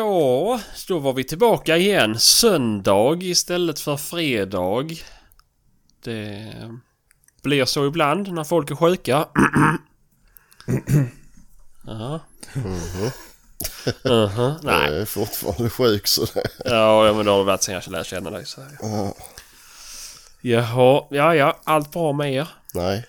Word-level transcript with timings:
Ja, 0.00 0.60
då 0.88 0.98
var 0.98 1.12
vi 1.12 1.24
tillbaka 1.24 1.76
igen. 1.76 2.18
Söndag 2.18 3.22
istället 3.22 3.80
för 3.80 3.96
fredag. 3.96 4.88
Det 6.04 6.52
blir 7.42 7.64
så 7.64 7.86
ibland 7.86 8.32
när 8.32 8.44
folk 8.44 8.70
är 8.70 8.74
sjuka. 8.76 9.26
Ja. 11.86 12.20
Mhm. 12.54 13.10
Nej. 14.62 14.90
Jag 14.90 15.00
är 15.00 15.04
fortfarande 15.04 15.70
sjuk 15.70 16.06
så 16.06 16.24
det... 16.24 16.42
Ja, 16.64 17.06
ja, 17.06 17.12
men 17.12 17.24
det 17.24 17.30
har 17.30 17.44
varit 17.44 17.62
sen 17.62 17.74
jag 17.74 17.88
lärde 17.88 18.04
känna 18.04 18.30
dig. 18.30 18.46
Så. 18.46 18.60
Ja, 18.80 19.14
Jaha, 20.40 21.04
ja, 21.10 21.34
ja. 21.34 21.60
Allt 21.64 21.90
bra 21.92 22.12
med 22.12 22.34
er? 22.34 22.48
nej. 22.74 23.06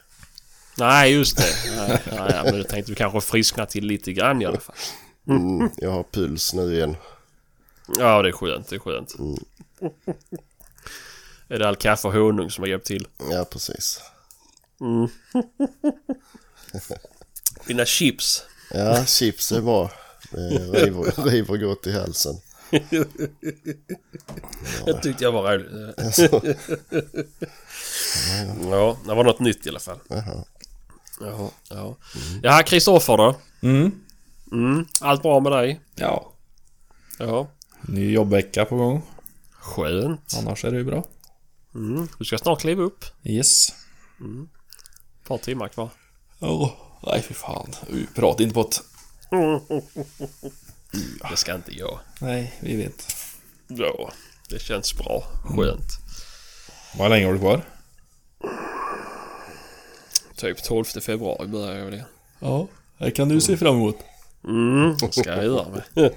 Nej, 0.77 1.13
just 1.13 1.37
det. 1.37 1.75
Nej, 1.77 2.01
nej, 2.11 2.31
ja, 2.35 2.43
men 2.43 2.57
jag 2.57 2.69
tänkte 2.69 2.91
du 2.91 2.95
kanske 2.95 3.21
friskna 3.21 3.65
till 3.65 3.85
lite 3.85 4.13
grann 4.13 4.41
i 4.41 4.45
alla 4.45 4.59
fall. 4.59 4.75
Mm, 5.27 5.69
jag 5.77 5.91
har 5.91 6.03
puls 6.03 6.53
nu 6.53 6.73
igen. 6.73 6.95
Ja, 7.99 8.21
det 8.21 8.29
är 8.29 8.33
skönt. 8.33 8.67
Det 8.69 8.75
är 8.75 8.79
skönt. 8.79 9.15
Är 11.47 11.59
det 11.59 11.67
all 11.67 11.75
kaffe 11.75 12.07
och 12.07 12.13
honung 12.13 12.51
som 12.51 12.61
har 12.61 12.69
hjälpt 12.69 12.85
till? 12.87 13.07
Ja, 13.31 13.45
precis. 13.51 14.01
Dina 17.67 17.85
chips. 17.85 18.43
Ja, 18.73 19.05
chips 19.05 19.51
är 19.51 19.61
bra. 19.61 19.91
Det 20.31 20.49
river, 20.49 21.23
river 21.29 21.57
gott 21.57 21.87
i 21.87 21.91
halsen. 21.91 22.35
Det 24.85 25.01
tyckte 25.01 25.23
jag 25.23 25.31
var 25.31 25.53
roligt. 25.57 25.99
Alltså, 25.99 26.41
Ja, 28.69 28.97
det 29.05 29.13
var 29.13 29.23
något 29.23 29.39
nytt 29.39 29.65
i 29.65 29.69
alla 29.69 29.79
fall. 29.79 29.99
jaha. 30.07 30.43
Jaha, 31.21 31.49
ja. 31.69 31.95
Jaha, 32.43 32.63
Kristoffer 32.63 33.17
då? 33.17 33.35
Mm. 33.61 33.91
Mm, 34.51 34.85
allt 35.01 35.21
bra 35.21 35.39
med 35.39 35.51
dig? 35.51 35.81
Ja. 35.95 36.33
Ja. 37.19 37.47
Ny 37.81 38.11
jobbvecka 38.11 38.65
på 38.65 38.75
gång. 38.75 39.01
Skönt. 39.51 40.35
Annars 40.39 40.65
är 40.65 40.71
det 40.71 40.77
ju 40.77 40.83
bra. 40.83 41.03
Mm. 41.75 42.07
Du 42.19 42.25
ska 42.25 42.37
snart 42.37 42.61
kliva 42.61 42.83
upp. 42.83 43.05
Yes. 43.23 43.69
Ett 43.69 45.27
par 45.27 45.37
timmar 45.37 45.67
kvar. 45.67 45.89
Ja. 46.39 46.77
Nej 47.07 47.21
fy 47.21 47.33
fan. 47.33 47.71
Vi 47.89 48.07
pratar 48.15 48.43
inte 48.43 48.53
på 48.53 48.61
ett... 48.61 48.81
Det 51.29 51.37
ska 51.37 51.55
inte 51.55 51.77
jag. 51.77 51.99
Nej, 52.21 52.53
vi 52.61 52.75
vet. 52.75 53.15
Ja, 53.67 54.11
det 54.49 54.59
känns 54.59 54.97
bra. 54.97 55.23
Skönt. 55.43 55.91
Hur 56.93 57.09
länge 57.09 57.25
har 57.25 57.33
du 57.33 57.39
kvar? 57.39 57.61
Typ 60.35 60.63
12 60.63 60.83
februari 60.83 61.47
börjar 61.47 61.75
jag 61.77 61.91
det. 61.91 62.05
Ja. 62.39 62.67
Det 62.97 63.11
kan 63.11 63.29
du 63.29 63.41
se 63.41 63.57
fram 63.57 63.75
emot. 63.75 63.97
Mm, 64.43 64.97
det 64.97 65.11
ska 65.13 65.29
jag 65.29 65.43
göra 65.43 65.65
med. 65.69 65.83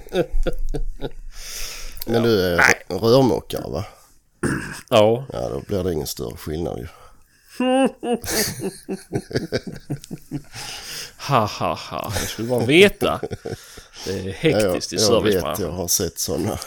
Men 2.06 2.22
du 2.22 2.40
är 2.42 2.56
rörmokare 2.88 3.70
va? 3.70 3.84
Ja. 4.88 5.24
Ja, 5.32 5.48
då 5.48 5.60
blir 5.66 5.84
det 5.84 5.92
ingen 5.92 6.06
större 6.06 6.36
skillnad 6.36 6.78
ju. 6.78 6.86
Ha 11.28 11.46
ha 11.46 11.74
ha. 11.74 12.12
Det 12.20 12.26
skulle 12.26 12.48
bara 12.48 12.64
veta. 12.66 13.20
Det 14.06 14.12
är 14.12 14.24
Ja, 14.26 14.50
jag, 14.60 14.72
hektiskt 14.72 14.92
i 14.92 14.96
jag 14.96 15.00
vet, 15.00 15.06
servicebranschen. 15.32 15.64
jag 15.66 15.72
har 15.72 15.88
sett 15.88 16.18
sådana. 16.18 16.58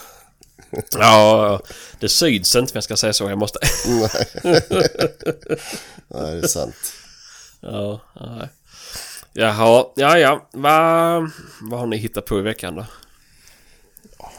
Ja, 0.98 1.60
det 2.00 2.08
syns 2.08 2.56
inte 2.56 2.72
men 2.72 2.76
jag 2.76 2.84
ska 2.84 2.96
säga 2.96 3.12
så. 3.12 3.28
Jag 3.30 3.38
måste... 3.38 3.58
Nej, 6.08 6.34
det 6.34 6.42
är 6.42 6.46
sant. 6.46 6.92
Ja, 7.60 8.00
nej. 8.20 8.48
Jaha, 9.32 9.84
ja 9.96 10.18
ja. 10.18 10.48
Vad 10.52 11.30
vad 11.62 11.80
har 11.80 11.86
ni 11.86 11.96
hittat 11.96 12.24
på 12.26 12.38
i 12.38 12.42
veckan 12.42 12.74
då? 12.74 12.84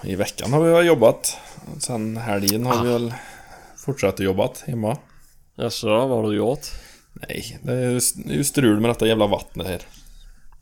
I 0.04 0.16
veckan 0.16 0.54
har 0.54 0.64
vi 0.64 0.72
väl 0.72 0.86
jobbat. 0.86 1.38
Sen 1.80 2.18
helgen 2.18 2.66
har 2.66 2.84
vi 2.84 2.90
väl 2.92 3.14
fortsatt 3.78 4.20
jobbat 4.20 4.64
hemma. 4.68 4.98
Jaså, 5.56 5.88
vad 5.88 6.10
har 6.10 6.24
du 6.30 6.38
gjort? 6.38 6.68
Nej, 7.14 7.60
det 7.64 7.72
är 7.74 8.02
ju, 8.32 8.44
strul 8.44 8.80
med 8.80 8.90
detta 8.90 9.08
jävla 9.08 9.28
vattnet 9.28 9.68
här. 9.68 9.82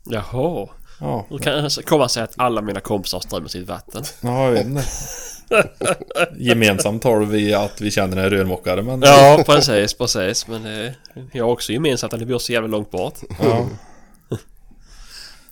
Jaha. 0.04 0.68
Ja, 1.00 1.26
Då 1.30 1.38
kan 1.38 1.52
jag 1.52 1.72
komma 1.72 2.08
säga 2.08 2.24
att 2.24 2.34
alla 2.36 2.62
mina 2.62 2.80
kompisar 2.80 3.20
strömmar 3.20 3.48
sitt 3.48 3.68
vatten. 3.68 4.02
ja 4.20 4.44
jag 4.44 4.50
vet 4.50 4.66
inte. 4.66 4.84
Gemensamt 6.38 7.04
har 7.04 7.20
vi 7.20 7.54
att 7.54 7.80
vi 7.80 7.90
känner 7.90 8.16
en 8.16 8.30
rörmokare 8.30 8.82
men... 8.82 9.02
Ja, 9.02 9.42
precis, 9.46 9.94
precis. 9.94 10.46
Men 10.48 10.66
eh, 10.66 10.92
jag 11.32 11.44
har 11.44 11.52
också 11.52 11.72
gemensamt 11.72 12.12
att 12.12 12.20
det 12.20 12.26
bor 12.26 12.38
så 12.38 12.52
jävla 12.52 12.68
långt 12.68 12.90
bort. 12.90 13.14
Ja. 13.40 13.66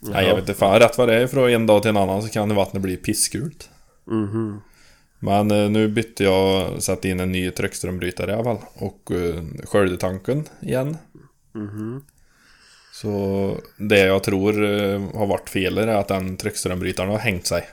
Nej 0.01 0.27
jag 0.27 0.35
vet 0.35 0.41
inte 0.49 0.53
fan 0.53 0.79
rätt 0.79 0.97
vad 0.97 1.07
det 1.07 1.15
är 1.15 1.27
från 1.27 1.49
en 1.49 1.65
dag 1.65 1.81
till 1.81 1.89
en 1.89 1.97
annan 1.97 2.23
så 2.23 2.29
kan 2.29 2.55
vattnet 2.55 2.83
bli 2.83 2.97
pissgult. 2.97 3.69
Mhm. 4.07 4.61
Men 5.19 5.51
eh, 5.51 5.69
nu 5.69 5.87
bytte 5.87 6.23
jag, 6.23 6.83
satte 6.83 7.09
in 7.09 7.19
en 7.19 7.31
ny 7.31 7.51
tryckströmbrytare 7.51 8.31
i 8.31 8.33
alla 8.33 8.43
fall. 8.43 8.59
Och 8.73 9.11
eh, 9.11 9.43
sköljde 9.63 9.97
tanken 9.97 10.45
igen. 10.61 10.97
Mhm. 11.55 12.03
Så 12.93 13.57
det 13.77 13.99
jag 13.99 14.23
tror 14.23 14.65
eh, 14.65 15.01
har 15.13 15.25
varit 15.25 15.49
fel 15.49 15.77
är 15.77 15.87
att 15.87 16.07
den 16.07 16.37
tryckströmbrytaren 16.37 17.09
har 17.09 17.17
hängt 17.17 17.47
sig. 17.47 17.67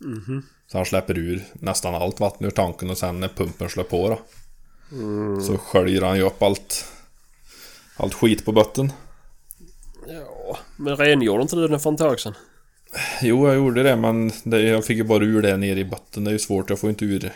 Mhm. 0.00 0.42
Så 0.66 0.78
han 0.78 0.86
släpper 0.86 1.18
ur 1.18 1.44
nästan 1.54 1.94
allt 1.94 2.20
vatten 2.20 2.46
ur 2.46 2.50
tanken 2.50 2.90
och 2.90 2.98
sen 2.98 3.20
när 3.20 3.28
pumpen 3.28 3.68
slår 3.68 3.84
på 3.84 4.08
då. 4.08 4.18
Mm. 4.92 5.40
Så 5.40 5.58
sköljer 5.58 6.02
han 6.02 6.16
ju 6.16 6.22
upp 6.22 6.42
allt, 6.42 6.92
allt 7.96 8.14
skit 8.14 8.44
på 8.44 8.52
botten. 8.52 8.92
Ja, 10.06 10.35
men 10.76 10.96
rengjorde 10.96 11.42
inte 11.42 11.56
du 11.56 11.68
den 11.68 11.80
för 11.80 11.92
ett 11.92 11.98
tag 11.98 12.20
sedan? 12.20 12.34
Jo, 13.22 13.46
jag 13.46 13.56
gjorde 13.56 13.82
det 13.82 13.96
men 13.96 14.30
det, 14.44 14.60
jag 14.62 14.84
fick 14.84 14.96
ju 14.96 15.04
bara 15.04 15.24
ur 15.24 15.42
det 15.42 15.56
nere 15.56 15.78
i 15.78 15.84
botten. 15.84 16.24
Det 16.24 16.30
är 16.30 16.32
ju 16.32 16.38
svårt, 16.38 16.70
jag 16.70 16.78
får 16.78 16.90
inte 16.90 17.04
ur... 17.04 17.32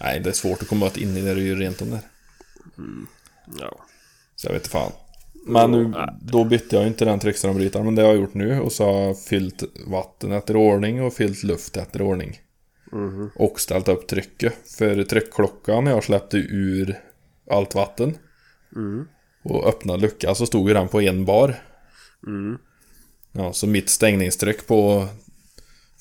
Nej, 0.00 0.20
det 0.20 0.30
är 0.30 0.34
svårt 0.34 0.62
att 0.62 0.68
komma 0.68 0.86
åt 0.86 0.96
in 0.96 1.16
i 1.16 1.20
det, 1.20 1.34
det 1.34 1.48
är 1.48 1.56
rent 1.56 1.82
om 1.82 1.90
där. 1.90 2.00
Ja. 3.60 3.84
Så 4.36 4.46
jag 4.46 4.52
vet 4.52 4.66
fan. 4.66 4.92
Men 5.46 5.70
nu, 5.70 5.94
då 6.22 6.44
bytte 6.44 6.76
jag 6.76 6.86
inte 6.86 7.04
den 7.04 7.18
tryckströmbrytaren, 7.18 7.84
men 7.84 7.94
det 7.94 8.02
har 8.02 8.08
jag 8.08 8.20
gjort 8.20 8.34
nu. 8.34 8.60
Och 8.60 8.72
så 8.72 8.84
har 8.84 9.00
jag 9.00 9.18
fyllt 9.20 9.62
vatten 9.86 10.32
efter 10.32 10.56
ordning 10.56 11.02
och 11.02 11.14
fyllt 11.14 11.42
luft 11.42 11.76
efter 11.76 12.02
ordning. 12.02 12.40
Och 13.34 13.60
ställt 13.60 13.88
upp 13.88 14.06
trycket. 14.06 14.54
För 14.78 15.04
tryckklockan 15.04 15.84
när 15.84 15.90
jag 15.90 16.04
släppte 16.04 16.36
ur 16.36 17.00
allt 17.50 17.74
vatten 17.74 18.18
och 19.44 19.68
öppnade 19.68 20.02
luckan 20.02 20.34
så 20.34 20.46
stod 20.46 20.68
ju 20.68 20.74
den 20.74 20.88
på 20.88 21.00
en 21.00 21.24
bar. 21.24 21.54
Ja, 23.32 23.52
så 23.52 23.66
mitt 23.66 23.90
stängningstryck 23.90 24.66
på 24.66 25.08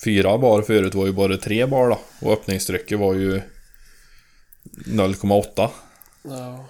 fyra 0.04 0.38
bar 0.38 0.62
förut 0.62 0.96
var 0.96 1.06
ju 1.06 1.12
bara 1.12 1.38
tre 1.38 1.66
bar 1.66 1.90
då. 1.90 2.00
Och 2.22 2.34
öppningstrycket 2.34 3.00
var 3.00 3.14
ju 3.14 3.42
0,8. 4.86 5.70
Ja. 6.24 6.66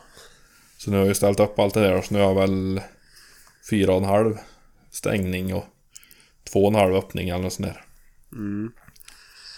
Så 0.78 0.92
nu 0.92 0.98
har 0.98 1.04
jag 1.04 1.10
ju 1.10 1.16
ställt 1.16 1.40
upp 1.40 1.60
allt 1.60 1.74
det 1.74 1.82
där 1.82 2.02
så 2.02 2.14
nu 2.14 2.20
har 2.20 2.28
jag 2.28 2.36
väl 2.36 2.82
fyra 3.70 3.92
och 3.92 3.98
en 3.98 4.10
halv 4.10 4.38
stängning 4.92 5.54
och 5.54 5.66
två 6.52 6.64
och 6.64 6.72
en 6.72 6.80
halv 6.80 6.96
öppning 6.96 7.30
eller 7.30 7.44
något 7.44 7.54
sånt 7.54 7.68
där. 7.68 7.86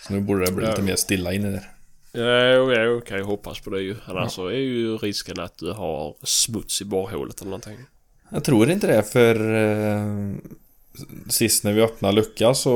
Så 0.07 0.13
nu 0.13 0.21
borde 0.21 0.45
det 0.45 0.51
bli 0.51 0.65
lite 0.65 0.81
mer 0.81 0.95
stilla 0.95 1.33
inne 1.33 1.49
där. 1.49 1.69
Ja, 2.11 2.83
jo, 2.83 3.01
kan 3.01 3.17
ju 3.17 3.23
hoppas 3.23 3.59
på 3.59 3.69
det 3.69 3.81
ju. 3.81 3.95
Annars 4.05 4.31
så 4.31 4.47
är 4.47 4.57
ju 4.57 4.97
risken 4.97 5.39
att 5.39 5.57
du 5.57 5.71
har 5.71 6.15
smuts 6.23 6.81
i 6.81 6.85
borrhålet 6.85 7.41
eller 7.41 7.49
någonting. 7.49 7.77
Jag 8.33 8.43
tror 8.43 8.69
inte 8.69 8.87
det 8.87 9.03
för 9.03 9.53
eh, 9.55 10.35
Sist 11.29 11.63
när 11.63 11.73
vi 11.73 11.81
öppnade 11.81 12.15
luckan 12.15 12.55
så 12.55 12.73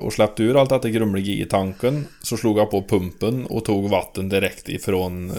och 0.00 0.12
släppte 0.12 0.42
ur 0.42 0.60
allt 0.60 0.70
detta 0.70 0.90
grumliga 0.90 1.44
i 1.44 1.46
tanken 1.46 2.06
Så 2.22 2.36
slog 2.36 2.58
jag 2.58 2.70
på 2.70 2.82
pumpen 2.82 3.46
och 3.46 3.64
tog 3.64 3.90
vatten 3.90 4.28
direkt 4.28 4.68
ifrån 4.68 5.30
eh, 5.30 5.36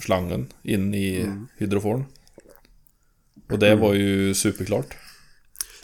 slangen 0.00 0.52
in 0.62 0.94
i 0.94 1.26
hydroforn. 1.58 2.04
Och 3.50 3.58
det 3.58 3.74
var 3.74 3.94
ju 3.94 4.34
superklart. 4.34 4.96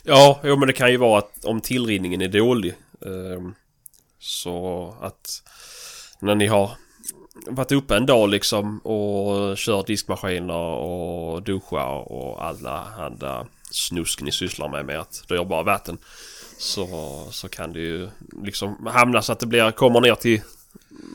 Ja, 0.03 0.41
jo 0.43 0.57
men 0.57 0.67
det 0.67 0.73
kan 0.73 0.91
ju 0.91 0.97
vara 0.97 1.19
att 1.19 1.45
om 1.45 1.61
tillrinningen 1.61 2.21
är 2.21 2.27
dålig. 2.27 2.73
ehm, 3.05 3.53
så 4.19 4.95
att 5.01 5.43
när 6.19 6.35
ni 6.35 6.47
har 6.47 6.71
varit 7.47 7.71
uppe 7.71 7.95
en 7.95 8.05
dag 8.05 8.29
liksom 8.29 8.79
och 8.79 9.57
kört 9.57 9.87
diskmaskiner 9.87 10.53
och 10.53 11.43
duschar 11.43 12.11
och 12.11 12.45
alla 12.45 12.87
andra 12.97 13.45
snusk 13.71 14.21
ni 14.21 14.31
sysslar 14.31 14.69
med 14.69 14.85
med 14.85 14.99
att 14.99 15.23
det 15.27 15.35
gör 15.35 15.45
bara 15.45 15.63
vatten. 15.63 15.97
Så, 16.57 16.87
så 17.31 17.49
kan 17.49 17.73
det 17.73 17.79
ju 17.79 18.09
liksom 18.43 18.87
hamna 18.87 19.21
så 19.21 19.31
att 19.31 19.39
det 19.39 19.45
blir, 19.45 19.71
kommer 19.71 20.01
ner 20.01 20.15
till 20.15 20.41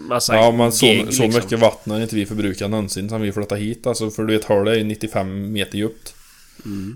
massa 0.08 0.36
Ja 0.36 0.50
men 0.50 0.72
så, 0.72 0.86
gegg, 0.86 1.14
så 1.14 1.22
liksom. 1.22 1.42
mycket 1.42 1.58
vatten 1.58 1.92
har 1.92 2.00
inte 2.00 2.16
vi 2.16 2.26
förbrukat 2.26 2.70
någonsin 2.70 3.08
sen 3.08 3.20
vi 3.20 3.32
flyttade 3.32 3.60
hit 3.60 3.86
alltså 3.86 4.10
för 4.10 4.24
du 4.24 4.32
vet 4.32 4.44
hålet 4.44 4.74
är 4.74 4.78
ju 4.78 4.84
95 4.84 5.52
meter 5.52 5.78
djupt. 5.78 6.14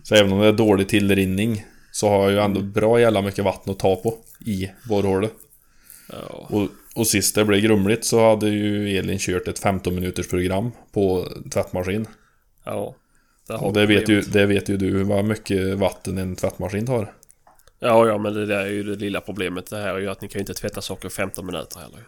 Så 0.05 0.15
även 0.15 0.33
om 0.33 0.41
det 0.41 0.47
är 0.47 0.53
dålig 0.53 0.89
tillrinning 0.89 1.65
så 1.93 2.09
har 2.09 2.23
jag 2.23 2.33
ju 2.33 2.39
ändå 2.39 2.61
bra 2.61 3.01
jävla 3.01 3.23
mycket 3.23 3.45
vatten 3.45 3.73
att 3.73 3.79
ta 3.79 3.97
på 3.97 4.19
i 4.47 4.71
borrhålet. 4.89 5.33
Ja, 6.13 6.47
Och, 6.49 6.69
och 6.99 7.07
sist 7.07 7.35
det 7.35 7.45
blev 7.45 7.61
grumligt 7.61 8.05
så 8.05 8.31
hade 8.31 8.49
ju 8.49 8.99
Elin 8.99 9.19
kört 9.19 9.49
ett 9.49 9.59
15 9.59 9.95
minuters 9.95 10.29
program 10.29 10.71
på 10.93 11.29
tvättmaskin. 11.51 12.07
ja. 12.65 12.95
Har 13.49 13.67
Och 13.67 13.73
det 13.73 13.87
vet, 13.87 14.09
ju, 14.09 14.21
det 14.21 14.47
vet 14.47 14.69
ju 14.69 14.77
du 14.77 15.03
vad 15.03 15.25
mycket 15.25 15.79
vatten 15.79 16.19
en 16.19 16.37
tvättmaskin 16.37 16.87
tar. 16.87 17.13
Ja, 17.79 18.07
ja, 18.07 18.19
men 18.19 18.35
det 18.35 18.47
där 18.47 18.61
är 18.61 18.71
ju 18.71 18.83
det 18.83 18.97
lilla 18.97 19.21
problemet. 19.21 19.71
Det 19.71 19.77
här 19.77 19.95
är 19.95 19.99
ju 19.99 20.11
att 20.11 20.21
ni 20.21 20.29
kan 20.29 20.39
ju 20.39 20.41
inte 20.41 20.55
tvätta 20.55 20.81
socker 20.81 21.09
i 21.09 21.11
15 21.11 21.47
minuter 21.47 21.81
heller. 21.81 22.01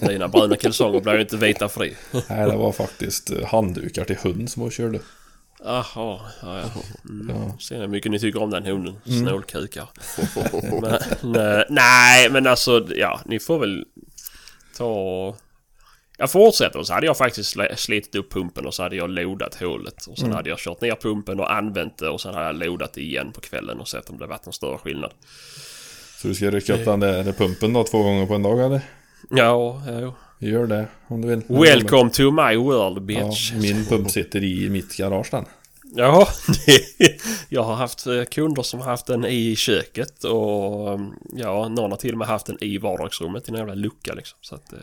Dina 0.08 0.28
bruna 0.28 0.56
kalsonger 0.56 1.00
blir 1.00 1.14
ju 1.14 1.20
inte 1.20 1.36
vita 1.36 1.68
för 1.68 1.80
det. 1.80 2.22
Nej, 2.28 2.50
det 2.50 2.56
var 2.56 2.72
faktiskt 2.72 3.30
handdukar 3.44 4.04
till 4.04 4.16
hund 4.16 4.50
som 4.50 4.62
hon 4.62 4.70
körde. 4.70 5.00
Jaha, 5.64 6.20
ja, 6.42 6.58
ja. 6.60 6.70
Mm. 7.08 7.28
Ja. 7.36 7.58
Ser 7.58 7.78
hur 7.80 7.88
mycket 7.88 8.10
ni 8.10 8.18
tycker 8.18 8.42
om 8.42 8.50
den 8.50 8.66
hunden? 8.66 8.94
Snålkukar. 9.04 9.88
men, 11.26 11.64
nej, 11.68 12.30
men 12.30 12.46
alltså, 12.46 12.86
ja, 12.96 13.20
ni 13.24 13.38
får 13.38 13.58
väl 13.58 13.84
ta. 14.76 15.36
Jag 16.18 16.30
fortsätter 16.30 16.78
och 16.78 16.86
så 16.86 16.92
hade 16.92 17.06
jag 17.06 17.16
faktiskt 17.16 17.56
sl- 17.56 17.76
slitit 17.76 18.14
upp 18.14 18.32
pumpen 18.32 18.66
och 18.66 18.74
så 18.74 18.82
hade 18.82 18.96
jag 18.96 19.10
lodat 19.10 19.54
hålet. 19.54 20.06
Och 20.06 20.18
sen 20.18 20.32
hade 20.32 20.50
jag 20.50 20.58
kört 20.58 20.80
ner 20.80 20.94
pumpen 20.94 21.40
och 21.40 21.52
använt 21.52 21.98
det 21.98 22.08
och 22.08 22.20
sen 22.20 22.34
hade 22.34 22.46
jag 22.46 22.56
lodat 22.56 22.96
igen 22.96 23.32
på 23.32 23.40
kvällen 23.40 23.80
och 23.80 23.88
sett 23.88 24.10
om 24.10 24.18
det 24.18 24.26
varit 24.26 24.46
någon 24.46 24.52
större 24.52 24.78
skillnad. 24.78 25.12
Så 26.22 26.28
du 26.28 26.34
ska 26.34 26.50
rycka 26.50 26.74
upp 26.74 26.84
den 26.84 27.00
där 27.00 27.32
pumpen 27.32 27.72
då 27.72 27.84
två 27.84 28.02
gånger 28.02 28.26
på 28.26 28.34
en 28.34 28.42
dag 28.42 28.60
eller? 28.60 28.80
Ja, 29.30 29.82
ja. 29.86 30.14
Gör 30.42 30.66
det 30.66 30.86
om 31.08 31.22
du 31.22 31.28
vill. 31.28 31.42
Welcome 31.46 32.10
to 32.10 32.30
my 32.30 32.56
world 32.56 32.96
Ja, 32.96 33.00
bitch. 33.00 33.52
min 33.52 33.84
pump 33.86 34.10
sitter 34.10 34.44
i 34.44 34.70
mitt 34.70 34.96
garage 34.96 35.28
den. 35.30 35.44
Ja, 35.94 36.28
jag 37.48 37.62
har 37.62 37.74
haft 37.74 38.06
eh, 38.06 38.24
kunder 38.24 38.62
som 38.62 38.80
har 38.80 38.86
haft 38.86 39.06
den 39.06 39.24
i 39.24 39.56
köket 39.56 40.24
och 40.24 40.92
mm, 40.92 41.12
ja, 41.36 41.68
någon 41.68 41.90
har 41.90 41.98
till 41.98 42.12
och 42.12 42.18
med 42.18 42.28
haft 42.28 42.46
den 42.46 42.64
i 42.64 42.78
vardagsrummet 42.78 43.48
i 43.48 43.50
en 43.50 43.56
jävla 43.58 43.74
lucka 43.74 44.14
liksom. 44.14 44.38
Så 44.40 44.54
att, 44.54 44.72
eh, 44.72 44.78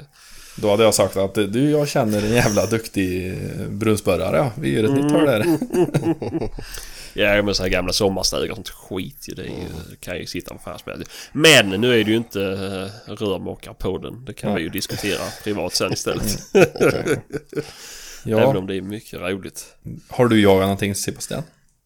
Då 0.56 0.69
hade 0.69 0.83
jag 0.83 0.94
sagt 0.94 1.17
att 1.17 1.35
du, 1.35 1.69
jag 1.69 1.88
känner 1.88 2.25
en 2.25 2.33
jävla 2.33 2.65
duktig 2.65 3.27
eh, 3.27 3.67
brunnsborrare 3.69 4.38
ja. 4.38 4.51
Vi 4.57 4.73
gör 4.73 4.83
ett 4.83 4.94
nytt 4.94 5.11
hål 5.11 5.25
där. 5.25 5.45
ja, 7.13 7.41
men 7.44 7.56
så 7.56 7.63
här 7.63 7.69
gamla 7.69 7.94
sommarstugar 7.94 8.50
och 8.50 8.56
sånt 8.56 8.69
skit 8.69 9.25
ju. 9.29 9.33
Det 9.33 9.44
ju, 9.44 9.95
kan 10.00 10.17
ju 10.17 10.25
sitta 10.25 10.53
vad 10.53 10.61
fan 10.61 10.79
som 10.79 10.91
helst. 10.91 11.11
Men 11.31 11.69
nu 11.69 12.00
är 12.00 12.03
det 12.03 12.11
ju 12.11 12.17
inte 12.17 12.39
uh, 12.39 13.13
rörmokarpodden. 13.15 14.25
Det 14.25 14.33
kan 14.33 14.56
vi 14.56 14.61
ju 14.61 14.69
diskutera 14.69 15.21
privat 15.44 15.73
sen 15.75 15.94
istället. 15.94 16.39
Även 16.53 18.39
Ja, 18.39 18.57
om 18.57 18.67
det 18.67 18.75
är 18.75 18.81
mycket 18.81 19.19
roligt. 19.19 19.75
har 20.07 20.27
du 20.27 20.41
jagat 20.41 20.61
någonting 20.61 20.95
Sebastian? 20.95 21.44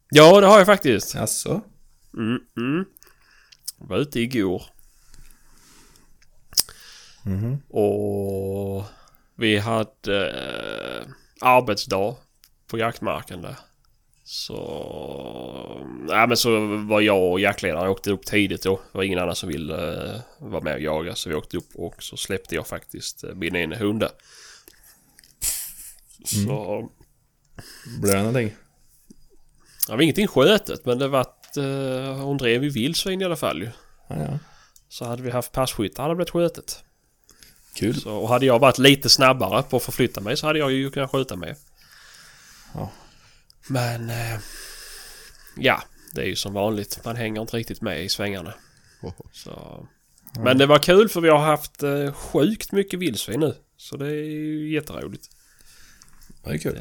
Ja, 0.10 0.42
det 0.42 0.48
har 0.48 0.58
jag 0.58 0.66
faktiskt. 0.66 1.16
Jaså? 1.16 1.62
Mm, 2.18 2.40
mm. 2.58 2.86
Jag 3.80 3.88
var 3.88 3.98
ute 3.98 4.20
igår. 4.20 4.64
Mhm. 7.26 7.58
Och 7.70 8.84
vi 9.36 9.58
hade 9.58 10.30
eh, 10.30 11.08
arbetsdag 11.42 12.16
på 12.68 12.78
jaktmarken 12.78 13.42
där. 13.42 13.56
Så... 14.26 14.56
Ja 16.10 16.28
men 16.28 16.38
så 16.38 16.78
var 16.78 17.02
jag 17.02 17.32
och 17.32 17.40
jaktledaren 17.40 17.90
åkte 17.90 18.12
upp 18.12 18.26
tidigt 18.26 18.64
då. 18.64 18.76
Det 18.76 18.98
var 18.98 19.04
ingen 19.04 19.20
annan 19.20 19.36
som 19.36 19.50
ville 19.50 20.14
eh, 20.14 20.22
vara 20.38 20.62
med 20.62 20.74
och 20.74 20.82
jaga. 20.82 21.16
Så 21.16 21.30
vi 21.30 21.36
åkte 21.36 21.58
upp 21.58 21.76
och 21.76 22.04
så 22.04 22.18
släppte 22.18 22.56
jag 22.56 22.68
faktiskt 22.68 23.24
eh, 23.24 23.36
min 23.36 23.56
ena 23.56 23.76
hund 23.76 24.00
där. 24.00 24.12
Så... 26.26 26.90
Blev 28.02 28.14
det 28.14 28.20
någonting? 28.20 28.56
Det 29.88 29.94
var 29.94 30.02
ingenting 30.02 30.28
skötet 30.28 30.86
men 30.86 31.00
det 31.00 31.08
var 31.08 31.22
att 31.22 31.58
eh, 31.58 32.16
hon 32.16 32.38
drev 32.38 32.64
ju 32.64 32.70
vildsvin 32.70 33.22
i 33.22 33.26
alla 33.26 33.36
fall 33.36 33.62
ju. 33.62 33.70
Ja, 34.08 34.16
ja. 34.20 34.40
Så 34.90 35.06
hade 35.06 35.24
vi 35.24 35.32
haft 35.32 35.52
passkyttar 35.52 36.04
hade 36.04 36.14
det 36.14 36.16
blivit 36.16 36.30
skötet. 36.30 36.84
Kul. 37.76 38.02
Så, 38.02 38.16
och 38.16 38.30
hade 38.30 38.46
jag 38.46 38.60
varit 38.60 38.78
lite 38.78 39.10
snabbare 39.10 39.64
på 39.64 39.78
att 39.78 39.84
förflytta 39.84 40.22
mig 40.22 40.38
så 40.38 40.48
hade 40.48 40.60
jag 40.60 40.72
ju 40.72 40.92
kunnat 40.92 41.12
skjuta 41.12 41.36
med. 41.36 41.56
Ja. 42.74 42.92
Men... 43.68 44.10
Eh, 44.10 44.40
ja, 45.58 45.84
det 46.14 46.22
är 46.22 46.26
ju 46.26 46.36
som 46.36 46.54
vanligt. 46.54 47.00
Man 47.06 47.16
hänger 47.16 47.42
inte 47.42 47.58
riktigt 47.58 47.82
med 47.82 48.04
i 48.04 48.10
svängarna. 48.10 48.54
Så. 49.32 49.88
Men 50.40 50.58
det 50.58 50.66
var 50.66 50.80
kul 50.80 51.10
för 51.10 51.22
vi 51.22 51.30
har 51.30 51.40
haft 51.40 51.84
eh, 51.84 52.14
sjukt 52.14 52.72
mycket 52.72 53.00
vildsvin 53.00 53.40
nu. 53.40 53.56
Så 53.78 53.98
det 53.98 54.08
är 54.08 54.24
ju 54.26 54.74
jätteroligt. 54.74 55.28
Det 56.44 56.50
är 56.50 56.58
kul. 56.58 56.80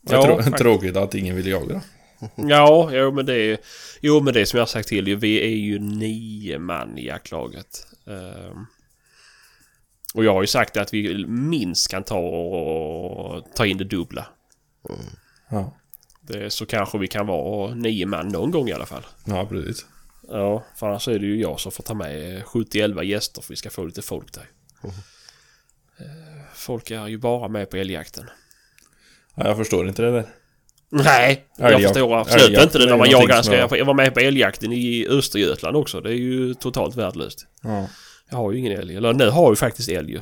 Det, 0.00 0.14
är 0.14 0.22
trå- 0.22 0.42
tråkigt 0.58 0.96
att 0.96 1.14
ingen 1.14 1.36
vill 1.36 1.46
jaga 1.46 1.74
då. 1.74 1.80
Ja, 2.36 2.90
jo 2.92 3.12
men 3.12 3.26
det 3.26 3.34
är... 3.34 3.58
Jo 4.00 4.20
men 4.20 4.34
det 4.34 4.40
är 4.40 4.44
som 4.44 4.56
jag 4.58 4.62
har 4.62 4.66
sagt 4.68 4.88
till. 4.88 5.16
Vi 5.16 5.40
är 5.42 5.56
ju 5.56 5.78
nio 5.78 6.58
man 6.58 6.98
i 6.98 7.06
jaktlaget. 7.06 7.86
Ehm, 8.06 8.66
och 10.14 10.24
jag 10.24 10.32
har 10.34 10.40
ju 10.42 10.46
sagt 10.46 10.76
att 10.76 10.94
vi 10.94 11.26
minst 11.26 11.88
kan 11.90 12.04
ta 12.04 12.18
och 12.18 13.44
ta 13.54 13.66
in 13.66 13.78
det 13.78 13.84
dubbla. 13.84 14.26
Ja, 15.50 15.56
Det, 15.56 15.72
så 16.48 16.66
kanske 16.66 16.98
vi 16.98 17.06
kan 17.08 17.26
vara 17.26 17.74
nio 17.74 18.06
man 18.06 18.28
någon 18.28 18.50
gång 18.50 18.68
i 18.68 18.72
alla 18.72 18.86
fall. 18.86 19.06
ja 19.24 19.46
precis. 19.46 19.86
Ja, 20.30 20.64
för 20.76 20.86
annars 20.88 21.08
är 21.08 21.18
det 21.18 21.26
ju 21.26 21.40
jag 21.40 21.60
som 21.60 21.72
får 21.72 21.82
ta 21.82 21.94
med 21.94 22.42
70-11 22.44 23.02
gäster 23.02 23.42
för 23.42 23.48
vi 23.52 23.56
ska 23.56 23.70
få 23.70 23.84
lite 23.84 24.02
folk 24.02 24.32
där. 24.34 24.44
Eh, 25.98 26.06
Folk 26.54 26.90
är 26.90 27.06
ju 27.06 27.18
bara 27.18 27.48
med 27.48 27.70
på 27.70 27.76
älgjakten. 27.76 28.24
Ja, 29.34 29.46
jag 29.48 29.56
förstår 29.56 29.88
inte 29.88 30.02
det 30.02 30.10
där. 30.12 30.26
Nej, 30.90 31.46
jag 31.58 31.72
Älgjakt- 31.72 31.82
förstår 31.94 32.16
absolut 32.16 32.44
älgjakt 32.46 32.64
inte 32.64 32.78
det 32.78 32.84
är 32.84 32.88
när 32.88 32.96
man 32.96 33.10
jagar. 33.10 33.42
Ska 33.42 33.56
jag- 33.56 33.78
jag 33.78 33.84
vara 33.84 33.96
med 33.96 34.14
på 34.14 34.20
älgjakten 34.20 34.72
i 34.72 35.06
Östergötland 35.10 35.76
också? 35.76 36.00
Det 36.00 36.10
är 36.10 36.14
ju 36.14 36.54
totalt 36.54 36.96
värdelöst. 36.96 37.46
Ja. 37.62 37.88
Jag 38.30 38.36
har 38.36 38.52
ju 38.52 38.58
ingen 38.58 38.72
älg. 38.78 38.96
Eller 38.96 39.12
nu 39.12 39.28
har 39.30 39.42
jag 39.42 39.52
ju 39.52 39.56
faktiskt 39.56 39.88
älg. 39.88 40.16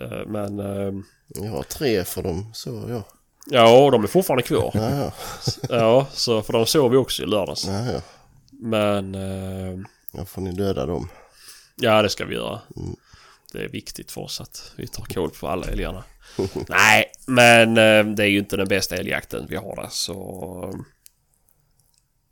Eh, 0.00 0.26
Men... 0.26 0.58
eh, 0.60 0.92
Jag 1.28 1.50
har 1.50 1.62
tre 1.62 2.04
för 2.04 2.22
dem, 2.22 2.50
så 2.54 2.84
ja. 2.88 3.04
Ja, 3.46 3.88
de 3.92 4.02
är 4.04 4.08
fortfarande 4.08 4.42
kvar. 4.42 4.70
Ja, 4.74 4.90
ja. 4.90 5.12
Ja, 5.68 6.06
så 6.12 6.42
för 6.42 6.52
de 6.52 6.66
såg 6.66 6.90
vi 6.90 6.96
också 6.96 7.22
i 7.22 7.26
lördags. 7.26 7.64
ja, 7.66 7.92
ja. 7.92 8.00
Men... 8.50 9.14
eh, 9.14 9.78
Ja, 10.14 10.24
får 10.24 10.42
ni 10.42 10.52
döda 10.52 10.86
dem. 10.86 11.08
Ja, 11.76 12.02
det 12.02 12.08
ska 12.08 12.24
vi 12.24 12.34
göra. 12.34 12.60
Det 13.52 13.64
är 13.64 13.68
viktigt 13.68 14.12
för 14.12 14.20
oss 14.20 14.40
att 14.40 14.72
vi 14.76 14.86
tar 14.86 15.04
koll 15.04 15.30
på 15.30 15.48
alla 15.48 15.66
älgarna. 15.66 16.04
Nej, 16.68 17.12
men 17.26 17.68
eh, 17.68 18.14
det 18.14 18.22
är 18.22 18.26
ju 18.28 18.38
inte 18.38 18.56
den 18.56 18.68
bästa 18.68 18.96
älgjakten 18.96 19.46
vi 19.48 19.56
har 19.56 19.76
där 19.76 19.88
så... 19.90 20.74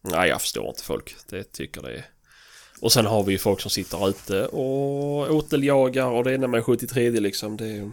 Nej, 0.03 0.29
jag 0.29 0.41
förstår 0.41 0.69
inte 0.69 0.83
folk. 0.85 1.15
Det 1.29 1.53
tycker 1.53 1.83
det 1.83 1.93
är... 1.95 2.05
Och 2.81 2.93
sen 2.93 3.07
har 3.07 3.23
vi 3.23 3.33
ju 3.33 3.39
folk 3.39 3.61
som 3.61 3.71
sitter 3.71 4.09
ute 4.09 4.47
och 4.47 5.35
åteljagar 5.35 6.07
och 6.07 6.25
det 6.25 6.33
är 6.33 6.39
när 6.39 6.47
man 6.49 6.61
är 6.61 6.65
73 6.65 7.11
liksom. 7.11 7.57
Det 7.57 7.67
är... 7.67 7.91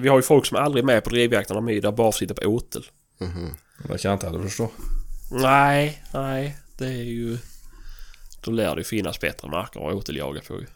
Vi 0.00 0.08
har 0.08 0.16
ju 0.16 0.22
folk 0.22 0.46
som 0.46 0.56
aldrig 0.56 0.82
är 0.82 0.86
med 0.86 1.04
på 1.04 1.10
drevjakten 1.10 1.64
med 1.64 1.82
där 1.82 1.92
bara 1.92 2.12
sitter 2.12 2.34
på 2.34 2.48
åtel. 2.48 2.84
Det 3.78 3.98
kan 3.98 4.10
jag 4.10 4.12
inte 4.12 4.26
heller 4.26 4.42
förstå. 4.42 4.70
Nej, 5.30 6.02
nej. 6.14 6.56
Det 6.78 6.86
är 6.86 7.04
ju... 7.04 7.38
Då 8.40 8.50
lär 8.50 8.74
det 8.74 8.80
ju 8.80 8.84
finnas 8.84 9.20
bättre 9.20 9.48
marker 9.48 9.88
att 9.88 9.94
åteljaga 9.94 10.40
på 10.40 10.54
ju. 10.54 10.66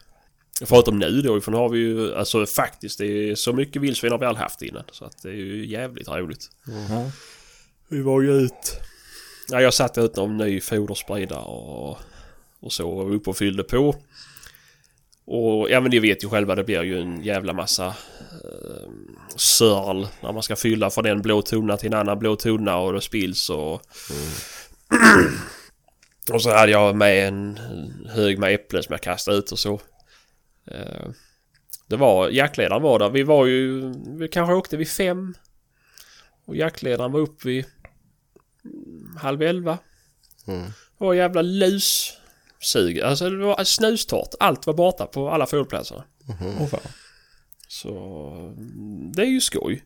Förutom 0.65 0.99
nu 0.99 1.21
då, 1.21 1.41
för 1.41 1.51
nu 1.51 1.57
har 1.57 1.69
vi 1.69 1.79
ju... 1.79 2.15
Alltså 2.15 2.45
faktiskt, 2.45 2.97
det 2.97 3.05
är 3.05 3.35
så 3.35 3.53
mycket 3.53 3.81
vildsvin 3.81 4.11
har 4.11 4.19
vi 4.19 4.25
aldrig 4.25 4.43
haft 4.43 4.61
innan. 4.61 4.83
Så 4.91 5.05
att 5.05 5.21
det 5.21 5.29
är 5.29 5.33
ju 5.33 5.65
jävligt 5.67 6.07
roligt. 6.07 6.49
Ja. 6.89 7.11
Vi 7.87 8.01
var 8.01 8.21
ju 8.21 8.31
ut... 8.31 8.79
Ja, 9.49 9.61
jag 9.61 9.73
satte 9.73 10.01
ut 10.01 10.15
någon 10.15 10.37
ny 10.37 10.61
foderspridare 10.61 11.43
och, 11.43 11.97
och 12.59 12.73
så 12.73 12.95
var 12.95 13.05
vi 13.05 13.15
uppe 13.15 13.29
och 13.29 13.37
fyllde 13.37 13.63
på. 13.63 13.95
Och 15.33 15.69
ja 15.69 15.81
men 15.81 15.91
ni 15.91 15.99
vet 15.99 16.23
ju 16.23 16.29
själva 16.29 16.55
det 16.55 16.63
blir 16.63 16.83
ju 16.83 17.01
en 17.01 17.23
jävla 17.23 17.53
massa 17.53 17.87
eh, 17.87 18.89
sörl 19.35 20.07
när 20.21 20.33
man 20.33 20.43
ska 20.43 20.55
fylla 20.55 20.89
från 20.89 21.05
en 21.05 21.21
blå 21.21 21.41
tunna 21.41 21.77
till 21.77 21.93
en 21.93 21.99
annan 21.99 22.19
blå 22.19 22.35
tunna 22.35 22.77
och 22.77 22.93
det 22.93 23.01
spills 23.01 23.49
och... 23.49 23.81
och 26.33 26.41
så 26.41 26.53
hade 26.53 26.71
jag 26.71 26.95
med 26.95 27.27
en 27.27 27.59
hög 28.09 28.39
med 28.39 28.53
äpplen 28.53 28.83
som 28.83 28.93
jag 28.93 29.01
kastade 29.01 29.37
ut 29.37 29.51
och 29.51 29.59
så. 29.59 29.81
Eh, 30.67 31.09
det 31.87 31.95
var, 31.95 32.29
jaktledaren 32.29 32.81
var 32.81 32.99
där. 32.99 33.09
Vi 33.09 33.23
var 33.23 33.45
ju, 33.45 33.93
vi 34.19 34.27
kanske 34.27 34.53
åkte 34.53 34.77
vid 34.77 34.89
fem. 34.89 35.33
Och 36.45 36.55
jaktledaren 36.55 37.11
var 37.11 37.19
uppe 37.19 37.47
vid 37.47 37.65
mm, 38.65 39.17
halv 39.17 39.41
elva. 39.41 39.77
Mm. 40.47 40.65
Det 40.97 41.05
var 41.05 41.13
jävla 41.13 41.41
lussug. 42.61 42.99
Alltså 42.99 43.29
det 43.29 43.45
var 43.45 43.63
snustort. 43.63 44.35
Allt 44.39 44.67
var 44.67 44.73
borta 44.73 45.05
på 45.05 45.29
alla 45.29 45.45
fågelplatserna. 45.45 46.03
Åh 46.59 46.67
fan. 46.67 46.91
Så 47.67 48.29
mm, 48.57 49.11
det 49.11 49.21
är 49.21 49.25
ju 49.25 49.41
skoj. 49.41 49.83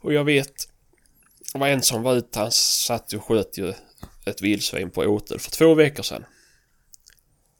Och 0.00 0.12
jag 0.12 0.24
vet, 0.24 0.54
det 1.52 1.58
var 1.58 1.68
en 1.68 1.82
som 1.82 2.02
var 2.02 2.14
ute, 2.14 2.38
han 2.38 2.52
satt 2.52 3.12
och 3.12 3.24
sköt 3.24 3.58
ju 3.58 3.72
ett 4.26 4.42
vildsvin 4.42 4.90
på 4.90 5.00
åtel 5.00 5.38
för 5.38 5.50
två 5.50 5.74
veckor 5.74 6.02
sedan. 6.02 6.24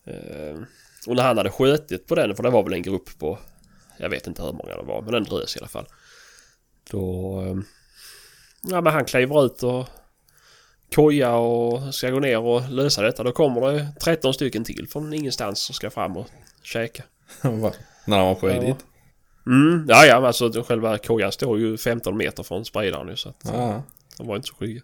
Eh, 0.07 0.61
och 1.07 1.17
när 1.17 1.23
han 1.23 1.37
hade 1.37 1.51
skjutit 1.51 2.07
på 2.07 2.15
den, 2.15 2.37
för 2.37 2.43
det 2.43 2.51
var 2.51 2.63
väl 2.63 2.73
en 2.73 2.83
grupp 2.83 3.19
på, 3.19 3.39
jag 3.99 4.09
vet 4.09 4.27
inte 4.27 4.43
hur 4.43 4.53
många 4.53 4.77
det 4.77 4.83
var, 4.83 5.03
men 5.03 5.15
en 5.15 5.25
drös 5.25 5.57
i 5.57 5.59
alla 5.59 5.69
fall. 5.69 5.87
Då, 6.91 7.43
eh, 7.43 7.57
ja 8.63 8.81
men 8.81 8.93
han 8.93 9.05
kliver 9.05 9.45
ut 9.47 9.63
och 9.63 9.89
koja 10.95 11.35
och 11.35 11.95
ska 11.95 12.11
gå 12.11 12.21
ner 12.21 12.39
och 12.39 12.71
lösa 12.71 13.03
detta. 13.03 13.23
Då 13.23 13.33
kommer 13.33 13.61
det 13.73 13.87
13 14.01 14.35
stycken 14.35 14.65
till 14.65 14.89
från 14.89 15.13
ingenstans 15.13 15.59
som 15.59 15.75
ska 15.75 15.91
fram 15.91 16.17
och 16.17 16.27
käka. 16.63 17.03
När 18.05 18.17
han 18.17 18.27
var 18.27 18.35
på 18.35 18.47
väg 18.47 18.61
dit? 18.61 18.77
Mm, 19.47 19.87
ja, 19.89 20.07
ja, 20.07 20.27
alltså 20.27 20.63
själva 20.63 20.99
kojan 20.99 21.33
står 21.33 21.59
ju 21.59 21.79
15 21.79 22.17
meter 22.17 22.43
från 22.43 22.65
spridaren 22.65 23.07
nu 23.07 23.17
så 23.17 23.29
att 23.29 23.41
Ja. 23.45 23.83
de 24.17 24.27
var 24.27 24.37
inte 24.37 24.49
så 24.49 24.55
skygga. 24.55 24.83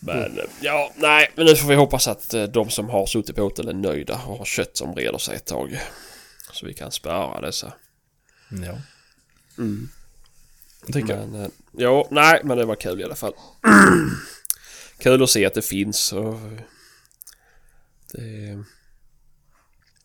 Men 0.00 0.38
ja, 0.60 0.92
nej, 0.96 1.30
men 1.36 1.46
nu 1.46 1.56
får 1.56 1.68
vi 1.68 1.74
hoppas 1.74 2.08
att 2.08 2.34
eh, 2.34 2.42
de 2.42 2.70
som 2.70 2.88
har 2.90 3.06
suttit 3.06 3.36
på 3.36 3.42
hotell 3.42 3.68
är 3.68 3.72
nöjda 3.72 4.14
och 4.26 4.38
har 4.38 4.44
kött 4.44 4.76
som 4.76 4.94
reder 4.94 5.18
sig 5.18 5.36
ett 5.36 5.46
tag. 5.46 5.78
Så 6.52 6.66
vi 6.66 6.74
kan 6.74 6.92
spara 6.92 7.40
dessa. 7.40 7.72
Ja. 8.50 8.78
Mm. 9.58 9.88
Tycker 10.86 11.16
jag. 11.16 11.28
Men, 11.28 11.42
eh, 11.42 11.48
ja, 11.72 12.08
nej, 12.10 12.40
men 12.44 12.58
det 12.58 12.64
var 12.64 12.74
kul 12.74 13.00
i 13.00 13.04
alla 13.04 13.14
fall. 13.14 13.32
kul 14.98 15.22
att 15.22 15.30
se 15.30 15.46
att 15.46 15.54
det 15.54 15.62
finns 15.62 16.12
och... 16.12 16.34
Det... 18.12 18.64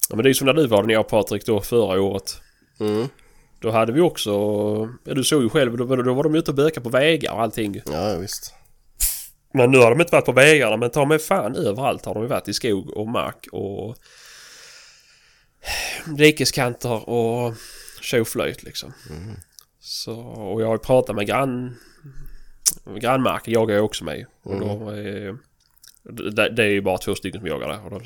Ja, 0.09 0.15
men 0.15 0.23
det 0.23 0.27
är 0.27 0.29
ju 0.29 0.33
som 0.33 0.45
när 0.45 0.53
du 0.53 0.67
var 0.67 0.83
när 0.83 0.93
jag 0.93 1.01
och 1.01 1.07
Patrik 1.07 1.45
då 1.45 1.61
förra 1.61 2.01
året. 2.01 2.41
Mm. 2.79 3.07
Då 3.59 3.71
hade 3.71 3.91
vi 3.91 4.01
också... 4.01 4.31
Ja, 5.03 5.13
du 5.13 5.23
såg 5.23 5.43
ju 5.43 5.49
själv, 5.49 5.77
då, 5.77 5.95
då 5.95 6.13
var 6.13 6.23
de 6.23 6.35
ute 6.35 6.51
och 6.51 6.55
bökade 6.55 6.83
på 6.83 6.89
vägar 6.89 7.33
och 7.33 7.41
allting. 7.41 7.81
Ja, 7.85 8.17
visst. 8.17 8.53
Men 9.53 9.71
nu 9.71 9.77
har 9.77 9.89
de 9.89 10.01
inte 10.01 10.15
varit 10.15 10.25
på 10.25 10.31
vägarna 10.31 10.77
men 10.77 10.89
ta 10.89 11.05
mig 11.05 11.19
fan 11.19 11.55
överallt 11.55 12.05
har 12.05 12.13
de 12.13 12.27
varit 12.27 12.47
i 12.47 12.53
skog 12.53 12.89
och 12.89 13.07
mark 13.07 13.47
och 13.51 13.97
dikeskanter 16.17 17.09
och 17.09 17.53
tjoflöjt 18.01 18.63
liksom. 18.63 18.93
Så, 19.85 20.15
och 20.21 20.61
jag 20.61 20.67
har 20.67 20.77
pratat 20.77 21.15
med 21.15 21.27
grann, 21.27 21.75
grannmarken 22.99 23.53
jagar 23.53 23.75
jag 23.75 23.85
också 23.85 24.03
med. 24.03 24.25
Och 24.43 24.59
de 24.59 24.87
är, 24.87 25.37
det, 26.03 26.49
det 26.49 26.63
är 26.63 26.69
ju 26.69 26.81
bara 26.81 26.97
två 26.97 27.15
stycken 27.15 27.41
som 27.41 27.47
jagar 27.47 27.67
där. 27.67 27.85
Och 27.85 27.89
de 27.91 28.01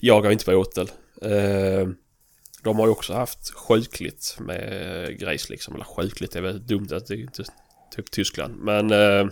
jagar 0.00 0.30
inte 0.30 0.44
på 0.44 0.52
åtel. 0.52 0.90
Eh, 1.22 1.88
de 2.62 2.78
har 2.78 2.86
ju 2.86 2.92
också 2.92 3.14
haft 3.14 3.54
sjukligt 3.54 4.36
med 4.38 5.18
grejs 5.18 5.48
liksom. 5.48 5.74
Eller 5.74 5.84
sjukligt 5.84 6.36
är 6.36 6.40
väl 6.40 6.66
dumt 6.66 6.88
att 6.92 7.06
det 7.06 7.14
är 7.14 7.18
inte 7.18 7.44
typ 7.96 8.10
Tyskland. 8.10 8.56
Men 8.56 8.90
eh, 8.90 9.26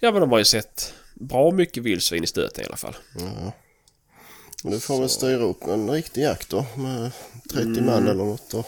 Ja 0.00 0.12
men 0.12 0.20
de 0.20 0.30
har 0.30 0.38
ju 0.38 0.44
sett 0.44 0.94
bra 1.14 1.50
mycket 1.50 1.82
vildsvin 1.82 2.24
i 2.24 2.26
stöten 2.26 2.64
i 2.64 2.66
alla 2.66 2.76
fall. 2.76 2.96
Ja. 3.18 3.52
Du 4.62 4.80
får 4.80 5.00
väl 5.00 5.08
styra 5.08 5.42
upp 5.42 5.62
en 5.62 5.90
riktig 5.90 6.22
jakt 6.22 6.50
då 6.50 6.66
med 6.76 7.10
30 7.52 7.82
man 7.82 8.08
eller 8.08 8.24
något 8.24 8.50
då. 8.50 8.64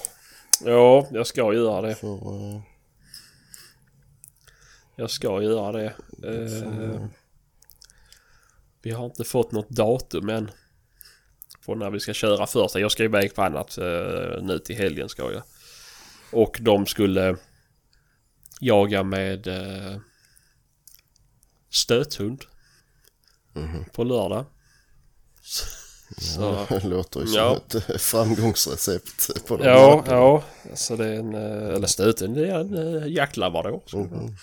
Ja, 0.64 1.08
jag 1.12 1.26
ska 1.26 1.54
göra 1.54 1.80
det. 1.80 1.94
För, 1.94 2.14
eh, 2.14 2.60
Jag 4.96 5.10
ska 5.10 5.42
göra 5.42 5.72
det. 5.72 5.94
Eh, 6.24 7.06
vi 8.82 8.90
har 8.90 9.04
inte 9.04 9.24
fått 9.24 9.52
något 9.52 9.68
datum 9.68 10.28
än. 10.28 10.50
På 11.64 11.74
när 11.74 11.90
vi 11.90 12.00
ska 12.00 12.12
köra 12.12 12.46
först. 12.46 12.74
Jag 12.74 12.92
ska 12.92 13.04
iväg 13.04 13.34
på 13.34 13.42
annat 13.42 13.78
eh, 13.78 14.42
nu 14.42 14.58
till 14.64 14.76
helgen 14.76 15.08
ska 15.08 15.32
jag. 15.32 15.42
Och 16.32 16.58
de 16.60 16.86
skulle 16.86 17.36
jaga 18.60 19.02
med 19.02 19.46
eh, 19.46 20.00
stöthund. 21.70 22.44
På 23.92 24.04
lördag. 24.04 24.44
Så, 26.18 26.66
det 26.70 26.84
låter 26.84 27.20
ju 27.20 27.26
som 27.26 27.36
Ja. 27.36 27.56
ett 27.56 27.74
eh, 27.90 27.96
framgångsrecept 27.96 29.46
på 29.46 29.56
de 29.56 29.64
Ja, 29.68 29.96
markerna. 29.96 30.16
ja. 30.16 30.42
Så 30.74 30.96
det 30.96 31.06
är 31.06 31.12
en... 31.14 31.34
eh, 31.34 31.74
Eller 31.74 31.86
stöten, 31.86 32.34
det 32.34 32.48
är 32.50 32.54
en 32.60 32.74
uh, 32.74 33.08
jaktlabrador. 33.08 33.82
Mhm. 33.92 34.36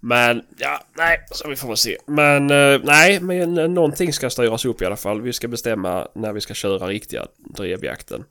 Men, 0.00 0.42
ja, 0.58 0.86
nej, 0.96 1.26
så 1.30 1.48
vi 1.48 1.56
får 1.56 1.68
väl 1.68 1.76
se. 1.76 1.98
Men, 2.06 2.50
eh, 2.50 2.80
nej, 2.84 3.20
men 3.20 3.58
eh, 3.58 3.68
någonting 3.68 4.12
ska 4.12 4.30
styras 4.30 4.64
upp 4.64 4.82
i 4.82 4.84
alla 4.86 4.96
fall. 4.96 5.20
Vi 5.20 5.32
ska 5.32 5.48
bestämma 5.48 6.08
när 6.14 6.32
vi 6.32 6.40
ska 6.40 6.54
köra 6.54 6.86
riktiga 6.88 7.26
drevjakten. 7.38 8.24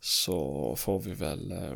Så 0.00 0.74
får 0.78 1.00
vi 1.00 1.12
väl... 1.14 1.52
eh, 1.52 1.74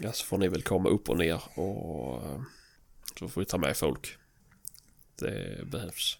Ja, 0.00 0.12
så 0.12 0.24
får 0.24 0.38
ni 0.38 0.48
väl 0.48 0.62
komma 0.62 0.88
upp 0.88 1.08
och 1.08 1.18
ner 1.18 1.40
och... 1.54 2.22
eh, 2.22 2.40
Så 3.18 3.28
får 3.28 3.40
vi 3.40 3.44
ta 3.46 3.58
med 3.58 3.76
folk. 3.76 4.16
Det 5.18 5.64
behövs. 5.66 6.18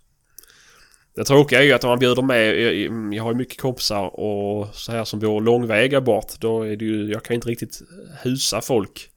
Det 1.14 1.24
tråkiga 1.24 1.58
är 1.60 1.64
ju 1.64 1.72
att 1.72 1.84
om 1.84 1.90
man 1.90 1.98
bjuder 1.98 2.22
med, 2.22 2.60
jag, 2.60 3.14
jag 3.14 3.22
har 3.22 3.30
ju 3.32 3.36
mycket 3.38 3.60
kompisar 3.60 4.20
och 4.20 4.74
så 4.74 4.92
här 4.92 5.04
som 5.04 5.20
bor 5.20 5.40
långväga 5.40 6.00
bort. 6.00 6.32
Då 6.40 6.62
är 6.62 6.76
det 6.76 6.84
ju, 6.84 7.10
jag 7.12 7.22
kan 7.22 7.34
inte 7.34 7.48
riktigt 7.48 7.82
husa 8.22 8.60
folk. 8.60 9.10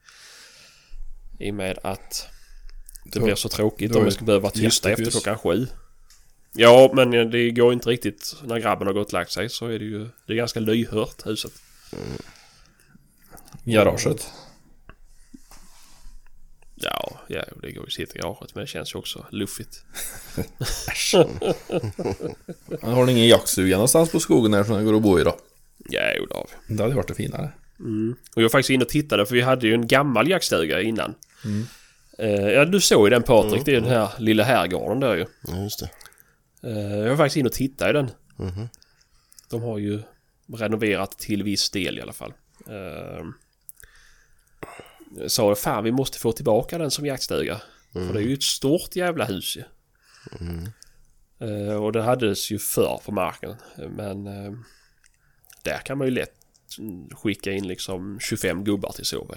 I 1.39 1.51
och 1.51 1.55
med 1.55 1.79
att 1.83 2.27
det 3.05 3.19
Då- 3.19 3.25
blir 3.25 3.35
så 3.35 3.49
tråkigt 3.49 3.95
om 3.95 4.05
vi 4.05 4.11
ska 4.11 4.25
behöva 4.25 4.43
vara 4.43 4.51
tysta 4.51 4.89
jättepys. 4.89 5.07
efter 5.07 5.21
klockan 5.21 5.39
sju. 5.39 5.67
Ja, 6.53 6.91
men 6.95 7.11
det 7.31 7.51
går 7.51 7.73
inte 7.73 7.89
riktigt. 7.89 8.35
När 8.43 8.59
grabben 8.59 8.87
har 8.87 8.93
gått 8.93 9.07
och 9.07 9.13
lagt 9.13 9.31
sig 9.31 9.49
så 9.49 9.65
är 9.67 9.79
det 9.79 9.85
ju, 9.85 10.07
det 10.27 10.33
är 10.33 10.37
ganska 10.37 10.59
lyhört 10.59 11.25
huset. 11.27 11.51
Garaget. 13.63 14.29
Ja, 16.83 17.19
ja, 17.27 17.43
det 17.61 17.71
går 17.71 17.83
ju 17.83 17.87
att 17.87 17.91
sitta 17.91 18.15
i 18.15 18.19
garaget 18.21 18.55
men 18.55 18.63
det 18.63 18.67
känns 18.67 18.95
ju 18.95 18.99
också 18.99 19.25
luffigt. 19.29 19.83
Men 22.81 22.91
har 22.93 23.05
ni 23.05 23.11
ingen 23.11 23.27
jaktstuga 23.27 23.75
någonstans 23.75 24.11
på 24.11 24.19
skogen 24.19 24.53
här 24.53 24.63
som 24.63 24.77
det 24.77 24.83
går 24.83 24.95
att 24.95 25.01
bo 25.01 25.19
i 25.19 25.23
då? 25.23 25.37
Ja, 25.89 26.01
jo, 26.17 26.25
det 26.25 26.35
har 26.35 26.47
vi. 26.67 26.75
Det 26.75 26.83
hade 26.83 26.95
varit 26.95 27.07
det 27.07 27.13
finare. 27.13 27.51
Och 28.35 28.37
jag 28.37 28.43
var 28.43 28.49
faktiskt 28.49 28.69
inne 28.69 28.83
och 28.83 28.89
tittade 28.89 29.25
för 29.25 29.35
vi 29.35 29.41
hade 29.41 29.67
ju 29.67 29.73
en 29.73 29.87
gammal 29.87 30.29
jaktstuga 30.29 30.81
innan. 30.81 31.15
Eh, 32.17 32.49
ja, 32.49 32.65
du 32.65 32.81
såg 32.81 33.05
ju 33.05 33.09
den 33.09 33.23
Patrik. 33.23 33.65
Det 33.65 33.75
är 33.75 33.81
den 33.81 33.89
här 33.89 34.09
lilla 34.19 34.43
herrgården 34.43 34.99
där 34.99 35.15
ju. 35.15 35.25
Ja, 35.47 35.63
just 35.63 35.79
det. 35.79 35.89
Eh, 36.69 36.97
jag 36.97 37.09
var 37.09 37.17
faktiskt 37.17 37.37
inne 37.37 37.47
och 37.49 37.53
tittade 37.53 37.89
i 37.89 37.93
den. 37.93 38.11
Mhm. 38.35 38.69
De 39.49 39.61
har 39.61 39.77
ju 39.77 39.99
renoverat 40.53 41.19
till 41.19 41.43
viss 41.43 41.69
del 41.69 41.97
i 41.97 42.01
alla 42.01 42.13
fall. 42.13 42.33
Jag 42.67 43.33
sa 45.27 45.55
fan 45.55 45.83
vi 45.83 45.91
måste 45.91 46.19
få 46.19 46.31
tillbaka 46.31 46.77
den 46.77 46.91
som 46.91 47.05
jaktstuga. 47.05 47.61
För 47.93 48.13
det 48.13 48.19
är 48.19 48.23
ju 48.23 48.33
ett 48.33 48.43
stort 48.43 48.95
jävla 48.95 49.25
hus 49.25 49.57
ju. 49.57 49.63
Eh, 51.41 51.75
och 51.75 51.91
det 51.91 52.01
hades 52.01 52.51
ju 52.51 52.59
förr 52.59 53.01
på 53.05 53.11
marken. 53.11 53.55
Men 53.97 54.27
eh, 54.27 54.51
där 55.63 55.77
kan 55.77 55.97
man 55.97 56.07
ju 56.07 56.13
lätt 56.13 56.33
mm, 56.79 57.09
skicka 57.09 57.51
in 57.51 57.67
liksom 57.67 58.19
25 58.21 58.63
gubbar 58.63 58.91
till 58.91 59.05
sova. 59.05 59.35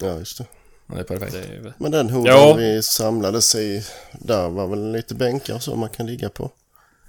Ja, 0.00 0.18
just 0.18 0.38
det. 0.38 0.46
Ja, 0.86 0.94
Det 0.94 1.00
är 1.00 1.04
perfekt. 1.04 1.32
Det 1.32 1.38
är 1.56 1.74
Men 1.78 1.92
den 1.92 2.10
hoden 2.10 2.34
Ja. 2.34 2.54
vi 2.54 2.82
samlades 2.82 3.54
i, 3.54 3.84
där 4.12 4.48
var 4.48 4.66
väl 4.66 4.92
lite 4.92 5.14
bänkar 5.14 5.58
så 5.58 5.76
man 5.76 5.88
kan 5.88 6.06
ligga 6.06 6.28
på? 6.28 6.50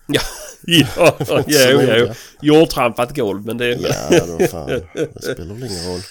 Ja, 0.07 0.21
ja, 0.65 1.15
inte 1.19 1.53
så 1.53 1.81
ja. 1.81 2.13
Jordtrampat 2.41 3.15
golv 3.15 3.45
men 3.45 3.57
det... 3.57 3.67
Ja, 4.11 4.25
då 4.25 4.47
fan. 4.47 4.67
Det 4.93 5.21
spelar 5.21 5.53
väl 5.55 5.63
ingen 5.71 5.91
roll. 5.91 6.01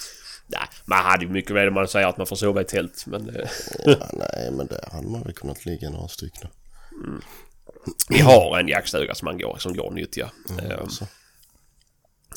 Nej, 0.53 0.69
man 0.85 0.99
hade 1.05 1.25
ju 1.25 1.31
mycket 1.31 1.51
väl 1.51 1.71
man 1.71 1.89
säger 1.89 2.07
att 2.07 2.17
man 2.19 2.27
får 2.27 2.37
sova 2.37 2.61
i 2.61 2.65
tält 2.65 3.05
men... 3.07 3.29
eh, 3.37 3.49
Ja, 3.87 4.09
nej, 4.13 4.51
men 4.53 4.67
där 4.67 4.89
hade 4.93 5.09
man 5.09 5.23
väl 5.23 5.33
kunnat 5.33 5.65
ligga 5.67 5.91
några 5.91 6.09
stycken. 6.09 6.49
Vi 8.09 8.19
har 8.21 8.59
en 8.59 8.69
jaktstuga 8.69 9.15
som 9.15 9.27
man 9.27 9.39
går, 9.39 9.57
som 9.59 9.75
går 9.77 9.87
att 9.89 9.95
nyttja. 9.95 10.31
Eh, 10.63 10.87
Så. 10.89 11.07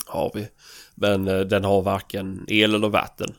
har 0.05 0.31
vi. 0.35 0.47
Men 0.95 1.27
eh, 1.27 1.39
den 1.39 1.63
har 1.63 1.81
varken 1.81 2.45
el 2.47 2.75
eller 2.75 2.89
vatten. 2.89 3.35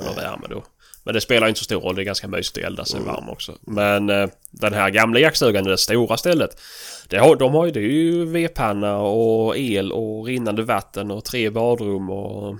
Eller 0.00 0.14
värme 0.14 0.46
då. 0.50 0.64
Men 1.04 1.14
det 1.14 1.20
spelar 1.20 1.48
inte 1.48 1.58
så 1.58 1.64
stor 1.64 1.80
roll. 1.80 1.94
Det 1.96 2.02
är 2.02 2.04
ganska 2.04 2.28
mysigt 2.28 2.58
att 2.58 2.64
elda 2.64 2.84
sig 2.84 3.00
varm 3.00 3.28
också. 3.28 3.58
Men 3.60 4.10
eh, 4.10 4.28
den 4.50 4.72
här 4.74 4.90
gamla 4.90 5.20
jaktstugan, 5.20 5.64
det 5.64 5.78
stora 5.78 6.16
stället. 6.16 6.60
Det 7.08 7.18
har, 7.18 7.36
de 7.36 7.52
har 7.54 7.66
ju, 7.66 7.72
det 7.72 7.80
är 7.80 7.82
ju 7.82 8.24
vedpanna 8.24 8.96
och 8.98 9.56
el 9.58 9.92
och 9.92 10.24
rinnande 10.26 10.62
vatten 10.62 11.10
och 11.10 11.24
tre 11.24 11.50
badrum 11.50 12.10
och... 12.10 12.58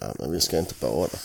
Ja, 0.00 0.14
men 0.18 0.32
vi 0.32 0.40
ska 0.40 0.58
inte 0.58 0.74
bada. 0.80 1.18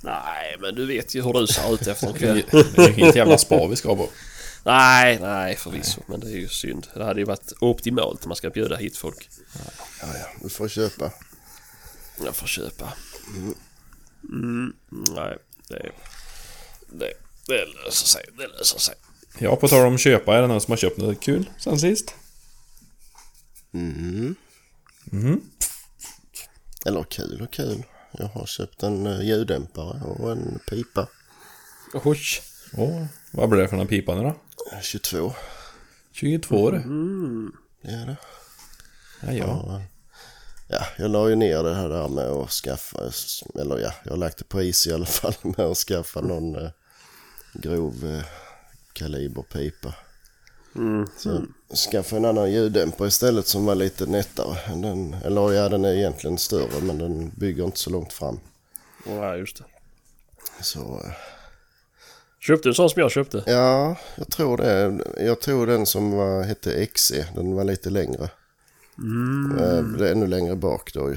Nej, 0.00 0.56
men 0.60 0.74
du 0.74 0.86
vet 0.86 1.14
ju 1.14 1.22
hur 1.22 1.32
du 1.32 1.46
ser 1.46 1.74
ut 1.74 1.86
efter 1.86 2.06
en 2.06 2.14
kväll. 2.14 2.44
Det 2.50 2.82
är 2.82 2.98
inget 2.98 3.14
jävla 3.14 3.38
spa 3.38 3.66
vi 3.66 3.76
ska 3.76 3.96
på. 3.96 4.08
Nej, 4.64 5.18
nej 5.20 5.56
förvisso. 5.56 6.00
Men 6.06 6.20
det 6.20 6.26
är 6.26 6.36
ju 6.36 6.48
synd. 6.48 6.86
Det 6.94 7.04
hade 7.04 7.20
ju 7.20 7.26
varit 7.26 7.52
optimalt 7.60 8.24
om 8.24 8.28
man 8.28 8.36
ska 8.36 8.50
bjuda 8.50 8.76
hit 8.76 8.96
folk. 8.96 9.28
Ja, 10.00 10.06
ja, 10.14 10.26
du 10.42 10.48
får 10.48 10.68
köpa. 10.68 11.12
Jag 12.24 12.36
får 12.36 12.46
köpa. 12.46 12.92
Mm, 14.28 14.72
nej, 14.90 15.38
det, 15.68 15.92
det, 16.88 17.12
det 17.46 17.66
löser 17.66 18.06
sig. 18.06 18.24
Det 18.38 18.46
löser 18.46 18.78
sig. 18.78 18.94
Ja, 19.38 19.56
på 19.56 19.68
tal 19.68 19.86
om 19.86 19.98
köpa, 19.98 20.36
är 20.36 20.42
det 20.42 20.48
någon 20.48 20.60
som 20.60 20.72
har 20.72 20.76
köpt 20.76 20.96
något 20.96 21.20
kul 21.20 21.50
sen 21.58 21.78
sist? 21.78 22.14
Mm. 23.72 24.36
Eller 26.84 27.02
kul 27.02 27.42
och 27.42 27.52
kul. 27.52 27.84
Jag 28.12 28.26
har 28.26 28.46
köpt 28.46 28.82
en 28.82 29.06
uh, 29.06 29.22
ljuddämpare 29.22 30.02
och 30.02 30.32
en 30.32 30.58
pipa. 30.70 31.06
Oj. 31.94 32.18
Åh, 32.76 33.04
vad 33.32 33.48
blir 33.48 33.60
det 33.60 33.68
för 33.68 33.76
någon 33.76 33.86
pipa 33.86 34.14
nu 34.14 34.22
då? 34.22 34.34
22. 34.82 35.32
22 36.12 36.56
år. 36.56 36.72
Det 37.82 37.90
är 37.90 38.06
det. 38.06 38.16
Ja, 39.20 39.32
ja. 39.32 39.44
Ja, 39.44 39.82
ja, 40.68 40.86
jag 40.98 41.10
la 41.10 41.28
ju 41.28 41.34
ner 41.36 41.62
det 41.62 41.74
här 41.74 41.88
där 41.88 42.08
med 42.08 42.24
att 42.24 42.50
skaffa, 42.50 42.98
eller 43.60 43.78
ja, 43.78 43.92
jag 44.04 44.10
har 44.10 44.16
lagt 44.16 44.38
det 44.38 44.44
på 44.44 44.62
is 44.62 44.86
i 44.86 44.92
alla 44.92 45.06
fall 45.06 45.34
med 45.42 45.66
att 45.66 45.76
skaffa 45.76 46.20
någon 46.20 46.56
eh, 46.56 46.70
grov 47.52 48.14
eh, 48.14 48.24
kaliberpipa. 48.92 49.94
Så 51.16 51.42
skaffa 51.90 52.16
en 52.16 52.24
annan 52.24 52.52
ljuddämpare 52.52 53.08
istället 53.08 53.46
som 53.46 53.66
var 53.66 53.74
lite 53.74 54.06
nättare. 54.06 54.56
Den, 54.82 55.16
eller 55.24 55.52
ja, 55.52 55.68
den 55.68 55.84
är 55.84 55.94
egentligen 55.94 56.38
större 56.38 56.80
men 56.82 56.98
den 56.98 57.30
bygger 57.36 57.64
inte 57.64 57.78
så 57.78 57.90
långt 57.90 58.12
fram. 58.12 58.40
Nej, 59.06 59.38
just 59.38 59.56
det. 59.56 59.64
Så 60.60 60.80
eh, 60.80 61.12
Köpte 62.40 62.68
du 62.68 62.70
en 62.70 62.74
sån 62.74 62.90
som 62.90 63.00
jag 63.00 63.10
köpte? 63.10 63.42
Ja, 63.46 63.96
jag 64.16 64.28
tror 64.28 64.56
det. 64.56 65.00
Jag 65.24 65.40
tror 65.40 65.66
den 65.66 65.86
som 65.86 66.10
var, 66.10 66.42
hette 66.42 66.86
XE, 66.86 67.26
den 67.34 67.54
var 67.54 67.64
lite 67.64 67.90
längre. 67.90 68.30
Mm. 68.98 69.96
Det 69.98 70.08
är 70.08 70.12
ännu 70.12 70.26
längre 70.26 70.56
bak 70.56 70.92
då 70.94 71.10
ju. 71.10 71.16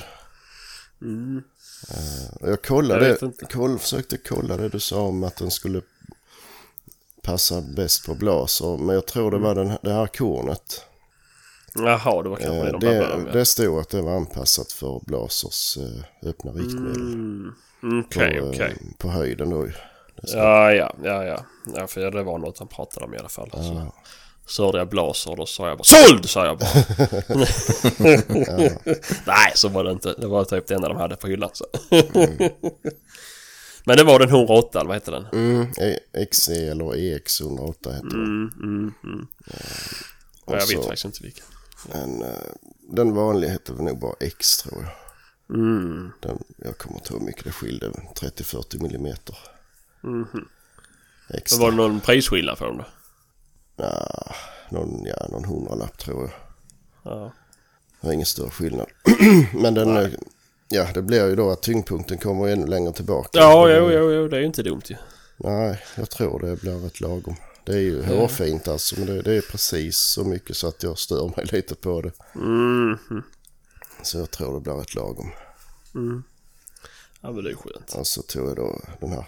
Mm. 1.01 1.43
Eh, 1.89 2.49
jag 2.49 2.61
kollade, 2.61 3.17
Jag 3.21 3.49
koll, 3.51 3.79
försökte 3.79 4.17
kolla 4.17 4.57
det 4.57 4.69
du 4.69 4.79
sa 4.79 5.01
om 5.01 5.23
att 5.23 5.35
den 5.35 5.51
skulle 5.51 5.81
passa 7.27 7.61
bäst 7.61 8.05
på 8.05 8.15
blaser. 8.15 8.77
Men 8.77 8.95
jag 8.95 9.05
tror 9.05 9.31
det 9.31 9.37
var 9.37 9.55
den, 9.55 9.77
det 9.81 9.93
här 9.93 10.07
kornet. 10.07 10.83
Jaha, 11.75 12.23
det 12.23 12.29
var 12.29 12.37
kanske 12.37 12.63
det 12.63 12.67
Eh, 12.67 12.71
de 12.79 12.85
Det, 12.85 13.17
med. 13.17 13.33
det 13.33 13.45
stod 13.45 13.79
att 13.79 13.89
det 13.89 14.01
var 14.01 14.15
anpassat 14.15 14.71
för 14.71 15.01
blasers 15.05 15.77
eh, 15.77 16.29
öppna 16.29 16.51
riktmedel. 16.51 17.01
Mm. 17.01 17.53
På, 18.03 18.09
Okej, 18.09 18.37
eh, 18.59 18.71
på 18.97 19.09
höjden 19.09 19.49
då 19.49 19.67
Ja, 20.21 20.71
ja, 20.73 20.93
ja, 21.03 21.23
ja. 21.23 21.45
Ja, 21.75 21.87
för 21.87 22.11
det 22.11 22.23
var 22.23 22.37
något 22.37 22.59
han 22.59 22.67
pratade 22.67 23.05
om 23.05 23.13
i 23.13 23.17
alla 23.17 23.29
fall. 23.29 23.49
Ja. 23.53 23.91
så 24.45 24.65
hörde 24.65 24.77
jag 24.77 24.89
blaser 24.89 25.31
och 25.31 25.37
då 25.37 25.45
sa 25.45 25.67
jag 25.67 25.77
bara 25.77 25.83
SÅLD! 25.83 26.29
sa 26.29 26.45
jag 26.45 26.57
bara. 26.57 26.69
Nej, 29.25 29.51
så 29.55 29.69
var 29.69 29.83
det 29.83 29.91
inte. 29.91 30.13
Det 30.17 30.27
var 30.27 30.43
typ 30.43 30.67
det 30.67 30.75
enda 30.75 30.87
de 30.87 30.97
hade 30.97 31.15
på 31.15 31.27
hyllan. 31.27 31.49
Så. 31.53 31.65
Men 33.87 33.97
det 33.97 34.03
var 34.03 34.19
den 34.19 34.29
108, 34.29 34.79
eller 34.79 34.87
vad 34.87 34.95
hette 34.95 35.11
den? 35.11 35.25
Mm, 35.25 35.67
E- 35.79 36.25
XE 36.31 36.67
eller 36.71 36.95
EX 36.95 37.41
108 37.41 37.93
heter 37.93 38.07
den. 38.07 38.23
Mm, 38.23 38.51
mm, 38.63 38.93
mm. 39.03 39.27
Ja, 40.45 40.53
jag 40.59 40.67
vet 40.67 40.85
faktiskt 40.85 41.05
inte 41.05 41.23
vilken. 41.23 41.45
En, 41.91 42.21
eh, 42.21 42.29
den 42.89 43.13
vanliga 43.13 43.51
heter 43.51 43.73
väl 43.73 43.83
nog 43.83 43.99
bara 43.99 44.13
X 44.19 44.57
tror 44.57 44.83
jag. 44.83 44.91
Mm. 45.59 46.11
Den, 46.21 46.43
jag 46.57 46.77
kommer 46.77 46.97
inte 46.97 47.13
ihåg 47.13 47.19
hur 47.21 47.25
mycket 47.25 47.43
det 47.43 47.51
skilde. 47.51 47.91
30-40 48.15 48.81
millimeter. 48.81 49.37
Men 50.01 50.27
Extra. 51.29 51.61
var 51.61 51.71
det 51.71 51.77
någon 51.77 51.99
prisskillnad 51.99 52.57
för 52.57 52.65
dem 52.65 52.77
då? 52.77 52.85
Ja, 53.75 54.31
någon, 54.71 55.05
ja, 55.05 55.27
någon 55.31 55.45
hundralapp 55.45 55.97
tror 55.97 56.21
jag. 56.21 56.31
Ja. 57.13 57.33
Det 58.01 58.07
var 58.07 58.13
ingen 58.13 58.25
större 58.25 58.49
skillnad. 58.49 58.87
Men 59.53 59.73
den, 59.73 59.97
eh, 59.97 60.09
ja 60.69 60.87
det 60.93 61.01
blir 61.01 61.27
ju 61.27 61.35
då 61.35 61.51
att 61.51 61.61
tyngdpunkten 61.61 62.17
kommer 62.17 62.47
ännu 62.47 62.67
längre 62.67 62.93
tillbaka. 62.93 63.29
Ja, 63.39 63.69
jo, 63.69 63.91
jo, 63.91 64.11
jo, 64.11 64.27
det 64.27 64.35
är 64.37 64.39
ju 64.39 64.45
inte 64.45 64.63
dumt 64.63 64.81
ju. 64.85 64.95
Nej, 65.37 65.83
jag 65.95 66.09
tror 66.09 66.39
det 66.39 66.61
blir 66.61 66.77
rätt 66.77 67.01
lagom. 67.01 67.35
Det 67.63 67.73
är 67.73 67.79
ju 67.79 68.05
hårfint 68.05 68.67
alltså, 68.67 68.99
men 68.99 69.07
det, 69.07 69.21
det 69.21 69.33
är 69.33 69.41
precis 69.41 69.97
så 69.97 70.23
mycket 70.23 70.57
så 70.57 70.67
att 70.67 70.83
jag 70.83 70.97
stör 70.97 71.31
mig 71.37 71.45
lite 71.51 71.75
på 71.75 72.01
det. 72.01 72.11
Mm. 72.35 72.97
Så 74.03 74.17
jag 74.17 74.31
tror 74.31 74.53
det 74.53 74.59
blir 74.59 74.73
rätt 74.73 74.95
lagom. 74.95 75.31
Ja, 77.21 77.31
men 77.31 77.43
det 77.43 77.49
är 77.49 77.55
skönt. 77.55 77.93
Och 77.93 78.07
så 78.07 78.21
tog 78.21 78.49
jag 78.49 78.55
då 78.55 78.81
den 78.99 79.11
här 79.11 79.25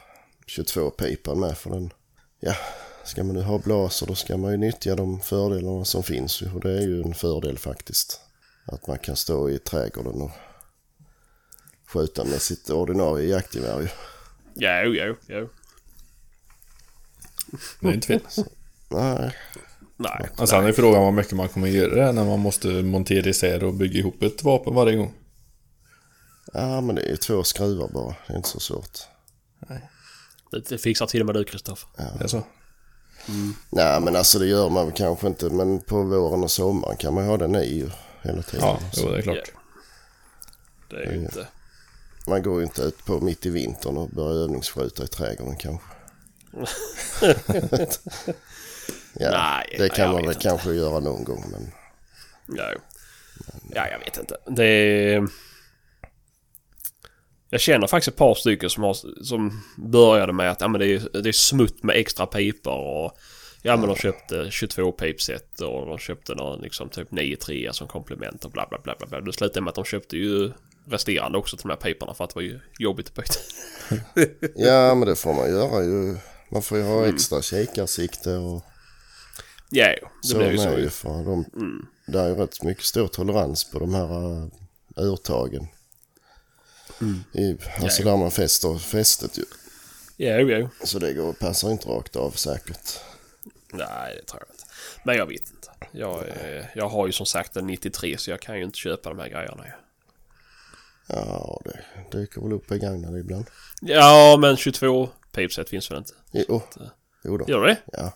22-pipan 0.48 1.40
med 1.40 1.58
för 1.58 1.70
den. 1.70 1.94
Ja, 2.40 2.56
ska 3.04 3.24
man 3.24 3.36
nu 3.36 3.42
ha 3.42 3.60
blaser 3.60 4.08
då 4.08 4.16
ska 4.16 4.38
man 4.38 4.52
ju 4.52 4.58
nyttja 4.58 4.96
de 4.96 5.20
fördelarna 5.22 5.86
som 5.86 6.04
finns. 6.04 6.42
Och 6.42 6.62
det 6.62 6.72
är 6.72 6.82
ju 6.82 7.02
en 7.02 7.14
fördel 7.14 7.58
faktiskt. 7.58 8.22
Att 8.66 8.88
man 8.88 9.00
kan 9.00 9.16
stå 9.16 9.50
i 9.50 9.60
trädgården 9.60 10.22
och 10.22 10.32
skjuta 11.94 12.24
med 12.24 12.42
sitt 12.42 12.70
ordinarie 12.70 13.28
jaktgevär 13.28 13.82
ju. 13.82 13.88
Ja, 14.54 14.84
jo, 14.84 14.94
jo, 14.94 15.16
jo. 15.28 15.50
Det 17.80 17.88
är 17.88 17.94
inte 17.94 18.08
fel. 18.08 18.22
Nej, 18.90 19.36
Nej. 19.98 20.30
Men 20.38 20.48
sen 20.48 20.66
är 20.66 20.72
frågan 20.72 21.04
vad 21.04 21.14
mycket 21.14 21.34
man 21.34 21.50
kommer 21.50 21.68
göra 21.68 22.12
när 22.12 22.26
man 22.26 22.40
måste 22.40 22.68
montera 22.68 23.30
isär 23.30 23.64
och 23.64 23.74
bygga 23.74 24.00
ihop 24.00 24.24
ett 24.24 24.44
vapen 24.44 24.76
varje 24.76 24.98
gång. 24.98 25.14
ja 26.54 26.82
men 26.82 26.96
det 26.96 27.02
är 27.02 27.10
ju 27.10 27.18
två 27.18 27.44
skruvar 27.44 27.88
bara. 27.88 28.16
Det 28.28 28.34
är 28.34 28.38
inte 28.38 28.50
så 28.50 28.60
svårt. 28.60 29.00
Det, 30.52 30.70
det 30.70 30.78
fixar 30.78 31.06
till 31.06 31.20
och 31.22 31.26
med 31.26 31.36
du, 31.36 31.44
Kristoffer. 31.44 31.90
Det 32.18 32.24
är 32.24 32.28
så. 32.28 32.44
Nej 33.70 34.02
men 34.02 34.16
alltså 34.16 34.40
det 34.40 34.46
gör 34.48 34.70
man 34.70 34.92
kanske 34.92 35.28
inte. 35.28 35.50
Men 35.50 35.80
på 35.80 36.04
våren 36.04 36.44
och 36.44 36.52
sommaren 36.52 36.98
kan 36.98 37.14
man 37.14 37.26
ha 37.26 37.38
den 37.38 37.56
i 37.56 37.76
ju 37.76 37.90
hela 38.22 38.42
tiden. 38.42 38.66
Ja, 38.66 38.80
jo, 38.94 39.10
det 39.10 39.18
är 39.18 39.22
klart. 39.22 39.38
Ja. 39.46 39.60
Det 40.90 41.04
är 41.04 41.12
ju 41.12 41.20
inte... 41.20 41.48
Man 42.30 42.44
går 42.44 42.58
ju 42.60 42.64
inte 42.64 42.82
ut 42.82 43.06
på 43.06 43.20
mitt 43.20 43.46
i 43.46 43.50
vintern 43.50 43.98
och 43.98 44.10
börjar 44.10 44.44
övningsskjuta 44.44 45.04
i 45.04 45.08
trädgården 45.08 45.56
kanske. 45.56 45.86
ja, 49.14 49.32
Nej, 49.32 49.76
det 49.78 49.90
kan 49.90 50.12
man 50.12 50.22
väl 50.22 50.26
inte. 50.26 50.40
kanske 50.40 50.74
göra 50.74 51.00
någon 51.00 51.24
gång 51.24 51.44
men 51.52 51.72
Ja, 52.58 52.72
jo. 52.76 52.80
ja, 53.76 53.88
jag 53.92 54.00
vet 54.00 54.18
inte. 54.18 54.38
Det 54.48 54.66
är... 54.66 55.28
Jag 57.50 57.62
känner 57.62 57.88
faktiskt 57.88 58.08
ett 58.08 58.16
par 58.16 58.36
stycken 58.36 58.70
som, 58.70 58.84
har, 58.84 59.24
som 59.24 59.62
började 59.78 60.34
med 60.34 60.52
att 60.52 60.62
ja, 60.62 60.68
men 60.68 60.80
det, 60.80 60.88
är, 60.88 61.22
det 61.22 61.30
är 61.30 61.34
smutt 61.34 61.84
med 61.84 61.96
extra 61.96 62.26
pipor 62.26 62.78
och 62.78 63.18
Ja 63.62 63.78
men 63.78 63.88
de 63.88 63.96
köpte 63.96 64.48
22 64.52 64.92
pipset 64.92 65.62
och 65.62 65.86
de 65.86 65.98
köpte 65.98 66.36
någon 66.36 66.62
liksom 66.62 66.90
typ 66.90 67.10
9-3 67.12 67.72
som 67.72 67.88
komplement 67.88 68.46
och 68.46 68.52
bla 68.52 68.68
bla 68.70 68.80
bla. 68.84 68.96
bla. 69.08 69.22
Det 69.22 69.34
slutade 69.34 69.62
med 69.62 69.70
att 69.70 69.76
de 69.76 69.86
köpte 69.86 70.18
ju 70.18 70.52
resterande 70.90 71.38
också 71.38 71.58
till 71.58 71.68
de 71.68 71.70
här 71.70 71.80
piporna 71.94 72.14
för 72.14 72.24
att 72.24 72.30
det 72.30 72.36
var 72.36 72.42
ju 72.44 72.60
jobbigt 72.80 73.20
att. 73.20 73.40
Ja 74.56 74.96
men 74.96 75.08
det 75.08 75.16
får 75.16 75.34
man 75.34 75.50
göra 75.50 75.84
ju. 75.84 76.18
Man 76.52 76.62
får 76.62 76.78
ju 76.78 76.84
ha 76.84 76.98
Mm. 77.04 77.16
extra 77.16 77.42
kikarsikte 77.42 78.36
och 78.36 78.64
Ja, 79.72 79.96
jo, 80.02 80.08
det 80.22 80.28
så 80.28 80.38
blir 80.38 80.52
ju 80.52 80.58
så. 80.58 80.78
ju. 80.78 80.90
För 80.90 81.10
de, 81.10 81.46
Det 82.08 82.20
är 82.20 82.28
ju 82.28 82.36
rätt 82.36 82.64
mycket 82.64 82.84
stor 82.84 83.08
tolerans 83.08 83.64
på 83.72 83.80
de 83.80 83.94
här 83.94 84.28
uh, 84.28 84.48
urtagen. 84.98 85.68
I, 87.34 87.58
alltså 87.82 88.04
där 88.04 88.18
man 88.18 88.32
fäster 88.32 88.78
fästet 88.78 89.38
ju. 89.38 89.44
Ja, 90.18 90.38
jo, 90.38 90.50
jo. 90.50 90.70
Så 90.84 91.00
det 91.00 91.14
går, 91.14 91.34
passar 91.34 91.72
inte 91.72 91.88
rakt 91.90 92.16
av 92.16 92.32
säkert. 92.32 93.00
Nej, 93.74 94.16
det 94.16 94.26
tror 94.26 94.44
jag 94.48 94.54
inte. 94.56 94.64
Men 95.04 95.16
jag 95.16 95.26
vet 95.26 95.42
inte. 95.52 95.70
Jag, 95.92 96.28
eh, 96.28 96.66
jag 96.76 96.90
har 96.90 97.08
ju 97.08 97.14
som 97.14 97.26
sagt 97.26 97.56
en 97.56 97.68
93 97.68 98.18
så 98.18 98.30
jag 98.32 98.40
kan 98.42 98.58
ju 98.58 98.64
inte 98.64 98.78
köpa 98.78 99.10
de 99.10 99.20
här 99.20 99.30
grejerna. 99.30 99.64
Ja, 101.10 101.62
det 101.66 102.18
dyker 102.18 102.42
väl 102.42 102.54
upp 102.54 102.68
begagnade 102.68 103.20
ibland. 103.20 103.46
Ja, 103.82 104.38
men 104.42 104.58
22 104.58 105.10
pipset 105.32 105.70
finns 105.70 105.92
väl 105.92 105.98
inte? 105.98 106.14
Jo, 106.32 106.62
jo 107.24 107.38
då. 107.38 107.46
Gör 107.48 107.68
det? 107.68 107.78
Ja, 107.86 108.14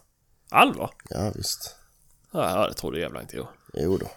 Allvar? 0.49 0.91
ja 1.10 1.32
visst. 1.36 1.75
Ja, 2.32 2.67
det 2.67 2.73
trodde 2.73 2.97
jag 2.97 3.03
jävla 3.03 3.21
inte 3.21 3.36
jag. 3.38 3.47
Jo 3.73 3.97
då, 3.97 4.08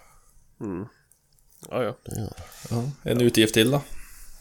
Ja, 1.70 1.82
ja. 1.82 1.96
det 2.04 2.20
gör 2.20 2.26
det. 2.26 2.42
Ja, 2.70 2.82
en 3.10 3.20
utgift 3.20 3.54
till 3.54 3.70
då. 3.70 3.82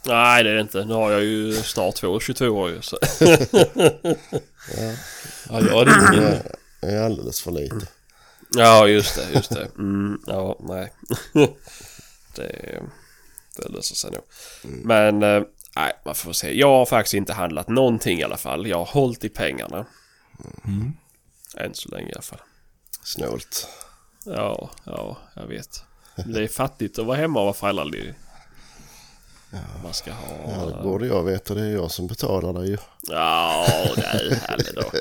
Nej, 0.07 0.43
det 0.43 0.49
är 0.49 0.53
det 0.55 0.61
inte. 0.61 0.85
Nu 0.85 0.93
har 0.93 1.11
jag 1.11 1.23
ju 1.23 1.53
snart 1.53 1.95
två 1.95 2.19
22 2.19 2.45
år 2.47 2.69
ju. 2.69 2.81
Så. 2.81 2.97
Ja, 5.49 5.61
jag 5.61 5.87
ringer. 5.87 6.41
Det 6.81 6.87
är 6.91 7.01
alldeles 7.05 7.41
för 7.41 7.51
lite. 7.51 7.87
Ja, 8.55 8.87
just 8.87 9.15
det, 9.15 9.33
just 9.33 9.49
det. 9.49 9.67
Mm, 9.77 10.19
ja, 10.27 10.59
nej. 10.59 10.93
det, 12.35 12.81
det 13.55 13.69
löser 13.69 13.95
sig 13.95 14.11
nog. 14.11 14.23
Men, 14.61 15.23
eh, 15.23 15.43
nej, 15.75 15.93
man 16.05 16.15
får 16.15 16.33
se. 16.33 16.59
Jag 16.59 16.67
har 16.67 16.85
faktiskt 16.85 17.13
inte 17.13 17.33
handlat 17.33 17.67
någonting 17.67 18.19
i 18.19 18.23
alla 18.23 18.37
fall. 18.37 18.67
Jag 18.67 18.77
har 18.77 18.85
hållit 18.85 19.23
i 19.23 19.29
pengarna. 19.29 19.85
Än 21.57 21.73
så 21.73 21.89
länge 21.89 22.09
i 22.09 22.13
alla 22.13 22.21
fall. 22.21 22.41
Snålt. 23.03 23.67
Ja, 24.25 24.69
ja, 24.83 25.17
jag 25.33 25.47
vet. 25.47 25.83
Det 26.25 26.43
är 26.43 26.47
fattigt 26.47 26.99
att 26.99 27.05
vara 27.05 27.17
hemma 27.17 27.39
och 27.39 27.45
vara 27.45 27.53
föräldraledig. 27.53 28.13
Man 29.83 29.93
ska 29.93 30.11
ha... 30.11 30.27
Ja, 30.47 30.65
det 30.65 30.83
borde 30.83 31.07
jag 31.07 31.23
veta. 31.23 31.53
Det 31.53 31.61
är 31.61 31.73
jag 31.73 31.91
som 31.91 32.07
betalar 32.07 32.53
det 32.53 32.67
ju. 32.67 32.77
Ja, 33.01 33.65
är 33.97 34.35
härligt 34.35 34.75
då. 34.75 34.91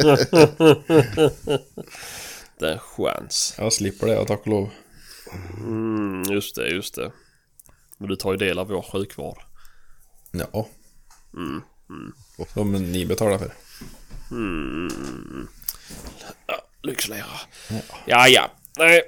Det 2.58 2.68
är 2.68 2.72
en 2.72 2.78
chans. 2.78 3.54
Jag 3.58 3.72
slipper 3.72 4.06
det, 4.06 4.24
tack 4.26 4.40
och 4.40 4.46
lov. 4.46 4.70
Mm, 5.56 6.22
just 6.22 6.56
det, 6.56 6.68
just 6.68 6.94
det. 6.94 7.12
Men 7.98 8.08
du 8.08 8.16
tar 8.16 8.32
ju 8.32 8.36
del 8.38 8.58
av 8.58 8.68
vår 8.68 8.82
sjukvård. 8.82 9.38
Ja. 10.32 10.68
Som 12.54 12.72
ni 12.72 13.06
betalar 13.06 13.38
för. 13.38 13.52
Ja, 16.46 16.54
lyxlera. 16.82 17.24
Ja, 18.06 18.28
ja. 18.28 18.50
Nej. 18.78 19.02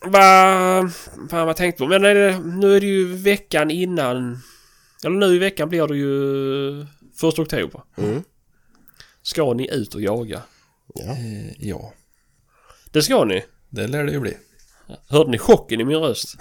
Vad 0.00 0.92
fan 1.30 1.46
vad 1.46 1.56
tänkte 1.56 1.78
på? 1.82 1.88
Men 1.88 2.04
är 2.04 2.14
det, 2.14 2.38
nu 2.38 2.76
är 2.76 2.80
det 2.80 2.86
ju 2.86 3.16
veckan 3.16 3.70
innan... 3.70 4.38
Eller 5.04 5.16
nu 5.16 5.26
i 5.34 5.38
veckan 5.38 5.68
blir 5.68 5.86
det 5.86 5.96
ju 5.96 6.86
första 7.20 7.42
oktober. 7.42 7.82
Mm. 7.96 8.22
Ska 9.22 9.52
ni 9.54 9.74
ut 9.74 9.94
och 9.94 10.00
jaga? 10.00 10.42
Ja. 10.94 11.04
Eh, 11.12 11.68
ja, 11.68 11.92
Det 12.90 13.02
ska 13.02 13.24
ni. 13.24 13.44
det 13.70 13.86
lär 13.86 14.04
det 14.04 14.12
ju 14.12 14.20
bli. 14.20 14.36
Hörde 15.08 15.30
ni 15.30 15.38
chocken 15.38 15.80
i 15.80 15.84
min 15.84 15.96
röst? 15.96 16.36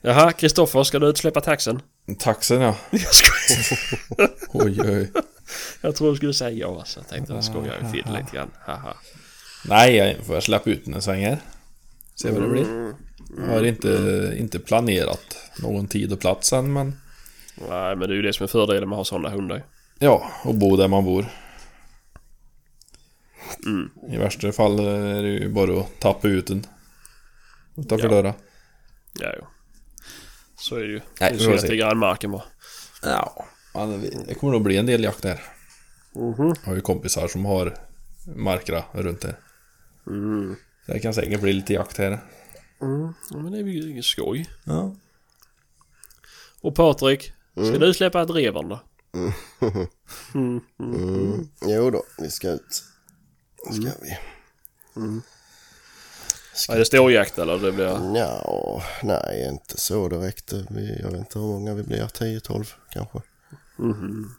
Jaha, 0.00 0.32
Kristoffer, 0.32 0.82
ska 0.82 0.98
du 0.98 1.06
utsläppa 1.06 1.40
taxen? 1.40 1.82
Taxen 2.18 2.60
ja. 2.60 2.76
Jag 2.90 3.14
skojar. 3.14 4.30
Oj, 4.52 4.80
oj. 4.84 5.12
Jag 5.80 5.96
tror 5.96 6.10
du 6.10 6.16
skulle 6.16 6.34
säga 6.34 6.50
ja, 6.50 6.84
så 6.84 7.00
jag 7.00 7.08
tänkte 7.08 7.32
jag 7.32 7.44
skojar 7.44 7.90
till 7.92 8.04
lite 8.12 8.36
grann. 8.36 8.50
Haha. 8.66 8.94
Nej, 9.68 9.96
jag 9.96 10.16
får 10.26 10.40
släppa 10.40 10.70
ut 10.70 10.84
den 10.84 10.94
en 10.94 11.02
sväng 11.02 11.24
här. 11.24 11.38
Se 12.14 12.30
vad 12.30 12.42
det 12.42 12.48
blir. 12.48 12.92
Jag 13.36 13.54
har 13.54 13.64
inte, 13.64 14.34
inte 14.38 14.58
planerat 14.58 15.36
någon 15.62 15.86
tid 15.86 16.12
och 16.12 16.20
plats 16.20 16.52
än, 16.52 16.72
men... 16.72 16.96
Nej, 17.68 17.96
men 17.96 18.08
det 18.08 18.14
är 18.14 18.16
ju 18.16 18.22
det 18.22 18.32
som 18.32 18.44
är 18.44 18.48
fördelen 18.48 18.88
med 18.88 18.96
att 18.96 18.98
ha 18.98 19.04
sådana 19.04 19.30
hundar. 19.30 19.64
Ja, 19.98 20.30
och 20.44 20.54
bo 20.54 20.76
där 20.76 20.88
man 20.88 21.04
bor. 21.04 21.26
I 24.12 24.16
värsta 24.16 24.52
fall 24.52 24.78
är 24.78 25.22
det 25.22 25.28
ju 25.28 25.48
bara 25.48 25.80
att 25.80 26.00
tappa 26.00 26.28
ut 26.28 26.46
den. 26.46 26.66
Utanför 27.76 28.06
Ja. 28.08 28.14
dörren. 28.14 28.34
Ja, 29.20 29.32
jo. 29.38 29.46
Så 30.56 30.76
är 30.76 30.80
det 30.80 30.86
ju. 30.86 31.00
Nej, 31.20 31.32
det 31.32 31.38
vi 31.38 31.44
är 31.44 31.44
får 31.44 31.50
synd 31.52 31.60
se. 31.60 31.66
att 31.66 31.70
det 31.70 31.74
är 31.76 31.78
grannmarken 31.78 32.30
bara. 32.30 32.44
Ja. 33.02 33.46
Det 34.26 34.34
kommer 34.34 34.52
nog 34.52 34.62
bli 34.62 34.76
en 34.76 34.86
del 34.86 35.04
jakt 35.04 35.22
där. 35.22 35.42
Mhm. 36.14 36.46
Jag 36.46 36.66
har 36.70 36.74
ju 36.74 36.80
kompisar 36.80 37.28
som 37.28 37.44
har 37.44 37.76
markra 38.36 38.84
runt 38.92 39.20
där. 39.20 39.38
Mm. 40.06 40.56
Så 40.86 40.92
det 40.92 40.98
kan 41.00 41.14
säkert 41.14 41.40
bli 41.40 41.52
lite 41.52 41.72
jakt 41.72 41.98
här. 41.98 42.18
Mm. 42.82 43.12
Ja, 43.30 43.36
men 43.38 43.52
det 43.52 43.58
är 43.58 43.62
ju 43.62 44.02
skoj. 44.02 44.46
Ja. 44.64 44.96
Och 46.60 46.74
Patrik, 46.74 47.32
ska 47.54 47.78
du 47.78 47.94
släppa 47.94 48.22
ett 48.22 48.30
revern 48.30 48.68
då? 48.68 48.80
Mm. 50.34 50.60
Mm. 50.80 51.48
Jo 51.66 51.90
då, 51.90 52.02
vi 52.18 52.30
ska 52.30 52.48
ut. 52.50 52.84
Ska 53.64 53.92
vi. 54.02 54.18
Är 56.68 56.78
det 56.78 56.84
storjakt 56.84 57.38
eller? 57.38 57.58
Det 57.58 57.72
blir... 57.72 58.16
Ja, 58.16 58.82
nej 59.02 59.48
inte 59.48 59.80
så 59.80 60.08
direkt. 60.08 60.52
Vi, 60.52 61.00
jag 61.02 61.10
vet 61.10 61.20
inte 61.20 61.38
hur 61.38 61.46
många 61.46 61.74
vi 61.74 61.82
blir. 61.82 62.04
10-12 62.06 62.74
kanske. 62.90 63.22
Mhm. 63.76 64.34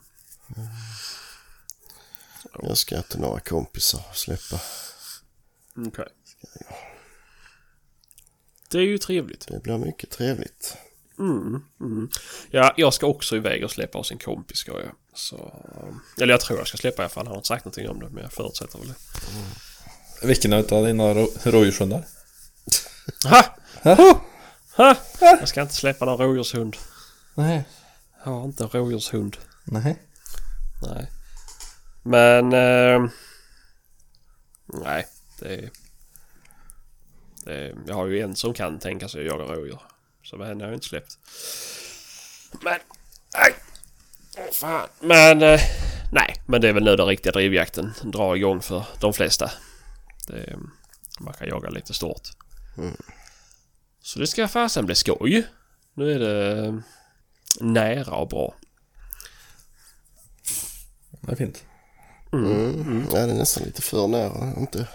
Jag 2.61 2.77
ska 2.77 3.01
till 3.01 3.19
några 3.19 3.39
kompisar 3.39 4.05
och 4.09 4.15
släppa. 4.15 4.61
Okej. 5.87 6.07
Det 8.69 8.77
är 8.77 8.81
ju 8.81 8.97
trevligt. 8.97 9.47
Det 9.47 9.59
blir 9.59 9.77
mycket 9.77 10.09
trevligt. 10.09 10.77
Mm, 11.19 11.61
mm. 11.81 12.09
Ja, 12.51 12.73
jag 12.77 12.93
ska 12.93 13.07
också 13.07 13.35
iväg 13.35 13.63
och 13.63 13.71
släppa 13.71 13.97
hos 13.97 14.11
en 14.11 14.17
kompis 14.17 14.57
ska 14.57 14.71
jag. 14.71 14.91
Så, 15.13 15.53
eller 16.21 16.33
jag 16.33 16.41
tror 16.41 16.59
jag 16.59 16.67
ska 16.67 16.77
släppa 16.77 17.01
i 17.01 17.03
alla 17.03 17.09
fall. 17.09 17.25
Han 17.25 17.31
har 17.31 17.37
inte 17.37 17.47
sagt 17.47 17.65
någonting 17.65 17.89
om 17.89 17.99
det 17.99 18.09
men 18.09 18.23
jag 18.23 18.31
förutsätter 18.33 18.79
väl 18.79 18.87
det. 18.87 18.95
Vilken 20.27 20.53
utav 20.53 20.85
dina 20.85 21.13
ro- 21.13 21.31
rådjurshundar? 21.43 22.05
Ha! 23.23 23.45
Ha! 24.75 24.95
Jag 25.19 25.47
ska 25.47 25.61
inte 25.61 25.73
släppa 25.73 26.05
någon 26.05 26.17
rådjurshund. 26.17 26.75
Nej. 27.35 27.63
Jag 28.25 28.31
har 28.31 28.43
inte 28.43 28.63
en 28.63 28.69
rådjurshund. 28.69 29.37
Nej. 29.63 29.99
Nej. 30.81 31.11
Men... 32.03 32.53
Eh, 32.53 33.09
nej, 34.65 35.05
det 35.39 35.55
är... 35.55 35.69
Jag 37.87 37.95
har 37.95 38.07
ju 38.07 38.19
en 38.21 38.35
som 38.35 38.53
kan 38.53 38.79
tänka 38.79 39.09
sig 39.09 39.21
att 39.21 39.27
jaga 39.27 39.43
rådjur. 39.43 39.79
Så 40.29 40.43
henne 40.43 40.63
har 40.63 40.69
jag 40.69 40.77
inte 40.77 40.87
släppt. 40.87 41.17
Men... 42.61 42.79
Nej! 43.37 43.55
Åh, 44.37 44.53
Fan. 44.53 44.87
Men... 44.99 45.41
Eh, 45.41 45.59
nej, 46.11 46.35
men 46.45 46.61
det 46.61 46.69
är 46.69 46.73
väl 46.73 46.83
nu 46.83 46.95
den 46.95 47.07
riktiga 47.07 47.31
drivjakten 47.31 47.93
drar 48.03 48.35
igång 48.35 48.61
för 48.61 48.85
de 48.99 49.13
flesta. 49.13 49.51
Det, 50.27 50.59
man 51.19 51.33
kan 51.33 51.47
jaga 51.47 51.69
lite 51.69 51.93
stort. 51.93 52.29
Så 54.01 54.19
det 54.19 54.27
ska 54.27 54.47
fasen 54.47 54.85
bli 54.85 54.95
skoj. 54.95 55.47
Nu 55.93 56.11
är 56.11 56.19
det 56.19 56.65
eh, 56.65 56.75
nära 57.59 58.15
och 58.15 58.27
bra. 58.27 58.55
Det 61.21 61.31
är 61.31 61.35
fint. 61.35 61.63
Mm. 62.33 63.07
Ja, 63.13 63.25
det 63.25 63.31
är 63.31 63.35
nästan 63.37 63.63
lite 63.63 63.81
för 63.81 64.07
nära. 64.07 64.53
Inte, 64.57 64.87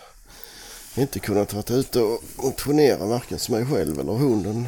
inte 0.97 1.19
kunnat 1.19 1.53
vara 1.53 1.75
ute 1.75 2.01
och 2.01 2.23
motionera 2.37 3.07
varken 3.07 3.39
som 3.39 3.55
mig 3.55 3.67
själv 3.67 4.01
eller 4.01 4.13
hunden 4.13 4.67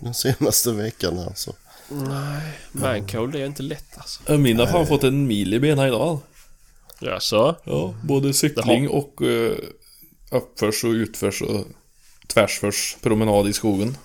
den 0.00 0.14
senaste 0.14 0.72
veckan 0.72 1.18
här. 1.18 1.32
Så. 1.34 1.52
Nej, 1.88 2.42
mancall 2.72 3.30
det 3.30 3.40
är 3.40 3.46
inte 3.46 3.62
lätt 3.62 3.98
alltså. 3.98 4.38
Min 4.38 4.58
har 4.58 4.66
fan 4.66 4.86
fått 4.86 5.04
en 5.04 5.26
mil 5.26 5.54
i 5.54 5.60
benen 5.60 5.86
idag. 5.88 6.18
Jaså? 7.00 7.56
Ja, 7.64 7.94
både 8.02 8.34
cykling 8.34 8.88
och 8.88 9.20
uh, 9.22 9.52
uppförs 10.30 10.84
och 10.84 10.90
utförs 10.90 11.42
och 11.42 11.66
tvärsförs 12.26 12.96
promenad 13.02 13.48
i 13.48 13.52
skogen. 13.52 13.96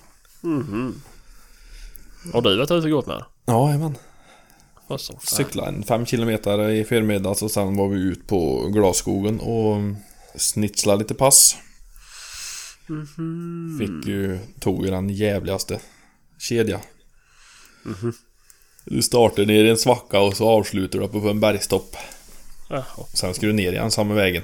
Har 2.32 2.42
du 2.42 2.56
varit 2.56 2.70
ute 2.70 2.74
och 2.74 2.90
gått 2.90 3.06
med? 3.06 3.24
Ja, 3.46 3.78
men 3.78 3.96
Vad 4.86 5.00
som 5.00 5.16
fan. 5.16 5.26
Cykla 5.26 5.66
en 5.66 5.82
fem 5.82 6.06
kilometer 6.06 6.70
i 6.70 6.84
förmiddags 6.84 7.42
och 7.42 7.50
sen 7.50 7.76
var 7.76 7.88
vi 7.88 8.00
ut 8.00 8.26
på 8.26 8.68
glasskogen 8.68 9.40
och 9.40 9.76
snitsla 10.36 10.94
lite 10.94 11.14
pass. 11.14 11.56
Fick 13.78 14.06
ju, 14.08 14.38
tog 14.60 14.84
ju 14.84 14.90
den 14.90 15.08
jävligaste 15.10 15.80
kedja. 16.38 16.80
Du 18.84 19.02
startar 19.02 19.44
ner 19.46 19.64
i 19.64 19.70
en 19.70 19.76
svacka 19.76 20.20
och 20.20 20.36
så 20.36 20.48
avslutar 20.48 20.98
du 20.98 21.04
uppe 21.04 21.20
på 21.20 21.28
en 21.30 21.40
bergstopp. 21.40 21.96
Jaha. 22.68 22.84
Sen 23.14 23.34
ska 23.34 23.46
du 23.46 23.52
ner 23.52 23.72
igen 23.72 23.90
samma 23.90 24.14
vägen. 24.14 24.42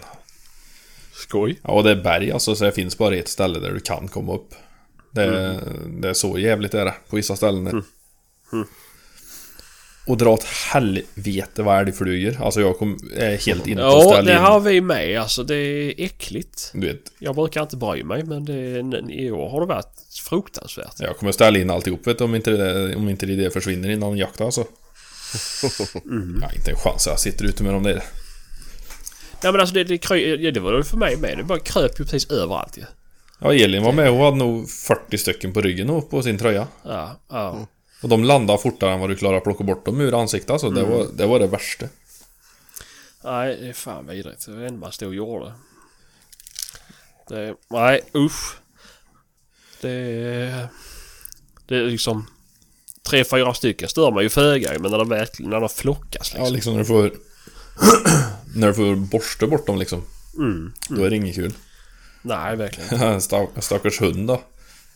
Skoj. 1.13 1.61
Ja, 1.65 1.83
det 1.83 1.91
är 1.91 2.03
berg 2.03 2.33
alltså, 2.33 2.57
så 2.57 2.65
det 2.65 2.73
finns 2.73 2.99
bara 2.99 3.17
ett 3.17 3.29
ställe 3.29 3.59
där 3.59 3.73
du 3.73 3.81
kan 3.81 4.09
komma 4.09 4.35
upp. 4.35 4.55
Det, 5.13 5.23
är- 5.23 5.61
det 6.01 6.09
är 6.09 6.15
så 6.15 6.39
jävligt 6.39 6.75
är 6.75 6.85
det 6.85 6.95
på 7.09 7.17
vissa 7.17 7.37
ställen. 7.37 7.85
Och 10.07 10.17
dra 10.17 10.31
åt 10.31 10.45
helvete 10.45 11.63
vad 11.63 11.79
älgflugor. 11.81 12.37
Alltså 12.45 12.61
jag 12.61 12.79
kom, 12.79 12.99
är 13.17 13.47
helt 13.47 13.67
inne 13.67 13.81
på 13.81 13.87
Ja, 13.87 14.11
ställ 14.13 14.25
det 14.25 14.33
in. 14.33 14.39
har 14.39 14.61
vi 14.61 14.81
med. 14.81 15.21
Alltså 15.21 15.43
det 15.43 15.57
är 15.57 15.95
äckligt. 16.05 16.71
Du 16.75 16.87
vet, 16.87 17.01
Jag 17.19 17.35
brukar 17.35 17.63
inte 17.63 17.77
bry 17.77 18.05
mig 18.05 18.25
men 18.25 18.45
det, 18.45 19.13
i 19.15 19.31
år 19.31 19.49
har 19.51 19.61
det 19.61 19.67
varit 19.67 19.95
fruktansvärt. 20.29 20.95
jag 20.99 21.17
kommer 21.17 21.33
ställa 21.33 21.59
in 21.59 21.71
alltihop 21.71 22.07
vet 22.07 22.19
du, 22.19 22.25
om 22.25 22.35
inte 22.35 22.51
det, 22.51 22.97
om 22.97 23.09
inte 23.09 23.27
det 23.27 23.51
försvinner 23.51 23.89
innan 23.91 24.17
jakt 24.17 24.41
alltså. 24.41 24.65
Ja, 26.41 26.51
inte 26.57 26.71
en 26.71 26.77
chans 26.77 27.07
jag 27.07 27.21
sitter 27.21 27.45
ute 27.45 27.63
med 27.63 27.73
dem 27.75 27.83
där. 27.83 28.03
Nej 29.43 29.53
men 29.53 29.61
alltså 29.61 29.75
det, 29.75 29.85
det, 29.85 30.17
ja, 30.41 30.51
det 30.51 30.61
var 30.61 30.73
det 30.73 30.85
för 30.85 30.97
mig 30.97 31.17
med. 31.17 31.39
Det 31.39 31.45
bara 31.45 31.59
kröp 31.59 32.01
ju 32.01 32.05
precis 32.05 32.31
överallt 32.31 32.79
ju. 32.79 32.83
Ja, 33.41 33.53
Elin 33.55 33.83
var 33.83 33.93
med 33.93 34.11
och 34.11 34.17
hade 34.19 34.37
nog 34.37 34.71
40 34.71 35.19
stycken 35.19 35.53
på 35.53 35.61
ryggen 35.61 35.91
och 35.91 36.11
på 36.11 36.23
sin 36.23 36.39
tröja. 36.39 36.67
Ja, 36.85 37.21
ja. 37.31 37.67
Och 38.03 38.09
de 38.09 38.25
landade 38.25 38.59
fortare 38.63 38.93
än 38.93 39.01
vad 39.01 39.11
du 39.11 39.17
klarar 39.17 39.37
att 39.37 39.45
plocka 39.45 39.65
bort 39.65 39.85
dem 39.87 40.01
ur 40.01 40.21
ansiktet 40.21 40.51
alltså. 40.51 40.71
Det, 40.71 40.85
var, 40.85 41.07
det 41.15 41.27
var 41.27 41.39
det 41.39 41.47
värsta. 41.47 41.87
Nej, 43.25 43.57
det 43.61 43.69
är 43.69 43.73
fan 43.73 44.07
vidrigt. 44.07 44.47
Det 44.47 44.53
var 44.53 44.61
det 44.61 44.67
enda 44.67 44.81
man 44.81 44.93
stod 44.93 45.09
och 45.09 45.15
gjorde. 45.15 45.53
Det, 47.29 47.55
nej, 47.71 48.01
usch. 48.15 48.57
Det 49.81 49.91
är... 49.91 50.69
Det 51.67 51.77
är 51.77 51.83
liksom... 51.85 52.27
Tre, 53.03 53.25
fyra 53.25 53.55
stycken 53.55 53.89
stör 53.89 54.11
man 54.11 54.23
ju 54.23 54.29
föga 54.29 54.79
men 54.79 54.91
när 54.91 54.99
de 54.99 55.09
verkligen 55.09 55.51
när 55.51 55.61
de 55.61 55.69
flockas 55.69 56.33
Ja, 56.35 56.49
liksom. 56.49 56.55
liksom 56.55 56.73
när 56.73 56.79
du 56.81 56.85
får... 56.85 57.13
när 58.55 58.67
du 58.69 58.75
får 58.75 58.97
borsta 58.97 59.47
bort 59.47 59.67
dem 59.67 59.79
liksom. 59.79 60.03
Mm. 60.37 60.73
Då 60.89 61.05
är 61.05 61.11
det 61.11 61.17
inget 61.17 61.35
kul. 61.35 61.53
Nej, 62.23 62.57
verkligen. 62.57 63.01
En 63.03 63.21
stack- 63.21 63.61
stackars 63.61 64.01
hund 64.01 64.29
då. 64.29 64.43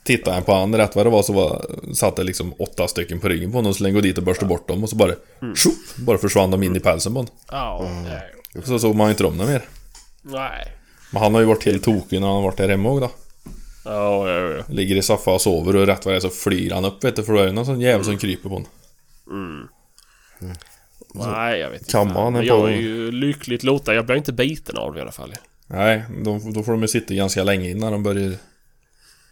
Tittade 0.04 0.36
jag 0.36 0.46
på 0.46 0.54
han 0.54 0.76
rätt 0.76 0.96
vad 0.96 1.06
det 1.06 1.10
var 1.10 1.22
så 1.22 1.32
var, 1.32 1.66
satt 1.94 2.16
det 2.16 2.22
liksom 2.22 2.54
åtta 2.58 2.88
stycken 2.88 3.20
på 3.20 3.28
ryggen 3.28 3.50
på 3.50 3.58
honom. 3.58 3.74
Så 3.74 3.82
länge 3.82 4.00
dit 4.00 4.18
och 4.18 4.24
borstade 4.24 4.48
bort 4.48 4.68
dem 4.68 4.82
och 4.82 4.90
så 4.90 4.96
bara... 4.96 5.12
Tjoff, 5.54 5.96
bara 5.96 6.18
försvann 6.18 6.50
de 6.50 6.62
in 6.62 6.76
i 6.76 6.80
pälsen 6.80 7.12
på 7.12 7.18
honom. 7.18 7.34
Ja, 7.50 7.90
nej. 8.04 8.64
Så 8.64 8.78
såg 8.78 8.94
man 8.94 9.06
ju 9.06 9.10
inte 9.10 9.22
dem 9.22 9.36
mer. 9.36 9.62
Nej. 10.22 10.72
Men 11.12 11.22
han 11.22 11.34
har 11.34 11.40
ju 11.40 11.46
varit 11.46 11.64
helt 11.64 11.84
tokig 11.84 12.20
när 12.20 12.26
han 12.26 12.36
har 12.36 12.42
varit 12.42 12.56
där 12.56 12.68
hemma 12.68 12.88
också 12.90 13.00
då. 13.00 13.10
Ja, 13.84 14.30
ja, 14.30 14.40
ja. 14.40 14.62
Ligger 14.68 14.96
i 14.96 15.02
soffan 15.02 15.34
och 15.34 15.40
sover 15.40 15.76
och 15.76 15.86
rätt 15.86 16.04
vad 16.04 16.14
det 16.14 16.18
är 16.18 16.20
så 16.20 16.28
flyr 16.28 16.70
han 16.70 16.84
upp 16.84 17.04
vet 17.04 17.16
du. 17.16 17.22
För 17.22 17.32
då 17.32 17.38
är 17.38 17.46
det 17.46 17.52
någon 17.52 17.66
sån 17.66 17.80
jävel 17.80 18.04
som 18.04 18.18
kryper 18.18 18.48
på 18.48 18.54
honom. 18.54 18.68
Nej, 21.14 21.60
jag 21.60 21.70
vet 21.70 21.80
inte. 21.80 21.92
Kan 21.92 22.06
fan. 22.06 22.14
man 22.14 22.32
Men 22.32 22.42
en 22.42 22.48
jag 22.48 22.72
är 22.72 22.76
ju 22.76 23.12
lyckligt 23.12 23.62
lottad. 23.62 23.94
Jag 23.94 24.06
blir 24.06 24.16
inte 24.16 24.32
biten 24.32 24.76
av 24.76 24.92
det 24.92 24.98
i 24.98 25.02
alla 25.02 25.12
fall. 25.12 25.34
Nej, 25.66 26.04
de, 26.24 26.52
då 26.52 26.62
får 26.62 26.72
de 26.72 26.82
ju 26.82 26.88
sitta 26.88 27.14
ganska 27.14 27.44
länge 27.44 27.70
innan 27.70 27.92
de 27.92 28.02
börjar 28.02 28.32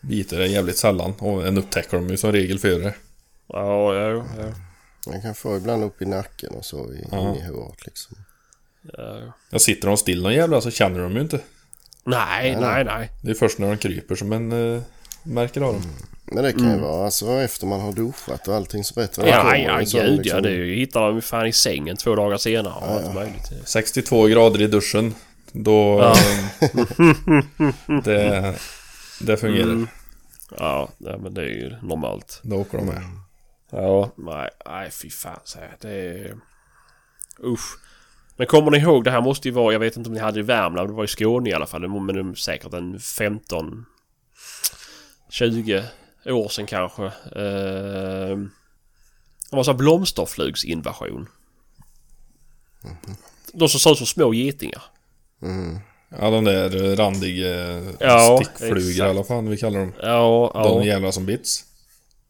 bita. 0.00 0.37
Det 0.37 0.42
är 0.44 0.46
jävligt 0.48 0.78
sällan. 0.78 1.14
Och 1.18 1.46
en 1.46 1.58
upptäcker 1.58 1.96
de 1.96 2.08
ju 2.08 2.16
som 2.16 2.32
regel 2.32 2.58
före 2.58 2.78
det. 2.82 2.94
Ja, 3.48 3.94
ja, 3.94 4.08
ja. 4.38 4.44
Man 5.06 5.22
kan 5.22 5.34
få 5.34 5.56
ibland 5.56 5.84
upp 5.84 6.02
i 6.02 6.06
nacken 6.06 6.50
och 6.54 6.64
så 6.64 6.92
i, 6.92 7.06
Ja. 7.11 7.18
in 7.20 7.34
i 7.42 7.46
håret 7.46 7.87
liksom. 7.87 8.16
ja. 8.92 9.32
Jag 9.50 9.61
sitter 9.61 9.88
de 9.88 9.96
still 9.96 10.22
någon 10.22 10.34
jävla 10.34 10.61
så 10.61 10.70
känner 10.70 11.00
de 11.00 11.12
ju 11.14 11.20
inte. 11.20 11.40
Nej, 12.04 12.56
nej, 12.61 12.84
nej. 12.84 13.11
Det 13.22 13.30
är 13.30 13.34
först 13.34 13.58
när 13.58 13.68
de 13.68 13.76
kryper 13.76 14.14
som 14.14 14.32
en 14.32 14.52
uh, 14.52 14.82
märker 15.22 15.61
av 15.61 15.72
dem. 15.72 15.82
Men 16.24 16.44
det 16.44 16.52
kan 16.52 16.72
ju 16.74 16.78
vara 16.80 17.04
alltså 17.04 17.30
efter 17.32 17.66
man 17.66 17.80
har 17.80 17.92
duschat 17.92 18.48
och 18.48 18.54
allting 18.54 18.84
så 18.84 19.00
vet 19.00 19.18
man 19.18 19.26
Ja, 19.26 19.56
ja, 19.56 19.87
sån, 19.87 20.00
gud 20.00 20.11
ja. 20.11 20.16
liksom- 20.16 20.42
Det 20.42 20.48
är 20.48 20.52
ju- 20.54 20.74
hittar 20.74 21.00
de 21.00 21.14
ju 21.14 21.20
fan 21.20 21.46
i 21.46 21.52
sängen 21.52 21.96
två 21.96 22.14
dagar 22.14 22.37
senare 22.38 22.74
och 22.74 22.90
allt 22.94 23.14
möjligt. 23.14 23.52
62 23.64 24.26
grader 24.26 24.62
i 24.62 24.66
duschen. 24.66 25.14
Då... 25.52 25.98
Ja. 26.02 26.16
eh, 26.66 28.00
det, 28.04 28.54
det 29.20 29.37
fungerar. 29.37 29.70
Mm. 29.70 29.88
Ja, 30.59 30.88
men 30.98 31.35
det 31.35 31.42
är 31.42 31.46
ju 31.46 31.76
normalt. 31.83 32.40
Då 32.42 32.57
åker 32.57 32.78
de 32.78 32.87
med. 32.87 33.02
Ja, 33.70 34.11
nej, 34.16 34.50
nej 34.66 34.90
fy 34.90 35.11
fan 35.11 35.40
så 35.44 35.59
här. 35.59 35.76
Det 35.81 35.90
är... 35.90 36.37
Usch. 37.44 37.78
Men 38.37 38.46
kommer 38.46 38.70
ni 38.70 38.78
ihåg, 38.78 39.04
det 39.04 39.11
här 39.11 39.20
måste 39.20 39.48
ju 39.48 39.54
vara, 39.54 39.72
jag 39.72 39.81
vet 39.81 39.96
inte 39.96 40.09
om 40.09 40.14
ni 40.14 40.20
hade 40.20 40.37
det 40.37 40.40
i 40.40 40.42
Värmland, 40.42 40.88
det 40.88 40.94
var 40.94 41.04
i 41.04 41.09
Skåne 41.09 41.50
i 41.50 41.52
alla 41.52 41.66
fall, 41.66 41.88
men 41.88 42.37
säkert 42.37 42.72
en 42.72 43.00
15 43.00 43.85
20 45.28 45.85
år 46.26 46.48
sedan 46.48 46.66
kanske. 46.66 47.04
Eh, 47.04 48.37
det 49.50 49.57
var 49.57 49.62
så 49.62 49.70
här 49.70 49.78
blomsterflugsinvasion. 49.78 51.28
De 53.52 53.68
som 53.68 53.81
ser 53.81 53.92
ut 53.92 53.98
som 53.98 54.07
små 54.07 54.35
getingar. 54.35 54.83
Ja, 56.09 56.31
de 56.31 56.44
där 56.44 56.97
randiga 56.97 57.83
Ja, 58.01 58.40
stickflugor 58.44 59.05
eller 59.05 59.14
vad 59.14 59.27
fan 59.27 59.51
vi 59.51 59.57
kallar 59.57 59.81
dem. 59.81 59.92
Ja, 60.03 60.51
ja. 60.55 60.68
De 60.68 60.87
jävla 60.87 61.12
som 61.12 61.27
bits. 61.27 61.64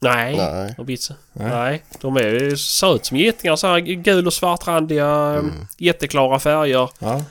Nej, 0.00 0.36
Nej. 0.36 0.74
de 0.76 0.86
bitsa. 0.86 1.14
Nej. 1.32 1.50
Nej. 1.50 1.84
de 2.00 2.16
är, 2.16 2.56
ser 2.56 2.94
ut 2.94 3.06
som 3.06 3.16
getingar 3.16 3.56
så 3.56 3.66
här 3.66 3.78
gul 3.80 4.26
och 4.26 4.32
svartrandiga, 4.32 5.42
jätteklara 5.78 6.38
färger. 6.38 6.90
Ja. 6.98 7.24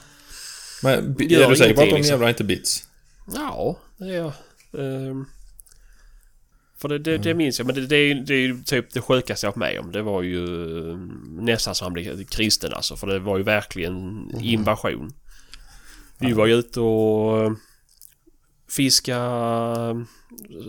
Men 0.83 1.15
Gör 1.19 1.45
är 1.45 1.49
du 1.49 1.55
säker 1.55 1.75
på 1.75 1.81
att 1.81 1.89
de 1.89 1.95
liksom. 1.95 2.11
jävla 2.11 2.29
inte 2.29 2.43
bits? 2.43 2.83
Ja, 3.35 3.77
det 3.97 4.05
är 4.05 4.17
jag. 4.17 4.31
Ehm, 4.77 5.25
för 6.77 6.89
det, 6.89 6.99
det, 6.99 7.17
det 7.17 7.33
minns 7.33 7.59
jag, 7.59 7.65
men 7.65 7.75
det, 7.75 7.87
det, 7.87 7.95
är, 7.95 8.15
det 8.15 8.33
är 8.33 8.39
ju 8.39 8.63
typ 8.63 8.93
det 8.93 9.01
sjukaste 9.01 9.47
jag 9.47 9.51
varit 9.51 9.55
med 9.55 9.79
om. 9.79 9.91
Det 9.91 10.01
var 10.01 10.21
ju 10.21 10.43
eh, 10.91 10.97
nästan 11.41 11.75
som 11.75 11.85
han 11.85 11.93
blev 11.93 12.23
kristen 12.23 12.73
alltså. 12.73 12.95
För 12.95 13.07
det 13.07 13.19
var 13.19 13.37
ju 13.37 13.43
verkligen 13.43 14.31
invasion. 14.41 15.13
Vi 16.17 16.33
var 16.33 16.45
ju 16.45 16.53
ute 16.53 16.79
och 16.79 17.43
eh, 17.43 17.51
fiska... 18.69 19.15
eh, 19.15 19.93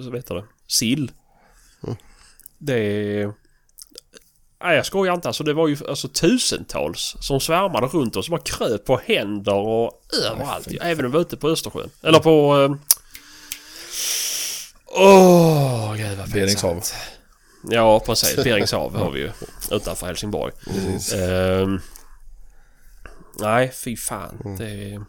Vad 0.05 0.17
heter 0.17 0.35
det? 0.35 0.45
Sill. 0.67 1.11
Det... 2.59 3.27
Nej 4.65 4.77
jag 4.77 4.87
skojar 4.87 5.15
inte 5.15 5.29
alltså. 5.29 5.45
Det 5.45 5.53
var 5.53 5.69
ju 5.69 5.77
alltså 5.89 6.09
tusentals 6.09 7.17
som 7.21 7.41
svärmade 7.41 7.87
runt 7.87 8.17
oss. 8.17 8.27
Som 8.27 8.31
bara 8.33 8.41
kröp 8.43 8.85
på 8.85 9.01
händer 9.05 9.55
och 9.55 10.03
överallt. 10.27 10.69
Även 10.81 11.05
om 11.05 11.11
vi 11.11 11.15
var 11.15 11.21
ute 11.21 11.37
på 11.37 11.49
Östersjön. 11.49 11.91
Eller 12.03 12.19
på... 12.19 12.57
eh, 12.63 12.77
Åh, 14.87 15.95
gud 15.97 16.19
vad 16.19 16.33
pinsamt. 16.33 16.95
Ja, 17.71 18.01
precis. 18.01 18.37
Beringshav 18.45 18.97
har 18.97 19.11
vi 19.11 19.21
ju. 19.21 19.31
Utanför 19.71 20.07
Helsingborg. 20.07 20.53
Ehm, 21.15 21.81
nej, 23.39 23.73
fy 23.85 23.97
fan. 23.97 24.57
Det, 24.59 25.01
men 25.01 25.07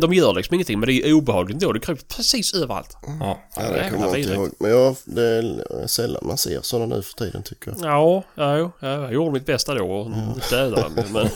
de 0.00 0.12
gör 0.12 0.34
liksom 0.34 0.54
ingenting, 0.54 0.80
men 0.80 0.86
det 0.86 0.92
är 0.92 1.12
obehagligt 1.12 1.60
då. 1.60 1.72
Det 1.72 1.80
kryper 1.80 2.02
precis 2.16 2.54
överallt. 2.54 2.96
Ja. 3.02 3.38
Ja, 3.56 3.62
det 3.62 3.90
kommer 3.90 4.06
jag 4.06 4.18
inte 4.18 4.32
ihåg. 4.32 4.50
Men 4.58 4.70
jag, 4.70 4.96
det 5.04 5.22
är 5.22 5.86
sällan 5.86 6.26
man 6.26 6.38
ser 6.38 6.60
sådana 6.62 6.96
nu 6.96 7.02
för 7.02 7.14
tiden 7.14 7.42
tycker 7.42 7.70
jag. 7.70 7.80
Ja, 7.82 8.22
ja, 8.34 8.72
jag 8.80 9.12
gjorde 9.12 9.32
mitt 9.32 9.46
bästa 9.46 9.74
då 9.74 9.90
och 9.90 10.10
dödade 10.50 10.82
dem. 10.82 10.92
Men, 11.12 11.28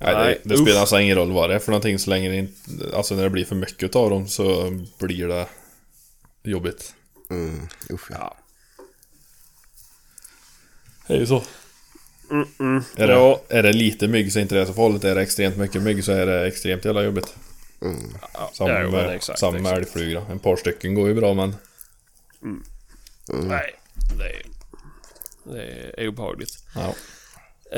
Nej, 0.00 0.14
Nej, 0.14 0.40
det, 0.44 0.48
det 0.54 0.58
spelar 0.58 0.80
alltså 0.80 1.00
ingen 1.00 1.16
roll 1.16 1.32
vad 1.32 1.50
det 1.50 1.54
är 1.54 1.58
för 1.58 1.72
någonting 1.72 1.98
så 1.98 2.10
länge 2.10 2.28
det 2.28 2.36
inte... 2.36 2.96
Alltså 2.96 3.14
när 3.14 3.22
det 3.22 3.30
blir 3.30 3.44
för 3.44 3.56
mycket 3.56 3.96
av 3.96 4.10
dem 4.10 4.28
så 4.28 4.72
blir 4.98 5.28
det 5.28 5.46
jobbigt. 6.42 6.94
Mm, 7.30 7.68
usch 7.90 8.10
ja. 8.10 8.16
ja. 8.20 8.36
Det 11.06 11.14
är 11.14 11.18
ju 11.18 11.26
så. 11.26 11.42
Är, 12.96 13.06
det, 13.06 13.38
är 13.58 13.62
det 13.62 13.72
lite 13.72 14.08
mygg 14.08 14.32
så 14.32 14.38
är 14.38 14.42
inte 14.42 14.54
det 14.54 14.66
så 14.66 14.72
farligt. 14.72 15.04
Är 15.04 15.14
det 15.14 15.22
extremt 15.22 15.56
mycket 15.56 15.82
mygg 15.82 16.04
så 16.04 16.12
är 16.12 16.26
det 16.26 16.46
extremt 16.46 16.84
jävla 16.84 17.02
jobbigt. 17.02 17.34
Samma 18.52 18.70
Ja, 18.70 18.90
med, 18.90 19.14
exakt, 19.14 19.38
samma 19.38 19.58
exakt. 19.58 19.78
älgflugor. 19.78 20.22
En 20.30 20.38
par 20.38 20.56
stycken 20.56 20.94
går 20.94 21.08
ju 21.08 21.14
bra 21.14 21.34
men... 21.34 21.54
Nej, 23.32 23.74
det 24.18 24.24
är, 24.24 24.42
det 25.54 26.02
är 26.02 26.08
obehagligt. 26.08 26.64
Ja. 26.74 26.94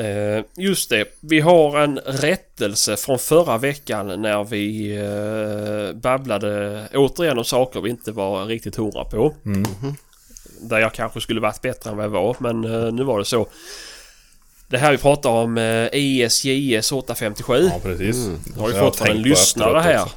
Eh, 0.01 0.43
just 0.57 0.89
det, 0.89 1.05
vi 1.19 1.39
har 1.39 1.79
en 1.79 1.99
rättelse 1.99 2.97
från 2.97 3.19
förra 3.19 3.57
veckan 3.57 4.21
när 4.21 4.43
vi 4.43 4.95
eh, 4.97 5.95
babblade 6.01 6.83
återigen 6.93 7.37
om 7.37 7.43
saker 7.45 7.81
vi 7.81 7.89
inte 7.89 8.11
var 8.11 8.45
riktigt 8.45 8.75
hundra 8.75 9.05
på. 9.05 9.35
Där 10.61 10.79
jag 10.79 10.93
kanske 10.93 11.21
skulle 11.21 11.41
varit 11.41 11.61
bättre 11.61 11.89
än 11.89 11.95
vad 11.97 12.05
jag 12.05 12.09
var, 12.09 12.35
men 12.39 12.63
eh, 12.63 12.91
nu 12.93 13.03
var 13.03 13.19
det 13.19 13.25
så. 13.25 13.47
Det 14.71 14.77
här 14.77 14.91
vi 14.91 14.97
pratar 14.97 15.29
om 15.29 15.57
eh, 15.57 15.87
ISJS 15.93 16.91
857. 16.91 17.69
ja, 17.73 17.79
precis. 17.83 18.29
har 18.57 18.67
vi 18.67 18.73
fått 18.73 18.95
från 18.95 19.07
en 19.07 19.21
lyssnare 19.21 19.79
här. 19.79 20.01
också. 20.03 20.15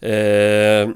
Eh, 0.00 0.88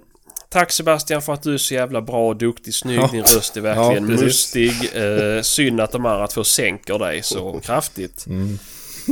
tack 0.48 0.72
Sebastian 0.72 1.22
för 1.22 1.32
att 1.32 1.42
du 1.42 1.54
är 1.54 1.58
så 1.58 1.74
jävla 1.74 2.00
bra 2.00 2.28
och 2.28 2.36
duktig, 2.36 2.74
snygg. 2.74 2.98
Ja. 2.98 3.08
Din 3.12 3.22
röst 3.22 3.56
är 3.56 3.60
verkligen 3.60 4.10
Ja, 4.10 4.22
mustig. 4.22 4.72
Eh, 4.94 5.42
synd 5.42 5.80
att 5.80 5.92
de 5.92 6.06
andra 6.06 6.26
två 6.26 6.44
sänker 6.44 6.98
dig 6.98 7.22
så 7.22 7.60
kraftigt. 7.60 8.26
Mm. 8.26 8.58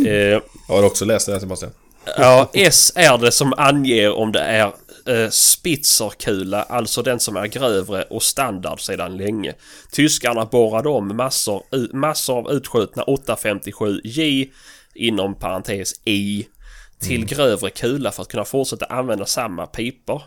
Eh, 0.06 0.12
Jag 0.12 0.42
har 0.68 0.82
också 0.82 1.04
läst 1.04 1.26
det 1.26 1.32
här 1.32 1.40
Sebastian. 1.40 1.72
ja, 2.18 2.50
S 2.54 2.92
är 2.94 3.18
det 3.18 3.32
som 3.32 3.54
anger 3.56 4.12
om 4.12 4.32
det 4.32 4.40
är 4.40 4.72
eh, 5.10 5.30
Spitzerkula, 5.30 6.62
alltså 6.62 7.02
den 7.02 7.20
som 7.20 7.36
är 7.36 7.46
grövre 7.46 8.02
och 8.02 8.22
standard 8.22 8.80
sedan 8.80 9.16
länge. 9.16 9.54
Tyskarna 9.90 10.44
borrade 10.44 10.88
om 10.88 11.16
massor, 11.16 11.62
massor 11.96 12.38
av 12.38 12.50
utskjutna 12.50 13.02
857J 13.02 14.50
inom 14.94 15.34
parentes 15.34 15.92
I 16.04 16.46
till 16.98 17.26
grövre 17.26 17.70
kula 17.70 18.10
för 18.10 18.22
att 18.22 18.28
kunna 18.28 18.44
fortsätta 18.44 18.84
använda 18.84 19.26
samma 19.26 19.66
pipor. 19.66 20.22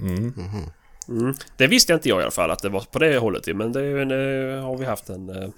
Mm. 0.00 1.34
Det 1.56 1.66
visste 1.66 1.92
inte 1.92 2.08
jag 2.08 2.20
i 2.20 2.22
alla 2.22 2.30
fall 2.30 2.50
att 2.50 2.62
det 2.62 2.68
var 2.68 2.80
på 2.80 2.98
det 2.98 3.18
hållet 3.18 3.56
men 3.56 3.72
det, 3.72 4.04
det 4.04 4.60
har 4.60 4.78
vi 4.78 4.84
haft 4.84 5.08
en, 5.08 5.28
eh, 5.28 5.48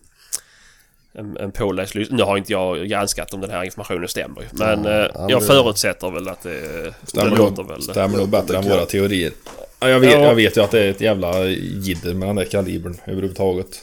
en, 1.14 1.37
en 1.37 1.53
påläst 1.53 1.94
Nu 2.11 2.22
har 2.22 2.37
inte 2.37 2.53
jag 2.53 2.88
granskat 2.88 3.35
om 3.35 3.40
den 3.40 3.50
här 3.50 3.64
informationen 3.64 4.09
stämmer 4.09 4.40
ju, 4.40 4.46
men 4.53 4.87
eh, 4.87 4.92
ja, 4.92 5.09
jag 5.31 5.42
det- 5.42 5.46
förutsätter 5.46 6.11
väl 6.11 6.29
att 6.29 6.42
det, 6.42 6.94
Stämmer, 7.07 7.31
det 7.31 7.37
låter 7.37 7.62
nog, 7.62 7.68
väl... 7.70 7.83
stämmer 7.83 8.18
nog 8.18 8.29
bättre 8.29 8.57
än 8.59 8.64
våra 8.68 8.87
teorier. 8.87 9.33
Ja, 9.81 9.88
jag, 9.88 10.00
vet, 10.00 10.12
Ja. 10.12 10.18
jag 10.20 10.35
vet 10.35 10.57
ju 10.57 10.61
att 10.62 10.70
det 10.70 10.81
är 10.85 10.90
ett 10.90 11.00
jävla 11.00 11.44
jidder 11.46 12.14
med 12.14 12.29
den 12.29 12.37
där 12.37 12.44
kalibern 12.44 12.96
överhuvudtaget. 13.05 13.83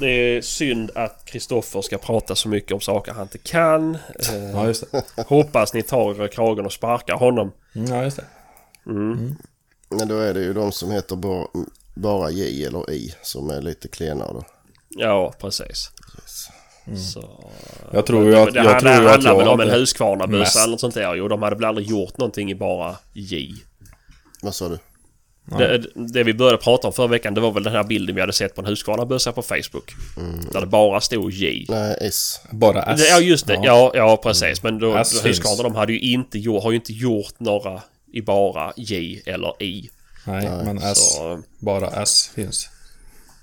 Det 0.00 0.06
är 0.36 0.40
synd 0.40 0.90
att 0.94 1.22
Kristoffer 1.24 1.82
ska 1.82 1.98
prata 1.98 2.34
så 2.34 2.48
mycket 2.48 2.72
om 2.72 2.80
saker 2.80 3.12
han 3.12 3.22
inte 3.22 3.38
kan. 3.38 3.94
Eh, 3.94 4.50
Ja, 4.52 4.66
just 4.66 4.92
det. 4.92 5.02
hoppas 5.26 5.74
ni 5.74 5.82
tar 5.82 6.28
kragen 6.28 6.66
och 6.66 6.72
sparkar 6.72 7.14
honom. 7.14 7.52
Mm, 7.74 7.88
Ja, 7.94 8.04
just 8.04 8.16
det. 8.16 8.24
Men 9.88 10.08
då 10.08 10.18
är 10.18 10.34
det 10.34 10.40
ju 10.40 10.52
de 10.52 10.72
som 10.72 10.90
heter 10.90 11.16
bara, 11.16 11.46
bara 11.94 12.30
J 12.30 12.64
eller 12.64 12.90
I 12.90 13.14
som 13.22 13.50
är 13.50 13.62
lite 13.62 13.88
klenare 13.88 14.32
då. 14.32 14.44
Ja, 14.96 15.34
precis. 15.40 15.90
Yes. 16.88 17.12
Så, 17.12 17.50
Jag 17.92 18.06
tror 18.06 18.24
ju 18.24 18.36
att 18.36 18.52
det 18.54 18.62
jag, 18.64 18.80
tror 18.80 18.90
det 18.90 18.96
att 18.96 19.10
handlar 19.10 19.30
jag 19.30 19.38
väl 19.38 19.48
om 19.48 19.60
en 19.60 19.70
Husqvarna-bössa 19.70 20.58
eller 20.62 20.70
något 20.70 20.80
sånt 20.80 20.94
där 20.94 21.14
ju. 21.14 21.28
De 21.28 21.42
hade 21.42 21.56
väl 21.56 21.64
aldrig 21.64 21.86
gjort 21.88 22.18
någonting 22.18 22.50
i 22.50 22.54
bara 22.54 22.96
J. 23.12 23.52
Vad 24.42 24.54
sa 24.54 24.68
du? 24.68 24.78
Det, 25.58 25.84
det 25.94 26.22
vi 26.24 26.34
började 26.34 26.58
prata 26.58 26.86
om 26.86 26.92
förra 26.92 27.06
veckan 27.06 27.34
det 27.34 27.40
var 27.40 27.50
väl 27.50 27.62
den 27.62 27.72
här 27.72 27.84
bilden 27.84 28.14
vi 28.14 28.20
hade 28.20 28.32
sett 28.32 28.54
på 28.54 28.60
en 28.60 28.66
Husqvarna-bössa 28.66 29.32
på 29.32 29.42
Facebook. 29.42 29.92
Där 30.52 30.60
det 30.60 30.66
bara 30.66 31.00
stod 31.00 31.32
J. 31.32 31.66
Nej, 31.68 31.98
S. 32.00 32.40
Bara 32.50 32.82
S. 32.82 33.00
Det- 33.00 33.08
Ja 33.08 33.20
just 33.20 33.46
det, 33.46 33.60
ja, 33.62 33.90
ja 33.94 34.16
precis. 34.22 34.62
Men 34.62 34.78
då, 34.78 34.96
Husqvarna 35.28 35.62
de 35.62 35.74
hade 35.74 35.92
ju 35.92 36.00
inte 36.00 36.38
gjort, 36.38 36.62
har 36.62 36.70
ju 36.70 36.76
inte 36.76 36.92
gjort 36.92 37.40
några 37.40 37.82
i 38.12 38.22
bara 38.22 38.72
J 38.76 39.22
eller 39.26 39.62
I. 39.62 39.88
Nej, 40.26 40.50
men 40.64 40.78
S. 40.78 41.14
Så, 41.16 41.42
Bara 41.58 42.02
S 42.02 42.30
finns. 42.34 42.68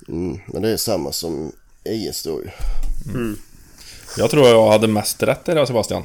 Mm, 0.07 0.39
men 0.47 0.61
det 0.61 0.69
är 0.69 0.77
samma 0.77 1.11
som 1.11 1.51
IS 1.83 2.23
då 2.23 2.41
ju. 2.41 2.49
Jag 4.17 4.31
tror 4.31 4.47
jag 4.47 4.71
hade 4.71 4.87
mest 4.87 5.23
rätt 5.23 5.49
i 5.49 5.53
det 5.53 5.67
Sebastian. 5.67 6.03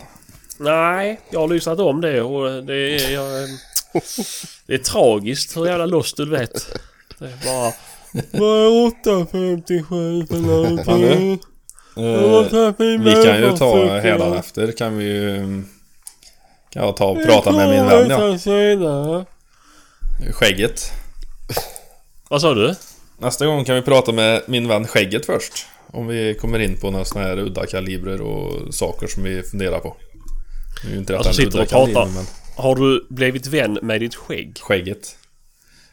nej, 0.59 1.21
jag 1.31 1.41
har 1.41 1.49
lyssnat 1.49 1.79
om 1.79 2.01
det 2.01 2.23
och 2.23 2.65
det 2.65 2.75
är... 2.75 3.11
Jag, 3.11 3.49
det 4.67 4.75
är 4.75 4.79
tragiskt 4.79 5.57
hur 5.57 5.67
jävla 5.67 5.87
lost 5.87 6.17
du 6.17 6.31
vet. 6.31 6.67
Det 7.19 7.25
är 7.25 7.45
bara... 7.45 7.73
Vad 8.33 8.67
är 8.67 8.87
857 8.87 10.27
för 10.27 10.39
någonting? 10.39 11.41
Vi 13.05 13.13
kan 13.25 13.41
ju 13.41 13.57
ta 13.57 13.99
hädanefter 13.99 14.73
kan 14.73 14.97
vi 14.97 15.05
ju... 15.05 15.63
Kan 16.71 16.85
jag 16.85 16.97
ta 16.97 17.07
och 17.07 17.23
prata 17.25 17.53
med 17.53 17.69
min 17.69 17.87
vän 17.87 18.11
ja. 18.83 19.25
Skägget. 20.33 20.93
Vad 22.29 22.41
sa 22.41 22.55
du? 22.55 22.75
Nästa 23.19 23.47
gång 23.47 23.65
kan 23.65 23.75
vi 23.75 23.83
prata 23.83 24.13
med 24.13 24.43
min 24.47 24.69
vän 24.69 24.87
Skägget 24.87 25.27
först. 25.27 25.67
Om 25.87 26.07
vi 26.07 26.35
kommer 26.35 26.59
in 26.59 26.81
på 26.81 26.91
några 26.91 27.05
sådana 27.05 27.29
här 27.29 27.39
udda 27.39 27.67
kalibrer 27.67 28.21
och 28.21 28.75
saker 28.75 29.07
som 29.07 29.23
vi 29.23 29.43
funderar 29.43 29.79
på. 29.79 29.97
Det 30.83 30.89
är 30.89 30.93
ju 30.93 30.99
inte 30.99 31.17
Alltså 31.17 31.33
sitter 31.33 31.61
och 31.63 31.69
pratar. 31.69 32.07
men 32.07 32.25
Har 32.57 32.77
du 32.77 33.07
blivit 33.11 33.47
vän 33.47 33.79
med 33.83 34.01
ditt 34.01 34.15
skägg? 34.15 34.59
Skägget. 34.61 35.17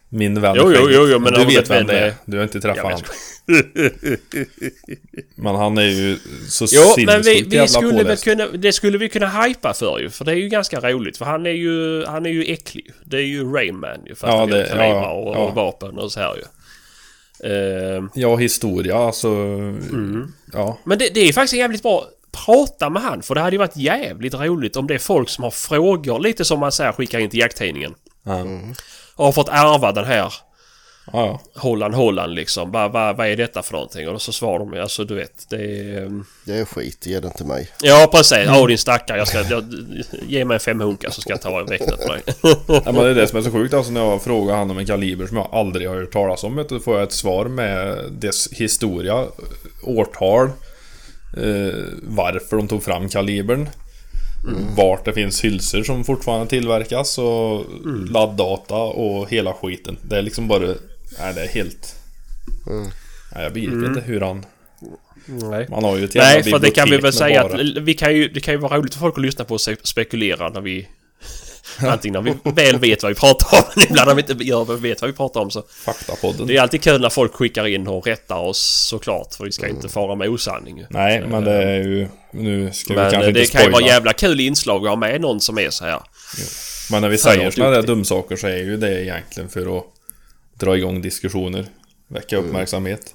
Min 0.10 0.42
vän 0.42 0.56
Jo, 0.58 0.72
jo, 0.76 0.90
jo, 0.92 1.08
jo, 1.12 1.20
men 1.20 1.34
du 1.34 1.46
vet 1.46 1.70
vem 1.70 1.88
det 1.88 2.00
är. 2.00 2.14
Du 2.26 2.38
har 2.38 2.44
inte 2.44 2.62
träffat 2.62 3.02
vet. 3.02 3.12
Men 5.36 5.56
han 5.56 5.78
är 5.78 5.84
ju 5.84 6.18
så 6.50 6.66
Jo, 6.72 6.82
men 6.82 6.96
vi, 6.96 7.24
sinnessjukt 7.24 7.48
vi 7.52 7.56
jävla 7.56 7.68
skulle 7.68 8.04
väl 8.04 8.18
kunna... 8.18 8.48
Det 8.48 8.74
skulle 8.74 8.98
vi 8.98 9.10
kunna 9.10 9.44
hypa 9.44 9.74
för 9.74 10.00
ju. 10.00 10.10
För 10.10 10.26
det 10.26 10.32
är 10.32 10.36
ju 10.36 10.50
ganska 10.50 10.80
roligt. 10.80 11.18
För 11.18 11.26
han 11.26 11.46
är 11.46 11.50
ju... 11.50 12.06
Han 12.06 12.26
är 12.26 12.30
ju 12.30 12.44
äcklig. 12.46 12.92
Det 13.04 13.18
är 13.18 13.22
ju 13.22 13.54
Rayman 13.54 14.06
ju. 14.06 14.16
Fast 14.16 14.34
Ja, 14.34 14.40
han 14.40 14.50
det- 14.50 14.68
kalibrar 14.68 14.88
ja, 14.88 15.12
och, 15.12 15.36
ja. 15.36 15.40
och 15.40 15.56
vapen 15.56 15.98
och 15.98 16.12
så 16.12 16.20
här 16.20 16.36
ju. 16.36 16.44
Ehm, 17.44 18.10
Ja, 18.14 18.36
historia 18.36 18.98
alltså. 18.98 19.28
Mm. 19.28 20.34
Ja. 20.54 20.78
men 20.84 20.98
det, 20.98 21.14
det 21.14 21.20
är 21.30 21.34
faktiskt 21.34 21.54
jävligt 21.54 21.84
bra. 21.84 22.06
Prata 22.46 22.90
med 22.90 23.02
han. 23.02 23.22
För 23.22 23.36
det 23.36 23.42
hade 23.42 23.52
ju 23.56 23.58
varit 23.58 23.78
jävligt 23.78 24.34
roligt 24.34 24.76
om 24.76 24.88
det 24.88 24.94
är 24.94 25.00
folk 25.00 25.30
som 25.30 25.44
har 25.44 25.52
frågor. 25.52 26.20
Lite 26.20 26.46
som 26.46 26.60
man 26.60 26.72
säger 26.72 26.92
skickar 26.92 27.20
in 27.20 27.30
till 27.30 27.40
jakttidningen. 27.40 27.94
ja. 28.24 28.46
Och 29.16 29.26
har 29.26 29.32
fått 29.32 29.50
ärva 29.50 29.92
den 29.92 30.06
här 30.06 30.34
Ja, 31.14 31.26
ja. 31.54 31.62
Holland, 31.62 31.94
Holland 31.94 32.34
liksom. 32.34 32.72
Vad 32.72 32.92
va, 32.92 33.14
vad 33.14 33.28
är 33.28 33.36
detta 33.38 33.64
för 33.64 33.74
någonting? 33.74 34.10
Och 34.10 34.22
så 34.22 34.32
svarar 34.32 34.60
de 34.60 34.82
alltså 34.82 35.04
du 35.04 35.16
vet, 35.16 35.50
det 35.50 35.56
är... 35.56 36.02
ehm, 36.06 36.26
Det 36.46 36.54
är 36.58 36.66
skit, 36.66 37.06
ge 37.06 37.20
den 37.20 37.32
till 37.32 37.46
mig. 37.46 37.70
Ja 37.82 38.10
precis, 38.12 38.48
åh 38.50 38.68
din 38.68 38.78
stackare, 38.78 39.18
jag 39.18 39.28
ska... 39.28 39.42
Jag, 39.42 39.64
ge 40.28 40.46
mig 40.46 40.60
fem 40.60 40.82
hunkar 40.82 41.10
så 41.10 41.22
ska 41.22 41.30
jag 41.30 41.42
ta 41.42 41.64
väktet 41.64 42.06
på 42.06 42.14
dig. 42.14 42.22
Ja, 42.68 42.82
men 42.92 42.96
det 42.96 43.10
är 43.10 43.16
det 43.16 43.28
som 43.28 43.38
är 43.40 43.44
så 43.44 43.52
sjukt 43.52 43.74
alltså 43.74 43.92
när 43.92 44.02
jag 44.02 44.22
frågar 44.22 44.56
han 44.56 44.72
om 44.72 44.78
en 44.78 44.86
kaliber 44.86 45.28
som 45.28 45.38
jag 45.38 45.50
aldrig 45.52 45.90
har 45.90 45.96
hört 45.96 46.12
talas 46.12 46.44
om. 46.44 46.56
vet 46.56 46.70
du, 46.70 46.76
Då 46.76 46.82
får 46.82 46.94
jag 46.96 47.04
ett 47.04 47.12
svar 47.12 47.46
med 47.46 47.98
dess 48.12 48.48
historia, 48.52 49.26
årtal, 49.84 50.46
eh, 51.38 51.74
varför 52.04 52.58
de 52.58 52.68
tog 52.68 52.84
fram 52.84 53.10
kalibern. 53.10 53.70
Vart 54.76 55.06
det 55.06 55.14
finns 55.14 55.44
hylsor 55.44 55.84
som 55.84 56.04
fortfarande 56.04 56.48
tillverkas 56.48 57.18
och 57.18 57.66
ladddata 58.10 58.76
och 58.76 59.30
hela 59.30 59.54
skiten. 59.54 59.98
Det 60.02 60.18
är 60.18 60.22
liksom 60.22 60.48
bara... 60.48 60.68
Nej, 61.20 61.34
det 61.34 61.42
är 61.44 61.48
helt... 61.48 61.96
Nej, 63.36 63.44
jag 63.44 63.54
begriper 63.54 63.86
inte 63.86 64.02
hur 64.02 64.22
han... 64.22 64.46
Nej. 65.26 65.68
Man 65.70 65.84
har 65.84 65.98
ju 65.98 66.06
ett 66.06 66.16
jävla 66.16 66.30
Nej, 66.42 66.44
för 66.52 66.60
det 66.60 66.72
kan 66.72 66.90
vi 66.90 66.98
väl 66.98 67.14
säga 67.14 67.44
bara- 67.44 67.54
att 67.62 67.78
vi 67.78 67.94
kan 67.94 68.16
ju, 68.16 68.28
det 68.30 68.40
kan 68.40 68.54
ju 68.54 68.58
vara 68.60 68.78
roligt 68.78 68.94
för 68.94 69.00
folk 69.00 69.18
att 69.18 69.22
lyssna 69.22 69.46
på 69.46 69.54
och 69.54 69.62
spekulera 69.84 70.50
när 70.50 70.62
vi... 70.62 70.88
Antingen 71.80 72.24
när 72.24 72.32
vi 72.44 72.52
väl 72.52 72.80
vet 72.80 73.04
vad 73.04 73.10
vi 73.10 73.16
pratar 73.20 73.58
om, 73.58 73.82
ibland 73.90 74.08
när 74.08 74.16
vi 74.16 74.22
inte 74.22 74.44
gör 74.44 74.66
vad 74.66 74.82
vi 74.82 74.90
vet 74.90 75.02
vad 75.02 75.12
vi 75.12 75.18
pratar 75.18 75.42
om 75.42 75.52
så... 75.52 75.64
Faktapodden. 75.70 76.48
Det 76.48 76.58
är 76.58 76.62
alltid 76.62 76.82
kul 76.82 77.02
när 77.02 77.10
folk 77.10 77.34
skickar 77.34 77.68
in 77.68 77.88
och 77.88 78.08
rättar 78.08 78.38
oss 78.40 78.88
såklart, 78.90 79.34
för 79.34 79.44
vi 79.46 79.52
ska 79.52 79.64
Mm. 79.66 79.76
inte 79.76 79.90
fara 79.90 80.16
med 80.16 80.30
osanning. 80.30 80.86
Nej, 80.90 81.24
men 81.28 81.44
det 81.44 81.52
är 81.64 81.78
ju... 81.84 82.08
Nu 82.32 82.72
ska 82.74 82.94
vi 82.94 83.00
kanske 83.00 83.18
eh, 83.22 83.28
inte 83.28 83.40
det 83.40 83.52
kan 83.52 83.64
ju 83.64 83.70
vara 83.70 83.86
jävla 83.86 84.14
kul 84.14 84.40
inslag 84.40 84.84
att 84.84 84.90
ha 84.90 84.96
med 84.96 85.22
någon 85.22 85.42
som 85.42 85.58
är 85.58 85.70
så 85.70 85.86
här. 85.86 86.00
Men 86.92 87.02
när 87.02 87.10
vi 87.10 87.18
säger 87.18 87.52
sådana 87.52 87.72
där 87.72 87.84
dumsaker 87.84 88.36
så 88.36 88.48
är 88.48 88.58
ju 88.58 88.78
det 88.78 89.04
egentligen 89.04 89.50
för 89.50 89.78
att 89.78 89.84
dra 90.60 90.78
igång 90.78 91.02
diskussioner. 91.02 91.66
Väcka 92.08 92.38
uppmärksamhet. 92.38 93.14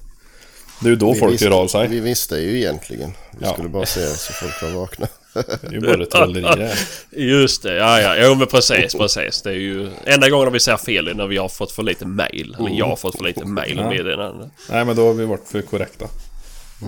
Det 0.79 0.87
är 0.87 0.89
ju 0.89 0.95
då 0.95 1.05
Mm. 1.05 1.13
Vi 1.13 1.19
folk 1.19 1.33
visste- 1.33 1.49
hör 1.49 1.55
av 1.61 1.67
sig. 1.67 1.87
Vi 1.87 1.99
visste 1.99 2.35
ju 2.35 2.57
egentligen. 2.57 3.13
Vi 3.31 3.45
Ja. 3.45 3.53
skulle 3.53 3.69
bara 3.69 3.85
se 3.85 4.07
så 4.07 4.33
folk 4.33 4.61
var 4.61 4.69
vakna. 4.69 5.07
Det 5.61 5.67
är 5.67 5.71
ju 5.71 5.79
bara 5.79 6.05
trolleri 6.05 6.55
det. 6.55 6.75
Just 7.21 7.63
det, 7.63 7.75
ja 7.75 8.01
ja, 8.01 8.15
jo 8.25 8.35
men 8.35 8.47
precis, 8.47 8.95
precis. 8.95 9.41
Det 9.41 9.49
är 9.49 9.53
ju... 9.55 9.89
Enda 10.05 10.29
gången 10.29 10.53
vi 10.53 10.59
ser 10.59 10.77
fel 10.77 11.07
är 11.07 11.13
när 11.13 11.27
vi 11.27 11.37
har 11.37 11.49
fått 11.49 11.71
för 11.71 11.83
lite 11.83 12.05
mail. 12.05 12.55
Eller 12.59 12.69
jag 12.69 12.85
har 12.85 12.95
fått 12.95 13.17
för 13.17 13.23
lite 13.23 13.45
mail 13.45 13.77
Ja. 13.77 13.89
med 13.89 14.05
den. 14.05 14.51
Nej 14.69 14.85
men 14.85 14.95
då 14.95 15.07
har 15.07 15.13
vi 15.13 15.25
varit 15.25 15.47
för 15.47 15.61
korrekta. 15.61 16.05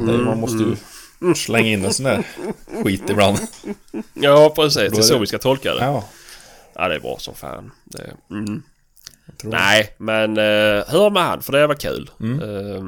Nej, 0.01 0.17
man 0.17 0.39
måste 0.39 0.57
ju 0.63 0.75
slänga 1.35 1.67
in 1.69 1.85
en 1.85 1.93
sån 1.93 2.03
där 2.05 2.23
skit 2.83 3.09
ibland. 3.09 3.37
Ja 4.13 4.53
precis, 4.55 4.91
det 4.91 4.97
är 4.97 5.01
så 5.01 5.17
vi 5.19 5.27
ska 5.27 5.37
tolka 5.37 5.73
det. 5.73 5.79
Ja. 5.85 6.03
Ja, 6.75 6.87
det 6.87 6.95
är 6.95 6.99
bra 6.99 7.17
som 7.19 7.35
fan. 7.35 7.71
Det, 7.85 8.13
mm. 8.31 8.63
Nej, 9.43 9.93
men 9.97 10.37
uh, 10.37 10.83
hör 10.87 11.09
med 11.09 11.23
han 11.23 11.41
för 11.41 11.51
det 11.53 11.67
var 11.67 11.75
kul. 11.75 12.09
Mm. 12.19 12.39
Eh, 12.41 12.83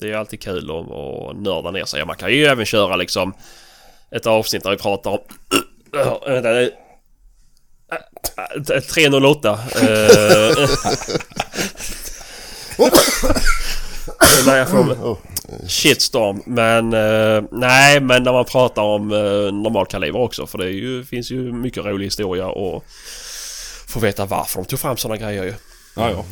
det 0.00 0.10
är 0.10 0.16
alltid 0.16 0.42
kul 0.42 0.70
att, 0.70 0.76
att 0.90 1.36
nörda 1.36 1.70
ner 1.70 1.84
sig. 1.84 2.06
Man 2.06 2.16
kan 2.16 2.32
ju 2.32 2.44
även 2.46 2.66
köra 2.66 2.96
liksom 2.96 3.32
ett 4.10 4.26
avsnitt 4.26 4.62
där 4.62 4.70
vi 4.70 4.76
pratar 4.76 5.10
om... 5.10 5.18
Vänta, 6.26 6.50
det- 6.50 6.72
eh, 8.74 8.80
308. 8.80 9.58
eh, 9.74 10.68
När 14.46 14.56
jag 14.56 14.68
får 14.70 14.78
Oh, 14.78 15.18
shitstorm. 15.68 16.42
Men 16.46 16.92
eh, 16.92 17.42
nej, 17.52 18.00
men 18.00 18.22
när 18.22 18.32
man 18.32 18.44
pratar 18.44 18.82
om 18.82 19.12
uh, 19.12 19.52
normal 19.52 19.86
kaliber 19.86 20.18
också. 20.20 20.46
För 20.46 20.58
det 20.58 20.70
ju, 20.70 21.04
finns 21.04 21.30
ju 21.30 21.52
mycket 21.52 21.84
rolig 21.84 22.04
historia 22.06 22.46
och 22.46 22.84
få 23.90 24.00
veta 24.00 24.26
varför 24.26 24.60
de 24.60 24.66
tog 24.66 24.78
fram 24.78 24.96
sådana 24.96 25.20
grejer 25.20 25.44
ju. 25.44 25.54
Ja, 25.96 26.10
ja. 26.10 26.24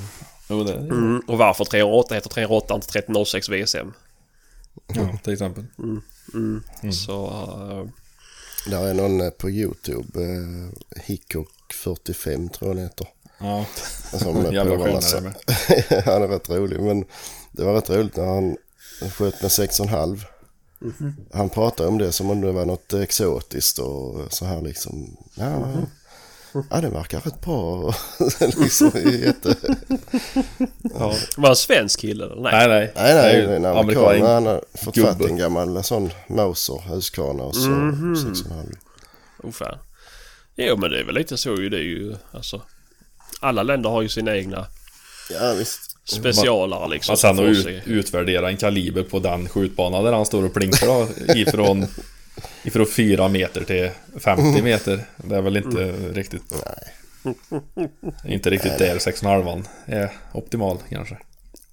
Jo, 0.48 0.64
det 0.64 0.74
Mm, 0.74 1.22
och 1.26 1.38
varför 1.38 1.64
308 1.64 2.14
heter 2.14 2.30
308 2.30 2.74
inte 2.74 2.98
1306 2.98 3.48
VSM. 3.48 3.88
ja, 4.86 5.18
till 5.24 5.32
exempel. 5.32 5.64
Så... 6.92 7.26
eh, 7.26 7.90
där 8.70 8.86
är 8.86 8.94
någon 8.94 9.20
eh, 9.20 9.30
på 9.30 9.50
YouTube, 9.50 10.22
eh, 10.22 11.00
Hickok 11.02 11.48
45 11.72 12.48
tror 12.48 12.70
jag 12.70 12.76
han 12.76 12.84
heter. 12.84 13.06
Ja. 13.38 13.66
Som 14.18 14.44
Jävla 14.52 14.76
med. 15.20 15.34
han 16.04 16.22
är 16.22 16.28
rätt 16.28 16.50
rolig 16.50 16.80
men 16.80 17.04
det 17.52 17.64
var 17.64 17.74
rätt 17.74 17.90
roligt 17.90 18.16
när 18.16 18.26
han 18.26 18.56
sköt 19.12 19.42
med 19.42 19.50
6,5. 19.50 20.20
Han 21.32 21.50
pratade 21.50 21.88
om 21.88 21.98
det 21.98 22.12
som 22.12 22.30
om 22.30 22.40
det 22.40 22.52
var 22.52 22.64
något 22.64 22.92
exotiskt 22.92 23.78
och 23.78 24.32
så 24.32 24.44
här 24.44 24.62
liksom. 24.62 25.16
Ja, 25.34 25.68
ja 26.70 26.80
det 26.80 26.88
verkar 26.88 27.20
rätt 27.20 27.40
bra. 27.40 27.94
liksom, 28.40 28.90
jätte... 29.22 29.56
Ja. 30.98 31.14
var 31.36 31.50
en 31.50 31.56
svensk 31.56 32.00
kille 32.00 32.24
eller? 32.24 32.42
Nej. 32.42 32.52
Nej, 32.52 32.68
nej. 32.68 32.92
Nej, 32.94 33.14
nej, 33.14 33.46
det 33.46 33.52
är 33.52 33.56
en 33.56 33.64
amerikan. 33.64 34.22
Han 34.22 34.46
har 34.46 34.64
fått 34.84 34.98
fatt 34.98 35.20
en 35.20 35.36
gammal 35.36 35.84
sån 35.84 36.10
Mauser, 36.28 36.82
Husqvarna 36.88 37.42
och 37.42 37.54
så 37.54 37.70
6,5. 37.70 38.74
Oh, 39.42 39.50
fan. 39.50 39.78
Jo 40.56 40.76
men 40.76 40.90
det 40.90 41.00
är 41.00 41.04
väl 41.04 41.14
lite 41.14 41.36
så 41.36 41.54
ju. 41.54 41.68
Det 41.68 41.76
är 41.76 41.82
ju 41.82 42.14
alltså... 42.32 42.62
Alla 43.40 43.62
länder 43.62 43.90
har 43.90 44.02
ju 44.02 44.08
sina 44.08 44.36
egna 44.36 44.66
Ja 45.30 45.54
visst. 45.58 45.96
specialare 46.04 46.88
liksom. 46.88 47.12
Men 47.12 47.16
sen 47.16 47.38
att 47.38 47.66
ut, 47.66 47.82
utvärdera 47.86 48.48
en 48.48 48.56
kaliber 48.56 49.02
på 49.02 49.18
den 49.18 49.48
skjutbanan 49.48 50.04
där 50.04 50.12
han 50.12 50.26
står 50.26 50.44
och 50.44 50.54
plinkar 50.54 51.08
ifrån, 51.36 51.86
ifrån 52.62 52.86
4 52.86 53.28
meter 53.28 53.64
till 53.64 53.90
50 54.20 54.62
meter. 54.62 55.04
Det 55.16 55.36
är 55.36 55.40
väl 55.42 55.56
inte 55.56 55.92
riktigt... 55.92 56.42
Inte 58.24 58.50
riktigt 58.50 58.78
där 58.78 58.98
6,5 58.98 59.64
är 59.86 60.10
optimal 60.32 60.78
kanske. 60.90 61.18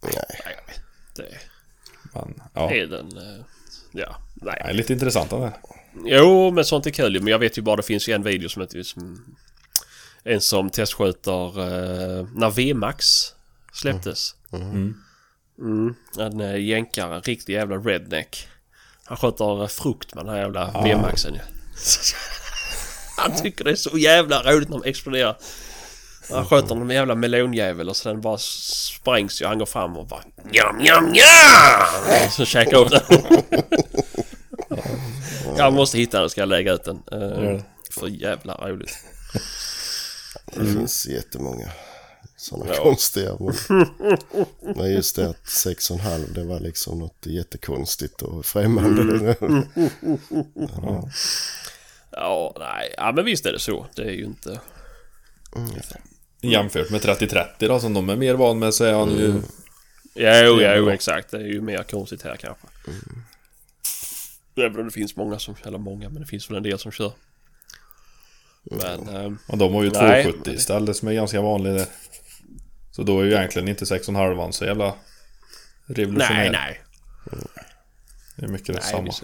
Nej. 0.01 0.13
Nej. 0.45 0.55
Det 1.15 1.37
Men 2.13 2.41
ja, 2.53 2.71
är 2.71 2.85
den... 2.87 3.17
eh, 3.17 3.45
Ja, 3.91 4.15
nej. 4.33 4.61
det 4.63 4.69
är 4.69 4.73
lite 4.73 4.93
intressant 4.93 5.29
där. 5.29 5.51
Jo, 6.05 6.51
men 6.51 6.65
sånt 6.65 6.85
är 6.85 6.91
kul. 6.91 7.19
Men 7.21 7.27
jag 7.27 7.39
vet 7.39 7.57
ju 7.57 7.61
bara 7.61 7.75
det 7.75 7.83
finns 7.83 8.09
ju 8.09 8.13
en 8.13 8.23
video 8.23 8.49
som 8.49 8.61
heter 8.61 8.83
som, 8.83 9.25
En 10.23 10.41
som 10.41 10.69
testskjuter 10.69 11.59
eh, 11.59 12.27
när 12.35 12.49
VMAX 12.73 13.05
släpptes. 13.73 14.35
Mm. 14.53 14.95
En 16.19 16.41
uh, 16.41 16.59
jänkare, 16.61 17.15
en 17.15 17.21
riktig 17.21 17.53
jävla 17.53 17.75
redneck. 17.75 18.47
Han 19.05 19.17
skjuter 19.17 19.61
eh, 19.61 19.67
frukt 19.67 20.15
med 20.15 20.25
den 20.25 20.33
här 20.33 20.41
jävla 20.41 20.71
VMAXen 20.83 21.33
ju. 21.33 21.39
Han 23.17 23.35
tycker 23.35 23.63
det 23.63 23.71
är 23.71 23.75
så 23.75 23.97
jävla 23.97 24.43
roligt 24.43 24.69
när 24.69 24.79
de 24.79 24.89
exploderar. 24.89 25.37
Han 26.29 26.45
sköter 26.45 26.75
någon 26.75 26.89
jävla 26.89 27.15
melonjävel 27.15 27.89
och 27.89 27.95
så 27.95 28.09
den 28.09 28.21
bara 28.21 28.37
sprängs 28.37 29.41
ju. 29.41 29.45
Han 29.45 29.59
går 29.59 29.65
fram 29.65 29.97
och 29.97 30.07
bara 30.07 30.21
njam 30.51 30.77
njam 30.77 31.05
njam! 31.05 32.29
Så 32.31 32.45
käkar 32.45 32.77
upp 32.77 32.89
den. 32.89 33.01
Jag 35.57 35.73
måste 35.73 35.97
hitta 35.97 36.19
den 36.19 36.29
ska 36.29 36.41
jag 36.41 36.49
lägga 36.49 36.73
ut 36.73 36.83
den. 36.83 37.03
Eh, 37.11 37.61
för 37.91 38.07
jävla 38.07 38.53
roligt. 38.53 38.97
Det 40.45 40.65
finns 40.65 41.07
jättemånga 41.07 41.67
sådana 42.49 42.73
Ja. 42.75 42.83
konstiga. 42.83 43.37
Men, 43.39 43.87
men 44.75 44.91
just 44.93 45.15
det 45.15 45.29
att 45.29 45.43
6,5 45.45 46.33
det 46.33 46.43
var 46.43 46.59
liksom 46.59 46.99
något 46.99 47.25
jättekonstigt 47.25 48.21
och 48.21 48.45
främmande. 48.45 49.35
Ja, 52.11 52.53
nej. 52.59 52.93
Ja, 52.97 53.11
men 53.15 53.25
visst 53.25 53.45
är 53.45 53.51
det 53.51 53.59
så. 53.59 53.85
Det 53.95 54.01
är 54.01 54.11
ju 54.11 54.23
inte... 54.25 54.59
Jämfört 56.41 56.89
med 56.89 57.01
30-30 57.01 57.45
då 57.59 57.79
som 57.79 57.93
de 57.93 58.09
är 58.09 58.15
mer 58.15 58.33
van 58.35 58.59
med 58.59 58.73
så 58.73 58.83
är 58.83 58.93
han 58.93 59.09
ju... 59.09 59.33
Jo, 60.15 60.55
Det 60.55 60.77
jo, 60.77 60.89
exakt. 60.89 61.31
Det 61.31 61.37
är 61.37 61.41
ju 61.47 61.61
mer 61.61 61.83
konstigt 61.83 62.21
här 62.21 62.35
kanske. 62.35 62.67
Även 64.57 64.79
om 64.79 64.85
det 64.85 64.91
finns 64.91 65.15
många 65.15 65.39
som... 65.39 65.55
Eller 65.65 65.77
många, 65.77 66.09
men 66.09 66.21
det 66.21 66.27
finns 66.27 66.49
väl 66.49 66.57
en 66.57 66.63
del 66.63 66.79
som 66.79 66.91
kör. 66.91 67.11
Men... 68.63 69.09
ehm, 69.09 69.37
Och 69.47 69.57
de 69.57 69.73
har 69.73 69.83
ju 69.83 69.89
Nej. 69.91 70.23
270 70.23 70.53
istället 70.53 70.97
som 70.97 71.07
är 71.07 71.13
ganska 71.13 71.41
vanligt 71.41 71.77
där. 71.77 71.87
Så 72.95 73.03
då 73.03 73.19
är 73.19 73.23
ju 73.25 73.31
egentligen 73.33 73.67
inte 73.67 73.85
6,5 73.85 74.51
så 74.51 74.65
jävla 74.65 74.93
revolutionär. 75.85 76.33
nej, 76.37 76.49
nej. 76.51 76.81
Det 78.35 78.45
är 78.45 78.49
mycket 78.49 78.67
nej 78.67 78.75
detsamma. 78.77 79.03
visst. 79.03 79.23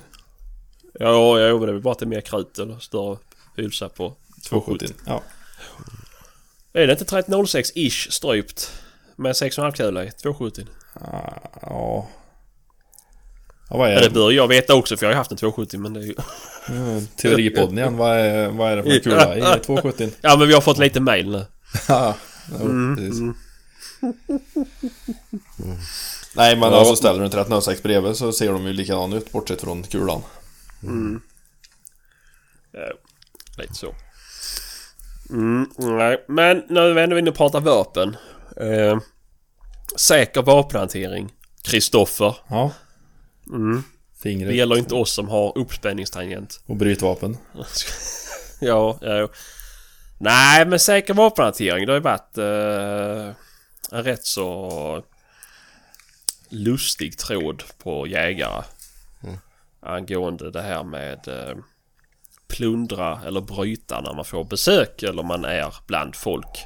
Ja, 1.00 1.40
jo, 1.50 1.60
men 1.60 1.68
det 1.70 1.76
är 1.76 1.80
bara 1.80 1.92
att 1.92 2.00
det 2.00 2.06
är 2.06 2.08
mer 2.08 2.22
krut 2.22 2.60
eller 2.60 2.80
större 2.80 3.18
hylsa 3.58 3.90
på 3.90 4.16
270. 4.50 4.88
Ja. 5.06 5.24
Är 6.74 6.88
det 6.88 6.94
inte 6.94 7.06
1306-ish 7.06 8.12
strypt? 8.12 8.72
Med 9.16 9.32
6,5 9.32 9.72
kula 9.72 10.04
i 10.06 10.12
270? 10.12 10.66
Ah, 10.94 11.34
Ja. 11.62 12.08
Ja, 13.70 13.78
vad 13.78 13.90
är 13.90 13.94
Ja, 13.94 14.00
det 14.00 14.06
det? 14.08 14.14
bör 14.14 14.32
jag 14.32 14.48
veta 14.48 14.76
också 14.76 14.98
för 14.98 15.06
jag 15.06 15.10
har 15.10 15.14
ju 15.14 15.18
haft 15.18 15.32
en 15.32 15.38
270 15.38 15.80
men 15.80 15.94
det 15.94 16.00
är 16.00 16.04
ju... 16.04 16.16
Mm, 16.70 17.08
Teoripodden 17.18 17.78
igen. 17.78 17.98
Vad 17.98 18.18
är, 18.18 18.50
vad 18.50 18.72
är 18.72 18.76
det 18.78 18.84
för 18.84 19.00
kula 19.00 19.38
i 19.38 19.60
270? 19.66 20.10
Ja 20.22 20.36
men 20.38 20.48
vi 20.48 20.54
har 20.54 20.62
fått 20.62 20.78
lite 20.78 21.00
mail 21.00 21.30
nu. 21.32 21.46
Ja, 21.88 22.16
jo, 22.52 22.96
precis. 22.98 23.20
Nej 26.36 26.56
men 26.58 26.72
Ja. 26.72 26.80
alltså 26.80 26.96
ställer 26.96 27.20
du 27.20 27.26
en 27.26 27.32
1306 27.32 27.84
bredvid 27.84 28.16
så 28.16 28.32
ser 28.32 28.52
de 28.54 28.66
ju 28.68 28.74
likadana 28.74 29.16
ut 29.16 29.32
bortsett 29.32 29.62
från 29.62 29.84
kulan. 29.84 30.22
Ja, 32.72 32.90
lite 33.58 33.74
så. 33.74 33.96
Mm, 35.30 35.70
nej. 35.78 36.26
Men 36.28 36.64
nu 36.70 36.80
är 36.80 36.94
vi 36.94 37.02
ändå 37.02 37.20
inne 37.20 37.30
och 37.30 37.36
pratar 37.38 37.60
vapen. 37.60 38.16
Eh, 38.58 39.00
Säker 39.98 40.42
vapenhantering. 40.42 41.34
Kristoffer. 41.64 42.36
Ja. 42.48 42.72
Mm. 43.50 43.84
Fingret. 44.24 44.50
Det 44.50 44.56
gäller 44.56 44.78
inte 44.78 44.96
oss 44.96 45.12
som 45.14 45.30
har 45.30 45.58
uppspänningstangent. 45.58 46.62
Och 46.66 46.76
brytvapen. 46.76 47.38
ja, 47.54 48.98
ja, 49.02 49.18
ja. 49.18 49.30
Nej, 50.20 50.66
men 50.66 50.80
säker 50.80 51.14
vapenhantering 51.14 51.86
det 51.86 51.92
har 51.92 51.98
ju 51.98 52.04
varit 52.04 52.38
eh, 52.38 53.36
en 53.92 54.04
rätt 54.04 54.26
så 54.26 55.04
lustig 56.50 57.18
tråd 57.18 57.64
på 57.78 58.08
jägare. 58.08 58.64
Angående 59.80 60.52
det 60.52 60.62
här 60.62 60.84
med 60.84 61.28
eh, 61.28 61.58
plundra 62.48 63.22
eller 63.26 63.42
bryta 63.42 64.02
när 64.02 64.14
man 64.14 64.26
får 64.26 64.44
besök 64.44 65.04
eller 65.04 65.24
man 65.24 65.46
är 65.46 65.76
bland 65.88 66.16
folk. 66.16 66.66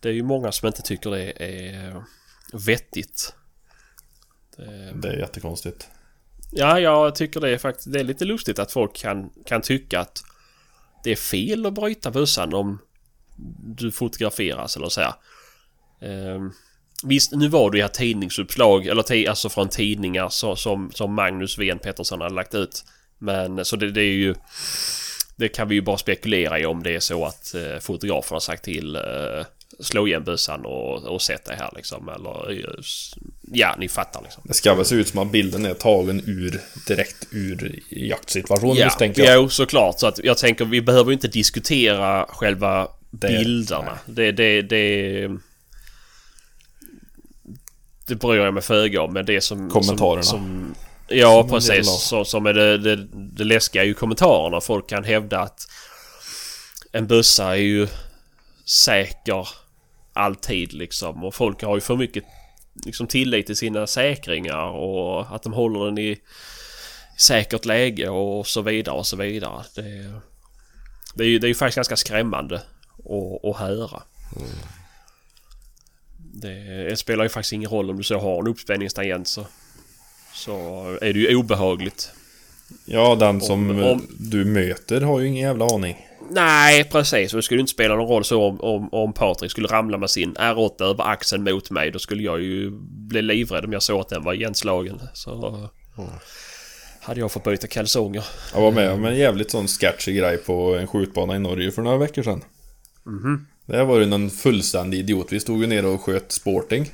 Det 0.00 0.08
är 0.08 0.12
ju 0.12 0.22
många 0.22 0.52
som 0.52 0.66
inte 0.66 0.82
tycker 0.82 1.10
det 1.10 1.42
är 1.42 2.04
vettigt. 2.52 3.34
Det, 4.56 4.92
Det 4.94 5.08
är 5.08 5.18
jättekonstigt. 5.18 5.88
Ja, 6.52 6.80
jag 6.80 7.14
tycker 7.14 7.40
det 7.40 7.50
är 7.50 7.58
faktiskt 7.58 7.92
det 7.92 8.00
är 8.00 8.04
lite 8.04 8.24
lustigt 8.24 8.58
att 8.58 8.72
folk 8.72 8.96
kan, 8.96 9.30
kan 9.46 9.62
tycka 9.62 10.00
att 10.00 10.22
det 11.04 11.10
är 11.10 11.16
fel 11.16 11.66
att 11.66 11.74
bryta 11.74 12.10
bössan 12.10 12.54
om 12.54 12.78
du 13.76 13.92
fotograferas 13.92 14.76
eller 14.76 14.88
så 14.88 15.00
här. 15.00 15.14
Ehm, 16.02 16.52
visst, 17.04 17.32
nu 17.32 17.48
var 17.48 17.70
det 17.70 17.78
ju 17.78 17.88
tidningsuppslag, 17.88 18.86
eller 18.86 19.28
alltså 19.28 19.48
från 19.48 19.68
tidningar 19.68 20.28
så, 20.28 20.56
som, 20.56 20.90
som 20.94 21.14
Magnus 21.14 21.58
Ven 21.58 21.78
Pettersson 21.78 22.20
hade 22.20 22.34
lagt 22.34 22.54
ut. 22.54 22.84
Men 23.18 23.64
så 23.64 23.76
det, 23.76 23.90
det 23.90 24.02
är 24.02 24.12
ju... 24.12 24.34
Det 25.36 25.48
kan 25.48 25.68
vi 25.68 25.74
ju 25.74 25.80
bara 25.80 25.98
spekulera 25.98 26.58
i 26.60 26.66
om 26.66 26.82
det 26.82 26.94
är 26.94 27.00
så 27.00 27.24
att 27.24 27.54
eh, 27.54 27.78
fotografen 27.80 28.34
har 28.34 28.40
sagt 28.40 28.64
till 28.64 28.96
eh, 28.96 29.02
slå 29.80 30.06
igen 30.06 30.24
bössan 30.24 30.64
och, 30.64 31.04
och 31.04 31.22
sätt 31.22 31.44
det 31.44 31.54
här 31.54 31.70
liksom. 31.76 32.08
Eller... 32.08 32.50
eh, 32.50 32.80
Ja, 33.52 33.76
ni 33.78 33.88
fattar 33.88 34.22
liksom. 34.22 34.42
Det 34.46 34.54
ska 34.54 34.74
väl 34.74 34.84
se 34.84 34.94
ut 34.94 35.08
som 35.08 35.18
att 35.18 35.32
bilden 35.32 35.66
är 35.66 35.74
tagen 35.74 36.22
ur, 36.26 36.60
direkt 36.86 37.26
ur 37.32 37.78
jaktsituationen 37.88 38.84
misstänker 38.84 39.24
jag. 39.24 39.34
Jo, 39.42 39.48
såklart. 39.48 40.00
Så 40.00 40.06
att 40.06 40.24
jag 40.24 40.38
tänker 40.38 40.64
vi 40.64 40.80
behöver 40.82 41.10
ju 41.10 41.14
inte 41.14 41.28
diskutera 41.28 42.26
själva 42.28 42.88
Det- 43.10 43.28
bilderna. 43.28 43.98
Det, 44.06 44.32
det, 44.32 44.62
det... 44.62 45.28
Det 48.10 48.16
bryr 48.16 48.40
jag 48.40 48.54
mig 48.54 48.62
föga 48.62 49.02
om, 49.02 49.12
men 49.12 49.26
det 49.26 49.40
som... 49.40 49.70
Kommentarerna. 49.70 50.22
Som, 50.22 50.38
som, 50.38 50.74
ja, 51.08 51.42
Som 51.42 51.50
precis. 51.50 51.88
Så, 51.88 52.24
som 52.24 52.46
är 52.46 52.54
det, 52.54 52.78
det, 52.78 52.96
det 53.12 53.44
läskiga 53.44 53.82
är 53.82 53.86
ju 53.86 53.94
kommentarerna. 53.94 54.60
Folk 54.60 54.88
kan 54.88 55.04
hävda 55.04 55.40
att 55.40 55.66
en 56.92 57.06
bössa 57.06 57.56
är 57.56 57.60
ju 57.60 57.88
säker 58.64 59.48
alltid 60.12 60.72
liksom. 60.72 61.24
Och 61.24 61.34
folk 61.34 61.62
har 61.62 61.74
ju 61.74 61.80
för 61.80 61.96
mycket 61.96 62.24
liksom, 62.84 63.06
tillit 63.06 63.46
till 63.46 63.56
sina 63.56 63.86
säkringar 63.86 64.66
och 64.66 65.34
att 65.34 65.42
de 65.42 65.52
håller 65.52 65.84
den 65.84 65.98
i 65.98 66.20
säkert 67.18 67.64
läge 67.64 68.08
och 68.08 68.46
så 68.46 68.62
vidare 68.62 68.96
och 68.96 69.06
så 69.06 69.16
vidare. 69.16 69.64
Det, 69.74 69.82
det, 71.14 71.24
är, 71.24 71.28
ju, 71.28 71.38
det 71.38 71.46
är 71.46 71.48
ju 71.48 71.54
faktiskt 71.54 71.76
ganska 71.76 71.96
skrämmande 71.96 72.56
att, 72.56 73.44
att 73.44 73.56
höra. 73.56 74.02
Det, 74.34 74.79
det 76.32 76.98
spelar 76.98 77.24
ju 77.24 77.28
faktiskt 77.28 77.52
ingen 77.52 77.70
roll 77.70 77.90
om 77.90 77.96
du 77.96 78.02
så 78.02 78.18
har 78.18 78.40
en 78.40 78.48
uppspänningstangent 78.48 79.28
så, 79.28 79.46
så 80.34 80.52
är 81.02 81.12
det 81.12 81.18
ju 81.18 81.36
obehagligt. 81.36 82.10
Ja, 82.84 83.14
den 83.14 83.40
som 83.40 83.70
Om- 83.70 83.82
om- 83.82 84.06
du 84.18 84.44
möter 84.44 85.00
har 85.00 85.20
ju 85.20 85.26
ingen 85.26 85.42
jävla 85.46 85.64
aning. 85.66 86.06
Nej, 86.30 86.84
precis. 86.84 87.32
Och 87.32 87.36
det 87.36 87.42
skulle 87.42 87.60
inte 87.60 87.72
spela 87.72 87.94
någon 87.96 88.08
roll 88.08 88.24
så 88.24 88.42
om, 88.42 88.60
om, 88.60 88.88
om 88.92 89.12
Patrik 89.12 89.50
skulle 89.50 89.68
ramla 89.68 89.98
med 89.98 90.10
sin 90.10 90.34
R8 90.34 90.82
över 90.82 91.04
axeln 91.04 91.44
mot 91.44 91.70
mig. 91.70 91.90
Då 91.90 91.98
skulle 91.98 92.22
jag 92.22 92.40
ju 92.42 92.70
bli 93.08 93.22
livrädd 93.22 93.64
om 93.64 93.72
jag 93.72 93.82
såg 93.82 94.00
att 94.00 94.08
den 94.08 94.24
var 94.24 94.34
igenslagen. 94.34 95.00
Så 95.14 95.68
hade 97.00 97.20
jag 97.20 97.32
fått 97.32 97.44
byta 97.44 97.66
kalsonger. 97.66 98.24
Jag 98.54 98.60
var 98.60 98.72
med 98.72 98.90
om 98.92 99.04
en 99.04 99.16
jävligt 99.18 99.50
sån 99.50 99.68
sketchy 99.68 100.12
grej 100.12 100.36
på 100.36 100.76
en 100.76 100.86
skjutbana 100.86 101.36
i 101.36 101.38
Norge 101.38 101.70
för 101.70 101.82
några 101.82 101.96
veckor 101.98 102.22
sedan. 102.22 102.44
Det 103.70 103.84
var 103.84 104.00
ju 104.00 104.06
någon 104.06 104.30
fullständig 104.30 104.98
idiot. 104.98 105.32
Vi 105.32 105.40
stod 105.40 105.60
ju 105.60 105.66
nere 105.66 105.86
och 105.86 106.00
sköt 106.00 106.32
sporting. 106.32 106.90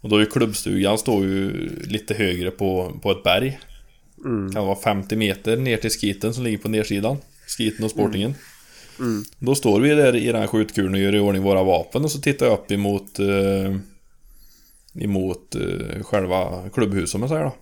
Och 0.00 0.08
då 0.08 0.16
är 0.16 0.20
ju 0.20 0.26
klubbstugan 0.26 0.98
står 0.98 1.24
ju 1.24 1.68
lite 1.86 2.14
högre 2.14 2.50
på, 2.50 2.98
på 3.02 3.10
ett 3.10 3.22
berg. 3.22 3.60
Kan 4.52 4.66
vara 4.66 4.76
50 4.76 5.16
meter 5.16 5.56
ner 5.56 5.76
till 5.76 5.90
skiten 5.90 6.34
som 6.34 6.44
ligger 6.44 6.58
på 6.58 6.68
nersidan. 6.68 7.16
Skiten 7.58 7.84
och 7.84 7.90
sportingen. 7.90 8.34
Då 9.38 9.54
står 9.54 9.80
vi 9.80 9.88
där 9.88 10.16
i 10.16 10.32
den 10.32 10.48
skjutkulen 10.48 10.94
och 10.94 11.00
gör 11.00 11.14
i 11.14 11.18
ordning 11.20 11.42
våra 11.42 11.62
vapen 11.62 12.04
och 12.04 12.10
så 12.10 12.20
tittar 12.20 12.46
jag 12.46 12.52
upp 12.58 12.70
emot 12.70 13.18
eh, 13.18 13.76
Emot 15.00 15.54
eh, 15.54 16.02
själva 16.02 16.68
klubbhuset 16.70 17.14
om 17.14 17.20
jag 17.20 17.30
säger 17.30 17.44
då. 17.44 17.54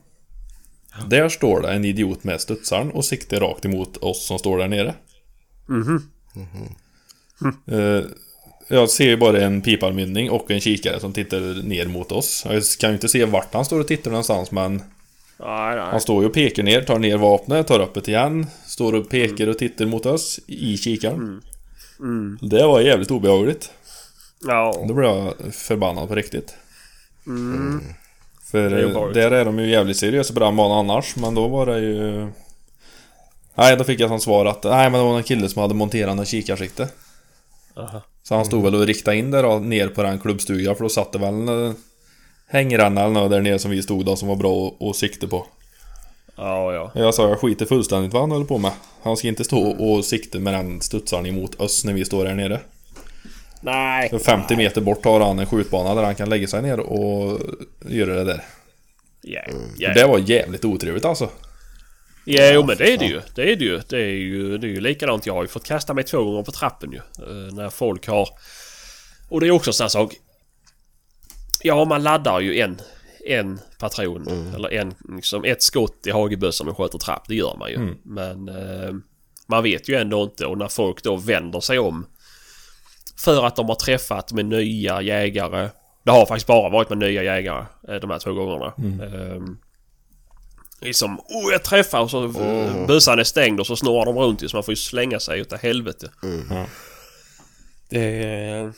Där 1.09 1.29
står 1.29 1.61
det 1.61 1.73
en 1.73 1.85
idiot 1.85 2.25
med 2.25 2.41
studsaren 2.41 2.91
och 2.91 3.05
siktar 3.05 3.41
rakt 3.41 3.65
emot 3.65 3.97
oss 3.97 4.27
som 4.27 4.39
står 4.39 4.59
där 4.59 4.69
nere. 4.69 4.95
Eh, 7.67 8.01
jag 8.69 8.91
ser 8.91 9.05
ju 9.05 9.17
bara 9.17 9.41
en 9.41 9.63
piparmynning 9.63 10.31
och 10.31 10.51
en 10.51 10.61
kikare 10.61 11.01
som 11.01 11.13
tittar 11.13 11.63
ner 11.63 11.87
mot 11.87 12.13
oss. 12.13 12.47
Jag 12.51 12.63
kan 12.81 12.91
ju 12.91 12.95
inte 12.95 13.09
se 13.09 13.25
vart 13.25 13.55
han 13.55 13.65
står 13.65 13.81
och 13.81 13.89
tittar 13.89 14.11
någonstans 14.11 14.51
men 14.51 14.83
Nej, 15.39 15.77
nej. 15.77 15.85
han 15.91 16.01
står 16.01 16.23
ju 16.23 16.29
och 16.29 16.35
pekar 16.35 16.63
ner, 16.63 16.83
tar 16.83 16.99
ner 16.99 17.17
vapnet, 17.17 17.67
tar 17.67 17.81
upp 17.81 17.95
det 17.95 18.09
igen. 18.09 18.47
Står 18.67 18.95
och 18.95 19.09
pekar 19.09 19.47
och 19.47 19.59
tittar 19.59 19.87
mot 19.87 20.07
oss 20.07 20.41
i 20.47 20.77
kikaren. 20.77 21.43
Det 22.41 22.67
var 22.67 22.81
jävligt 22.81 23.11
obehagligt. 23.11 23.71
Ja. 24.47 24.85
Då 24.89 24.95
blev 24.95 25.11
jag 25.11 25.35
förbannad 25.55 26.09
på 26.09 26.15
riktigt. 26.15 26.55
För 28.51 28.71
Det 28.71 28.77
är 28.77 28.83
eh, 28.83 28.91
obehagligt. 28.91 29.15
där 29.15 29.31
är 29.31 29.45
de 29.45 29.59
ju 29.59 29.71
jävligt 29.71 29.97
seriösa 29.97 30.35
på 30.35 30.41
den 30.41 30.57
banan 30.57 30.79
annars, 30.91 31.17
men 31.17 31.35
då 31.35 31.49
var 31.49 31.67
det 31.67 31.79
ju... 31.81 32.29
Nej, 33.55 33.77
då 33.77 33.85
fick 33.85 34.01
jag 34.01 34.09
som 34.11 34.21
svar 34.21 34.47
att 34.47 34.65
nej 34.65 34.91
men 34.91 35.01
det 35.01 35.07
var 35.07 35.17
en 35.17 35.23
kille 35.23 35.49
som 35.49 35.63
hade 35.63 35.75
monterat 35.75 36.19
en 36.19 36.25
kikarsikte. 36.25 36.89
Aha. 37.77 38.03
Så 38.23 38.35
han 38.35 38.45
stod 38.45 38.63
väl 38.65 38.75
och 38.75 38.87
riktade 38.87 39.17
in 39.17 39.31
det 39.31 39.43
då 39.43 39.59
ner 39.59 39.89
på 39.89 40.03
den 40.03 40.19
klubbstugan 40.19 40.77
för 40.77 40.83
då 40.83 40.89
satt 40.89 41.13
det 41.13 41.19
väl 41.19 41.29
en 41.35 41.49
eh, 41.67 41.73
hängränna 42.49 43.01
eller 43.01 43.15
något 43.15 43.31
där 43.31 43.41
nere 43.41 43.59
som 43.59 43.71
vi 43.71 43.83
stod 43.83 44.05
då 44.05 44.17
som 44.17 44.29
var 44.29 44.37
bra 44.37 44.75
att- 44.81 44.97
sikta 44.97 45.27
på. 45.27 45.47
Ja, 46.37 46.73
ja. 46.73 46.91
Jag 46.95 47.15
sa 47.15 47.29
jag 47.29 47.39
skiter 47.41 47.67
fullständigt 47.67 48.13
vad 48.13 48.23
han 48.23 48.31
håller 48.31 48.45
på 48.47 48.59
med. 48.59 48.73
Han 49.03 49.17
ska 49.17 49.29
inte 49.29 49.45
stå 49.45 49.61
och 49.69 50.05
sikta 50.05 50.39
med 50.39 50.55
den 50.55 50.81
studsaren 50.81 51.27
emot 51.27 51.55
oss 51.55 51.85
när 51.85 51.93
vi 51.93 52.05
står 52.05 52.25
där 52.25 52.35
nere. 52.35 52.61
Nej. 53.61 54.09
För 54.11 54.19
50 54.19 54.57
meter 54.57 54.81
bort 54.81 55.05
har 55.05 55.21
han 55.21 55.39
en 55.39 55.47
skjutbana 55.47 55.95
där 55.95 56.03
han 56.03 56.15
kan 56.15 56.29
lägga 56.31 56.47
sig 56.47 56.63
ner 56.63 56.81
och 56.81 57.41
göra 57.89 58.15
det 58.15 58.25
där. 58.25 58.45
Ja, 59.23 59.41
ja. 59.79 59.93
Det 59.95 60.07
var 60.07 60.19
jävligt 60.19 60.65
otrevligt 60.65 61.05
alltså. 61.05 61.29
Ja, 62.29 62.53
jo, 62.53 62.65
men 62.67 62.77
det 62.77 62.93
är 62.95 62.99
det 62.99 63.07
ju. 63.07 63.21
Det 63.35 63.53
är 63.53 63.57
det 63.57 63.65
ju. 63.65 63.81
Det 63.89 63.97
är 63.97 64.11
ju, 64.11 64.59
det 64.59 64.67
är 64.67 64.71
ju 64.71 64.81
likadant. 64.81 65.27
Jag 65.27 65.35
har 65.35 65.43
ju 65.43 65.49
fått 65.49 65.65
kasta 65.65 65.95
mig 65.95 66.05
två 66.05 66.25
gånger 66.25 66.43
på 66.43 66.53
trappen 66.53 66.93
ju. 66.93 66.99
Eh, 66.99 67.55
när 67.55 67.71
folk 67.71 68.07
har... 68.07 68.29
Och 69.29 69.41
det 69.41 69.47
är 69.47 69.51
också 69.51 69.71
en 69.71 69.75
sån 69.75 69.85
här 69.85 69.89
sak. 69.89 70.15
Ja, 71.63 71.85
man 71.85 72.03
laddar 72.03 72.41
ju 72.41 72.61
en, 72.61 72.81
en 73.27 73.61
patron. 73.79 74.27
Eller 74.55 74.73
en, 74.73 74.95
liksom 75.17 75.45
ett 75.45 75.63
skott 75.63 76.07
i 76.07 76.11
hagelbössan 76.11 76.69
och 76.69 76.77
sköter 76.77 76.99
trapp. 76.99 77.25
Det 77.29 77.35
gör 77.35 77.57
man 77.59 77.71
ju. 77.71 77.95
Men 78.03 78.49
eh, 78.49 78.93
man 79.47 79.63
vet 79.63 79.89
ju 79.89 79.95
ändå 79.95 80.23
inte. 80.23 80.47
Och 80.47 80.59
när 80.59 80.69
folk 80.69 81.03
då 81.03 81.17
vänder 81.17 81.61
sig 81.61 81.79
om. 81.79 82.07
För 83.19 83.47
att 83.47 83.57
de 83.57 83.69
har 83.69 83.75
träffat 83.75 84.33
med 84.33 84.47
nya 84.47 85.03
jägare. 85.03 85.69
Det 86.03 86.11
har 86.11 86.27
faktiskt 86.27 86.47
bara 86.47 86.69
varit 86.71 86.89
med 86.89 86.99
nya 86.99 87.23
jägare 87.23 87.65
eh, 87.89 87.95
de 87.95 88.11
här 88.11 88.19
två 88.19 88.33
gångerna. 88.33 88.73
Ehm, 89.05 89.59
Liksom, 90.81 91.21
oh 91.21 91.53
jag 91.53 91.65
träffar 91.65 92.01
och 92.01 92.11
så 92.11 92.25
mm. 92.25 92.87
bössan 92.87 93.19
är 93.19 93.25
stängd 93.25 93.61
och 93.61 93.67
så 93.67 93.77
snurrar 93.77 94.07
de 94.07 94.19
runt 94.19 94.43
ju 94.43 94.49
så 94.49 94.57
man 94.57 94.65
får 94.65 94.73
ju 94.73 94.77
slänga 94.77 95.21
sig 95.21 95.41
utav 95.41 95.59
helvete. 95.59 96.11
Ja. 96.51 96.67
Det 97.89 98.25
är... 98.25 98.73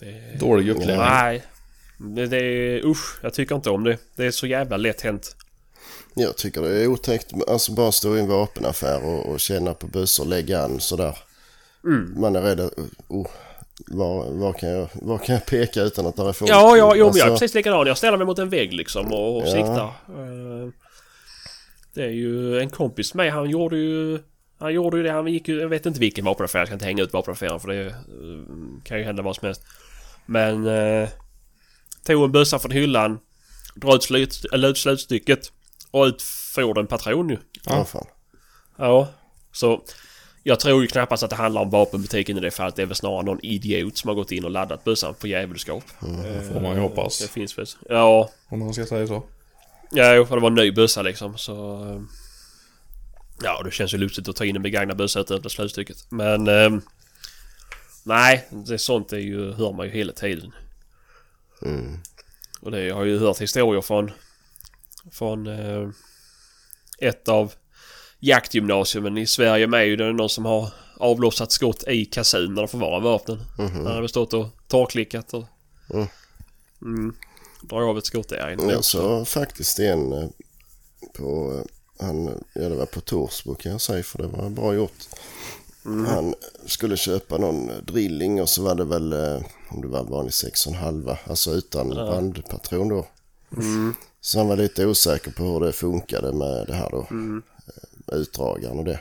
Det 0.00 0.06
är... 0.06 0.38
Dålig 0.38 0.68
upplevelse. 0.68 1.04
Nej. 1.04 1.44
Det, 1.98 2.26
det 2.26 2.36
är... 2.36 2.86
Usch, 2.86 3.18
jag 3.22 3.34
tycker 3.34 3.54
inte 3.54 3.70
om 3.70 3.84
det. 3.84 3.98
Det 4.16 4.26
är 4.26 4.30
så 4.30 4.46
jävla 4.46 4.76
lätt 4.76 5.00
hänt. 5.00 5.36
Jag 6.14 6.36
tycker 6.36 6.62
det 6.62 6.82
är 6.82 6.86
otäckt. 6.86 7.32
Alltså 7.48 7.72
bara 7.72 7.92
stå 7.92 8.16
i 8.16 8.20
en 8.20 8.28
vapenaffär 8.28 9.04
och, 9.04 9.26
och 9.26 9.40
känna 9.40 9.74
på 9.74 9.86
bössor, 9.86 10.24
lägga 10.24 10.60
an 10.60 10.80
sådär. 10.80 11.18
Mm. 11.84 12.14
Man 12.20 12.36
är 12.36 12.42
rädd 12.42 12.60
att, 12.60 12.72
oh, 13.08 13.26
var, 13.86 14.30
var, 14.30 14.52
kan 14.52 14.68
jag, 14.68 14.88
var 14.94 15.18
kan 15.18 15.34
jag 15.34 15.46
peka 15.46 15.82
utan 15.82 16.06
att 16.06 16.16
det 16.16 16.22
är 16.22 16.32
folk? 16.32 16.50
Ja, 16.50 16.76
ja, 16.76 16.94
jo, 16.96 17.06
men 17.06 17.16
jag 17.16 17.26
är 17.26 17.30
Alltså, 17.30 17.44
precis 17.44 17.54
likadan. 17.54 17.86
Jag 17.86 17.98
ställer 17.98 18.16
mig 18.16 18.26
mot 18.26 18.38
en 18.38 18.48
vägg 18.48 18.72
liksom 18.72 19.12
och, 19.12 19.36
och 19.36 19.42
Ja. 19.46 19.52
siktar. 19.52 19.84
Eh, 19.84 20.70
Det 21.94 22.02
är 22.04 22.08
ju 22.10 22.60
en 22.60 22.70
kompis 22.70 23.14
med 23.14 23.32
han 23.32 23.50
gjorde 23.50 23.76
ju... 23.76 24.18
Han 24.58 24.74
gjorde 24.74 24.96
ju 24.96 25.02
det. 25.02 25.10
Han 25.10 25.26
gick 25.26 25.48
ju... 25.48 25.60
Jag 25.60 25.68
vet 25.68 25.86
inte 25.86 26.00
vilken 26.00 26.24
vapenaffär. 26.24 26.58
Jag 26.58 26.68
ska 26.68 26.74
inte 26.74 26.84
hänga 26.84 27.02
ut 27.02 27.12
vapenaffären 27.12 27.60
för 27.60 27.68
det 27.68 27.86
eh, 27.86 27.92
kan 28.84 28.98
ju 28.98 29.04
hända 29.04 29.22
vad 29.22 29.36
som 29.36 29.46
helst. 29.46 29.62
Men... 30.26 30.66
Eh, 30.66 31.08
tog 32.06 32.24
en 32.24 32.32
bössa 32.32 32.58
från 32.58 32.70
hyllan. 32.70 33.18
Dra 33.74 33.94
ut, 33.94 34.02
slut, 34.02 34.44
eller 34.52 34.68
ut 34.68 34.78
slutstycket. 34.78 35.52
Och 35.90 36.04
ut 36.04 36.22
for 36.22 36.78
en 36.78 36.86
patron 36.86 37.28
ju. 37.28 37.38
Ja, 37.66 37.84
fan. 37.84 38.06
Ja. 38.78 39.08
Så... 39.52 39.82
Jag 40.48 40.60
tror 40.60 40.82
ju 40.82 40.88
knappast 40.88 41.22
att 41.22 41.30
det 41.30 41.36
handlar 41.36 41.60
om 41.62 41.70
vapenbutiken 41.70 42.36
i 42.36 42.40
det 42.40 42.50
fallet. 42.50 42.76
Det 42.76 42.82
är 42.82 42.86
väl 42.86 42.96
snarare 42.96 43.22
någon 43.22 43.40
idiot 43.44 43.96
som 43.98 44.08
har 44.08 44.14
gått 44.14 44.32
in 44.32 44.44
och 44.44 44.50
laddat 44.50 44.84
bössan 44.84 45.14
på 45.14 45.26
djävulskap. 45.26 45.84
Det 46.00 46.52
får 46.52 46.60
man 46.60 46.74
ju 46.74 46.80
hoppas. 46.80 47.18
Det 47.18 47.28
finns 47.28 47.58
väl... 47.58 47.66
Ja, 47.88 48.30
Om 48.48 48.58
man 48.58 48.74
ska 48.74 48.86
säga 48.86 49.06
så. 49.06 49.22
Ja, 49.90 50.14
jo, 50.14 50.26
för 50.26 50.34
det 50.36 50.40
var 50.42 50.48
en 50.48 50.54
ny 50.54 50.72
bössa 50.72 51.02
liksom 51.02 51.38
så... 51.38 51.84
eh, 51.90 52.00
Ja, 53.42 53.62
det 53.64 53.70
känns 53.70 53.94
ju 53.94 53.98
lustigt 53.98 54.28
att 54.28 54.36
ta 54.36 54.44
in 54.44 54.56
en 54.56 54.62
begagnad 54.62 54.96
bössa 54.96 55.20
utan 55.20 55.42
det 55.42 55.50
slutstycket. 55.50 55.96
Men... 56.08 56.48
ehm, 56.48 56.82
nej, 58.04 58.48
det 58.50 58.78
sånt 58.78 59.12
är 59.12 59.18
ju, 59.18 59.52
hör 59.52 59.72
man 59.72 59.86
ju 59.86 59.92
hela 59.92 60.12
tiden. 60.12 60.52
Mm. 61.62 61.98
Och 62.60 62.70
det 62.70 62.84
jag 62.84 62.94
har 62.94 63.04
ju 63.04 63.18
hört 63.18 63.40
historier 63.40 63.80
från... 63.80 64.10
Från... 65.12 65.46
Eh, 65.46 65.88
ett 66.98 67.28
av 67.28 67.52
jaktgymnasierna 68.26 69.20
i 69.20 69.26
Sverige 69.26 69.66
med 69.66 69.86
ju. 69.86 69.96
Det 69.96 70.04
är 70.04 70.12
någon 70.12 70.28
som 70.28 70.44
har 70.44 70.68
avlossat 70.96 71.52
skott 71.52 71.84
i 71.88 72.04
kasin 72.04 72.54
där 72.54 72.62
de 72.62 72.68
förvarar 72.68 73.00
vapnen. 73.00 73.38
Han 73.56 73.86
hade 73.86 74.08
stått 74.08 74.34
och 74.34 74.46
torrklickat 74.68 75.34
och... 75.34 75.44
Mm. 75.94 76.06
Mm. 76.82 77.14
Drar 77.62 77.82
av 77.82 77.98
ett 77.98 78.06
skott 78.06 78.28
där 78.28 78.52
inne. 78.52 78.72
Jag 78.72 78.84
sa 78.84 79.24
faktiskt 79.24 79.78
en 79.78 80.12
eh, 80.12 80.28
på, 81.16 81.54
eh, 81.54 82.06
han, 82.06 82.44
ja 82.54 82.68
det 82.68 82.76
var 82.76 82.86
på 82.86 83.00
Torsbo 83.00 83.54
kan 83.54 83.72
jag 83.72 83.80
säga 83.80 84.02
för 84.02 84.18
det 84.18 84.26
var 84.26 84.48
bra 84.48 84.74
gjort. 84.74 85.08
Han 86.06 86.34
skulle 86.66 86.96
köpa 86.96 87.38
någon 87.38 87.70
drilling 87.86 88.42
och 88.42 88.48
så 88.48 88.62
var 88.62 88.74
det 88.74 88.84
väl, 88.84 89.12
eh, 89.12 89.42
om 89.68 89.80
det 89.80 89.88
var 89.88 90.04
vanlig 90.04 90.30
6,5 90.30 91.16
alltså 91.26 91.50
utan 91.50 91.88
bandpatron 91.88 92.88
då. 92.88 93.06
Så 94.20 94.38
han 94.38 94.48
var 94.48 94.56
lite 94.56 94.86
osäker 94.86 95.30
på 95.30 95.42
hur 95.42 95.60
det 95.60 95.72
funkade 95.72 96.32
med 96.32 96.66
det 96.66 96.74
här 96.74 96.90
då. 96.90 96.98
eh, 96.98 97.42
Utdragaren 98.12 98.78
och 98.78 98.84
det. 98.84 99.00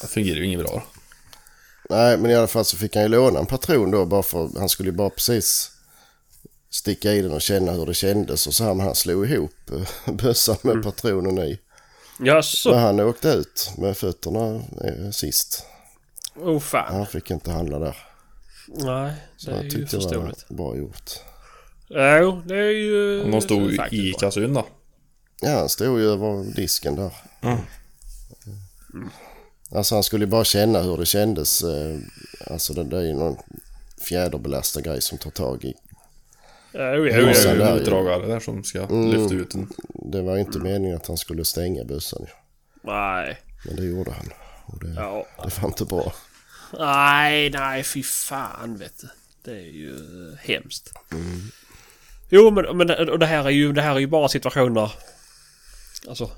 Det 0.00 0.06
fungerar 0.06 0.36
ju 0.36 0.44
inget 0.46 0.66
bra. 0.66 0.82
Nej, 1.90 2.18
men 2.18 2.30
i 2.30 2.34
alla 2.34 2.46
fall 2.46 2.64
så 2.64 2.76
fick 2.76 2.94
han 2.94 3.02
ju 3.02 3.08
låna 3.08 3.38
en 3.38 3.46
patron 3.46 3.90
då 3.90 4.04
bara 4.06 4.22
för 4.22 4.50
han 4.58 4.68
skulle 4.68 4.88
ju 4.90 4.96
bara 4.96 5.10
precis 5.10 5.70
sticka 6.70 7.12
i 7.12 7.22
den 7.22 7.32
och 7.32 7.42
känna 7.42 7.72
hur 7.72 7.86
det 7.86 7.94
kändes 7.94 8.46
och 8.46 8.54
så 8.54 8.64
här, 8.64 8.74
men 8.74 8.86
han 8.86 8.94
slog 8.94 9.30
ihop 9.30 9.54
eh, 9.72 10.12
bössan 10.14 10.56
med 10.62 10.82
patronen 10.82 11.38
i. 11.38 11.60
Jaså? 12.20 12.70
Men 12.70 12.78
han 12.78 13.00
åkte 13.00 13.28
ut 13.28 13.70
med 13.78 13.96
fötterna 13.96 14.54
eh, 14.84 15.10
sist. 15.10 15.66
Oh 16.36 16.58
fan. 16.60 16.94
Han 16.94 17.06
fick 17.06 17.30
inte 17.30 17.50
handla 17.50 17.78
där. 17.78 17.96
Nej, 18.68 19.12
Så 19.36 19.50
det 19.50 19.52
är 19.52 19.56
jag 19.56 19.64
ju 19.64 19.70
tyckte 19.70 19.96
det 19.96 20.02
förståeligt. 20.02 20.44
var 20.48 20.56
bra 20.56 20.76
gjort. 20.76 21.10
Jo, 21.88 22.42
det 22.46 22.56
är 22.56 22.70
ju... 22.70 23.22
Om 23.24 23.30
de 23.30 23.40
stod 23.40 23.76
faktiskt 23.76 24.02
i 24.02 24.10
bra. 24.10 24.18
kassun 24.18 24.54
då. 24.54 24.66
Ja, 25.40 25.58
han 25.58 25.68
stod 25.68 26.00
ju 26.00 26.06
över 26.06 26.54
disken 26.54 26.96
där. 26.96 27.12
Mm. 27.42 27.58
Alltså 29.74 29.94
han 29.94 30.02
skulle 30.04 30.24
ju 30.24 30.30
bara 30.30 30.44
känna 30.44 30.82
hur 30.82 30.96
det 30.96 31.06
kändes. 31.06 31.62
eh, 31.62 31.98
Alltså 32.46 32.74
det, 32.74 32.84
det 32.84 32.96
är 32.96 33.02
ju 33.02 33.12
någon 33.14 33.36
fjäderbelastad 34.08 34.80
grej 34.80 35.00
som 35.02 35.18
tar 35.18 35.30
tag 35.30 35.64
i. 35.64 35.74
Ja, 36.72 36.94
jo, 36.94 37.06
jo, 37.06 37.12
jo, 37.28 37.34
sen 37.34 37.58
där 37.58 37.76
utdragare 37.80 38.26
där 38.26 38.40
som 38.40 38.64
ska 38.64 38.82
Mm. 38.82 39.10
lyfta 39.10 39.34
ut 39.34 39.50
den. 39.50 39.68
Det 39.88 40.22
var 40.22 40.36
inte 40.38 40.58
meningen 40.58 40.96
att 40.96 41.06
han 41.06 41.16
skulle 41.16 41.44
stänga 41.44 41.84
bössan 41.84 42.20
ju. 42.22 42.26
Nej. 42.82 43.38
Men 43.66 43.76
det 43.76 43.84
gjorde 43.84 44.10
han. 44.12 44.26
Och 44.66 44.84
det, 44.84 44.94
Ja. 44.96 45.26
det 45.44 45.58
var 45.62 45.68
inte 45.68 45.84
bra. 45.84 46.12
Nej, 46.78 47.50
nej, 47.50 47.82
fy 47.82 48.02
fan 48.02 48.76
vet 48.76 48.98
du. 49.00 49.08
Det 49.44 49.50
är 49.50 49.72
ju 49.72 49.94
hemskt. 50.42 50.92
Jo, 52.30 52.50
men, 52.50 52.76
men 52.76 53.08
och 53.10 53.18
det 53.18 53.26
här 53.26 53.44
är 53.44 53.50
ju, 53.50 53.72
det 53.72 53.82
här 53.82 53.94
är 53.94 53.98
ju 54.00 54.06
bara 54.06 54.28
situationer... 54.28 54.92
Alltså, 56.08 56.30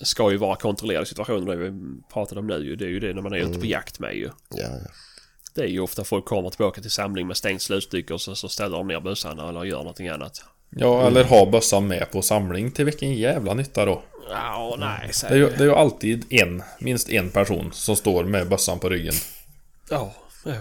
ska 0.00 0.30
ju 0.30 0.36
vara 0.36 0.56
kontrollerade 0.56 1.06
situationer. 1.06 1.56
Det 1.56 1.70
vi 1.70 1.72
pratade 2.12 2.40
om 2.40 2.46
nu 2.46 2.58
ju. 2.64 2.76
Det 2.76 2.84
är 2.84 2.88
ju 2.88 3.00
det 3.00 3.14
när 3.14 3.22
man 3.22 3.32
är 3.32 3.36
ute 3.38 3.58
på 3.58 3.66
jakt 3.66 3.98
med 3.98 4.14
ju. 4.14 4.30
Ja, 4.50 4.62
ja. 4.62 4.90
Det 5.54 5.60
är 5.62 5.66
ju 5.66 5.80
ofta 5.80 6.04
folk 6.04 6.24
kommer 6.24 6.50
tillbaka 6.50 6.80
till 6.80 6.90
samling 6.90 7.26
med 7.26 7.36
stängt 7.36 7.62
slutstycke 7.62 8.14
och 8.14 8.20
så, 8.20 8.34
så 8.34 8.48
ställer 8.48 8.76
de 8.76 8.86
ner 8.88 9.00
bössan 9.00 9.38
eller 9.38 9.64
gör 9.64 9.78
någonting 9.78 10.08
annat. 10.08 10.44
Ja, 10.70 11.06
eller 11.06 11.24
ha 11.24 11.50
bössan 11.50 11.86
med 11.86 12.10
på 12.12 12.22
samling 12.22 12.70
till 12.70 12.84
vilken 12.84 13.14
jävla 13.14 13.54
nytta 13.54 13.84
då? 13.84 14.02
Ja, 14.30 14.76
nej, 14.78 15.10
Det 15.22 15.26
är, 15.34 15.36
ju, 15.36 15.48
det 15.50 15.56
är 15.60 15.64
ju 15.64 15.74
alltid 15.74 16.24
en, 16.32 16.62
minst 16.80 17.10
en 17.10 17.30
person 17.30 17.70
som 17.72 17.96
står 17.96 18.24
med 18.24 18.48
bössan 18.48 18.78
på 18.78 18.88
ryggen. 18.88 19.14
Ja, 19.90 20.14
ja. 20.44 20.52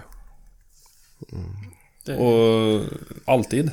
Det- 2.05 2.15
Och 2.17 2.83
alltid. 3.25 3.71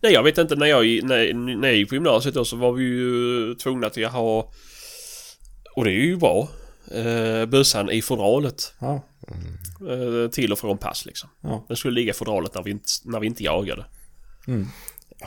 Nej, 0.00 0.12
jag 0.12 0.22
vet 0.22 0.38
inte. 0.38 0.56
När 0.56 0.66
jag, 0.66 0.84
när, 1.04 1.34
när 1.34 1.68
jag 1.68 1.76
gick 1.76 1.88
på 1.88 1.94
gymnasiet 1.94 2.34
då 2.34 2.44
så 2.44 2.56
var 2.56 2.72
vi 2.72 2.84
ju 2.84 3.54
tvungna 3.54 3.90
till 3.90 4.06
att 4.06 4.12
ha... 4.12 4.52
Och 5.76 5.84
det 5.84 5.90
är 5.90 6.04
ju 6.04 6.16
bra. 6.16 6.48
Eh, 6.94 7.46
bössan 7.46 7.90
i 7.90 8.02
fodralet. 8.02 8.72
Ja. 8.78 9.04
Eh, 9.90 10.30
till 10.30 10.52
och 10.52 10.58
från 10.58 10.78
pass 10.78 11.06
liksom. 11.06 11.28
Ja. 11.42 11.64
Den 11.68 11.76
skulle 11.76 11.94
ligga 11.94 12.10
i 12.10 12.14
fodralet 12.14 12.54
när 12.54 12.62
vi 12.62 12.70
inte, 12.70 12.84
när 13.04 13.20
vi 13.20 13.26
inte 13.26 13.42
jagade. 13.44 13.84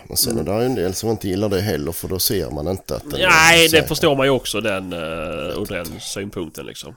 Men 0.07 0.17
sen 0.17 0.37
är 0.37 0.43
det 0.43 0.65
en 0.65 0.75
del 0.75 0.93
som 0.93 1.09
inte 1.09 1.27
gillar 1.27 1.49
det 1.49 1.61
heller 1.61 1.91
för 1.91 2.07
då 2.07 2.19
ser 2.19 2.49
man 2.49 2.67
inte 2.67 2.95
att 2.95 3.11
den 3.11 3.19
Nej, 3.19 3.67
det 3.69 3.87
förstår 3.87 4.15
man 4.15 4.25
ju 4.25 4.31
också 4.31 4.61
den, 4.61 4.93
eh, 4.93 4.99
ur 5.59 5.65
den 5.69 5.85
synpunkten 5.99 6.65
liksom. 6.65 6.95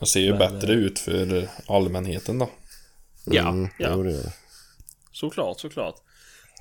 Det 0.00 0.06
ser 0.06 0.20
ju 0.20 0.36
bättre 0.38 0.72
ut 0.72 0.98
för 0.98 1.48
allmänheten 1.68 2.38
då. 2.38 2.50
Ja, 3.24 3.48
Mm, 3.48 3.68
ja. 3.78 3.88
jo, 3.94 4.02
det 4.02 4.10
gör 4.10 4.22
det. 4.22 4.32
Såklart, 5.20 5.60
såklart. 5.60 5.94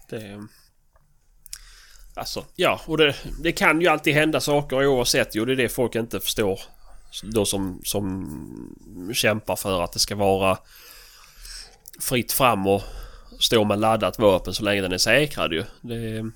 Det... 0.10 0.48
Alltså, 2.16 2.46
ja, 2.56 2.82
och 2.86 2.98
det, 2.98 3.16
det 3.44 3.52
kan 3.52 3.82
ju 3.82 3.88
alltid 3.88 4.14
hända 4.14 4.42
saker 4.42 4.88
oavsett 4.88 5.36
ju. 5.36 5.46
Det 5.46 5.52
är 5.52 5.56
det 5.56 5.70
folk 5.70 5.96
inte 5.96 6.20
förstår. 6.20 6.60
Då 7.24 7.46
som, 7.46 7.82
som 7.84 9.14
kämpar 9.14 9.56
för 9.56 9.84
att 9.84 9.94
det 9.94 10.00
ska 10.00 10.16
vara 10.16 10.58
fritt 12.00 12.32
fram 12.32 12.68
och 12.68 12.82
stå 13.40 13.64
med 13.64 13.80
laddat 13.80 14.20
vapen 14.20 14.54
så 14.54 14.64
länge 14.64 14.82
den 14.82 14.94
är 14.94 14.98
säkrad 14.98 15.54
ju. 15.54 15.64
Det, 15.82 16.32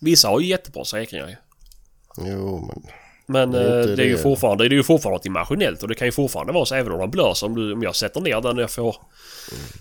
Vissa 0.00 0.28
har 0.28 0.40
ju 0.40 0.46
jättebra 0.46 0.84
säkringar 0.84 1.28
ju. 1.28 1.36
Jo, 2.16 2.66
men 2.66 2.82
Men 3.26 3.50
Det 3.50 3.60
är 3.62 3.90
eh, 3.90 3.96
det 3.96 4.02
är 4.02 4.06
ju 4.06 4.18
fortfarande, 4.18 4.68
det 4.68 4.74
är 4.74 4.76
ju 4.76 4.82
fortfarande 4.82 5.16
något 5.16 5.32
maskinellt 5.34 5.82
och 5.82 5.88
det 5.88 5.94
kan 5.94 6.08
ju 6.08 6.12
fortfarande 6.12 6.52
vara 6.52 6.64
så 6.64 6.74
även 6.74 6.92
om 6.92 6.98
de 6.98 7.10
blöser. 7.10 7.46
Om, 7.46 7.54
du, 7.54 7.72
om 7.72 7.82
jag 7.82 7.96
sätter 7.96 8.20
ner 8.20 8.40
den 8.40 8.56
och 8.56 8.62
jag 8.62 8.70
får 8.70 8.96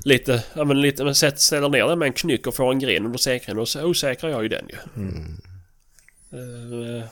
lite, 0.03 0.43
ja 0.53 0.63
men 0.63 0.81
lite, 0.81 1.03
men 1.03 1.15
sätt, 1.15 1.39
ställer 1.41 1.69
ner 1.69 1.87
den 1.87 1.99
med 1.99 2.05
en 2.05 2.13
knyck 2.13 2.47
och 2.47 2.55
får 2.55 2.71
en 2.71 2.79
gren 2.79 3.05
under 3.05 3.19
säkringen 3.19 3.59
och 3.59 3.67
så 3.67 3.83
osäkrar 3.83 4.29
jag 4.29 4.43
ju 4.43 4.49
den 4.49 4.65
ju. 4.69 4.75
Eh, 6.33 7.03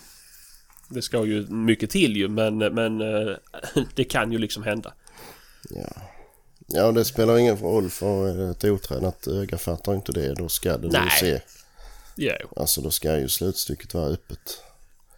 det 0.90 1.02
ska 1.02 1.26
ju 1.26 1.48
mycket 1.48 1.90
till 1.90 2.18
ju 2.18 2.28
men, 2.28 2.58
men 2.58 3.02
eh, 3.02 3.36
det 3.96 4.04
kan 4.04 4.32
ju 4.32 4.38
liksom 4.38 4.64
hända. 4.64 4.94
ja. 5.70 6.02
Ja, 6.72 6.92
det 6.92 7.06
spelar 7.06 7.38
ingen 7.38 7.58
roll 7.58 7.90
för 7.90 8.52
ett 8.52 8.64
otränat 8.64 9.28
öga 9.28 9.58
fattar 9.58 9.96
inte 9.96 10.12
det. 10.12 10.34
Då 10.34 10.50
ska 10.50 10.78
det 10.78 10.88
Nej. 10.88 11.02
ju 11.04 11.10
se. 11.10 11.42
Jo, 12.16 12.48
Alltså 12.56 12.82
då 12.82 12.92
ska 12.92 13.18
ju 13.18 13.30
slutstycket 13.30 13.94
vara 13.94 14.06
öppet. 14.08 14.64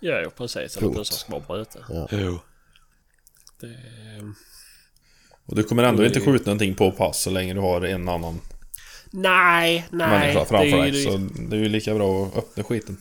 Ja, 0.02 0.30
precis. 0.38 0.78
Eller 0.78 0.88
Punkt. 0.88 0.98
bössan 0.98 1.18
ska 1.18 1.32
vara 1.32 1.44
bruten. 1.48 1.82
Ja. 1.90 2.08
Jo. 2.12 2.40
Det, 3.60 3.76
Och 5.46 5.56
du 5.56 5.64
kommer 5.64 5.84
ändå 5.84 6.06
inte 6.06 6.20
skjuta 6.22 6.46
någonting 6.46 6.76
på 6.76 6.92
pass 6.92 7.22
så 7.22 7.30
länge 7.30 7.54
du 7.54 7.60
har 7.60 7.82
en 7.82 8.10
annan 8.10 8.42
nej, 9.12 9.88
nej. 9.92 10.10
människa 10.10 10.40
det 10.40 10.46
framför 10.46 10.78
är 10.78 10.86
ju- 10.86 10.92
dig. 10.92 11.04
Så 11.04 11.18
det 11.50 11.56
är 11.56 11.60
ju 11.60 11.70
lika 11.70 11.94
bra 11.96 12.26
att 12.26 12.38
öppna 12.38 12.64
skiten. 12.64 12.98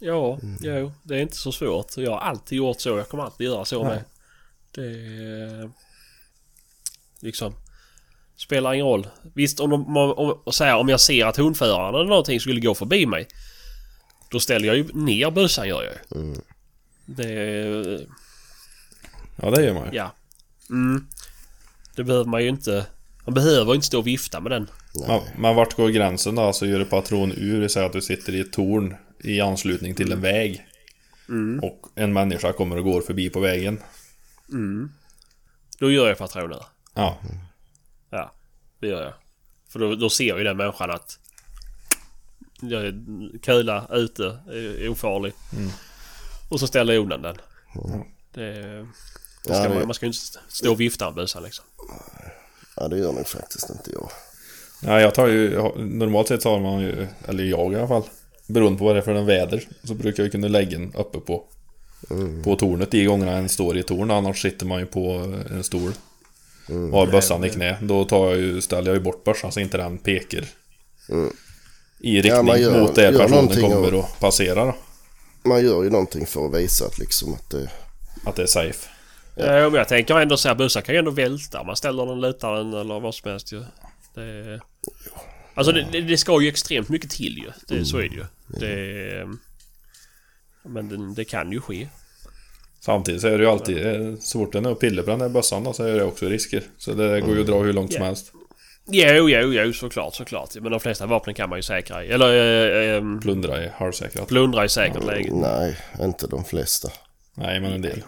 Ja, 0.00 0.38
jo, 0.60 0.92
det 1.02 1.14
är 1.14 1.18
inte 1.20 1.36
så 1.36 1.52
svårt. 1.52 1.96
Jag 1.96 2.10
har 2.10 2.18
alltid 2.18 2.58
gjort 2.58 2.80
så. 2.80 2.88
Jag 2.88 3.08
kommer 3.08 3.22
alltid 3.24 3.46
göra 3.46 3.64
så 3.64 3.74
Ja. 3.76 3.84
med. 3.84 4.04
Det... 4.74 4.82
är- 4.82 5.70
Liksom... 7.20 7.54
Spelar 8.36 8.74
ingen 8.74 8.86
roll. 8.86 9.06
Visst, 9.34 9.60
om, 9.60 9.70
de, 9.70 9.96
om, 9.96 10.12
om, 10.12 10.38
här, 10.60 10.76
om 10.76 10.88
jag 10.88 11.00
ser 11.00 11.26
att 11.26 11.36
hundföraren 11.36 11.94
eller 11.94 12.04
någonting 12.04 12.40
skulle 12.40 12.60
gå 12.60 12.74
förbi 12.74 13.06
mig. 13.06 13.28
Då 14.28 14.40
ställer 14.40 14.66
jag 14.66 14.76
ju 14.76 14.88
ner 14.92 15.30
bössan 15.30 15.68
gör 15.68 15.82
jag 15.82 15.92
ju. 15.92 16.20
Mm. 16.20 16.40
Det... 17.06 18.06
Ja, 19.36 19.50
det 19.50 19.62
gör 19.62 19.74
man 19.74 19.92
ju. 19.92 19.96
Ja. 19.96 20.14
Mm. 20.70 21.06
Det 21.96 22.04
behöver 22.04 22.30
man 22.30 22.42
ju 22.42 22.48
inte... 22.48 22.86
Man 23.24 23.34
behöver 23.34 23.74
inte 23.74 23.86
stå 23.86 23.98
och 23.98 24.06
vifta 24.06 24.40
med 24.40 24.52
den. 24.52 24.68
Men, 25.06 25.20
men 25.38 25.56
vart 25.56 25.74
går 25.74 25.88
gränsen 25.88 26.34
då? 26.34 26.42
Alltså 26.42 26.66
gör 26.66 26.78
du 26.78 26.84
patron 26.84 27.32
ur, 27.36 27.68
säg 27.68 27.84
att 27.84 27.92
du 27.92 28.00
sitter 28.00 28.34
i 28.34 28.40
ett 28.40 28.52
torn 28.52 28.96
i 29.24 29.40
anslutning 29.40 29.94
till 29.94 30.12
en 30.12 30.20
väg. 30.20 30.66
Och 31.62 31.86
en 31.94 32.12
människa 32.12 32.52
kommer 32.52 32.76
och 32.76 32.84
går 32.84 33.00
förbi 33.00 33.30
på 33.30 33.40
vägen. 33.40 33.80
Då 35.78 35.90
gör 35.90 36.08
jag 36.08 36.18
patroner. 36.18 36.62
Ja, 36.94 37.18
Ja, 38.10 38.32
det 38.80 38.86
gör 38.86 39.02
jag. 39.02 39.14
För 39.68 39.78
då, 39.78 39.94
då 39.94 40.10
ser 40.10 40.38
ju 40.38 40.44
den 40.44 40.56
människan 40.56 40.90
att 40.90 41.18
jag 42.60 42.86
är 42.86 42.94
kula 43.42 43.86
ute 43.90 44.38
är 44.52 44.88
ofarlig. 44.88 45.32
Och 46.48 46.60
så 46.60 46.66
ställer 46.66 46.92
jag 46.92 47.02
undan 47.02 47.22
den. 47.22 47.36
Det, 48.34 48.52
det 48.52 48.84
ska 49.44 49.52
Ja, 49.54 49.62
det- 49.68 49.74
man, 49.74 49.86
man 49.86 49.94
ska 49.94 50.06
ju 50.06 50.12
inte 50.12 50.18
stå 50.48 50.70
och 50.72 50.80
vifta 50.80 51.04
med 51.04 51.14
bössan 51.14 51.42
liksom. 51.42 51.64
Ja, 52.76 52.88
det 52.88 52.98
gör 52.98 53.12
nog 53.12 53.26
faktiskt 53.28 53.70
inte 53.70 53.90
jag. 53.92 54.10
Ja, 54.82 55.00
jag 55.00 55.14
tar 55.14 55.26
ju, 55.26 55.50
normalt 55.78 56.28
sett 56.28 56.42
så 56.42 56.50
har 56.50 56.60
man 56.60 56.80
ju, 56.80 57.06
eller 57.28 57.44
jag 57.44 57.72
i 57.72 57.76
alla 57.76 57.88
fall, 57.88 58.02
beroende 58.46 58.78
på 58.78 58.84
vad 58.84 58.94
det 58.94 58.98
är 59.00 59.02
för 59.02 59.14
en 59.14 59.26
väder, 59.26 59.68
så 59.84 59.94
brukar 59.94 60.22
jag 60.22 60.32
kunna 60.32 60.48
lägga 60.48 60.78
den 60.78 60.92
uppe 60.94 61.18
på 61.20 61.44
På 62.44 62.56
tornet 62.56 62.90
de 62.90 63.04
gångerna 63.04 63.32
en 63.32 63.48
står 63.48 63.76
i 63.78 63.82
torn, 63.82 64.10
annars 64.10 64.42
sitter 64.42 64.66
man 64.66 64.80
ju 64.80 64.86
på 64.86 65.10
en 65.50 65.64
stol. 65.64 65.92
Och 66.68 66.74
har 66.98 67.06
bössan 67.06 67.44
i 67.44 67.50
knä. 67.50 67.78
Då 67.82 68.04
tar 68.04 68.26
jag 68.28 68.36
ju, 68.38 68.60
ställer 68.60 68.86
jag 68.90 68.96
ju 68.96 69.02
bort 69.02 69.24
bössan 69.24 69.52
så 69.52 69.60
inte 69.60 69.76
den 69.76 69.98
pekar. 69.98 70.44
I 72.00 72.16
riktning 72.16 72.32
Ja, 72.36 72.42
man 72.42 72.60
gör- 72.60 72.80
mot 72.80 72.94
där 72.94 73.12
gör 73.12 73.18
personen 73.18 73.48
kommer 73.48 73.94
och- 73.94 74.00
och 74.04 74.20
passerar 74.20 74.66
då. 74.66 74.76
Man 75.48 75.64
gör 75.64 75.82
ju 75.84 75.90
någonting 75.90 76.26
för 76.26 76.46
att 76.46 76.54
visa 76.54 76.86
att 76.86 76.98
liksom 76.98 77.34
att 77.34 77.50
det... 77.50 77.70
Att 78.24 78.36
det 78.36 78.42
är 78.42 78.46
safe. 78.46 78.88
Ja. 79.34 79.44
men 79.46 79.74
jag 79.74 79.88
tänker 79.88 80.18
ändå 80.20 80.36
så 80.36 80.48
här, 80.48 80.54
bussar 80.54 80.80
kan 80.80 80.94
ju 80.94 80.98
ändå 80.98 81.10
välta. 81.10 81.62
Man 81.64 81.76
ställer 81.76 82.06
den, 82.06 82.20
lutar 82.20 82.54
den 82.54 82.72
eller 82.74 83.00
vad 83.00 83.14
som 83.14 83.30
helst 83.30 83.52
ju. 83.52 83.62
Det, 84.14 84.60
alltså 85.54 85.72
det, 85.72 85.86
det, 85.92 86.00
det 86.00 86.16
ska 86.18 86.42
ju 86.42 86.48
extremt 86.48 86.88
mycket 86.88 87.10
till 87.10 87.38
ju. 87.38 87.76
Det, 87.76 87.84
Så 87.84 87.96
är 87.98 88.02
det 88.08 88.14
ju. 88.16 88.24
Det, 88.60 89.28
men 90.64 90.88
det, 90.88 91.14
det 91.14 91.24
kan 91.24 91.52
ju 91.52 91.60
ske. 91.60 91.88
Samtidigt 92.80 93.20
så 93.20 93.28
är 93.28 93.38
det 93.38 93.44
ju 93.44 93.50
alltid, 93.50 93.86
eh, 93.86 94.14
så 94.20 94.38
fort 94.38 94.52
den 94.52 94.66
är 94.66 94.70
och 94.70 94.80
pillar 94.80 95.02
på 95.02 95.10
den 95.10 95.18
där 95.18 95.28
bössan 95.28 95.64
då, 95.64 95.72
så 95.72 95.84
är 95.84 95.92
det 95.94 96.04
också 96.04 96.26
risker. 96.28 96.62
Så 96.78 96.92
det 96.94 97.20
går 97.20 97.34
ju 97.34 97.40
att 97.40 97.46
dra 97.46 97.58
hur 97.62 97.72
långt 97.72 97.92
som 97.92 98.00
Ja. 98.02 98.06
helst. 98.06 98.32
Jo, 98.90 99.28
jo, 99.28 99.52
jo, 99.52 99.72
såklart, 99.72 100.14
såklart. 100.14 100.54
Men 100.54 100.72
de 100.72 100.80
flesta 100.80 101.06
vapen 101.06 101.34
kan 101.34 101.48
man 101.48 101.58
ju 101.58 101.62
säkra 101.62 102.04
i. 102.04 102.10
Eller 102.10 102.32
äh, 102.32 102.96
äh, 102.96 103.20
Plundra 103.20 103.56
är 103.56 103.70
halvsäkrat. 103.76 104.28
plundra 104.28 104.64
i 104.64 104.68
säkert 104.68 105.04
läge. 105.04 105.30
Nej, 105.32 105.76
inte 106.00 106.26
de 106.26 106.44
flesta. 106.44 106.88
Nej, 107.34 107.60
men 107.60 107.72
en 107.72 107.82
del. 107.82 108.02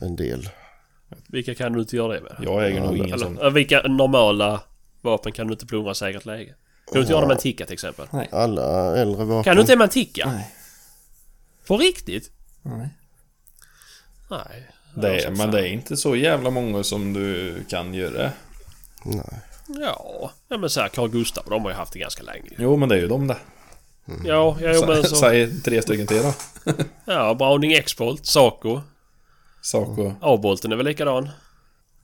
En 0.00 0.16
del. 0.16 0.48
Vilka 1.26 1.54
kan 1.54 1.72
du 1.72 1.80
inte 1.80 1.96
göra 1.96 2.12
det 2.12 2.20
med? 2.20 2.36
Jag 2.42 2.66
äger 2.66 2.80
nog 2.80 2.96
ingen 2.96 3.18
sån. 3.18 3.38
Eller, 3.38 3.46
äh, 3.46 3.52
vilka 3.52 3.82
normala 3.82 4.60
vapen 5.00 5.32
kan 5.32 5.46
du 5.46 5.52
inte 5.52 5.66
plundra 5.66 5.92
i 5.92 5.94
säkert 5.94 6.24
läge? 6.24 6.54
Kan 6.86 6.94
du 6.94 7.00
inte 7.00 7.12
göra 7.12 7.20
det 7.20 7.26
med 7.26 7.34
en 7.34 7.40
ticka 7.40 7.64
till 7.66 7.74
exempel? 7.74 8.06
Alla 8.30 8.96
äldre 8.96 9.24
vapen. 9.24 9.44
Kan 9.44 9.56
du 9.56 9.60
inte 9.60 9.72
det 9.72 9.76
med 9.78 9.84
en 9.84 9.90
ticka? 9.90 10.26
Nej. 10.26 10.54
På 11.66 11.76
riktigt? 11.76 12.30
Nej. 12.62 12.88
Nej. 14.30 14.68
Det 14.94 15.24
är, 15.24 15.30
men 15.30 15.50
det 15.50 15.60
är 15.60 15.66
inte 15.66 15.96
så 15.96 16.16
jävla 16.16 16.50
många 16.50 16.82
som 16.82 17.12
du 17.12 17.54
kan 17.68 17.94
göra. 17.94 18.30
Nej. 19.04 19.40
Ja, 19.80 20.30
ja 20.48 20.58
men 20.58 20.70
såhär 20.70 20.88
Carl 20.88 21.08
Gustaf, 21.10 21.44
de 21.48 21.62
har 21.62 21.70
ju 21.70 21.76
haft 21.76 21.92
det 21.92 21.98
ganska 21.98 22.22
länge. 22.22 22.50
Jo, 22.58 22.76
men 22.76 22.88
det 22.88 22.94
är 22.94 23.00
ju 23.00 23.08
de 23.08 23.26
det. 23.26 23.36
Ja, 24.24 24.56
ja 24.60 24.86
men 24.86 25.04
så... 25.04 25.16
Säg 25.16 25.60
tre 25.60 25.82
stycken 25.82 26.06
till 26.06 26.22
då. 26.22 26.32
Ja, 27.04 27.34
Browning 27.34 27.72
X-Bolt, 27.72 28.26
Saco. 28.26 28.80
Saco. 29.62 30.12
A-bolten 30.20 30.72
är 30.72 30.76
väl 30.76 30.86
likadan? 30.86 31.28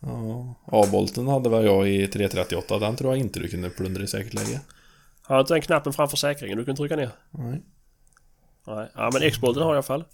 Ja. 0.01 0.55
A-bolten 0.67 1.29
hade 1.29 1.49
väl 1.49 1.65
jag 1.65 1.89
i 1.89 2.07
338. 2.09 2.79
Den 2.79 2.97
tror 2.97 3.13
jag 3.13 3.19
inte 3.19 3.41
du 3.41 3.49
kunde 3.49 3.71
plundra 3.71 4.03
i 4.03 4.07
säkert 4.07 4.35
läge. 4.35 4.61
Har 5.23 5.37
du 5.37 5.41
inte 5.41 5.55
den 5.55 5.63
knappen 5.63 5.93
framför 5.93 6.17
säkringen 6.17 6.59
du 6.59 6.65
kan 6.65 6.77
trycka 6.77 6.97
ner? 6.97 7.11
Nej. 7.31 7.63
Nej. 8.67 8.91
Ja 8.95 9.11
men 9.13 9.23
X-Bolten 9.23 9.63
har 9.63 9.69
jag 9.71 9.75
i 9.75 9.77
alla 9.77 9.83
fall. 9.83 10.05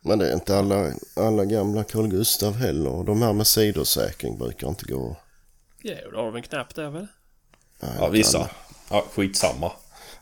Men 0.00 0.18
det 0.18 0.30
är 0.30 0.34
inte 0.34 0.58
alla, 0.58 0.92
alla 1.16 1.44
gamla 1.44 1.84
Carl 1.84 2.08
Gustav 2.08 2.54
heller. 2.56 3.04
De 3.04 3.22
här 3.22 3.32
med 3.32 3.46
sidosäkring 3.46 4.38
brukar 4.38 4.68
inte 4.68 4.86
gå. 4.86 5.16
Ja, 5.86 6.10
då 6.12 6.16
har 6.16 6.24
de 6.24 6.36
en 6.36 6.42
knapp 6.42 6.74
där 6.74 6.90
väl? 6.90 7.06
Nej, 7.80 7.92
Ja, 8.00 8.08
vissa. 8.08 8.50
Ja, 8.90 9.04
skitsamma. 9.14 9.72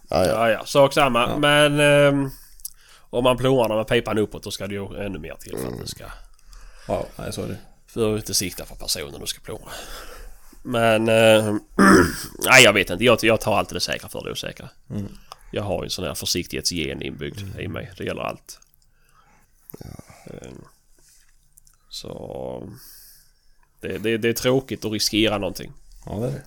Ja, 0.09 0.27
ja. 0.27 0.27
Ja, 0.27 0.51
ja, 0.51 0.65
sak 0.65 0.93
samma. 0.93 1.37
Men... 1.37 1.81
ehm, 1.81 2.31
om 3.11 3.25
man 3.25 3.37
plovar 3.37 3.69
den 3.69 3.77
med 3.77 3.89
pipan 3.89 4.19
uppåt 4.19 4.43
då 4.43 4.51
ska 4.51 4.67
det 4.67 4.75
ju 4.75 5.05
ännu 5.05 5.19
mer 5.19 5.35
till 5.41 5.59
för 5.59 5.69
att 5.69 5.81
det 5.81 5.87
ska... 5.87 6.05
Ja, 6.89 7.07
nej 7.17 7.33
så 7.33 7.43
är 7.43 7.49
det. 7.49 7.57
För 7.87 8.15
att 8.15 8.21
inte 8.21 8.35
sikta 8.35 8.65
för 8.65 8.75
personen 8.75 9.21
du 9.21 9.27
ska 9.27 9.41
plåga. 9.41 9.65
Men... 10.63 11.09
Eh, 11.09 11.45
nej 12.39 12.65
jag 12.65 12.73
vet 12.73 12.91
inte. 12.91 13.05
Jag, 13.05 13.19
jag 13.23 13.41
tar 13.41 13.59
alltid 13.59 13.77
det 13.77 13.81
säkra 13.81 14.09
för 14.09 14.25
det 14.25 14.31
osäkra. 14.31 14.69
Jag 15.51 15.63
har 15.63 15.83
ju 15.83 15.85
en 15.85 15.91
sån 15.91 16.05
här 16.05 16.15
försiktighetsgen 16.15 17.03
inbyggd 17.03 17.59
i 17.61 17.69
mig. 17.69 17.93
Det 17.99 18.05
gäller 18.05 18.23
allt. 18.23 18.61
Eh, 20.27 20.53
så... 21.89 22.69
Det, 23.89 23.99
det, 23.99 24.19
det 24.19 24.29
är 24.29 24.33
tråkigt 24.33 24.85
att 24.85 24.93
riskera 24.93 25.39
någonting. 25.39 25.73
Ja, 26.07 26.13
det 26.13 26.27
är 26.27 26.31
det. 26.31 26.43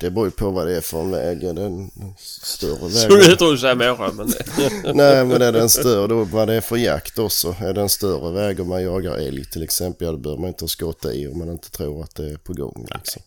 Det 0.00 0.10
beror 0.10 0.26
ju 0.26 0.30
på 0.30 0.50
vad 0.50 0.66
det 0.66 0.76
är 0.76 0.80
för 0.80 1.00
en 1.00 1.10
väg. 1.10 1.44
Är 1.44 1.54
det 1.54 1.62
en 1.62 1.90
större 2.18 2.90
Så 2.90 3.08
väg? 3.16 3.30
det 3.30 3.36
tror 3.36 3.50
jag 3.50 3.58
säger 3.60 3.74
människa 3.74 4.12
men... 4.12 4.32
Nej, 4.96 5.24
men 5.24 5.42
är 5.42 5.52
den 5.52 5.68
större 5.68 6.06
då 6.06 6.24
vad 6.24 6.48
det 6.48 6.54
är 6.54 6.60
för 6.60 6.76
jakt 6.76 7.18
också. 7.18 7.56
Är 7.60 7.72
det 7.72 7.80
en 7.80 7.88
större 7.88 8.32
väg 8.32 8.60
om 8.60 8.68
man 8.68 8.82
jagar 8.82 9.14
älg 9.14 9.44
till 9.44 9.62
exempel, 9.62 10.06
ja 10.06 10.12
då 10.12 10.18
behöver 10.18 10.40
man 10.40 10.48
inte 10.48 10.68
skotta 10.68 11.12
i 11.12 11.28
om 11.28 11.38
man 11.38 11.48
inte 11.50 11.70
tror 11.70 12.02
att 12.02 12.14
det 12.14 12.30
är 12.30 12.36
på 12.36 12.52
gång 12.52 12.86
liksom. 12.94 13.22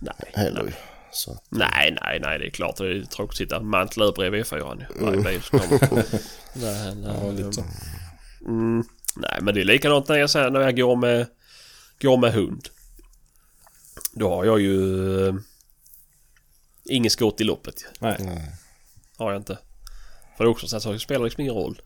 Nej. 0.00 0.14
Heller 0.34 0.62
ju. 0.62 0.72
Så 1.12 1.30
att, 1.30 1.44
Nej, 1.48 1.96
nej, 2.02 2.20
nej, 2.20 2.38
det 2.38 2.46
är 2.46 2.50
klart. 2.50 2.76
Det 2.76 2.84
är 2.86 3.02
tråkigt 3.02 3.30
att 3.32 3.36
sitta 3.36 3.60
mantlöv 3.60 4.14
bredvid 4.14 4.44
E4 4.44 4.80
ju. 4.80 5.04
Varje 5.04 5.20
bil 5.20 5.42
som 5.42 5.58
kommer. 5.58 6.04
Men, 6.54 7.02
Ja, 7.04 7.28
eh, 7.28 7.34
lite 7.34 7.52
så. 7.52 7.64
Mm, 8.46 8.84
nej, 9.16 9.38
men 9.40 9.54
det 9.54 9.60
är 9.60 9.64
likadant 9.64 10.08
när 10.08 10.16
jag, 10.16 10.30
säger, 10.30 10.50
när 10.50 10.60
jag 10.60 10.76
går 10.76 10.96
med, 10.96 11.26
går 12.00 12.16
med 12.16 12.32
hund. 12.32 12.68
Då 14.12 14.28
har 14.30 14.44
jag 14.44 14.60
ju 14.60 15.28
eh, 15.28 15.34
inget 16.84 17.12
skott 17.12 17.40
i 17.40 17.44
loppet. 17.44 17.84
Nej. 17.98 18.16
nej. 18.20 18.52
Har 19.16 19.32
jag 19.32 19.40
inte. 19.40 19.58
För 20.36 20.44
det 20.44 20.48
är 20.48 20.50
också 20.50 20.68
så 20.68 20.76
att 20.76 20.82
det 20.82 20.98
spelar 21.00 21.24
liksom 21.24 21.40
ingen 21.40 21.54
roll. 21.54 21.82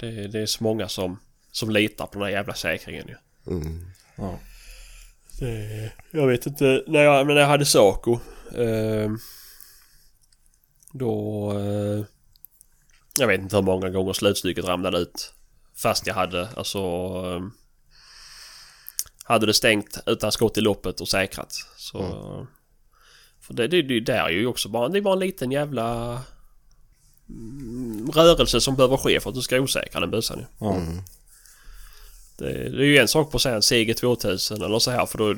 Det, 0.00 0.06
är- 0.06 0.28
det 0.28 0.40
är 0.40 0.46
så 0.46 0.64
många 0.64 0.88
som, 0.88 1.20
som 1.52 1.70
litar 1.70 2.06
på 2.06 2.12
den 2.12 2.22
här 2.22 2.30
jävla 2.30 2.54
säkringen 2.54 3.08
ju. 3.08 3.16
Mm. 3.52 3.86
Ja. 4.16 4.38
Det, 5.38 5.92
jag 6.10 6.26
vet 6.26 6.46
inte. 6.46 6.84
När 6.86 7.00
jag, 7.02 7.26
men 7.26 7.34
när 7.34 7.42
jag 7.42 7.48
hade 7.48 7.66
Saco. 7.66 8.18
Eh, 8.54 9.10
då... 10.92 11.50
Eh, 11.58 12.04
jag 13.18 13.26
vet 13.26 13.40
inte 13.40 13.56
hur 13.56 13.62
många 13.62 13.90
gånger 13.90 14.12
slutstycket 14.12 14.64
ramlade 14.64 14.98
ut. 14.98 15.34
Fast 15.74 16.06
jag 16.06 16.14
hade 16.14 16.48
alltså... 16.48 16.78
Eh, 16.78 17.40
hade 19.24 19.46
det 19.46 19.54
stängt 19.54 19.98
utan 20.06 20.32
skott 20.32 20.58
i 20.58 20.60
loppet 20.60 21.00
och 21.00 21.08
säkrat. 21.08 21.52
Så... 21.76 22.46
För 23.40 23.54
det, 23.54 23.68
det, 23.68 23.82
det 23.82 24.00
där 24.00 24.24
är 24.24 24.30
ju 24.30 24.46
också 24.46 24.68
bara, 24.68 24.88
det 24.88 24.98
är 24.98 25.02
bara 25.02 25.14
en 25.14 25.20
liten 25.20 25.52
jävla... 25.52 26.18
mm, 27.28 28.10
Rörelse 28.10 28.60
som 28.60 28.76
behöver 28.76 28.96
ske 28.96 29.20
för 29.20 29.30
att 29.30 29.34
du 29.36 29.42
ska 29.42 29.60
osäkra 29.60 30.00
den 30.00 30.10
bössan 30.10 30.38
ju. 30.38 30.44
Ja. 30.58 30.80
Det, 32.36 32.52
det 32.52 32.82
är 32.82 32.86
ju 32.86 32.98
en 32.98 33.08
sak 33.08 33.30
på 33.30 33.36
att 33.36 33.42
säga 33.42 33.54
en 33.54 33.62
Seger 33.62 33.94
2000 33.94 34.62
eller 34.62 34.78
så 34.78 34.90
här 34.90 35.06
för 35.06 35.18
då... 35.18 35.34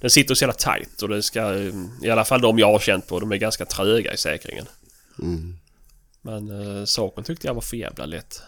Den 0.00 0.10
sitter 0.10 0.34
så 0.34 0.44
jävla 0.44 0.54
tight 0.54 1.02
och 1.02 1.08
det 1.08 1.22
ska... 1.22 1.54
I 2.02 2.10
alla 2.10 2.24
fall 2.24 2.40
de 2.40 2.58
jag 2.58 2.72
har 2.72 2.78
känt 2.78 3.08
på, 3.08 3.20
de 3.20 3.32
är 3.32 3.36
ganska 3.36 3.66
tröga 3.66 4.14
i 4.14 4.16
säkringen. 4.16 4.66
Mm. 5.18 5.58
Men 6.20 6.78
eh, 6.78 6.84
saken 6.84 7.24
tyckte 7.24 7.46
jag 7.46 7.54
var 7.54 7.60
för 7.60 7.76
jävla 7.76 8.06
lätt. 8.06 8.42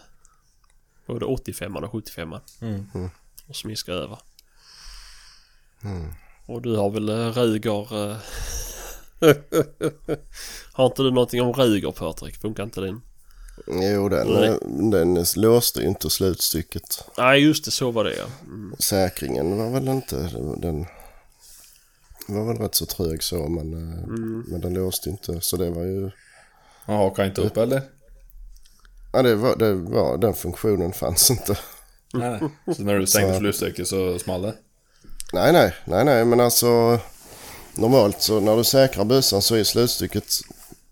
Både 1.05 1.25
85 1.25 1.75
och 1.75 1.91
75 1.91 2.35
Mm. 2.61 3.09
Och 3.47 3.55
smiska 3.55 3.91
över. 3.91 4.17
Mm. 5.85 6.13
Och 6.45 6.61
du 6.61 6.75
har 6.75 6.89
väl 6.89 7.09
eh, 7.09 7.31
Ruger... 7.31 8.09
Eh... 8.11 8.17
har 10.73 10.85
inte 10.85 11.01
du 11.03 11.11
någonting 11.11 11.41
om 11.41 11.53
Ruger 11.53 11.91
Patrik? 11.91 12.35
Funkar 12.35 12.63
inte 12.63 12.81
din? 12.81 13.01
Jo, 13.67 14.09
den, 14.09 14.27
Nej. 14.27 14.47
eh, 14.47 14.57
den 14.91 15.25
låste 15.35 15.79
ju 15.81 15.87
inte 15.87 16.09
slutstycket. 16.09 17.03
Nej 17.17 17.39
just 17.43 17.65
det, 17.65 17.71
så 17.71 17.91
var 17.91 18.03
det 18.03 18.15
ja. 18.15 18.25
Mm. 18.43 18.75
Säkringen 18.79 19.57
var 19.57 19.69
väl 19.69 19.87
inte... 19.87 20.15
Den 20.57 20.85
var 22.27 22.45
väl 22.45 22.57
rätt 22.57 22.75
så 22.75 22.85
trög 22.85 23.23
så 23.23 23.47
men, 23.47 23.73
Mm. 23.73 24.45
men 24.47 24.61
den 24.61 24.73
låste 24.73 25.09
inte. 25.09 25.41
Så 25.41 25.57
det 25.57 25.69
var 25.69 25.83
ju... 25.83 26.11
Han 26.85 26.95
hakar 26.95 27.25
inte 27.25 27.41
upp 27.41 27.57
eller? 27.57 27.81
Ja, 29.13 29.21
det 29.21 29.35
var, 29.35 29.55
det 29.55 29.73
var, 29.73 30.17
den 30.17 30.33
funktionen 30.33 30.91
fanns 30.93 31.31
inte. 31.31 31.57
Nej. 32.13 32.39
Så 32.75 32.83
när 32.83 32.99
du 32.99 33.07
stängde 33.07 33.37
slutstycket 33.37 33.87
så 33.87 34.19
small 34.19 34.41
det? 34.41 34.55
Nej, 35.33 35.53
nej, 35.53 35.73
nej, 35.85 36.05
nej, 36.05 36.25
men 36.25 36.39
alltså 36.39 36.99
normalt 37.73 38.21
så 38.21 38.39
när 38.39 38.57
du 38.57 38.63
säkrar 38.63 39.03
bössan 39.05 39.41
så 39.41 39.55
är 39.55 39.63
slutstycket 39.63 40.23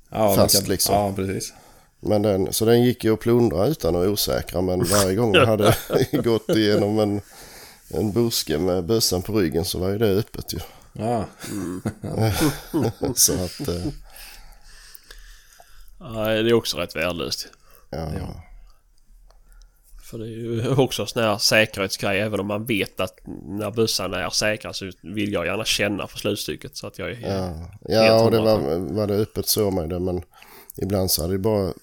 Ja, 0.10 0.36
Fast 0.36 0.60
kan- 0.60 0.70
liksom. 0.70 0.96
Ja, 0.96 1.14
precis. 1.16 1.54
Men 2.00 2.22
den, 2.22 2.54
så 2.54 2.66
den 2.66 2.84
gick 2.84 3.04
ju 3.04 3.14
att 3.14 3.20
plundra 3.20 3.66
utan 3.68 3.96
att 3.96 4.08
osäkra 4.08 4.62
men 4.62 4.84
varje 4.84 5.16
gång 5.16 5.32
den 5.32 5.48
hade 5.48 5.76
gått 6.12 6.50
igenom 6.50 7.00
en, 7.00 7.22
en 7.88 8.12
buske 8.12 8.58
med 8.58 8.84
bössan 8.86 9.22
på 9.22 9.34
ryggen 9.34 9.66
så 9.66 9.80
var 9.80 9.90
ju 9.90 9.98
det 9.98 10.10
öppet 10.12 10.54
ju. 10.54 10.60
Ja. 10.94 11.26
Så 13.16 13.34
att, 13.34 13.68
eh, 13.68 13.86
Nej, 16.00 16.44
det 16.44 16.50
är 16.50 16.54
också 16.54 16.78
rätt 16.78 16.96
värdelöst. 16.96 17.48
ja. 17.90 18.10
Ja. 18.20 18.44
För 20.14 20.20
det 20.20 20.26
är 20.26 20.30
ju 20.30 20.68
också 20.78 21.06
sån 21.06 21.24
här 21.24 21.38
säkerhetsgrej. 21.38 22.20
Även 22.20 22.40
om 22.40 22.48
man 22.48 22.66
vet 22.66 23.00
att 23.00 23.20
när 23.44 23.72
bössan 23.72 24.14
är 24.14 24.30
säkrad 24.30 24.76
så 24.76 24.92
vill 25.02 25.34
jag 25.34 25.46
gärna 25.46 25.66
känna 25.66 26.08
på 26.08 26.18
slutstycket. 26.18 26.78
Så 26.78 26.88
att 26.88 27.00
jag 27.00 27.12
är 27.12 27.20
Ja, 27.22 27.68
ja 27.82 28.24
och 28.24 28.32
det 28.32 28.40
var, 28.40 28.78
var 28.94 29.08
det 29.08 29.14
öppet 29.14 29.48
så 29.48 29.72
med 29.72 29.90
det 29.90 30.00
men 30.00 30.22
ibland 30.78 31.12
så 31.12 31.22
hade 31.22 31.34
det 31.34 31.40
bara, 31.40 31.74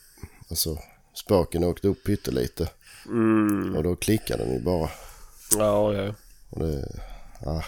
alltså 0.50 0.78
spaken 1.14 1.64
åkt 1.64 1.84
upp 1.84 2.04
pyttelite 2.04 2.68
Mm, 3.06 3.76
och 3.76 3.82
då 3.82 3.96
klickade 3.96 4.44
den 4.44 4.52
ju 4.54 4.60
bara. 4.60 4.90
ja, 5.58 5.94
ja. 5.94 6.14
Och 6.50 6.60
det, 6.60 7.00
ja, 7.44 7.64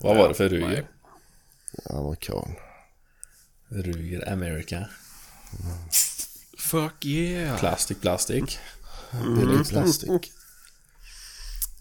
Vad 0.00 0.16
var 0.16 0.28
det 0.28 0.34
för. 0.34 0.48
Ruger? 0.48 0.86
amerikan. 1.90 2.54
Ruger 3.68 4.32
America. 4.32 4.88
Fuck 6.58 7.04
yeah! 7.04 7.58
Plastic, 7.58 8.00
plastic. 8.00 8.58
Billig 9.12 9.68
plastik. 9.68 10.32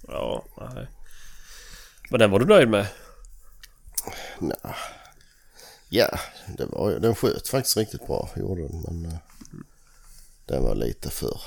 Ja, 0.07 0.43
nej. 0.73 0.87
Men 2.09 2.19
den 2.19 2.31
var 2.31 2.39
du 2.39 2.45
nöjd 2.45 2.69
med? 2.69 2.87
Nja. 4.39 4.75
Ja, 5.89 6.19
det 6.57 6.65
var, 6.65 6.89
ju- 6.91 6.99
den 6.99 7.15
sköt 7.15 7.47
faktiskt 7.47 7.77
riktigt 7.77 8.07
bra, 8.07 8.29
gjorde 8.35 8.61
den. 8.61 8.81
Men 8.81 9.05
eh, 9.05 9.17
den 10.45 10.63
var 10.63 10.75
lite 10.75 11.09
för, 11.09 11.41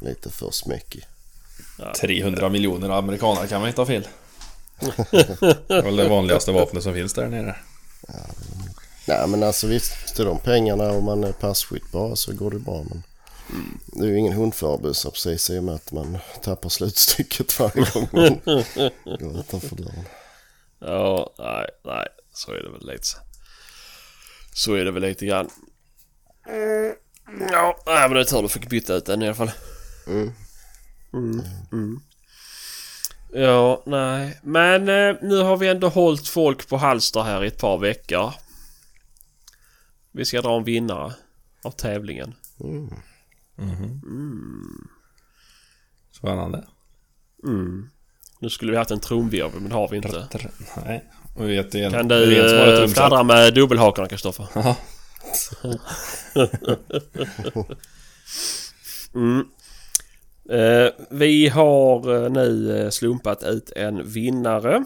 lite 0.00 0.30
för 0.30 0.50
smäckig. 0.50 1.06
300 2.00 2.48
miljoner 2.48 2.88
amerikaner 2.90 3.46
kan 3.46 3.60
man 3.60 3.68
inte 3.68 3.80
ha 3.80 3.86
fel. 3.86 4.08
Det 5.10 5.74
är 5.74 5.82
väl 5.82 5.96
det 5.96 6.08
vanligaste 6.08 6.52
vapnet 6.52 6.82
som 6.82 6.94
finns 6.94 7.12
där 7.12 7.28
nere. 7.28 7.56
Nej 9.08 9.28
men 9.28 9.42
alltså 9.42 9.66
visst, 9.66 10.14
till 10.16 10.24
de 10.24 10.38
pengarna 10.38 10.90
och 10.90 11.02
man 11.02 11.24
är 11.24 11.32
passkytt 11.32 11.92
bara 11.92 12.16
så 12.16 12.32
går 12.34 12.50
det 12.50 12.58
bra. 12.58 12.82
Men 12.88 13.02
det 13.86 14.04
är 14.04 14.08
ju 14.08 14.18
ingen 14.18 14.32
hundförarbussa 14.32 15.10
precis 15.10 15.50
i 15.50 15.58
och 15.58 15.64
med 15.64 15.74
att 15.74 15.92
man 15.92 16.18
tappar 16.42 16.68
slutstycket 16.68 17.60
varje 17.60 17.90
gång 17.92 18.08
man 18.12 18.40
går 19.20 19.40
utanför 19.40 19.76
dörren. 19.76 20.04
Ja, 20.78 21.34
nej, 21.38 21.66
nej. 21.84 22.06
Så 22.32 22.52
är 22.52 22.62
det 22.62 22.70
väl 22.70 22.86
lite. 22.86 23.08
Så 24.52 24.74
är 24.74 24.84
det 24.84 24.90
väl 24.90 25.02
lite 25.02 25.26
grann. 25.26 25.50
Mm, 26.48 26.94
Ja, 27.52 27.82
nej, 27.86 28.08
men 28.08 28.14
det 28.14 28.20
är 28.20 28.24
tur 28.24 28.42
du 28.42 28.48
fick 28.48 28.68
byta 28.68 28.94
ut 28.94 29.06
den 29.06 29.22
i 29.22 29.26
alla 29.26 29.34
fall. 29.34 29.50
Mm. 30.06 30.32
Mm, 31.12 31.42
mm. 31.72 32.00
Ja, 33.32 33.82
nej. 33.86 34.40
Men 34.42 34.88
eh, 34.88 35.16
nu 35.22 35.36
har 35.42 35.56
vi 35.56 35.68
ändå 35.68 35.88
hållit 35.88 36.28
folk 36.28 36.68
på 36.68 36.76
halster 36.76 37.20
här 37.22 37.44
i 37.44 37.46
ett 37.46 37.58
par 37.60 37.78
veckor. 37.78 38.32
Vi 40.12 40.24
ska 40.24 40.42
dra 40.42 40.56
en 40.56 40.64
vinnare 40.64 41.14
av 41.62 41.70
tävlingen. 41.70 42.34
Spännande. 46.12 46.64
Mm. 47.44 47.88
Nu 48.40 48.50
skulle 48.50 48.72
vi 48.72 48.78
haft 48.78 48.90
en 48.90 49.00
trumvirvel 49.00 49.60
men 49.60 49.68
det 49.68 49.74
har 49.74 49.88
vi 49.88 49.96
inte. 49.96 50.28
Nej. 50.84 51.04
Och 51.36 51.48
vi 51.48 51.56
vet 51.56 51.74
en, 51.74 51.92
Kan 51.92 52.08
du 52.08 52.82
eh, 52.82 52.88
fladdra 52.88 53.22
med 53.22 53.54
dubbelhakorna 53.54 54.08
Kristoffer? 54.08 54.46
Mm. 59.14 59.46
Eh, 60.50 60.92
vi 61.10 61.48
har 61.48 62.14
eh, 62.14 62.30
nu 62.30 62.78
eh, 62.78 62.90
slumpat 62.90 63.42
ut 63.42 63.70
en 63.70 64.08
vinnare. 64.10 64.84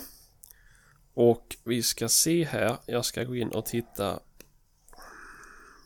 Och 1.14 1.56
vi 1.64 1.82
ska 1.82 2.08
se 2.08 2.44
här. 2.44 2.76
Jag 2.86 3.04
ska 3.04 3.24
gå 3.24 3.36
in 3.36 3.48
och 3.48 3.66
titta. 3.66 4.18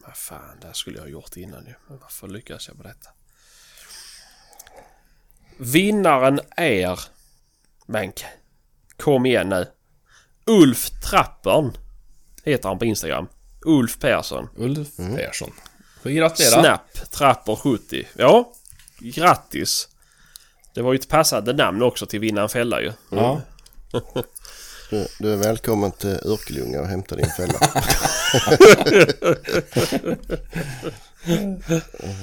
Vad 0.09 0.17
fan, 0.17 0.61
det 0.61 0.67
här 0.67 0.75
skulle 0.75 0.97
jag 0.97 1.03
ha 1.03 1.11
gjort 1.11 1.37
innan 1.37 1.67
ju. 1.67 1.75
Men 1.87 1.99
varför 1.99 2.29
lyckas 2.29 2.69
jag 2.69 2.77
med 2.77 2.87
detta? 2.87 3.11
Vinnaren 5.59 6.41
är... 6.57 7.01
Men 7.87 8.13
kom 8.97 9.27
igen 9.27 9.49
nu. 9.49 9.67
Ulf 10.45 10.91
Trappern 10.91 11.73
heter 12.45 12.69
han 12.69 12.79
på 12.79 12.85
Instagram. 12.85 13.29
Ulf 13.65 13.99
Persson. 13.99 14.49
Ulf 14.57 14.97
Persson. 14.97 15.53
Får 16.03 16.11
vi 16.11 16.17
gratulera. 16.17 16.63
Snap 16.63 17.11
Trapper 17.11 17.57
70. 17.57 18.07
Ja, 18.17 18.53
grattis. 18.99 19.89
Det 20.75 20.83
var 20.83 20.93
ju 20.93 20.99
ett 20.99 21.09
passande 21.09 21.53
namn 21.53 21.83
också 21.83 22.07
till 22.07 22.21
vinna 22.21 22.43
en 22.43 22.49
fälla 22.49 22.81
ju. 22.81 22.93
Ja. 23.11 23.41
Du, 24.91 25.07
du 25.19 25.33
är 25.33 25.37
välkommen 25.37 25.93
till 25.93 26.19
Örkelljunga 26.25 26.81
och 26.81 26.87
hämta 26.87 27.17
din 27.17 27.27
fälla. 27.27 27.59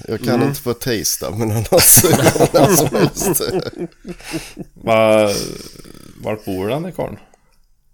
Jag 0.08 0.22
kan 0.24 0.44
inte 0.44 0.64
på 0.64 0.74
tisdag 0.74 1.32
men 1.32 1.52
annars 1.52 2.04
när 2.54 2.76
som 2.76 2.96
helst. 2.98 3.42
Va, 4.74 5.30
vart 6.22 6.46
bor 6.46 6.68
den 6.68 6.84
där 6.84 6.92
karln? 6.92 7.18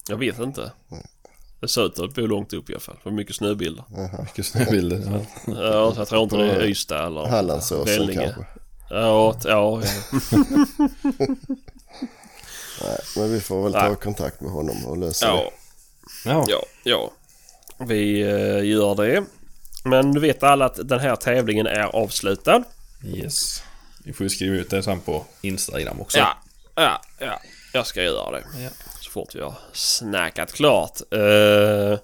Jag 0.09 0.17
vet 0.17 0.39
inte. 0.39 0.71
Det 1.59 1.67
ser 1.67 1.85
ut 1.85 1.99
att 1.99 2.15
bo 2.15 2.21
långt 2.21 2.53
upp 2.53 2.69
i 2.69 2.73
alla 2.73 2.79
fall. 2.79 2.97
För 3.03 3.11
mycket 3.11 3.35
snöbilder. 3.35 3.83
Mycket 4.21 4.45
snöbilder. 4.45 5.25
Ja. 5.47 5.53
Ja, 5.53 5.93
så 5.93 6.01
jag 6.01 6.07
tror 6.07 6.23
inte 6.23 6.37
det 6.37 6.51
är 6.51 6.65
Ystad 6.65 7.05
eller 7.07 7.25
Hallandsåsen 7.25 8.13
kanske. 8.13 8.45
Ja, 8.89 9.35
ja. 9.43 9.81
Nej, 12.85 12.97
men 13.17 13.33
vi 13.33 13.41
får 13.41 13.63
väl 13.63 13.73
ta 13.73 13.87
Nej. 13.87 13.95
kontakt 13.95 14.41
med 14.41 14.51
honom 14.51 14.85
och 14.85 14.97
lösa 14.97 15.27
det. 15.27 15.33
ja, 15.33 15.51
ja. 16.25 16.45
ja, 16.47 16.61
ja. 16.83 17.11
Vi 17.85 18.21
eh, 18.21 18.65
gör 18.65 18.95
det. 18.95 19.23
Men 19.83 20.11
du 20.11 20.19
vet 20.19 20.43
alla 20.43 20.65
att 20.65 20.89
den 20.89 20.99
här 20.99 21.15
tävlingen 21.15 21.67
är 21.67 21.95
avslutad. 21.95 22.63
Yes. 23.05 23.63
Vi 24.03 24.13
får 24.13 24.23
ju 24.23 24.29
skriva 24.29 24.55
ut 24.55 24.69
det 24.69 24.83
sen 24.83 24.99
på 24.99 25.25
Instagram 25.41 26.01
också. 26.01 26.17
Ja, 26.17 26.37
ja, 26.75 27.01
ja. 27.19 27.41
Jag 27.73 27.87
ska 27.87 28.03
göra 28.03 28.31
det. 28.31 28.43
Ja. 28.63 28.69
Så 29.01 29.11
fort 29.11 29.35
vi 29.35 29.41
har 29.41 29.53
snackat 29.73 30.51
klart. 30.53 31.01
Eh, 31.11 31.99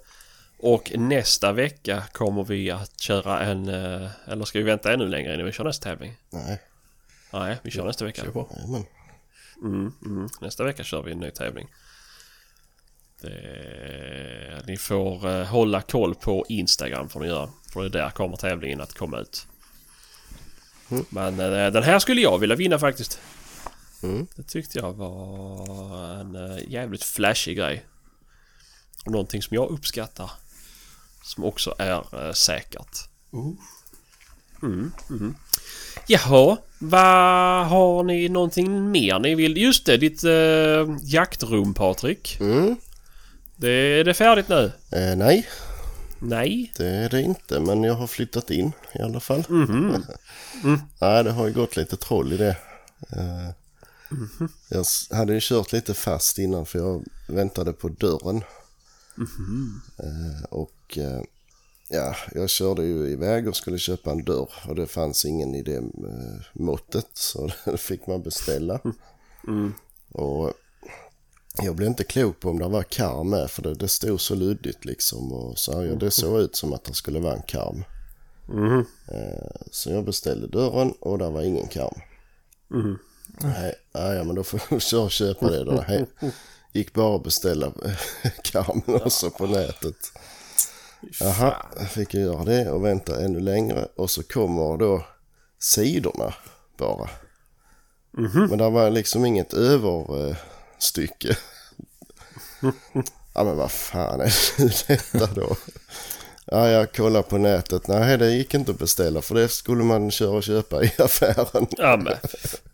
och 0.60 0.92
nästa 0.96 1.52
vecka 1.52 2.04
kommer 2.12 2.44
vi 2.44 2.72
att 2.72 3.00
köra 3.00 3.40
en... 3.42 3.70
eh, 3.70 4.10
eller 4.28 4.46
ska 4.46 4.60
vi 4.60 4.64
vänta 4.66 4.94
ännu 4.94 5.08
längre 5.08 5.34
innan 5.34 5.46
vi 5.46 5.52
kör 5.52 5.64
nästa 5.64 5.90
tävling? 5.90 6.16
Nej, 6.30 6.62
Nej, 7.34 7.58
vi 7.62 7.72
kör 7.72 7.86
nästa 7.86 8.06
vecka. 8.06 8.22
Kör 8.24 8.32
på. 8.32 8.50
jajamän. 8.56 8.86
Mm, 9.64 9.92
mm. 10.06 10.30
Nästa 10.42 10.64
vecka 10.64 10.84
kör 10.84 11.02
vi 11.02 11.12
en 11.12 11.20
ny 11.20 11.32
tävling. 11.32 11.68
Det, 13.22 14.64
ni 14.68 14.78
får 14.78 15.28
eh, 15.30 15.46
hålla 15.46 15.82
koll 15.82 16.16
på 16.16 16.46
Instagram 16.50 17.10
får 17.10 17.20
ni 17.20 17.28
göra. 17.28 17.50
För 17.74 17.84
det 17.84 17.90
där 17.90 18.10
kommer 18.10 18.38
tävlingen 18.38 18.82
att 18.82 18.94
komma 18.94 19.20
ut. 19.20 19.48
Men 21.10 21.40
eh, 21.40 21.72
den 21.72 21.84
här 21.84 22.00
skulle 22.00 22.22
jag 22.22 22.40
vilja 22.40 22.56
vinna 22.56 22.80
faktiskt. 22.80 23.20
Mm. 24.04 24.28
Det 24.36 24.44
tyckte 24.44 24.80
jag 24.80 24.94
var 24.94 26.14
en 26.20 26.36
eh, 26.36 26.70
jävligt 26.70 27.04
flashig 27.04 27.58
grej. 27.58 27.86
Och 29.06 29.12
någonting 29.12 29.42
som 29.42 29.56
jag 29.56 29.70
uppskattar. 29.70 30.32
Som 31.24 31.44
också 31.44 31.76
är 31.78 32.28
eh, 32.28 32.34
säkert. 32.34 32.98
Mm, 34.62 34.92
mm. 35.10 35.36
Jaha, 36.08 36.58
vad 36.80 37.68
har 37.68 38.04
ni 38.04 38.30
någonting 38.30 38.92
mer 38.92 39.20
ni 39.20 39.36
vill? 39.36 39.58
Just 39.58 39.86
det, 39.86 39.98
ditt 39.98 40.24
eh, 40.24 40.98
jaktrum 41.04 41.74
Patrik. 41.74 42.38
Mm. 42.40 42.76
Det, 43.56 43.70
är 43.72 44.04
det 44.04 44.14
färdigt 44.14 44.50
nu? 44.50 44.72
Eh, 44.92 45.16
nej, 45.16 45.48
Nej. 46.20 46.72
det 46.78 46.88
är 46.88 47.10
det 47.10 47.22
inte 47.22 47.60
men 47.60 47.84
jag 47.84 47.94
har 47.94 48.08
flyttat 48.08 48.52
in 48.52 48.72
i 48.96 49.02
alla 49.02 49.20
fall. 49.20 49.44
Mhm. 49.50 50.04
Nej, 51.02 51.24
det 51.24 51.32
har 51.32 51.48
ju 51.48 51.54
gått 51.54 51.76
lite 51.78 51.98
troll 51.98 52.34
i 52.34 52.38
det. 52.38 52.56
Eh, 53.10 53.50
Jag 54.70 54.82
s- 54.82 55.08
hade 55.12 55.34
ju 55.34 55.40
kört 55.42 55.72
lite 55.74 55.94
fast 55.94 56.38
innan 56.38 56.66
för 56.66 56.80
jag 56.80 57.04
väntade 57.28 57.74
på 57.74 57.90
dörren. 57.90 58.44
Eh, 60.00 60.44
Och 60.50 60.98
eh, 60.98 61.22
ja, 61.90 62.16
jag 62.36 62.50
körde 62.50 62.84
ju 62.84 63.08
iväg 63.10 63.48
och 63.48 63.56
skulle 63.56 63.78
köpa 63.78 64.12
en 64.12 64.24
dörr 64.24 64.50
och 64.68 64.76
det 64.76 64.88
fanns 64.88 65.26
ingen 65.26 65.56
i 65.56 65.62
det 65.62 65.76
eh, 65.78 65.84
måttet 66.54 67.08
så 67.14 67.50
det 67.66 67.78
fick 67.78 68.08
man 68.08 68.22
beställa. 68.22 68.80
Och 70.12 70.54
jag 71.64 71.76
blev 71.76 71.88
inte 71.90 72.04
klok 72.04 72.40
på 72.40 72.50
om 72.50 72.60
det 72.60 72.68
var 72.68 72.84
karm 72.84 73.30
med 73.30 73.50
för 73.52 73.62
det, 73.62 73.74
det 73.74 73.88
stod 73.88 74.22
så 74.22 74.36
luddigt 74.36 74.86
liksom 74.86 75.32
och 75.34 75.58
så 75.58 75.72
ja, 75.72 75.96
det 75.96 76.12
såg 76.12 76.40
ut 76.42 76.56
som 76.56 76.74
att 76.74 76.84
det 76.84 76.94
skulle 76.94 77.20
vara 77.20 77.36
en 77.36 77.42
karm. 77.42 77.84
Eh, 79.08 79.52
Så 79.72 79.90
jag 79.90 80.06
beställde 80.06 80.48
dörren 80.48 80.92
och 81.00 81.18
där 81.18 81.32
var 81.32 81.42
ingen 81.42 81.68
karm. 81.68 82.00
Nej, 83.42 83.76
nej, 83.92 84.16
ja, 84.18 84.24
men 84.24 84.36
då 84.36 84.44
får 84.44 84.62
jag 84.92 85.12
köpa 85.12 85.50
det 85.50 85.64
då. 85.64 85.84
Nej. 85.88 86.06
Gick 86.74 86.94
bara 86.94 87.16
att 87.16 87.24
beställa 87.24 87.72
karmen 88.44 89.02
också 89.02 89.30
på 89.30 89.48
nätet. 89.48 89.96
Jaha, 91.20 91.56
fick 91.90 92.14
jag 92.14 92.24
göra 92.24 92.44
det 92.44 92.72
och 92.72 92.86
vänta 92.86 93.22
ännu 93.22 93.40
längre. 93.40 93.88
Och 93.96 94.10
så 94.10 94.24
kommer 94.24 94.78
då 94.78 95.06
sidorna 95.60 96.34
bara. 96.78 97.10
Men 98.50 98.58
det 98.58 98.70
var 98.70 98.90
liksom 98.90 99.26
inget 99.26 99.54
överstycke. 99.54 101.38
ja 103.34 103.44
men 103.44 103.58
vad 103.58 103.72
fan 103.72 104.22
är 104.22 104.34
det 104.58 104.88
detta 104.88 105.34
då? 105.34 105.56
Ja, 106.46 106.70
jag 106.70 106.94
kollar 106.94 107.22
på 107.22 107.38
nätet. 107.38 107.88
Nej, 107.88 108.18
det 108.18 108.32
gick 108.32 108.54
inte 108.54 108.72
att 108.72 108.80
beställa 108.80 109.22
för 109.22 109.36
det 109.36 109.50
skulle 109.50 109.84
man 109.84 110.12
köra 110.12 110.32
och 110.38 110.44
köpa 110.44 110.84
i 110.84 110.92
affären. 110.98 111.68
Ja, 111.70 111.98
men. 111.98 112.16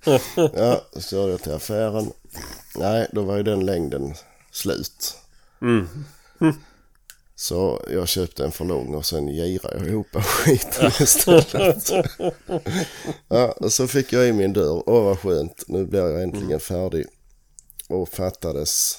Ja, 0.55 0.81
så 0.93 1.01
körde 1.01 1.31
jag 1.31 1.41
till 1.41 1.53
affären. 1.53 2.11
Nej, 2.75 3.07
då 3.11 3.21
var 3.21 3.37
ju 3.37 3.43
den 3.43 3.65
längden 3.65 4.13
slut. 4.51 5.17
Mm. 5.61 5.87
Så 7.43 7.81
jag 7.89 8.07
köpte 8.07 8.43
en 8.45 8.51
för 8.51 8.65
lång 8.65 8.95
och 8.95 9.05
sen 9.05 9.27
girade 9.27 9.77
jag 9.77 9.87
ihop 9.87 10.07
skiten 10.15 10.91
istället. 10.99 11.91
ja, 13.27 13.51
och 13.51 13.73
så 13.73 13.87
fick 13.87 14.13
jag 14.13 14.27
i 14.27 14.33
min 14.33 14.53
dörr. 14.53 14.83
Åh 14.89 15.03
vad 15.03 15.19
skönt, 15.19 15.63
nu 15.67 15.85
blir 15.85 15.99
jag 15.99 16.23
äntligen 16.23 16.59
färdig. 16.59 17.05
Och 17.89 18.09
fattades 18.09 18.97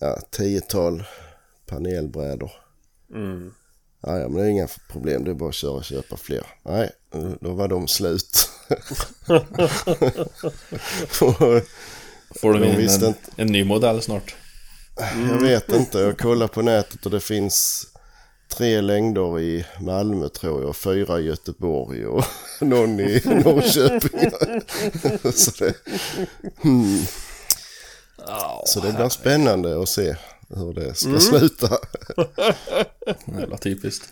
ja, 0.00 0.20
tiotal 0.30 1.04
panelbrädor. 1.66 2.50
Mm. 3.14 3.54
Ja, 4.00 4.12
men 4.12 4.34
det 4.34 4.42
är 4.42 4.46
inga 4.46 4.68
problem. 4.88 5.24
Det 5.24 5.30
är 5.30 5.34
bara 5.34 5.48
att 5.48 5.54
köra 5.54 5.72
och 5.72 5.84
köpa 5.84 6.16
fler. 6.16 6.46
Nej, 6.62 6.90
då 7.40 7.52
var 7.52 7.68
de 7.68 7.88
slut. 7.88 8.48
Får 12.40 12.52
De 12.52 12.64
in 12.64 12.74
en, 12.74 12.80
inte. 12.80 13.14
en 13.36 13.46
ny 13.46 13.64
modell 13.64 14.02
snart? 14.02 14.34
Jag 15.28 15.40
vet 15.40 15.68
inte. 15.72 15.98
Jag 15.98 16.18
kollar 16.18 16.48
på 16.48 16.62
nätet 16.62 17.04
och 17.04 17.10
det 17.10 17.20
finns 17.20 17.86
tre 18.48 18.80
längder 18.80 19.40
i 19.40 19.66
Malmö 19.80 20.28
tror 20.28 20.62
jag. 20.62 20.76
Fyra 20.76 21.20
i 21.20 21.22
Göteborg 21.22 22.06
och 22.06 22.24
någon 22.60 23.00
i 23.00 23.22
Norrköping. 23.24 24.30
så, 25.32 25.50
det. 25.64 25.74
Ja, 28.26 28.62
så 28.66 28.80
det 28.80 28.92
blir 28.92 29.08
spännande 29.08 29.82
att 29.82 29.88
se 29.88 30.16
hur 30.48 30.72
det 30.74 30.94
ska 30.94 31.20
sluta. 31.20 31.78
Jävla 33.38 33.56
typiskt. 33.58 34.08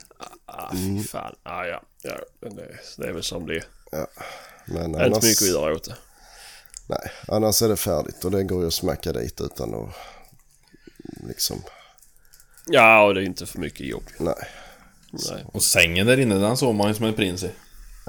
ah, 0.47 0.71
fy 0.73 1.03
fan. 1.03 1.35
Ah, 1.43 1.65
ja, 1.65 1.83
ja. 2.03 2.19
Det, 2.41 2.51
det 2.97 3.09
är 3.09 3.13
väl 3.13 3.23
som 3.23 3.47
det 3.47 3.57
är. 3.57 3.65
Men 4.67 4.93
Det 4.93 4.99
är 4.99 5.07
inte 5.07 5.27
mycket 5.27 5.43
att 5.43 5.49
annars, 5.49 5.63
göra 5.63 5.75
åt 5.75 5.85
det. 5.85 5.95
nej, 6.87 7.11
annars 7.29 7.63
är 7.63 7.69
det 7.69 7.77
färdigt 7.77 8.25
och 8.25 8.31
det 8.31 8.43
går 8.45 8.61
ju 8.61 8.67
att 8.67 8.75
smacka 8.75 9.13
dit 9.13 9.41
utan 9.41 9.75
att 9.75 9.95
liksom, 11.29 11.63
Ja, 12.67 13.03
och 13.05 13.15
det 13.15 13.21
är 13.23 13.25
inte 13.25 13.47
för 13.47 13.59
mycket 13.59 13.87
jobb. 13.87 14.03
nej. 14.19 14.35
Nej. 15.11 15.45
Och 15.53 15.63
sängen 15.63 16.07
där 16.07 16.21
inne, 16.21 16.35
den 16.39 16.57
såg 16.57 16.75
man 16.75 16.89
ju 16.89 16.95
som 16.95 17.05
en 17.07 17.15
prins 17.15 17.43
i. 17.45 17.51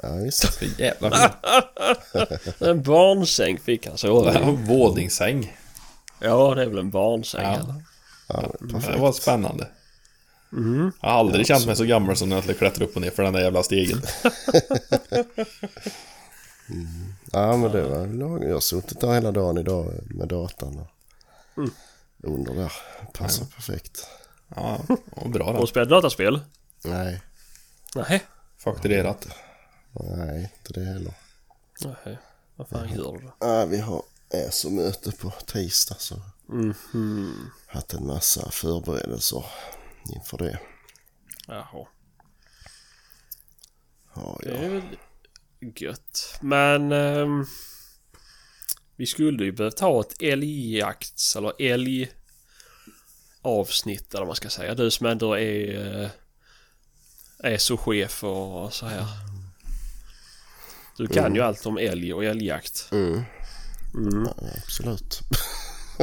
Ja, 0.02 0.14
visst. 0.14 0.52
Så 0.58 0.64
jävla 0.78 1.10
fin. 1.10 1.28
En 2.68 2.82
barnsäng 2.82 3.58
fick 3.58 3.86
han 3.86 3.98
sova 3.98 4.32
i. 4.32 4.34
Ja, 4.34 4.50
Våningssäng. 4.50 5.56
Ja, 6.20 6.54
det 6.54 6.62
är 6.62 6.66
väl 6.66 6.78
en 6.78 6.90
barnsäng. 6.90 7.42
Ja. 7.42 7.54
eller? 7.54 7.74
Ja, 8.28 8.52
Det 8.92 8.98
var 8.98 9.12
spännande. 9.12 9.68
Jag 10.50 11.08
har 11.10 11.18
aldrig 11.18 11.46
känt 11.46 11.66
mig 11.66 11.76
så 11.76 11.84
gammal 11.84 12.16
som 12.16 12.28
när 12.28 12.36
jag 12.36 12.42
skulle 12.44 12.58
klättra 12.58 12.84
upp 12.84 12.96
och 12.96 13.02
ner 13.02 13.10
för 13.10 13.22
den 13.22 13.32
där 13.32 13.40
jävla 13.40 13.62
stegen. 13.62 14.02
Ja, 17.32 17.56
men 17.56 17.72
det 17.72 17.82
var 17.82 18.06
lagom. 18.06 18.42
Jag 18.42 18.52
har 18.52 18.60
suttit 18.60 19.00
där 19.00 19.14
hela 19.14 19.32
dagen 19.32 19.58
idag 19.58 19.92
med 20.10 20.28
datan 20.28 20.78
och 20.78 20.88
under 22.22 22.54
där. 22.54 22.72
Passar 23.14 23.44
perfekt. 23.44 24.06
Ja, 24.56 24.80
och 25.10 25.30
bra 25.30 25.52
du 25.52 25.58
den. 25.58 25.66
spelat 25.66 25.88
dataspel? 25.88 26.40
Nej, 26.84 27.22
Nej. 27.94 28.22
Fakturerat. 28.58 29.28
nej, 29.92 30.42
inte 30.58 30.80
det 30.80 30.84
heller. 30.86 31.14
Nej. 31.84 32.18
Vad 32.56 32.68
fan 32.68 32.88
gör 32.88 33.12
du 33.12 33.18
då? 33.26 33.32
Ja, 33.40 33.64
vi 33.66 33.78
har 33.78 34.02
ESO-möte 34.34 35.12
på 35.12 35.30
tisdag 35.46 35.96
så 35.98 36.14
haft 37.66 37.92
en 37.94 38.06
massa 38.06 38.50
förberedelser 38.50 39.44
inför 40.14 40.38
det. 40.38 40.58
Jaha. 41.46 41.86
Ja, 44.14 44.38
Det 44.42 44.50
ja. 44.50 44.56
är 44.56 44.68
väl 44.68 44.98
gött. 45.76 46.38
Men 46.40 46.92
ehm, 46.92 47.46
vi 49.00 49.06
skulle 49.06 49.44
ju 49.44 49.52
behöva 49.52 49.76
ta 49.76 50.00
ett 50.00 50.22
älgjakts 50.22 51.36
eller 51.36 51.62
älgavsnitt 51.62 54.14
eller 54.14 54.20
vad 54.20 54.26
man 54.26 54.36
ska 54.36 54.48
säga. 54.48 54.74
Du 54.74 54.90
som 54.90 55.06
ändå 55.06 55.34
är, 55.34 56.02
eh, 56.02 56.08
är 57.38 57.58
så 57.58 57.76
chef 57.76 58.24
och 58.24 58.72
så 58.72 58.86
här. 58.86 59.06
Du 60.96 61.06
kan 61.06 61.34
ju 61.34 61.40
allt 61.40 61.66
om 61.66 61.78
älg 61.78 62.14
och 62.14 62.24
älgjakt. 62.24 62.88
Mm. 62.92 63.22
Mm. 63.94 64.24
ja, 64.24 64.34
absolut. 64.64 65.20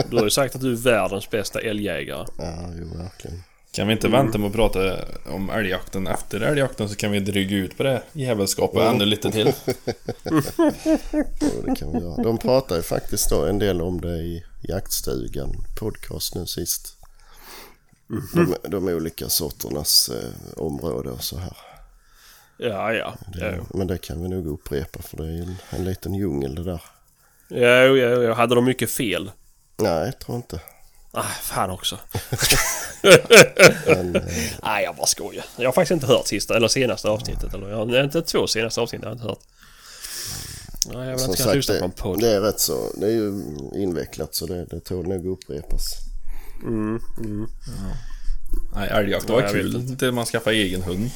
Du 0.10 0.18
har 0.18 0.24
ju 0.24 0.30
sagt 0.30 0.56
att 0.56 0.62
du 0.62 0.72
är 0.72 0.76
världens 0.76 1.30
bästa 1.30 1.62
älgjägare. 1.62 2.26
Ja, 2.38 2.74
jo, 2.80 2.98
verkligen. 2.98 3.44
Kan 3.78 3.88
vi 3.88 3.94
inte 3.94 4.08
vänta 4.08 4.38
med 4.38 4.48
att 4.48 4.54
prata 4.54 4.96
om 5.26 5.50
älgjakten 5.50 6.08
efter 6.08 6.42
älgjakten 6.42 6.90
så 6.90 6.96
kan 6.96 7.12
vi 7.12 7.20
dryga 7.20 7.56
ut 7.56 7.78
på 7.78 7.84
det 7.84 8.02
jävelskapet 8.12 8.82
ännu 8.82 9.06
lite 9.06 9.32
till. 9.32 9.54
Jo, 11.42 11.62
det 11.66 11.76
kan 11.76 11.92
vi 11.92 12.00
göra. 12.00 12.24
De 12.24 12.38
pratar 12.38 12.76
ju 12.76 12.82
faktiskt 12.82 13.30
då 13.30 13.46
en 13.46 13.60
del 13.60 13.82
om 13.82 14.02
det 14.02 14.18
i 14.18 14.44
jaktstugan 14.62 15.56
podcast 15.80 16.36
nu 16.36 16.46
sist. 16.46 16.98
De, 18.34 18.56
de 18.70 18.88
olika 18.88 19.30
sorternas 19.30 20.10
eh, 20.10 20.64
område 20.64 21.10
och 21.10 21.24
så 21.24 21.38
här. 21.38 21.58
Ja, 22.58 22.94
ja. 22.94 23.16
Det, 23.34 23.60
Men 23.74 23.88
det 23.88 23.98
kan 23.98 24.22
vi 24.22 24.30
nog 24.30 24.48
upprepa 24.48 25.02
för 25.02 25.18
det 25.18 25.24
är 25.24 25.32
ju 25.32 25.42
en, 25.42 25.56
en 25.70 25.84
liten 25.86 26.14
djungel 26.14 26.56
det 26.56 26.64
där. 26.64 26.82
jo, 27.50 27.98
jo, 27.98 28.24
jo. 28.24 28.34
Hade 28.34 28.56
de 28.56 28.66
mycket 28.66 28.92
fel? 28.92 29.32
Nej, 29.78 30.06
jag 30.06 30.20
tror 30.20 30.38
inte. 30.38 30.60
Ah, 31.18 31.24
fan 31.24 31.70
också. 31.70 32.00
Men, 33.88 34.16
eh, 34.16 34.22
Nej, 34.64 34.84
jag 34.84 34.96
bara 34.96 35.08
skojar. 35.08 35.46
Jag 35.56 35.68
har 35.68 35.74
faktiskt 35.74 35.92
inte 35.92 36.08
hört 36.08 36.28
sista 36.28 36.56
eller 36.56 36.68
senaste 36.68 37.10
avsnittet. 37.10 37.54
Eller 37.54 37.70
jag 37.70 37.78
har 37.78 38.04
inte 38.04 38.22
två 38.22 38.48
senaste 38.48 38.82
avsnitt 38.82 39.02
jag 39.02 39.10
har 39.10 39.14
inte 39.14 39.28
hört. 39.28 39.40
Nej, 40.94 41.04
jag 41.04 41.10
vill 41.10 41.20
som 41.20 41.30
inte 41.30 41.44
sagt, 41.44 41.56
lyssna 41.56 41.76
på 41.80 41.84
en 41.86 41.90
det, 41.90 42.02
podd. 42.02 42.20
det 42.20 42.36
är 42.36 42.42
rätt 42.42 42.60
så. 42.60 42.92
Det 42.96 43.06
är 43.06 43.12
ju 43.12 43.44
invecklat 43.76 44.36
så 44.36 44.46
det, 44.46 44.66
det 44.66 44.80
tål 44.80 45.08
nog 45.08 45.26
upprepas. 45.26 45.84
Nej, 48.76 48.90
älgjakt 48.90 49.26
Ja, 49.28 49.36
var 49.36 49.42
jag 49.42 49.54
vet 49.54 49.62
kul 49.62 49.98
till 49.98 50.12
man 50.12 50.26
skaffade 50.26 50.56
egen 50.56 50.84
hund. 50.84 51.10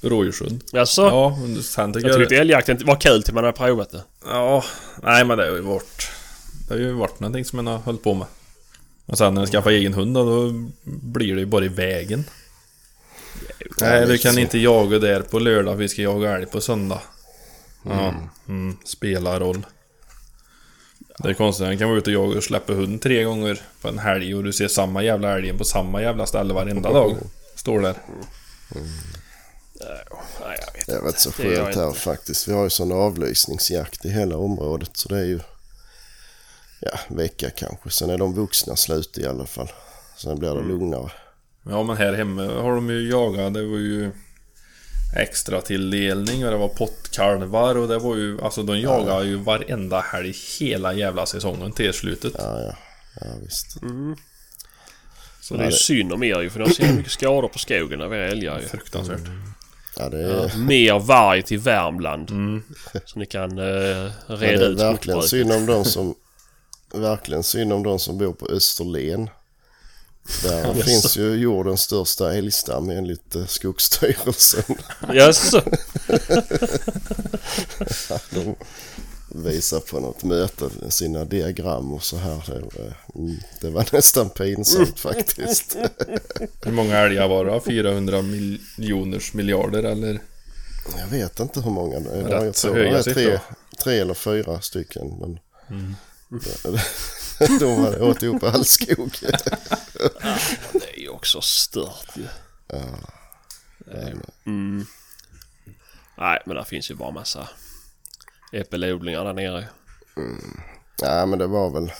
Rådjurshund. 0.00 0.64
Jaså? 0.72 1.02
Ja, 1.02 1.38
sen 1.62 1.92
tycker 1.92 2.08
jag 2.08 2.14
jag... 2.14 2.20
tyckte 2.20 2.36
älgjakten 2.36 2.78
var 2.84 3.00
kul 3.00 3.22
till 3.22 3.34
man 3.34 3.44
hade 3.44 3.56
provat 3.56 3.90
det. 3.90 4.02
Ja, 4.26 4.64
nej 5.02 5.24
men 5.24 5.38
det 5.38 5.48
har 5.48 5.56
ju 5.56 5.60
varit... 5.60 6.08
Det 6.68 6.74
har 6.74 6.80
ju 6.80 6.92
varit 6.92 7.20
någonting 7.20 7.44
som 7.44 7.56
man 7.56 7.66
har 7.66 7.78
hållit 7.78 8.02
på 8.02 8.14
med. 8.14 8.26
Och 9.06 9.18
sen 9.18 9.34
när 9.34 9.42
jag 9.42 9.48
skaffar 9.50 9.70
egen 9.70 9.94
hund 9.94 10.14
då, 10.14 10.24
då 10.24 10.52
blir 10.84 11.34
det 11.34 11.40
ju 11.40 11.46
bara 11.46 11.64
i 11.64 11.68
vägen. 11.68 12.24
Nej, 13.80 14.06
du 14.06 14.18
kan 14.18 14.38
inte 14.38 14.58
jaga 14.58 14.98
där 14.98 15.20
på 15.20 15.38
lördag, 15.38 15.74
vi 15.74 15.88
ska 15.88 16.02
jaga 16.02 16.36
älg 16.36 16.46
på 16.46 16.60
söndag. 16.60 17.00
Ja, 17.82 18.14
mm, 18.48 18.76
spelar 18.84 19.40
roll. 19.40 19.66
Det 21.18 21.28
är 21.28 21.34
konstigt, 21.34 21.66
han 21.66 21.78
kan 21.78 21.88
vara 21.88 21.98
ute 21.98 22.10
och 22.16 22.24
jaga 22.24 22.36
och 22.36 22.44
släppa 22.44 22.72
hund 22.72 23.02
tre 23.02 23.24
gånger 23.24 23.60
på 23.80 23.88
en 23.88 23.98
helg 23.98 24.34
och 24.34 24.44
du 24.44 24.52
ser 24.52 24.68
samma 24.68 25.02
jävla 25.02 25.36
älgen 25.36 25.58
på 25.58 25.64
samma 25.64 26.02
jävla 26.02 26.26
ställe 26.26 26.54
varenda 26.54 26.92
dag. 26.92 27.16
Står 27.56 27.80
där. 27.80 27.94
Nej, 30.40 30.58
jag 30.66 30.72
vet 30.72 30.86
Det 30.86 30.92
är 30.92 31.00
rätt 31.00 31.20
så 31.20 31.32
skönt 31.32 31.74
här 31.76 31.86
inte. 31.88 32.00
faktiskt. 32.00 32.48
Vi 32.48 32.52
har 32.52 32.64
ju 32.64 32.70
sån 32.70 32.92
avlysningsjakt 32.92 34.04
i 34.04 34.10
hela 34.10 34.36
området 34.36 34.90
så 34.92 35.08
det 35.08 35.18
är 35.18 35.24
ju 35.24 35.40
ja, 36.84 36.98
vecka 37.16 37.50
kanske. 37.50 37.90
Sen 37.90 38.10
är 38.10 38.18
de 38.18 38.34
vuxna 38.34 38.76
slut 38.76 39.18
i 39.18 39.26
alla 39.26 39.46
fall. 39.46 39.68
Sen 40.16 40.38
blir 40.38 40.48
det 40.50 40.60
Mm. 40.60 40.68
lugnare. 40.68 41.10
Ja 41.68 41.82
men 41.82 41.96
här 41.96 42.12
hemma 42.12 42.42
har 42.42 42.74
de 42.74 42.90
ju 42.90 43.10
jagat, 43.10 43.54
det 43.54 43.66
var 43.66 43.78
ju 43.78 44.10
extra 45.16 45.60
tilldelning 45.60 46.44
och 46.44 46.50
det 46.50 46.56
var 46.56 46.68
pottkalvar 46.68 47.74
och 47.74 47.88
det 47.88 47.98
var 47.98 48.16
ju, 48.16 48.40
alltså 48.40 48.62
de 48.62 48.80
jagar 48.80 49.22
ju 49.22 49.36
varenda 49.36 50.00
helg 50.00 50.34
hela 50.60 50.92
jävla 50.92 51.26
säsongen 51.26 51.72
till 51.72 51.92
slutet. 51.92 52.32
Ja, 52.38 52.60
ja. 52.60 52.76
Ja, 53.20 53.26
visst. 53.42 53.82
Mm. 53.82 54.16
Så 55.40 55.54
det 55.56 55.62
är 55.62 55.66
ju 55.66 55.72
synd 55.72 56.12
om 56.12 56.22
er 56.22 56.40
ju 56.40 56.50
för 56.50 56.58
ni 56.58 56.64
har 56.66 56.72
så 56.72 56.82
jävla 56.82 56.96
mycket 56.96 57.12
skador 57.12 57.48
på 57.48 57.58
skogen 57.58 58.00
av 58.02 58.14
era 58.14 58.26
älgar 58.28 58.60
ju. 58.60 58.66
fruktansvärt. 58.66 59.20
Ja, 59.96 60.08
det 60.08 60.18
är, 60.24 60.28
Ja, 60.52 60.56
mer 60.58 60.98
varg 60.98 61.42
till 61.42 61.58
Värmland. 61.58 62.28
Så 63.04 63.18
ni 63.18 63.26
kan 63.26 63.58
uh, 63.58 63.66
ja, 63.66 64.10
reda 64.28 64.58
det 64.58 64.64
är 64.66 64.70
ut 64.70 64.78
verkligen 64.80 65.22
synd 65.22 65.52
om 65.52 65.66
de 65.66 65.84
som 65.84 66.14
verkligen 67.00 67.42
synd 67.42 67.72
om 67.72 67.82
de 67.82 67.98
som 67.98 68.18
bor 68.18 68.32
på 68.32 68.46
Österlen. 68.46 69.30
Där 70.42 70.74
finns 70.82 71.16
ju 71.16 71.34
jordens 71.34 71.80
största 71.82 72.34
älgstam 72.34 72.90
enligt 72.90 73.34
eh, 73.34 73.46
Skogsstyrelsen. 73.46 74.76
Jaså? 75.12 75.62
De 78.30 78.54
visar 79.34 79.80
på 79.80 80.00
något 80.00 80.24
möte 80.24 80.70
sina 80.88 81.24
diagram 81.24 81.92
och 81.92 82.04
så 82.04 82.16
här. 82.16 82.42
Det 82.46 82.60
var, 82.60 82.96
mm, 83.14 83.74
var 83.74 83.88
nästan 83.92 84.30
pinsamt 84.30 85.00
faktiskt. 85.00 85.76
Hur 86.62 86.72
många 86.72 86.98
älgar 86.98 87.28
var 87.28 87.44
det? 87.44 87.60
400 87.60 88.22
miljoners 88.22 89.32
miljarder 89.32 89.82
eller? 89.82 90.20
Jag 90.98 91.06
vet 91.06 91.40
inte 91.40 91.60
hur 91.60 91.70
många 91.70 92.00
det 92.00 92.10
är. 92.10 92.44
Jag 92.44 92.54
tror 92.54 92.74
det 92.74 92.88
är 92.88 93.02
tre, 93.02 93.40
tre 93.78 93.98
eller 93.98 94.14
fyra 94.14 94.60
stycken. 94.60 95.08
Men 95.20 95.38
de 95.68 95.96
hade 97.84 98.00
åt 98.02 98.22
ihop 98.22 98.42
all 98.42 98.64
skog. 98.64 99.16
Det 100.72 100.94
är 100.96 101.00
ju 101.00 101.08
också 101.08 101.40
stört 101.40 102.16
ju. 102.16 102.22
Ju- 102.22 102.28
Mm. 104.46 104.86
Nej, 106.18 106.42
men 106.46 106.56
det 106.56 106.64
finns 106.64 106.90
ju 106.90 106.94
bara 106.94 107.10
massa 107.10 107.48
äppelodlingar 108.52 109.24
där 109.24 109.32
nere. 109.32 109.68
Ja 111.02 111.26
men 111.26 111.38
det 111.38 111.46
var 111.46 111.70
väl... 111.70 111.92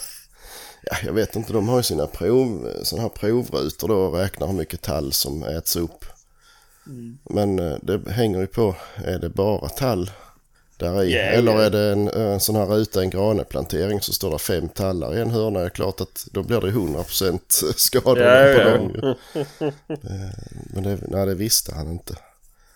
Ja, 0.83 0.97
jag 1.05 1.13
vet 1.13 1.37
inte, 1.37 1.53
de 1.53 1.69
har 1.69 1.77
ju 1.77 1.83
sina 1.83 2.07
prov, 2.07 2.71
såna 2.83 3.03
här 3.03 3.09
provrutor 3.09 3.89
då 3.89 3.95
och 3.97 4.15
räknar 4.19 4.47
hur 4.47 4.55
mycket 4.55 4.83
tall 4.83 5.13
som 5.13 5.43
äts 5.43 5.77
upp. 5.77 6.05
Men 7.31 7.59
eh, 7.59 7.77
det 7.83 8.11
hänger 8.11 8.41
ju 8.41 8.47
på, 8.47 8.77
är 8.95 9.19
det 9.19 9.29
bara 9.29 9.69
tall 9.69 10.11
där 10.79 11.03
i. 11.05 11.13
Ja, 11.15 11.21
Eller 11.21 11.53
ja. 11.53 11.63
är 11.63 11.71
det 11.71 11.93
en, 11.93 12.09
en 12.09 12.41
sån 12.41 12.57
här 12.57 12.67
ruta, 12.67 13.01
en 13.03 13.11
graneplantering 13.11 14.01
så 14.01 14.13
står 14.13 14.31
det 14.31 14.39
fem 14.39 14.69
tallar 14.69 15.17
i 15.17 15.21
en 15.21 15.31
hörna. 15.31 15.59
Det 15.59 15.65
är 15.65 15.71
klart 15.71 16.01
att 16.01 16.27
då 16.33 16.43
blir 16.43 16.61
det 16.61 16.71
100% 16.71 17.41
skador 17.77 18.19
Ja, 18.23 18.55
på 18.55 18.61
ja. 18.61 18.71
dem. 18.77 19.15
Eh, 19.89 20.31
Men 20.73 20.83
det, 20.83 20.99
nej, 21.09 21.27
det 21.27 21.35
visste 21.35 21.75
han 21.75 21.91
inte. 21.91 22.15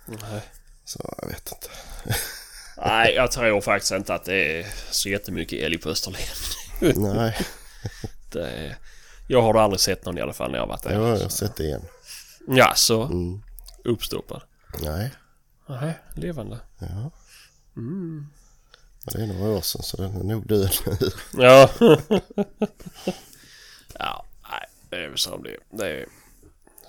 Nej. 0.07 0.40
Så 0.84 1.14
jag 1.22 1.28
vet 1.28 1.53
inte. 1.53 1.68
Nej, 2.86 3.14
jag 3.14 3.32
tror 3.32 3.61
faktiskt 3.61 3.92
inte 3.92 4.14
att 4.14 4.24
det 4.24 4.61
är 4.61 4.66
så 4.90 5.09
jättemycket 5.09 5.62
älg 5.64 5.78
på 5.78 5.88
Österlen. 5.88 6.20
Nej, 6.96 7.36
Det 8.32 8.51
är, 8.51 8.76
jag 9.28 9.42
har 9.42 9.55
aldrig 9.55 9.80
sett 9.80 10.05
någon 10.07 10.18
i 10.18 10.20
alla 10.20 10.32
fall 10.32 10.51
när 10.51 10.59
jag 10.59 10.62
har 10.62 10.68
varit 10.68 10.82
där. 10.82 10.92
jag 10.92 11.01
har 11.01 11.28
sett 11.28 11.57
det 11.57 11.64
igen. 11.64 11.82
Ja, 12.49 12.72
så 12.76 13.03
Mm. 13.03 13.42
uppstoppad. 13.84 14.42
Nej, 14.82 15.11
Nej, 15.66 15.92
levande. 16.14 16.59
ja. 16.78 17.11
Mm. 17.79 18.26
Men 19.05 19.14
det 19.14 19.33
är 19.33 19.39
några 19.39 19.57
år 19.57 19.61
sedan 19.61 19.83
så 19.83 19.97
den 19.97 20.16
är 20.20 20.24
nog 20.24 20.47
död 20.47 20.70
nu. 20.87 21.11
Ja. 21.43 21.70
ja, 23.99 24.24
nej, 24.51 24.66
det 24.91 24.97
är 24.97 25.09
väl 25.09 25.18
som 25.18 25.43
det 25.43 25.51
är. 25.51 25.59
Det 25.70 25.89
är 25.89 26.07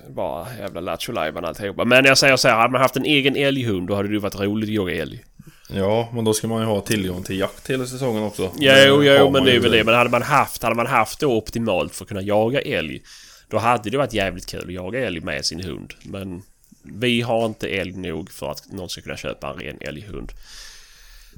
bara 0.07 0.57
jävla 0.57 0.81
lattjo 0.81 1.11
lajban 1.11 1.45
alltihopa. 1.45 1.85
Men 1.85 2.05
jag 2.05 2.17
säger 2.17 2.35
så 2.35 2.47
här, 2.47 2.55
hade 2.55 2.71
man 2.71 2.81
haft 2.81 2.97
en 2.97 3.05
egen 3.05 3.35
älghund 3.35 3.87
då 3.87 3.95
hade 3.95 4.07
det 4.07 4.13
ju 4.13 4.19
varit 4.19 4.39
roligt 4.39 4.69
att 4.69 4.73
jaga 4.73 5.01
älg. 5.01 5.25
Ja, 5.69 6.09
men 6.13 6.25
då 6.25 6.33
ska 6.33 6.47
man 6.47 6.61
ju 6.61 6.65
ha 6.65 6.81
tillgång 6.81 7.23
till 7.23 7.39
jakt 7.39 7.69
hela 7.69 7.85
säsongen 7.85 8.23
också. 8.23 8.51
Ja, 8.59 8.73
jo, 8.87 9.03
jo, 9.03 9.23
man 9.23 9.31
men 9.31 9.43
det 9.43 9.55
är 9.55 9.59
väl 9.59 9.71
det. 9.71 9.83
Men 9.83 9.95
hade 9.95 10.09
man 10.09 10.21
haft, 10.21 10.63
hade 10.63 10.75
man 10.75 10.87
haft 10.87 11.19
det 11.19 11.25
optimalt 11.25 11.95
för 11.95 12.03
att 12.05 12.09
kunna 12.09 12.21
jaga 12.21 12.61
älg. 12.61 13.01
Då 13.47 13.57
hade 13.57 13.89
det 13.89 13.97
varit 13.97 14.13
jävligt 14.13 14.45
kul 14.45 14.63
att 14.65 14.73
jaga 14.73 15.05
älg 15.05 15.21
med 15.21 15.45
sin 15.45 15.63
hund. 15.63 15.93
Men 16.03 16.41
vi 16.83 17.21
har 17.21 17.45
inte 17.45 17.67
älg 17.67 17.91
nog 17.91 18.31
för 18.31 18.51
att 18.51 18.71
någon 18.71 18.89
ska 18.89 19.01
kunna 19.01 19.17
köpa 19.17 19.49
en 19.49 19.59
ren 19.59 19.77
älghund. 19.81 20.31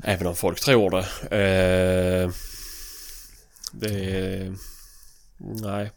Även 0.04 0.28
om 0.28 0.36
folk 0.36 0.60
tror 0.60 0.89
det. 0.91 1.06
Eh, 1.38 2.32
det 3.72 4.16
är... 4.16 4.56
Nej. 5.38 5.91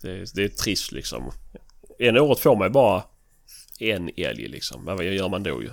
Det 0.00 0.10
är, 0.10 0.26
det 0.34 0.44
är 0.44 0.48
trist 0.48 0.92
liksom. 0.92 1.32
En 1.98 2.18
året 2.18 2.40
får 2.40 2.56
man 2.56 2.72
bara 2.72 3.02
en 3.78 4.10
älg 4.16 4.48
liksom. 4.48 4.84
Vad 4.84 5.04
gör 5.04 5.28
man 5.28 5.42
då 5.42 5.62
ju? 5.62 5.70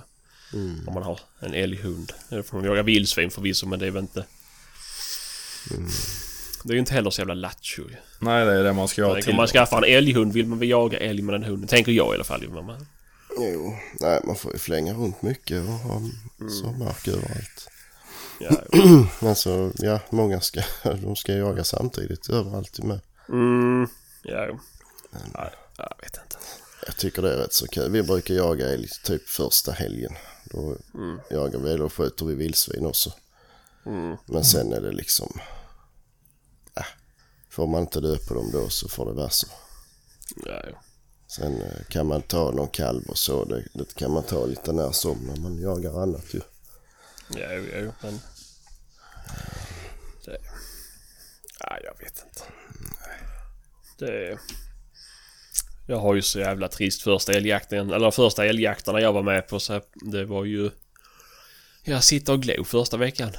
Om 0.86 0.94
man 0.94 1.02
har 1.02 1.20
en 1.40 1.54
älghund. 1.54 2.12
Eller 2.30 2.42
får 2.42 2.56
man 2.56 2.66
jaga 2.66 2.82
vildsvin 2.82 3.30
förvisso 3.30 3.66
men 3.66 3.78
det 3.78 3.86
är 3.86 3.90
väl 3.90 4.02
inte... 4.02 4.24
Det 6.64 6.70
är 6.70 6.72
ju 6.74 6.78
inte 6.78 6.94
heller 6.94 7.10
så 7.10 7.20
jävla 7.20 7.34
lattjo. 7.34 7.84
Nej, 8.18 8.44
det 8.44 8.52
är 8.52 8.64
det 8.64 8.72
man 8.72 8.88
ska 8.88 9.04
ha 9.04 9.14
Om 9.16 9.22
till. 9.22 9.34
man 9.36 9.46
skaffar 9.46 9.82
en 9.82 9.94
älghund 9.96 10.32
vill 10.32 10.46
man 10.46 10.58
väl 10.58 10.68
jaga 10.68 10.98
älg 10.98 11.22
med 11.22 11.34
den 11.34 11.42
hunden. 11.44 11.68
Tänker 11.68 11.92
jag 11.92 12.12
i 12.12 12.14
alla 12.14 12.24
fall. 12.24 12.48
man- 12.48 12.86
Jo, 13.38 13.76
nej 14.00 14.20
man 14.24 14.36
får 14.36 14.52
ju 14.52 14.58
flänga 14.58 14.94
runt 14.94 15.22
mycket 15.22 15.62
och 15.62 15.72
ha 15.74 15.96
Mm. 16.40 16.50
så 16.50 16.66
mark 16.72 17.08
överallt. 17.08 17.68
Ja, 18.40 18.62
Men 19.20 19.34
så, 19.34 19.72
ja, 19.78 20.00
många 20.10 20.40
ska, 20.40 20.62
de 20.82 21.16
ska 21.16 21.32
jaga 21.34 21.64
samtidigt 21.64 22.30
överallt 22.30 22.78
med. 22.78 23.00
mm, 23.28 23.88
ja, 24.22 24.46
jo. 24.48 24.58
Nej, 25.10 25.52
jag 25.76 25.94
vet 26.02 26.16
inte. 26.24 26.36
Jag 26.86 26.96
tycker 26.96 27.22
det 27.22 27.32
är 27.32 27.36
rätt 27.36 27.52
så 27.52 27.66
kul. 27.68 27.90
Vi 27.90 28.02
brukar 28.02 28.34
jaga 28.34 28.68
älg 28.68 28.88
typ 29.04 29.28
första 29.28 29.72
helgen. 29.72 30.12
Då 30.44 30.76
jagar 31.30 31.58
vi 31.58 31.72
eller 31.72 31.88
skjuter 31.88 32.24
vi 32.26 32.34
vildsvin 32.34 32.86
också. 32.86 33.12
Men 34.26 34.44
sen 34.44 34.72
är 34.72 34.80
det 34.80 34.92
liksom... 34.92 35.32
Äh, 36.76 36.84
får 37.50 37.66
man 37.66 37.80
inte 37.82 38.00
dö 38.00 38.16
på 38.28 38.34
dem 38.34 38.50
då 38.52 38.68
så 38.68 38.88
får 38.88 39.06
det 39.06 39.12
vara 39.12 39.30
så. 39.30 39.46
Ja, 40.46 40.62
jo. 40.70 40.76
Sen 41.36 41.62
eh, 41.62 41.84
kan 41.88 42.06
man 42.06 42.22
ta 42.22 42.50
någon 42.50 42.68
kalv 42.68 43.02
och 43.08 43.18
så. 43.18 43.44
Det, 43.44 43.64
det 43.72 43.94
kan 43.94 44.10
man 44.10 44.22
ta 44.22 44.46
lite 44.46 44.72
när 44.72 44.92
som 44.92 45.18
när 45.18 45.36
man 45.36 45.58
jagar 45.58 46.02
annat 46.02 46.34
ju. 46.34 46.40
Ja, 47.28 47.52
jo, 47.52 47.64
jo, 47.74 47.92
men... 48.02 48.20
Det... 50.24 50.38
Ja, 51.60 51.78
jag 51.84 51.98
vet 51.98 52.24
inte. 52.28 52.42
Det... 53.98 54.38
Jag 55.86 55.98
har 55.98 56.14
ju 56.14 56.22
så 56.22 56.38
jävla 56.38 56.68
trist 56.68 57.02
första 57.02 57.32
älgjakten, 57.32 57.90
eller 57.90 58.10
första 58.10 58.44
älgjakterna 58.44 59.00
jag 59.00 59.12
var 59.12 59.22
med 59.22 59.48
på 59.48 59.60
så 59.60 59.80
det 59.94 60.24
var 60.24 60.44
ju... 60.44 60.70
Jag 61.84 62.04
sitter 62.04 62.32
och 62.32 62.42
glo 62.42 62.64
första 62.64 62.96
veckan. 62.96 63.30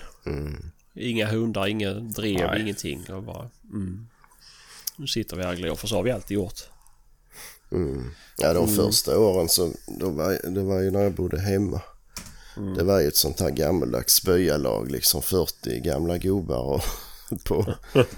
Inga 0.96 1.28
hundar, 1.28 1.68
inga 1.68 1.94
drev, 1.94 2.48
Nej. 2.48 2.62
ingenting. 2.62 3.06
Jag 3.08 3.24
bara... 3.24 3.50
Mm. 3.64 4.08
Nu 4.96 5.08
sitter 5.08 5.36
vi 5.36 5.44
här 5.44 5.52
och 5.52 5.58
glor, 5.58 5.76
för 5.76 5.88
så 5.88 5.96
har 5.96 6.04
vi 6.04 6.12
alltid 6.12 6.36
gjort. 6.36 6.73
Ja, 8.38 8.54
de 8.54 8.68
första 8.68 9.20
åren 9.20 9.50
så 9.50 9.72
då 9.88 10.10
var, 10.10 10.50
det 10.52 10.64
var 10.64 10.80
ju 10.80 10.92
när 10.92 11.04
jag 11.04 11.14
bodde 11.14 11.40
hemma. 11.40 11.82
Det 12.78 12.84
var 12.84 13.00
ju 13.00 13.08
ett 13.08 13.16
sånt 13.16 13.40
här 13.40 13.50
gammaldags 13.50 14.14
spöjalag, 14.14 14.92
liksom 14.92 15.22
40 15.22 15.80
gamla 15.80 16.18
gubbar 16.18 16.64
och 16.64 16.82
på 17.44 17.66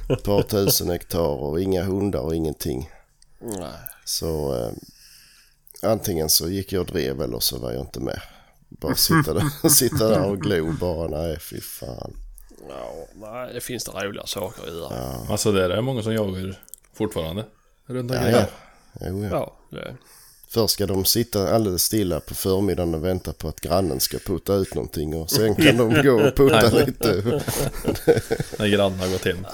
ett 0.09 0.23
par 0.23 0.41
tusen 0.41 0.89
hektar 0.89 1.43
och 1.43 1.61
inga 1.61 1.83
hundar 1.83 2.19
och 2.19 2.35
ingenting. 2.35 2.89
Nej. 3.39 3.71
Så 4.05 4.55
eh, 4.57 4.71
antingen 5.91 6.29
så 6.29 6.49
gick 6.49 6.71
jag 6.73 6.81
och 6.81 6.87
drev 6.87 7.21
eller 7.21 7.39
så 7.39 7.59
var 7.59 7.71
jag 7.71 7.81
inte 7.81 7.99
med. 7.99 8.21
Bara 8.69 8.95
sitta 8.95 9.33
där, 9.33 9.69
sitta 9.69 10.07
där 10.09 10.25
och 10.25 10.41
glo 10.41 10.73
bara, 10.79 11.07
nej 11.07 11.39
fy 11.39 11.61
fan. 11.61 12.13
Ja, 12.69 13.07
nej, 13.15 13.53
det 13.53 13.61
finns 13.61 13.83
det 13.83 13.91
roliga 13.91 14.25
saker 14.25 14.63
att 14.67 14.75
göra. 14.75 15.17
Alltså 15.29 15.51
det 15.51 15.63
är 15.63 15.69
det 15.69 15.81
många 15.81 16.03
som 16.03 16.13
jagar 16.13 16.59
fortfarande. 16.93 17.45
Runt 17.85 18.11
Ja, 18.11 18.17
omkring 18.17 18.33
ja. 18.33 18.39
här. 18.39 18.49
Jo, 19.01 19.23
ja. 19.23 19.29
Ja, 19.29 19.55
det... 19.69 19.95
Först 20.47 20.73
ska 20.73 20.85
de 20.85 21.05
sitta 21.05 21.55
alldeles 21.55 21.83
stilla 21.83 22.19
på 22.19 22.33
förmiddagen 22.35 22.95
och 22.95 23.05
vänta 23.05 23.33
på 23.33 23.47
att 23.47 23.59
grannen 23.61 23.99
ska 23.99 24.17
putta 24.17 24.53
ut 24.53 24.75
någonting 24.75 25.15
och 25.15 25.31
sen 25.31 25.55
kan 25.55 25.77
de 25.77 26.03
gå 26.03 26.27
och 26.27 26.35
putta 26.35 26.69
lite. 26.69 27.07
När 28.59 28.67
grannen 28.67 28.99
har 28.99 29.07
gått 29.07 29.25
hem. 29.25 29.45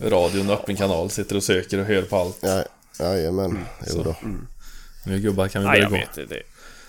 Radion 0.00 0.50
öppen 0.50 0.76
kanal, 0.76 1.10
sitter 1.10 1.36
och 1.36 1.42
söker 1.42 1.78
och 1.78 1.84
hör 1.86 2.02
på 2.02 2.16
allt. 2.16 2.38
Ja, 2.40 2.64
jajamän, 2.98 3.64
jo 3.90 4.02
då. 4.02 4.16
Nu 5.06 5.18
gubbar 5.20 5.48
kan 5.48 5.62
vi 5.62 5.68
börja 5.68 5.80
jag 5.80 5.90
gå. 5.90 5.96
vet 5.96 6.18
inte. 6.18 6.42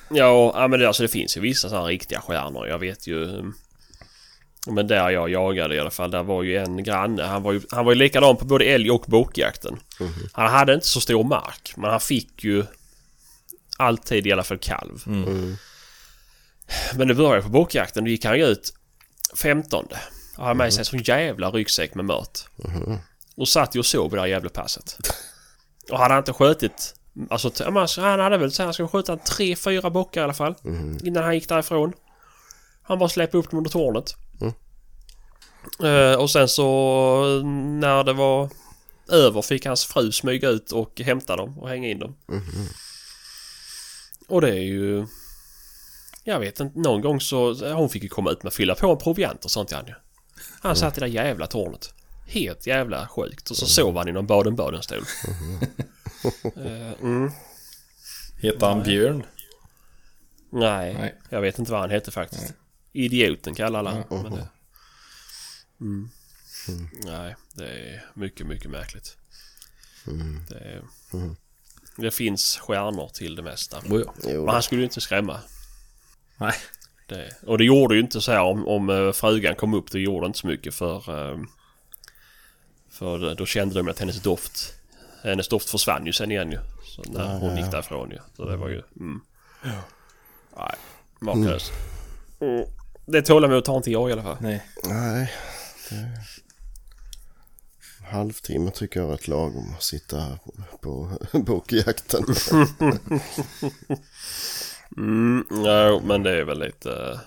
Ja, 0.10 0.52
ja, 0.56 0.68
men 0.68 0.80
det, 0.80 0.88
alltså, 0.88 1.04
det 1.04 1.10
finns 1.10 1.38
ju 1.38 1.42
vissa 1.42 1.70
sådana 1.70 1.88
riktiga 1.88 2.22
stjärnor. 2.22 2.68
Jag 2.68 2.80
vet 2.80 3.08
ju... 3.08 3.52
mm, 4.68 4.76
Men 4.76 4.88
där 4.88 5.10
jag 5.10 5.30
jagade 5.30 5.76
i 5.76 5.80
alla 5.80 5.92
fall, 5.92 6.12
där 6.12 6.24
var 6.24 6.44
ju 6.44 6.58
en 6.58 6.84
granne. 6.84 7.24
Han 7.24 7.44
var 7.44 7.52
ju, 7.52 7.62
han 7.72 7.86
var 7.86 7.92
ju 7.92 7.98
likadan 8.00 8.38
på 8.38 8.46
både 8.46 8.66
älg 8.66 8.92
och 8.92 9.04
bokjakten. 9.08 9.80
Han 10.32 10.52
hade 10.52 10.74
inte 10.74 10.88
så 10.88 11.02
stor 11.02 11.24
mark, 11.24 11.74
men 11.78 11.90
han 11.90 12.00
fick 12.00 12.44
ju 12.44 12.64
alltid 13.78 14.28
i 14.28 14.32
alla 14.32 14.44
fall 14.44 14.58
kalv. 14.58 15.04
Men 16.96 17.08
det 17.08 17.16
började 17.16 17.42
på 17.42 17.50
bokjakten, 17.50 18.04
då 18.04 18.10
gick 18.10 18.26
han 18.26 18.38
ju 18.38 18.46
ut 18.46 18.74
15. 19.36 19.86
Och 20.38 20.44
hade 20.44 20.58
med 20.58 20.74
sig 20.74 20.82
en 20.82 20.86
sån 20.86 21.00
jävla 21.00 21.50
ryggsäck 21.52 21.96
med 21.96 22.06
mat. 22.06 22.48
Och 23.36 23.48
satt 23.48 23.76
ju 23.76 23.80
och 23.80 23.86
sov 23.86 24.14
i 24.14 24.16
det 24.16 24.22
här 24.22 24.28
jävla 24.28 24.50
passet. 24.50 24.98
Och 25.92 25.98
hade 25.98 26.14
han 26.14 26.22
inte 26.22 26.34
skjutit... 26.34 26.96
Alltså 27.30 27.52
han 27.98 28.20
hade 28.20 28.38
väl 28.38 28.52
så 28.52 28.64
han 28.64 28.74
skulle 28.74 28.88
skjuta 28.90 29.18
tre, 29.18 29.56
fyra 29.56 29.90
bockar 29.90 30.22
i 30.22 30.24
alla 30.24 30.34
fall. 30.34 30.56
Innan 31.04 31.24
han 31.24 31.34
gick 31.36 31.50
därifrån. 31.50 31.94
Han 32.84 33.00
bara 33.00 33.10
släppte 33.10 33.38
upp 33.38 33.50
dem 33.52 33.58
under 33.58 33.72
tornet. 33.72 34.16
Eh, 35.84 36.14
och 36.14 36.32
sen 36.32 36.48
så 36.48 37.42
när 37.80 38.04
det 38.04 38.14
var 38.14 38.50
över 39.12 39.42
fick 39.42 39.66
hans 39.66 39.86
fru 39.86 40.12
smyga 40.12 40.50
ut 40.50 40.72
och 40.72 41.00
hämta 41.00 41.36
dem 41.36 41.60
och 41.60 41.70
hänga 41.70 41.90
in 41.90 42.00
dem. 42.00 42.16
Och 44.28 44.42
det 44.42 44.50
är 44.50 44.64
ju... 44.64 45.08
Jag 46.24 46.40
vet 46.40 46.60
inte, 46.60 46.80
någon 46.80 47.02
gång 47.02 47.22
så... 47.22 47.74
Hon 47.74 47.90
fick 47.90 48.04
ju 48.04 48.10
komma 48.10 48.32
ut 48.32 48.44
med 48.44 48.54
fylla 48.54 48.76
på 48.76 48.92
en 48.92 48.98
proviant 48.98 49.46
och 49.46 49.52
sånt 49.52 49.72
han 49.72 49.86
ju. 49.86 49.94
Han 50.62 50.76
satt 50.76 50.98
i 50.98 51.00
det 51.00 51.06
där 51.06 51.14
jävla 51.14 51.48
tornet. 51.48 51.94
Helt 52.28 52.68
jävla 52.68 53.08
sjukt. 53.08 53.50
Och 53.50 53.58
så 53.58 53.66
sov 53.66 53.98
han 53.98 54.08
i 54.08 54.12
någon 54.12 54.28
Baden-Baden-stol. 54.28 55.04
Eh, 56.56 57.02
mm. 57.02 57.32
Heter 58.42 58.66
han 58.68 58.84
Björn? 58.84 59.24
Nej, 60.50 60.94
Nej. 60.94 61.16
jag 61.30 61.42
vet 61.42 61.60
inte 61.60 61.72
vad 61.72 61.82
han 61.82 61.90
hette 61.90 62.12
faktiskt. 62.12 62.54
Idioten 62.94 63.56
kallar 63.56 63.80
alla 63.80 63.92
han. 63.92 64.24
Men 64.24 64.32
det... 64.32 64.48
mm. 65.82 66.10
Nej, 67.06 67.36
det 67.54 67.66
är 67.66 68.06
mycket, 68.14 68.48
mycket 68.48 68.72
märkligt. 68.72 69.18
Det, 70.50 70.56
är... 70.56 70.82
det 71.96 72.12
finns 72.12 72.58
stjärnor 72.58 73.10
till 73.14 73.36
det 73.36 73.42
mesta. 73.42 73.78
Ja. 73.90 74.04
Jo 74.24 74.46
Men 74.46 74.54
han 74.54 74.64
skulle 74.64 74.82
ju 74.82 74.86
inte 74.86 75.02
skrämma. 75.02 75.40
Nej. 76.38 76.54
Det, 77.08 77.36
och 77.48 77.58
det 77.58 77.64
gjorde 77.66 77.96
ju 77.96 78.02
inte 78.02 78.22
så 78.22 78.32
här 78.32 78.42
om, 78.42 78.68
om 78.68 78.90
eh, 78.90 79.12
frugan 79.12 79.56
kom 79.56 79.74
upp. 79.74 79.92
Det 79.92 80.00
gjorde 80.00 80.28
inte 80.28 80.40
så 80.40 80.48
mycket 80.48 80.74
för... 80.76 81.32
eh, 81.32 81.40
För 82.90 83.36
då 83.36 83.46
kände 83.46 83.76
de 83.76 83.88
att 83.88 84.00
hennes 84.00 84.22
doft... 84.22 84.74
Hennes 85.24 85.48
doft 85.48 85.70
försvann 85.70 86.06
ju 86.06 86.14
sen 86.14 86.32
igen 86.32 86.52
ju. 86.52 86.60
Så 86.86 87.04
när 87.12 87.38
hon 87.40 87.58
gick 87.58 87.72
därifrån 87.72 88.12
ju. 88.12 88.18
Så 88.38 88.50
det 88.50 88.58
var 88.58 88.70
ju... 88.70 88.82
Mm. 89.00 89.22
Nej, 90.58 90.76
makalöst. 91.20 91.72
Mm. 92.40 92.66
Det 93.06 93.22
tålamodet 93.22 93.68
har 93.68 93.78
inte 93.78 93.92
jag 93.92 94.10
i 94.10 94.14
alla 94.14 94.24
fall. 94.24 94.38
Nej. 94.42 94.66
Nej. 94.84 95.32
Det... 95.92 96.22
Halvtimme 98.12 98.72
tycker 98.72 99.00
jag 99.00 99.10
är 99.10 99.14
ett 99.14 99.28
lagom 99.28 99.74
att 99.76 99.84
sitta 99.84 100.20
här 100.20 100.40
på, 100.82 101.18
bokjakten. 101.46 102.26
Mm, 104.98 105.46
ja, 105.50 106.02
men 106.04 106.24
det 106.24 106.40
är 106.40 106.44
väl 106.44 106.60
lite... 106.60 107.20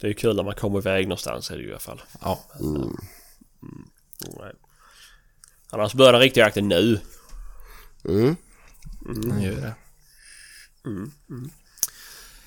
Det 0.00 0.06
är 0.06 0.08
ju 0.08 0.14
kul 0.14 0.36
när 0.36 0.42
man 0.42 0.54
kommer 0.54 0.78
iväg 0.78 1.08
någonstans 1.08 1.50
är 1.50 1.56
det 1.56 1.62
ju 1.62 1.68
i 1.68 1.70
alla 1.70 1.80
fall. 1.80 2.02
Ja. 2.20 2.44
Nej. 4.20 4.52
Annars 5.70 5.94
börjar 5.94 6.12
den 6.12 6.20
riktiga 6.20 6.44
jakten 6.44 6.68
nu. 6.68 7.00
Mm. 8.04 8.36
Den 9.00 9.42
gör 9.42 9.60
det. 9.60 9.74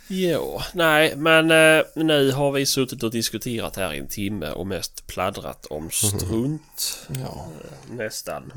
Jo, 0.07 0.61
nej 0.73 1.15
men 1.15 1.51
eh, 1.51 1.85
nu 1.95 2.31
har 2.31 2.51
vi 2.51 2.65
suttit 2.65 3.03
och 3.03 3.11
diskuterat 3.11 3.75
här 3.75 3.93
i 3.93 3.97
en 3.99 4.07
timme 4.07 4.51
och 4.51 4.67
mest 4.67 5.07
pladdrat 5.07 5.65
om 5.65 5.91
strunt. 5.91 6.99
Ja. 7.07 7.47
Nästan. 7.91 8.53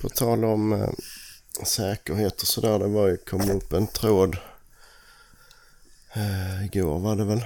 På 0.00 0.08
tal 0.08 0.44
om 0.44 0.72
eh, 0.72 0.88
säkerhet 1.64 2.40
och 2.42 2.46
sådär. 2.48 2.78
Det 2.78 2.86
var 2.88 3.08
ju, 3.08 3.16
kom 3.16 3.50
upp 3.50 3.72
en 3.72 3.86
tråd 3.86 4.36
eh, 6.14 6.64
igår 6.64 6.98
var 6.98 7.16
det 7.16 7.24
väl. 7.24 7.44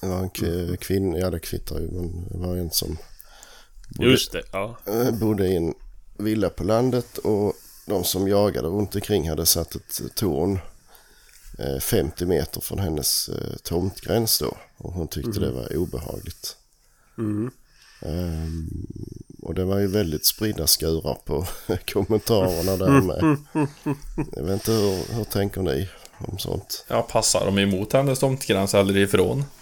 Det 0.00 0.06
var 0.06 0.18
en 0.18 0.30
kv- 0.30 0.76
kvinna, 0.76 1.18
ja 1.18 1.30
det 1.30 1.40
kvittar 1.40 1.80
ju 1.80 1.88
men 1.90 2.28
det 2.28 2.38
var 2.38 2.56
en 2.56 2.70
som 2.70 2.98
bodde, 3.96 4.10
Just 4.10 4.32
det, 4.32 4.42
ja. 4.52 4.76
eh, 4.86 5.10
bodde 5.10 5.46
i 5.46 5.56
en 5.56 5.74
villa 6.18 6.50
på 6.50 6.64
landet 6.64 7.18
och 7.18 7.52
de 7.86 8.04
som 8.04 8.28
jagade 8.28 8.68
runt 8.68 8.94
omkring 8.94 9.28
hade 9.28 9.46
satt 9.46 9.74
ett 9.74 10.00
torn 10.14 10.58
50 11.80 12.26
meter 12.26 12.60
från 12.60 12.78
hennes 12.78 13.28
eh, 13.28 13.56
tomtgräns 13.62 14.38
då. 14.38 14.56
Och 14.76 14.92
hon 14.92 15.08
tyckte 15.08 15.40
det 15.40 15.50
var 15.50 15.76
obehagligt. 15.76 16.56
Mm. 17.18 17.50
Ehm, 18.02 18.86
och 19.42 19.54
det 19.54 19.64
var 19.64 19.78
ju 19.78 19.86
väldigt 19.86 20.26
spridda 20.26 20.66
skurar 20.66 21.18
på 21.24 21.46
kommentarerna 21.92 22.76
där 22.76 23.00
med. 23.00 23.36
Jag 24.36 24.42
vet 24.42 24.52
inte 24.52 24.72
hur, 24.72 25.14
hur 25.14 25.24
tänker 25.24 25.62
ni 25.62 25.88
om 26.18 26.38
sånt? 26.38 26.84
ja, 26.88 27.02
passar 27.02 27.46
de 27.46 27.58
emot 27.58 27.92
hennes 27.92 28.18
tomtgräns 28.18 28.74
eller 28.74 28.96
ifrån? 28.96 29.44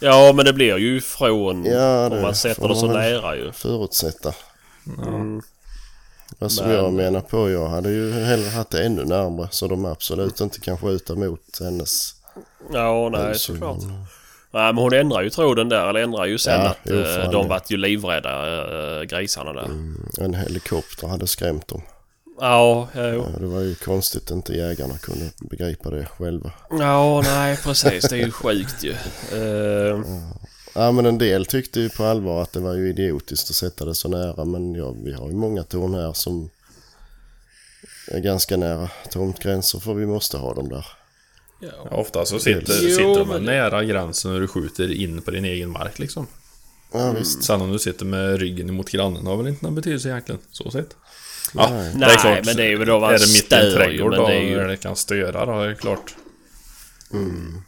Ja 0.00 0.32
men 0.36 0.44
det 0.44 0.52
blir 0.52 0.78
ju 0.78 1.00
från 1.00 1.64
Ja, 1.64 2.06
om 2.06 2.10
det 2.16 2.22
man 2.22 2.34
sätter 2.34 2.68
det 2.68 2.76
så 2.76 2.86
nära 2.86 3.36
ju. 3.36 3.52
Förutsätta. 3.52 4.34
Mm. 4.86 5.42
Vad 6.38 6.52
som 6.52 6.66
Men- 6.66 6.76
jag 6.76 6.92
menar 6.92 7.20
på, 7.20 7.50
jag 7.50 7.68
hade 7.68 7.90
ju 7.90 8.12
hellre 8.12 8.48
haft 8.50 8.70
det 8.70 8.84
ännu 8.84 9.04
närmare 9.04 9.48
så 9.50 9.68
de 9.68 9.84
absolut 9.84 10.40
inte 10.40 10.60
kan 10.60 10.78
skjuta 10.78 11.14
mot 11.14 11.58
hennes 11.60 12.14
Ja 12.72 13.08
nej 13.12 13.38
såklart. 13.38 13.78
Nej 14.50 14.72
men 14.72 14.76
hon 14.76 14.92
ändrar 14.94 15.22
ju 15.22 15.30
tråden 15.30 15.68
där 15.68 15.88
eller 15.88 16.00
ändrar 16.00 16.24
ju 16.26 16.38
sen 16.38 16.60
Ja, 16.60 16.68
att 16.68 16.78
jo, 16.84 16.94
eh, 17.00 17.16
fan 17.22 17.32
de 17.32 17.42
det. 17.42 17.48
vart 17.48 17.70
ju 17.70 17.76
livrädda 17.76 18.98
äh, 19.00 19.02
grisarna 19.02 19.52
där. 19.52 19.70
En 20.20 20.34
helikopter 20.34 21.06
hade 21.08 21.26
skrämt 21.26 21.68
dem. 21.68 21.82
Ja, 22.40 22.88
jo. 22.94 23.00
Ja, 23.02 23.38
det 23.40 23.46
var 23.46 23.60
ju 23.60 23.74
konstigt 23.74 24.24
att 24.24 24.30
inte 24.30 24.52
jägarna 24.52 24.98
kunde 24.98 25.30
begripa 25.50 25.90
det 25.90 26.06
själva. 26.06 26.50
Ja, 26.70 27.22
nej 27.24 27.56
precis. 27.64 28.08
Det 28.08 28.16
är 28.16 28.24
ju 28.26 28.30
sjukt 28.32 28.84
ju. 28.84 28.90
Eh, 29.32 30.00
Ja 30.78 30.92
men 30.92 31.06
en 31.06 31.18
del 31.18 31.46
tyckte 31.46 31.80
ju 31.80 31.88
på 31.88 32.04
allvar 32.04 32.42
att 32.42 32.52
det 32.52 32.60
var 32.60 32.74
ju 32.74 32.88
idiotiskt 32.88 33.50
att 33.50 33.56
sätta 33.56 33.84
det 33.84 33.94
så 33.94 34.08
nära 34.08 34.44
men 34.44 34.74
ja, 34.74 34.94
vi 35.04 35.12
har 35.12 35.28
ju 35.28 35.34
många 35.34 35.62
torn 35.62 35.94
här 35.94 36.12
som 36.12 36.50
är 38.08 38.20
ganska 38.20 38.56
nära 38.56 38.90
tomtgränser 39.10 39.78
för 39.78 39.94
vi 39.94 40.06
måste 40.06 40.36
ha 40.36 40.54
dem 40.54 40.68
där. 40.68 40.86
Ja, 41.60 41.88
ofta 41.90 42.24
så 42.24 42.38
sitter, 42.38 42.74
Jo, 42.82 42.90
sitter 42.90 43.18
de 43.18 43.28
men- 43.28 43.44
nära 43.44 43.84
gränsen 43.84 44.32
när 44.32 44.40
du 44.40 44.48
skjuter 44.48 44.92
in 44.92 45.22
på 45.22 45.30
din 45.30 45.44
egen 45.44 45.70
mark 45.70 45.98
liksom. 45.98 46.26
Ja 46.92 47.12
visst. 47.12 47.42
Sen 47.44 47.60
om 47.60 47.72
du 47.72 47.78
sitter 47.78 48.04
med 48.04 48.40
ryggen 48.40 48.68
emot 48.68 48.90
grannen 48.90 49.26
har 49.26 49.36
väl 49.36 49.46
inte 49.48 49.64
någon 49.64 49.74
betydelse 49.74 50.08
egentligen. 50.08 50.40
Så 50.50 50.70
sett. 50.70 50.96
Ja, 51.54 51.68
Nej. 51.70 51.94
det 51.98 52.04
är 52.06 52.16
klart. 52.18 52.44
men 52.46 52.56
det 52.56 52.62
är 52.64 52.68
ju 52.68 52.84
då 52.84 53.00
man 53.00 53.14
Är 53.14 53.18
det 53.18 53.26
mitt 53.26 53.52
i 53.52 53.54
en 53.54 53.64
ju, 53.70 53.72
trädgård 53.76 54.12
då, 54.16 54.26
det 54.26 54.34
är 54.34 54.42
ju- 54.42 54.66
det 54.68 54.76
kan 54.76 54.96
störa 54.96 55.46
då, 55.46 55.60
är 55.60 55.68
det 55.68 55.74
klart. 55.74 56.14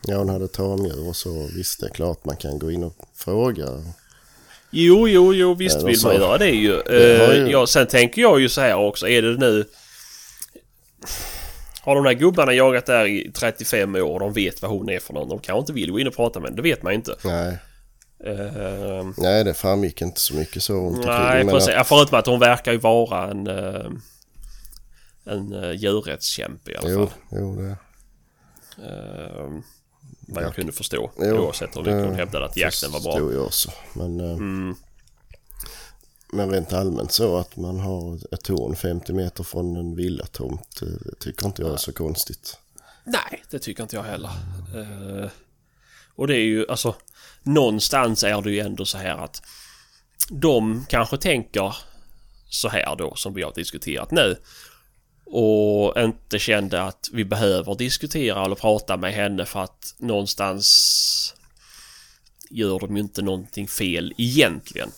Ja 0.06 0.16
hon 0.16 0.28
hade 0.28 0.48
tamdjur 0.48 1.08
och 1.08 1.16
så 1.16 1.48
visst 1.56 1.80
det 1.80 1.86
är 1.86 1.90
klart 1.90 2.24
man 2.24 2.36
kan 2.36 2.58
gå 2.58 2.70
in 2.70 2.84
och 2.84 2.94
fråga. 3.16 3.66
Jo, 4.70 5.08
jo, 5.08 5.34
jo, 5.34 5.54
visst 5.54 5.76
Ja, 5.80 5.86
vill 5.86 6.00
så- 6.00 6.06
man 6.08 6.16
göra 6.16 6.38
det 6.38 6.50
ju. 6.50 6.82
Det 6.86 7.26
Eh, 7.28 7.34
ju- 7.36 7.50
ja, 7.50 7.66
sen 7.66 7.86
tänker 7.86 8.22
jag 8.22 8.40
ju 8.40 8.48
så 8.48 8.60
här 8.60 8.74
också. 8.76 9.08
Är 9.08 9.22
det 9.22 9.36
nu... 9.36 9.64
Har 11.82 11.94
de 11.94 12.04
där 12.04 12.12
gubbarna 12.12 12.52
jagat 12.52 12.86
där 12.86 13.06
i 13.06 13.30
35 13.34 13.94
år 13.96 14.12
och 14.14 14.20
de 14.20 14.32
vet 14.32 14.62
vad 14.62 14.70
hon 14.70 14.88
är 14.90 14.98
för 15.00 15.14
någon. 15.14 15.28
De 15.28 15.38
kanske 15.38 15.60
inte 15.60 15.72
vill 15.72 15.90
gå 15.90 16.00
in 16.00 16.06
och 16.08 16.16
prata 16.16 16.40
med 16.40 16.46
henne. 16.50 16.56
Det 16.56 16.68
vet 16.68 16.82
man 16.82 16.92
inte. 16.92 17.16
Nej, 17.24 17.58
Eh, 18.26 19.06
nej 19.16 19.44
det 19.44 19.54
framgick 19.54 20.02
inte 20.02 20.20
så 20.20 20.34
mycket 20.34 20.62
så 20.62 20.74
runt 20.74 21.04
nej, 21.06 21.44
precis. 21.44 21.74
att- 21.74 21.88
Förutom 21.88 22.18
att 22.18 22.26
hon 22.26 22.40
verkar 22.40 22.72
ju 22.72 22.78
vara 22.78 23.30
en... 23.30 23.46
eh, 23.46 23.90
en 25.24 25.52
uh, 25.52 25.72
djurrättskämpe 25.76 26.70
i 26.72 26.76
alla 26.76 26.90
Jo, 26.90 26.98
fall. 27.06 27.16
jo 27.30 27.56
det. 27.56 27.76
Eh, 28.82 29.60
vad 30.28 30.44
jag 30.44 30.54
kunde 30.54 30.72
förstå. 30.72 31.10
Jo, 31.18 31.24
oavsett 31.38 31.76
hur 31.76 31.80
mycket 31.80 31.96
det 31.96 32.06
hon 32.06 32.14
hävdade 32.14 32.44
att 32.46 32.56
jakten 32.56 32.92
var 32.92 33.00
bra. 33.00 33.12
förstod 33.12 33.34
jag 33.34 33.44
också. 33.44 33.70
Men, 33.92 34.20
eh, 34.20 34.30
Mm. 34.32 34.74
men 36.32 36.50
rent 36.50 36.72
allmänt 36.72 37.12
så 37.12 37.36
att 37.36 37.56
man 37.56 37.80
har 37.80 38.34
ett 38.34 38.44
torn 38.44 38.76
50 38.76 39.12
meter 39.12 39.44
från 39.44 39.76
en 39.76 39.96
villatomt. 39.96 40.82
eh, 40.82 40.88
Det 40.88 41.14
tycker 41.18 41.46
inte 41.46 41.62
jag 41.62 41.72
är 41.72 41.76
så 41.76 41.92
konstigt. 41.92 42.58
Nej, 43.04 43.42
det 43.50 43.58
tycker 43.58 43.82
inte 43.82 43.96
jag 43.96 44.02
heller. 44.02 44.30
Eh, 44.76 45.30
och 46.14 46.26
det 46.26 46.34
är 46.36 46.44
ju 46.44 46.66
alltså... 46.68 46.94
Någonstans 47.42 48.24
är 48.24 48.42
det 48.42 48.50
ju 48.50 48.60
ändå 48.60 48.84
så 48.84 48.98
här 48.98 49.18
att 49.18 49.42
de 50.30 50.86
kanske 50.88 51.16
tänker 51.18 51.76
så 52.48 52.68
här 52.68 52.96
då 52.96 53.14
som 53.14 53.34
vi 53.34 53.42
har 53.42 53.52
diskuterat 53.54 54.10
nu. 54.10 54.36
Och 55.32 56.00
inte 56.00 56.38
kände 56.38 56.82
att 56.82 57.08
vi 57.12 57.24
behöver 57.24 57.74
diskutera 57.74 58.44
eller 58.44 58.54
prata 58.54 58.96
med 58.96 59.12
henne 59.12 59.46
för 59.46 59.60
att 59.60 59.94
någonstans 59.98 61.34
gör 62.50 62.78
de 62.78 62.96
ju 62.96 63.02
inte 63.02 63.22
någonting 63.22 63.68
fel 63.68 64.14
egentligen. 64.16 64.90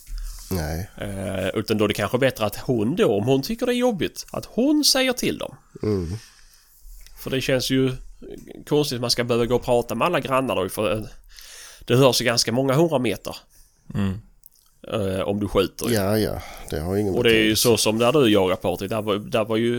Nej, 0.51 0.91
Eh, 1.01 1.49
utan 1.55 1.79
då 1.79 1.85
är 1.85 1.89
det 1.89 1.95
kanske 1.95 2.19
bättre 2.19 2.47
att 2.47 2.57
hon 2.57 2.97
då, 2.97 3.17
om 3.17 3.25
hon 3.25 3.43
tycker 3.43 3.67
det 3.67 3.75
är 3.75 3.77
jobbigt, 3.77 4.27
att 4.31 4.45
hon 4.45 4.85
säger 4.85 5.13
till 5.13 5.39
dem. 5.39 5.57
mm. 5.83 6.17
För 7.19 7.31
det 7.31 7.41
känns 7.41 7.71
ju 7.71 7.93
konstigt 8.67 8.97
att 8.97 9.01
man 9.01 9.11
ska 9.11 9.25
behöva 9.25 9.47
gå 9.47 9.55
och 9.55 9.65
prata 9.65 9.95
med 9.95 10.07
alla 10.07 10.21
grannar 10.21 10.57
då 10.57 10.69
för 10.69 11.09
det 11.87 11.97
hörs 11.97 12.21
ju 12.21 12.25
ganska 12.25 12.53
många 12.53 12.75
hundra 12.75 12.99
meter. 12.99 13.37
Mm. 13.95 14.21
Eh, 14.89 15.21
om 15.21 15.41
du 15.41 15.49
skjuter. 15.49 15.89
ju. 15.89 15.95
ja 15.95 16.19
ja, 16.19 16.43
det 16.71 16.81
har 16.81 16.97
ingen 16.97 17.15
Och 17.15 17.25
det 17.25 17.35
är 17.35 17.45
ju 17.45 17.57
så 17.57 17.77
som 17.77 17.99
där 17.99 18.13
du 18.13 18.29
jagar 18.29 18.57
Patrik. 18.57 18.91
Där 18.91 19.03
var, 19.03 19.15
där 19.15 19.45
var 19.45 19.57
ju 19.57 19.75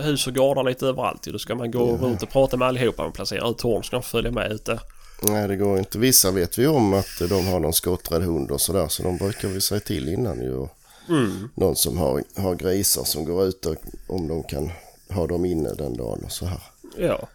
hus 0.00 0.26
och 0.26 0.34
gårdar 0.34 0.64
lite 0.64 0.86
överallt. 0.86 1.22
Då 1.22 1.38
ska 1.38 1.54
man 1.54 1.70
gå 1.70 1.96
runt 1.96 2.22
och 2.22 2.30
prata 2.30 2.56
med 2.56 2.68
allihopa. 2.68 3.02
Man 3.02 3.12
placerar 3.12 3.50
ut 3.50 3.58
torn 3.58 3.84
ska 3.84 3.96
de 3.96 4.02
följa 4.02 4.30
med 4.30 4.52
ut 4.52 4.64
där. 4.64 4.80
Nej, 5.22 5.48
det 5.48 5.56
går 5.56 5.78
inte. 5.78 5.98
Vissa 5.98 6.30
vet 6.30 6.58
vi 6.58 6.66
om 6.66 6.94
att 6.94 7.18
de 7.28 7.46
har 7.46 7.60
någon 7.60 7.72
skotträdd 7.72 8.22
hund 8.22 8.50
och 8.50 8.60
sådär. 8.60 8.88
Så 8.88 9.02
de 9.02 9.16
brukar 9.16 9.48
vi 9.48 9.60
säga 9.60 9.80
till 9.80 10.08
innan 10.08 10.40
ju. 10.40 10.66
Mm. 11.08 11.48
Någon 11.54 11.76
som 11.76 11.98
har, 11.98 12.22
har 12.36 12.54
grisar 12.54 13.04
som 13.04 13.24
går 13.24 13.44
ut 13.44 13.66
och 13.66 13.76
om 14.08 14.28
de 14.28 14.42
kan 14.42 14.70
ha 15.10 15.26
dem 15.26 15.44
inne 15.44 15.74
den 15.74 15.96
dagen 15.96 16.22
och 16.24 16.32
så 16.32 16.46
här. 16.46 16.60
Ja. 16.96 17.28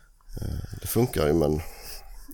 Det 0.82 0.88
funkar 0.88 1.28
ju 1.28 1.34
men 1.34 1.62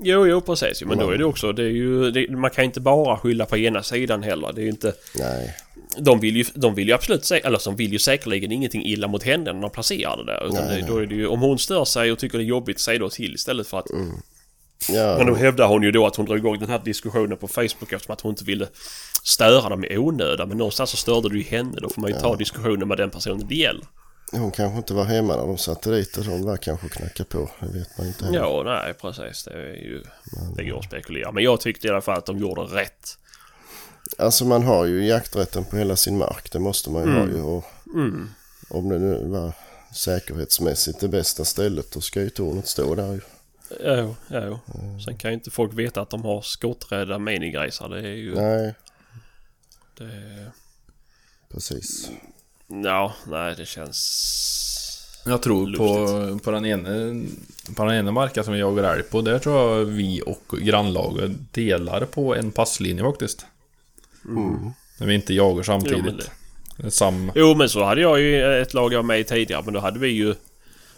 Jo, 0.03 0.27
jo 0.27 0.41
precis. 0.41 0.83
Men 0.83 0.97
då 0.97 1.09
är 1.09 1.17
det 1.17 1.25
också, 1.25 1.51
det 1.51 1.63
är 1.63 1.69
ju, 1.69 2.11
det, 2.11 2.29
man 2.31 2.49
kan 2.51 2.65
inte 2.65 2.79
bara 2.79 3.17
skylla 3.17 3.45
på 3.45 3.57
ena 3.57 3.83
sidan 3.83 4.23
heller. 4.23 4.53
Det 4.53 4.61
är 4.61 4.63
ju 4.63 4.69
inte... 4.69 4.93
nej. 5.15 5.55
De 5.97 6.19
vill 6.19 6.35
ju, 6.37 6.45
de 6.53 6.75
vill 6.75 6.87
ju 6.87 6.93
absolut, 6.93 7.21
sä- 7.21 7.41
eller 7.45 7.61
de 7.65 7.75
vill 7.75 7.91
ju 7.93 7.99
säkerligen 7.99 8.51
ingenting 8.51 8.85
illa 8.85 9.07
mot 9.07 9.23
henne 9.23 9.53
när 9.53 9.61
de 9.61 9.69
placerar 9.69 10.17
det 10.17 10.25
där. 10.25 10.45
Utan 10.45 10.67
det, 10.67 10.85
då 10.87 10.97
är 10.97 11.05
det 11.05 11.15
ju, 11.15 11.27
om 11.27 11.39
hon 11.39 11.59
stör 11.59 11.85
sig 11.85 12.11
och 12.11 12.19
tycker 12.19 12.37
det 12.37 12.43
är 12.43 12.45
jobbigt, 12.45 12.79
säg 12.79 12.99
då 12.99 13.09
till 13.09 13.33
istället 13.33 13.67
för 13.67 13.79
att... 13.79 13.85
Ja, 14.89 15.17
Men 15.17 15.27
då 15.27 15.35
hävdar 15.35 15.67
hon 15.67 15.83
ju 15.83 15.91
då 15.91 16.07
att 16.07 16.15
hon 16.15 16.25
drog 16.25 16.37
igång 16.37 16.59
den 16.59 16.69
här 16.69 16.81
diskussionen 16.85 17.37
på 17.37 17.47
Facebook 17.47 17.91
eftersom 17.93 18.13
att 18.13 18.21
hon 18.21 18.31
inte 18.31 18.43
ville 18.43 18.67
störa 19.23 19.69
dem 19.69 19.85
i 19.85 19.97
onödan. 19.97 20.49
Men 20.49 20.57
någonstans 20.57 20.89
så 20.89 20.97
störde 20.97 21.29
du 21.29 21.37
ju 21.37 21.43
henne. 21.43 21.77
Då 21.81 21.89
får 21.89 22.01
man 22.01 22.11
ju 22.11 22.19
ta 22.19 22.35
diskussionen 22.35 22.87
med 22.87 22.97
den 22.97 23.09
personen 23.09 23.45
det 23.49 23.55
gäller. 23.55 23.83
Hon 24.31 24.51
kanske 24.51 24.77
inte 24.77 24.93
var 24.93 25.03
hemma 25.05 25.35
när 25.35 25.47
de 25.47 25.57
satte 25.57 25.91
dit 25.91 26.17
och 26.17 26.25
de 26.25 26.43
var 26.43 26.57
kanske 26.57 26.89
knacka 26.89 27.23
på. 27.23 27.49
Det 27.59 27.79
vet 27.79 27.97
man 27.97 28.07
inte 28.07 28.25
heller. 28.25 28.39
Ja, 28.39 28.63
nej 28.65 28.93
precis. 28.93 29.43
Det 29.43 29.51
är 29.51 29.75
ju... 29.75 30.03
Det 30.55 30.63
går 30.63 30.79
att 30.79 30.85
spekulera. 30.85 31.31
Men 31.31 31.43
jag 31.43 31.61
tyckte 31.61 31.87
i 31.87 31.89
alla 31.89 32.01
fall 32.01 32.17
att 32.17 32.25
de 32.25 32.37
gjorde 32.37 32.61
rätt. 32.61 33.17
Alltså 34.17 34.45
man 34.45 34.63
har 34.63 34.85
ju 34.85 35.05
jakträtten 35.05 35.65
på 35.65 35.77
hela 35.77 35.95
sin 35.95 36.17
mark. 36.17 36.51
Det 36.51 36.59
måste 36.59 36.89
man 36.89 37.03
ju 37.03 37.11
ha 37.11 37.25
ju. 37.25 37.41
Och 37.41 37.65
Om 38.69 38.89
det 38.89 38.99
nu 38.99 39.27
var 39.27 39.53
säkerhetsmässigt 39.95 40.99
det 40.99 41.07
bästa 41.07 41.45
stället 41.45 41.91
då 41.91 42.01
ska 42.01 42.21
ju 42.21 42.29
tornet 42.29 42.67
stå 42.67 42.95
där 42.95 43.13
ju. 43.13 43.21
Jo, 43.83 44.15
jo. 44.27 44.59
Sen 45.05 45.17
kan 45.17 45.31
ju 45.31 45.33
inte 45.33 45.51
folk 45.51 45.73
veta 45.73 46.01
att 46.01 46.09
de 46.09 46.25
har 46.25 46.41
skotträdda 46.41 47.19
minigrisar. 47.19 47.89
Det 47.89 47.99
är 47.99 48.15
ju... 48.15 48.35
Nej, 48.35 48.73
Det... 49.97 50.51
precis. 51.51 52.09
Ja, 52.83 53.13
nej 53.27 53.55
det 53.57 53.65
känns... 53.65 54.27
Jag 55.25 55.41
tror 55.41 55.77
på, 55.77 56.39
på, 56.39 56.51
den 56.51 56.65
ene, 56.65 57.23
på 57.75 57.83
den 57.85 57.95
ena 57.95 58.11
marken 58.11 58.43
som 58.43 58.53
vi 58.53 58.59
jagar 58.59 58.93
älg 58.95 59.03
på, 59.03 59.21
där 59.21 59.39
tror 59.39 59.55
jag 59.79 59.85
vi 59.85 60.21
och 60.25 60.57
grannlaget 60.61 61.31
delar 61.53 62.05
på 62.05 62.35
en 62.35 62.51
passlinje 62.51 63.03
faktiskt. 63.03 63.45
När 64.99 65.07
vi 65.07 65.13
inte 65.15 65.33
jagar 65.33 65.63
samtidigt. 65.63 65.97
Jo, 65.97 66.03
men 66.05 66.17
det- 66.17 66.91
Samma. 66.91 67.31
Jo 67.35 67.55
men 67.55 67.69
så 67.69 67.83
hade 67.83 68.01
jag 68.01 68.19
ju 68.19 68.61
ett 68.61 68.73
lag 68.73 68.93
jag 68.93 69.05
med 69.05 69.19
i 69.19 69.23
tidigare 69.23 69.61
men 69.65 69.73
då 69.73 69.79
hade 69.79 69.99
vi 69.99 70.07
ju 70.07 70.35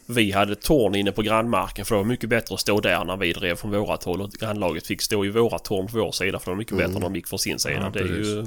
vi 0.05 0.31
hade 0.31 0.55
torn 0.55 0.95
inne 0.95 1.11
på 1.11 1.21
grannmarken 1.21 1.85
för 1.85 1.95
det 1.95 2.01
var 2.01 2.05
mycket 2.07 2.29
bättre 2.29 2.53
att 2.55 2.61
stå 2.61 2.79
där 2.79 3.05
när 3.05 3.17
vi 3.17 3.33
drev 3.33 3.55
från 3.55 3.71
vårat 3.71 4.03
håll 4.03 4.21
och 4.21 4.31
grannlaget 4.31 4.87
fick 4.87 5.01
stå 5.01 5.25
i 5.25 5.29
våra 5.29 5.59
torn 5.59 5.87
på 5.87 5.97
vår 5.97 6.11
sida 6.11 6.39
för 6.39 6.45
det 6.45 6.51
var 6.51 6.57
mycket 6.57 6.77
bättre 6.77 6.93
när 6.93 6.99
de 6.99 7.15
gick 7.15 7.27
från 7.27 7.39
sin 7.39 7.59
sida. 7.59 7.75
Ja, 7.81 7.89
det 7.93 7.99
är 7.99 8.03
ju... 8.03 8.45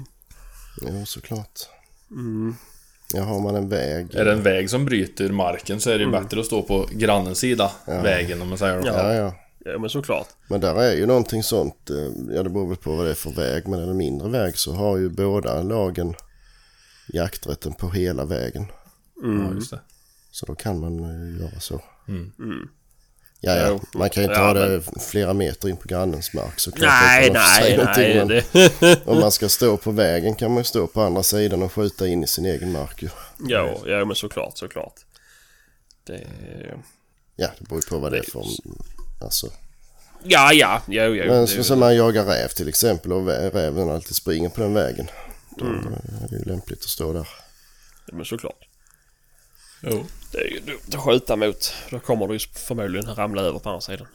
Jo, 0.82 1.06
såklart. 1.06 1.60
Ja, 3.14 3.22
har 3.22 3.40
man 3.40 3.54
en 3.56 3.68
väg. 3.68 4.14
Är 4.14 4.24
det 4.24 4.32
en 4.32 4.42
väg 4.42 4.70
som 4.70 4.84
bryter 4.84 5.28
marken 5.28 5.80
så 5.80 5.90
är 5.90 5.98
det 5.98 6.04
ju 6.04 6.10
bättre 6.10 6.40
att 6.40 6.46
stå 6.46 6.62
på 6.62 6.88
grannens 6.92 7.38
sida. 7.38 7.70
Vägen 7.86 8.42
om 8.42 8.48
man 8.48 8.58
säger 8.58 8.80
det. 8.82 8.86
Ja, 8.86 9.14
ja. 9.14 9.34
Ja 9.72 9.78
men 9.78 9.90
såklart. 9.90 10.28
Men 10.48 10.60
där 10.60 10.74
är 10.74 10.96
ju 10.96 11.06
någonting 11.06 11.42
sånt, 11.42 11.90
eh, 11.90 12.34
ja 12.34 12.42
det 12.42 12.50
beror 12.50 12.68
väl 12.68 12.76
på 12.76 12.96
vad 12.96 13.06
det 13.06 13.10
är 13.10 13.14
för 13.14 13.30
väg, 13.30 13.68
men 13.68 13.80
är 13.80 13.84
det 13.84 13.90
en 13.90 13.96
mindre 13.96 14.28
väg 14.28 14.58
så 14.58 14.72
har 14.72 14.96
ju 14.96 15.08
båda 15.08 15.62
lagen 15.62 16.14
jakträtten 17.08 17.74
på 17.74 17.90
hela 17.90 18.24
vägen. 18.24 18.66
Ja, 19.22 19.54
just 19.54 19.70
det. 19.70 19.80
Så 20.30 20.46
då 20.46 20.54
kan 20.54 20.80
man 20.80 20.98
eh, 20.98 21.40
göra 21.40 21.60
så. 21.60 21.82
Mm. 22.08 22.32
Ja, 23.40 23.54
ja, 23.56 23.80
man 23.94 24.10
kan 24.10 24.22
ju 24.22 24.28
inte 24.28 24.40
Ja, 24.40 24.46
ha 24.46 24.54
det 24.54 24.82
flera 25.00 25.32
meter 25.32 25.68
in 25.68 25.76
på 25.76 25.88
grannens 25.88 26.32
mark 26.34 26.60
såklart. 26.60 26.90
Nej, 26.90 27.30
nej, 27.30 27.76
nej. 27.84 28.14
men 28.16 28.28
Det... 28.28 29.06
Om 29.06 29.20
man 29.20 29.32
ska 29.32 29.48
stå 29.48 29.76
på 29.76 29.90
vägen 29.90 30.34
kan 30.34 30.50
man 30.50 30.58
ju 30.58 30.64
stå 30.64 30.86
på 30.86 31.02
andra 31.02 31.22
sidan 31.22 31.62
och 31.62 31.72
skjuta 31.72 32.06
in 32.06 32.24
i 32.24 32.26
sin 32.26 32.46
egen 32.46 32.72
mark 32.72 33.02
ju. 33.02 33.08
ja, 33.48 33.78
ja 33.86 34.04
men 34.04 34.16
såklart, 34.16 34.58
såklart. 34.58 34.94
Det... 36.06 36.26
Ja, 37.36 37.48
det 37.58 37.64
beror 37.68 37.80
ju 37.84 37.88
på 37.88 37.98
vad 37.98 38.12
det 38.12 38.18
är 38.18 38.22
för... 38.32 38.44
Alltså. 39.20 39.46
Ja, 40.22 40.52
ja, 40.52 40.82
jo, 40.88 41.02
jo. 41.02 41.24
Men 41.32 41.40
det- 41.40 41.46
så, 41.46 41.64
som 41.64 41.78
man 41.78 41.96
jagar 41.96 42.24
räv 42.24 42.48
till 42.48 42.68
exempel 42.68 43.12
och 43.12 43.26
räven 43.26 43.90
alltid 43.90 44.16
springer 44.16 44.48
på 44.48 44.60
den 44.60 44.74
vägen. 44.74 45.08
Då 45.58 45.64
Mm. 45.66 45.84
är 46.24 46.28
det 46.30 46.36
ju 46.36 46.44
lämpligt 46.44 46.78
att 46.82 46.88
stå 46.88 47.12
där. 47.12 47.28
Men 48.12 48.24
såklart. 48.24 48.68
Jo. 49.80 50.06
Det 50.36 50.42
är 50.42 50.50
ju 50.50 50.60
dumt 50.60 50.80
att 50.88 51.04
skjuta 51.04 51.36
mot. 51.36 51.74
Då 51.90 51.98
kommer 51.98 52.26
du 52.26 52.34
ju 52.34 52.38
förmodligen 52.38 53.14
ramla 53.14 53.42
över 53.42 53.58
på 53.58 53.68
andra 53.68 53.80
sidan. 53.80 54.06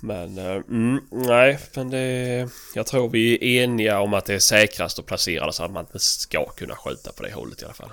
Men, 0.00 0.38
eh, 0.38 0.54
mm, 0.54 1.00
nej, 1.10 1.58
men 1.74 1.90
det... 1.90 2.48
Jag 2.74 2.86
tror 2.86 3.08
vi 3.08 3.34
är 3.34 3.64
eniga 3.64 4.00
om 4.00 4.14
att 4.14 4.24
det 4.24 4.34
är 4.34 4.38
säkrast 4.38 4.98
att 4.98 5.06
placera 5.06 5.46
det 5.46 5.52
så 5.52 5.64
att 5.64 5.70
man 5.70 5.84
inte 5.84 5.98
ska 5.98 6.44
kunna 6.44 6.76
skjuta 6.76 7.12
på 7.12 7.22
det 7.22 7.32
hållet 7.32 7.62
i 7.62 7.64
alla 7.64 7.74
fall. 7.74 7.92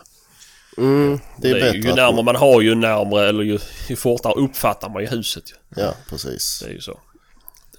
Mm, 0.78 1.20
det 1.38 1.50
är, 1.50 1.54
Det 1.54 1.62
bättre 1.62 1.78
ju 1.78 1.96
närmare 1.96 2.24
man 2.24 2.36
har 2.36 2.62
ju 2.62 2.76
närmare, 2.76 3.30
eller 3.30 3.44
ju, 3.44 3.60
ju 3.88 3.96
fortare 3.96 4.34
uppfattar 4.34 4.90
man 4.90 5.02
ju 5.02 5.08
huset 5.08 5.44
ju. 5.52 5.82
Ja, 5.82 5.94
precis. 6.10 6.60
Det 6.60 6.70
är 6.70 6.74
ju 6.74 6.82
så. 6.82 7.00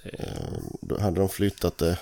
Det 0.03 0.09
är, 0.09 0.49
Då 0.81 1.01
hade 1.01 1.21
de 1.21 1.29
flyttat 1.29 1.79
det 1.79 1.99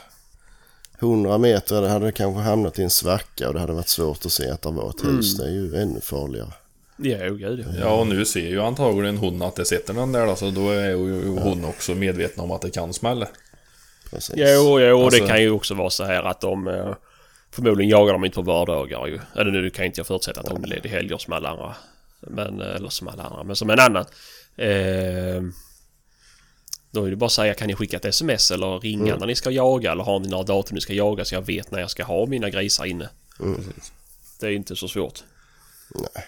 100 1.02 1.38
meter, 1.38 1.82
det 1.82 1.88
hade 1.88 2.06
det 2.06 2.12
kanske 2.12 2.42
hamnat 2.42 2.78
i 2.78 2.82
en 2.82 2.90
svacka 2.90 3.48
och 3.48 3.54
det 3.54 3.60
hade 3.60 3.72
varit 3.72 3.88
svårt 3.88 4.26
att 4.26 4.32
se 4.32 4.50
att 4.50 4.62
det 4.62 4.70
var 4.70 4.90
ett 4.90 5.04
hus. 5.04 5.38
Mm. 5.38 5.46
Det 5.46 5.52
är 5.52 5.62
ju 5.62 5.82
ännu 5.82 6.00
farligare. 6.00 6.52
ja, 6.96 7.28
gud 7.28 7.60
ja. 7.68 7.80
Ja, 7.80 8.00
och 8.00 8.06
nu 8.06 8.24
ser 8.24 8.48
ju 8.48 8.60
antagligen 8.62 9.16
hon 9.16 9.42
att 9.42 9.56
det 9.56 9.64
sitter 9.64 9.94
någon 9.94 10.12
där 10.12 10.26
då, 10.26 10.36
så 10.36 10.50
då 10.50 10.70
är 10.70 10.88
ju 10.88 11.38
hon 11.38 11.64
också 11.64 11.94
medveten 11.94 12.44
om 12.44 12.50
att 12.50 12.62
det 12.62 12.70
kan 12.70 12.92
smälla. 12.92 13.28
Precis. 14.10 14.34
Jo, 14.36 14.80
jo, 14.80 15.04
Alltså- 15.04 15.20
det 15.20 15.26
kan 15.28 15.42
ju 15.42 15.50
också 15.50 15.74
vara 15.74 15.90
så 15.90 16.04
här 16.04 16.22
att 16.22 16.40
de... 16.40 16.68
eh, 16.68 16.94
Förmodligen 17.50 17.90
jagar 17.90 18.12
de 18.12 18.24
inte 18.24 18.34
på 18.34 18.42
vardagar 18.42 19.06
ju. 19.06 19.18
Eller 19.36 19.50
nu 19.50 19.70
kan 19.70 19.84
inte 19.84 20.00
jag 20.00 20.06
förutsätta 20.06 20.40
att 20.40 20.46
de 20.46 20.64
är 20.64 20.66
lediga 20.68 20.92
helger 20.92 21.18
som 21.18 21.32
alla 21.32 21.48
andra. 21.48 21.74
Men, 22.20 22.60
eh, 22.60 22.76
eller 22.76 22.88
som 22.88 23.08
alla 23.08 23.22
andra, 23.22 23.42
men 23.44 23.56
som 23.56 23.70
en 23.70 23.78
annan. 23.80 24.04
Eh, 24.56 25.42
då 26.90 27.04
är 27.04 27.10
det 27.10 27.16
bara 27.16 27.26
att 27.26 27.32
säga, 27.32 27.54
kan 27.54 27.66
ni 27.68 27.74
skicka 27.74 27.96
ett 27.96 28.04
sms 28.04 28.50
eller 28.50 28.80
ringa 28.80 29.16
när 29.16 29.26
ni 29.26 29.34
ska 29.34 29.50
jaga? 29.50 29.92
Eller 29.92 30.04
har 30.04 30.18
ni 30.20 30.28
några 30.28 30.44
datum 30.44 30.74
ni 30.74 30.80
ska 30.80 30.92
jaga 30.92 31.24
så 31.24 31.34
jag 31.34 31.42
vet 31.46 31.70
när 31.70 31.80
jag 31.80 31.90
ska 31.90 32.04
ha 32.04 32.26
mina 32.26 32.50
grisar 32.50 32.84
inne? 32.84 33.08
Precis. 33.38 33.92
Det 34.40 34.46
är 34.46 34.50
inte 34.50 34.76
så 34.76 34.88
svårt. 34.88 35.24
Nej. 35.94 36.24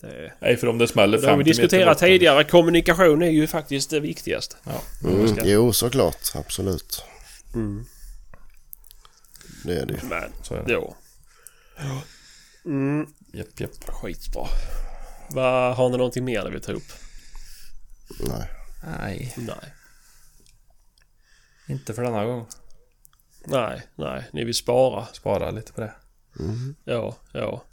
Det, 0.00 0.32
Nej, 0.40 0.56
för 0.56 0.66
om 0.66 0.78
det 0.78 0.88
smäller 0.88 1.18
50 1.18 1.26
det 1.26 1.30
har 1.32 1.38
vi 1.38 1.44
diskuterat 1.44 1.98
tidigare. 1.98 2.44
Kommunikation 2.44 3.22
är 3.22 3.30
ju 3.30 3.46
faktiskt 3.46 3.90
det 3.90 4.00
viktigaste. 4.00 4.56
Ja. 4.64 5.08
Mm, 5.08 5.28
ska- 5.28 5.46
Jo, 5.46 5.72
såklart. 5.72 6.18
Absolut. 6.34 7.04
Mm. 7.54 7.84
Det 9.64 9.72
är 9.78 9.86
det 9.86 9.92
ju. 9.92 9.98
Men, 10.08 10.32
Så 10.42 10.54
är 10.54 10.62
det. 10.66 10.72
då. 10.72 10.94
Mm, 12.64 13.06
Japp, 13.32 13.60
japp. 13.60 13.70
skitbra. 13.88 14.46
Vad 15.30 15.76
Har 15.76 15.88
ni 15.88 15.96
någonting 15.96 16.24
mer 16.24 16.44
ni 16.44 16.50
vill 16.50 16.60
ta 16.60 16.72
upp? 16.72 16.92
Nej. 18.20 18.48
Nej, 18.82 19.34
Nej. 19.36 19.74
inte 21.68 21.94
för 21.94 22.02
denna 22.02 22.24
gång. 22.24 22.46
Nej, 23.44 23.82
nej. 23.94 24.24
Ni 24.32 24.44
vill 24.44 24.54
spara. 24.54 25.06
Spara 25.06 25.50
lite 25.50 25.72
på 25.72 25.80
det. 25.80 25.92
Ja, 26.84 27.16
ja. 27.32 27.64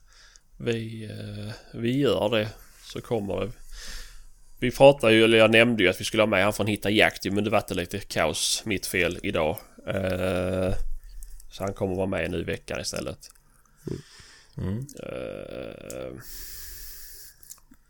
Vi, 0.58 1.06
eh, 1.06 1.54
vi 1.74 1.98
gör 1.98 2.30
det. 2.30 2.50
Så 2.84 3.02
kommer 3.02 3.42
det. 3.42 3.52
Vi 4.60 4.72
pratade 4.72 5.14
ju, 5.14 5.24
eller 5.24 5.38
jag 5.38 5.52
nämnde 5.52 5.84
ju 5.84 5.90
att 5.90 6.02
vi 6.02 6.06
skulle 6.06 6.24
ha 6.24 6.28
med 6.28 6.44
han 6.44 6.54
från 6.54 6.68
Hitta 6.68 6.90
Jakt 6.90 7.26
men 7.26 7.44
det 7.44 7.50
vart 7.50 7.72
lite 7.72 8.00
kaos. 8.00 8.62
Mitt 8.66 8.86
fel 8.86 9.20
idag. 9.24 9.58
Eh, 9.88 10.74
så 11.52 11.64
han 11.64 11.74
kommer 11.74 11.96
vara 11.96 12.06
med 12.06 12.32
nu 12.32 12.40
i 12.40 12.44
veckan 12.44 12.80
istället. 12.80 13.32
Mm. 14.58 14.78
Eh, 15.04 16.22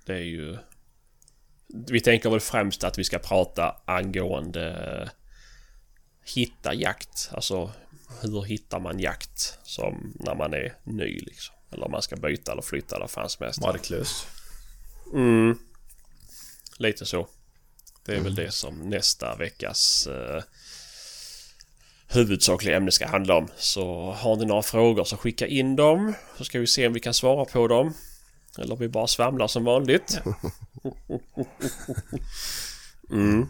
det 0.05 0.13
är 0.13 0.23
ju... 0.23 0.57
Vi 1.67 2.01
tänker 2.01 2.29
väl 2.29 2.39
främst 2.39 2.83
att 2.83 2.97
vi 2.97 3.03
ska 3.03 3.19
prata 3.19 3.75
angående 3.85 5.11
hitta 6.35 6.73
jakt. 6.73 7.29
Alltså 7.31 7.71
hur 8.21 8.43
hittar 8.43 8.79
man 8.79 8.99
jakt 8.99 9.59
som 9.63 10.13
när 10.19 10.35
man 10.35 10.53
är 10.53 10.75
ny 10.83 11.19
liksom. 11.19 11.55
Eller 11.71 11.85
om 11.85 11.91
man 11.91 12.01
ska 12.01 12.15
byta 12.15 12.51
eller 12.51 12.61
flytta 12.61 12.95
eller 12.95 13.07
fan 13.07 13.29
som 13.29 13.43
helst. 13.43 13.61
Marklös. 13.61 14.27
Mm. 15.13 15.59
Lite 16.77 17.05
så. 17.05 17.27
Det 18.05 18.15
är 18.15 18.19
väl 18.19 18.35
det 18.35 18.51
som 18.51 18.89
nästa 18.89 19.35
veckas 19.35 20.07
eh, 20.07 20.43
huvudsakliga 22.07 22.77
ämne 22.77 22.91
ska 22.91 23.07
handla 23.07 23.35
om. 23.35 23.47
Så 23.57 24.11
har 24.11 24.35
ni 24.35 24.45
några 24.45 24.61
frågor 24.61 25.03
så 25.03 25.17
skicka 25.17 25.47
in 25.47 25.75
dem. 25.75 26.13
Så 26.37 26.43
ska 26.43 26.59
vi 26.59 26.67
se 26.67 26.87
om 26.87 26.93
vi 26.93 26.99
kan 26.99 27.13
svara 27.13 27.45
på 27.45 27.67
dem. 27.67 27.93
Eller 28.57 28.73
om 28.73 28.79
vi 28.79 28.87
bara 28.87 29.07
svamlar 29.07 29.47
som 29.47 29.63
vanligt. 29.63 30.19
mm. 33.11 33.47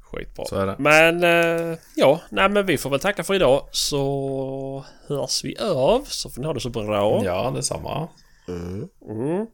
Skitbra. 0.00 0.44
Så 0.44 0.56
är 0.56 0.66
det. 0.66 0.76
Men 0.78 1.24
eh, 1.24 1.78
ja, 1.96 2.20
nej 2.30 2.48
men 2.48 2.66
vi 2.66 2.78
får 2.78 2.90
väl 2.90 3.00
tacka 3.00 3.24
för 3.24 3.34
idag. 3.34 3.68
Så 3.72 4.84
hörs 5.06 5.44
vi 5.44 5.56
av. 5.56 6.04
Så 6.04 6.30
får 6.30 6.40
ni 6.40 6.46
ha 6.46 6.54
det 6.54 6.60
så 6.60 6.70
bra. 6.70 7.24
Ja, 7.24 7.52
detsamma. 7.54 8.08
Mm. 8.48 8.88
Mm. 9.08 9.46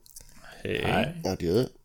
Hej. 0.63 1.23
Adjö. 1.25 1.65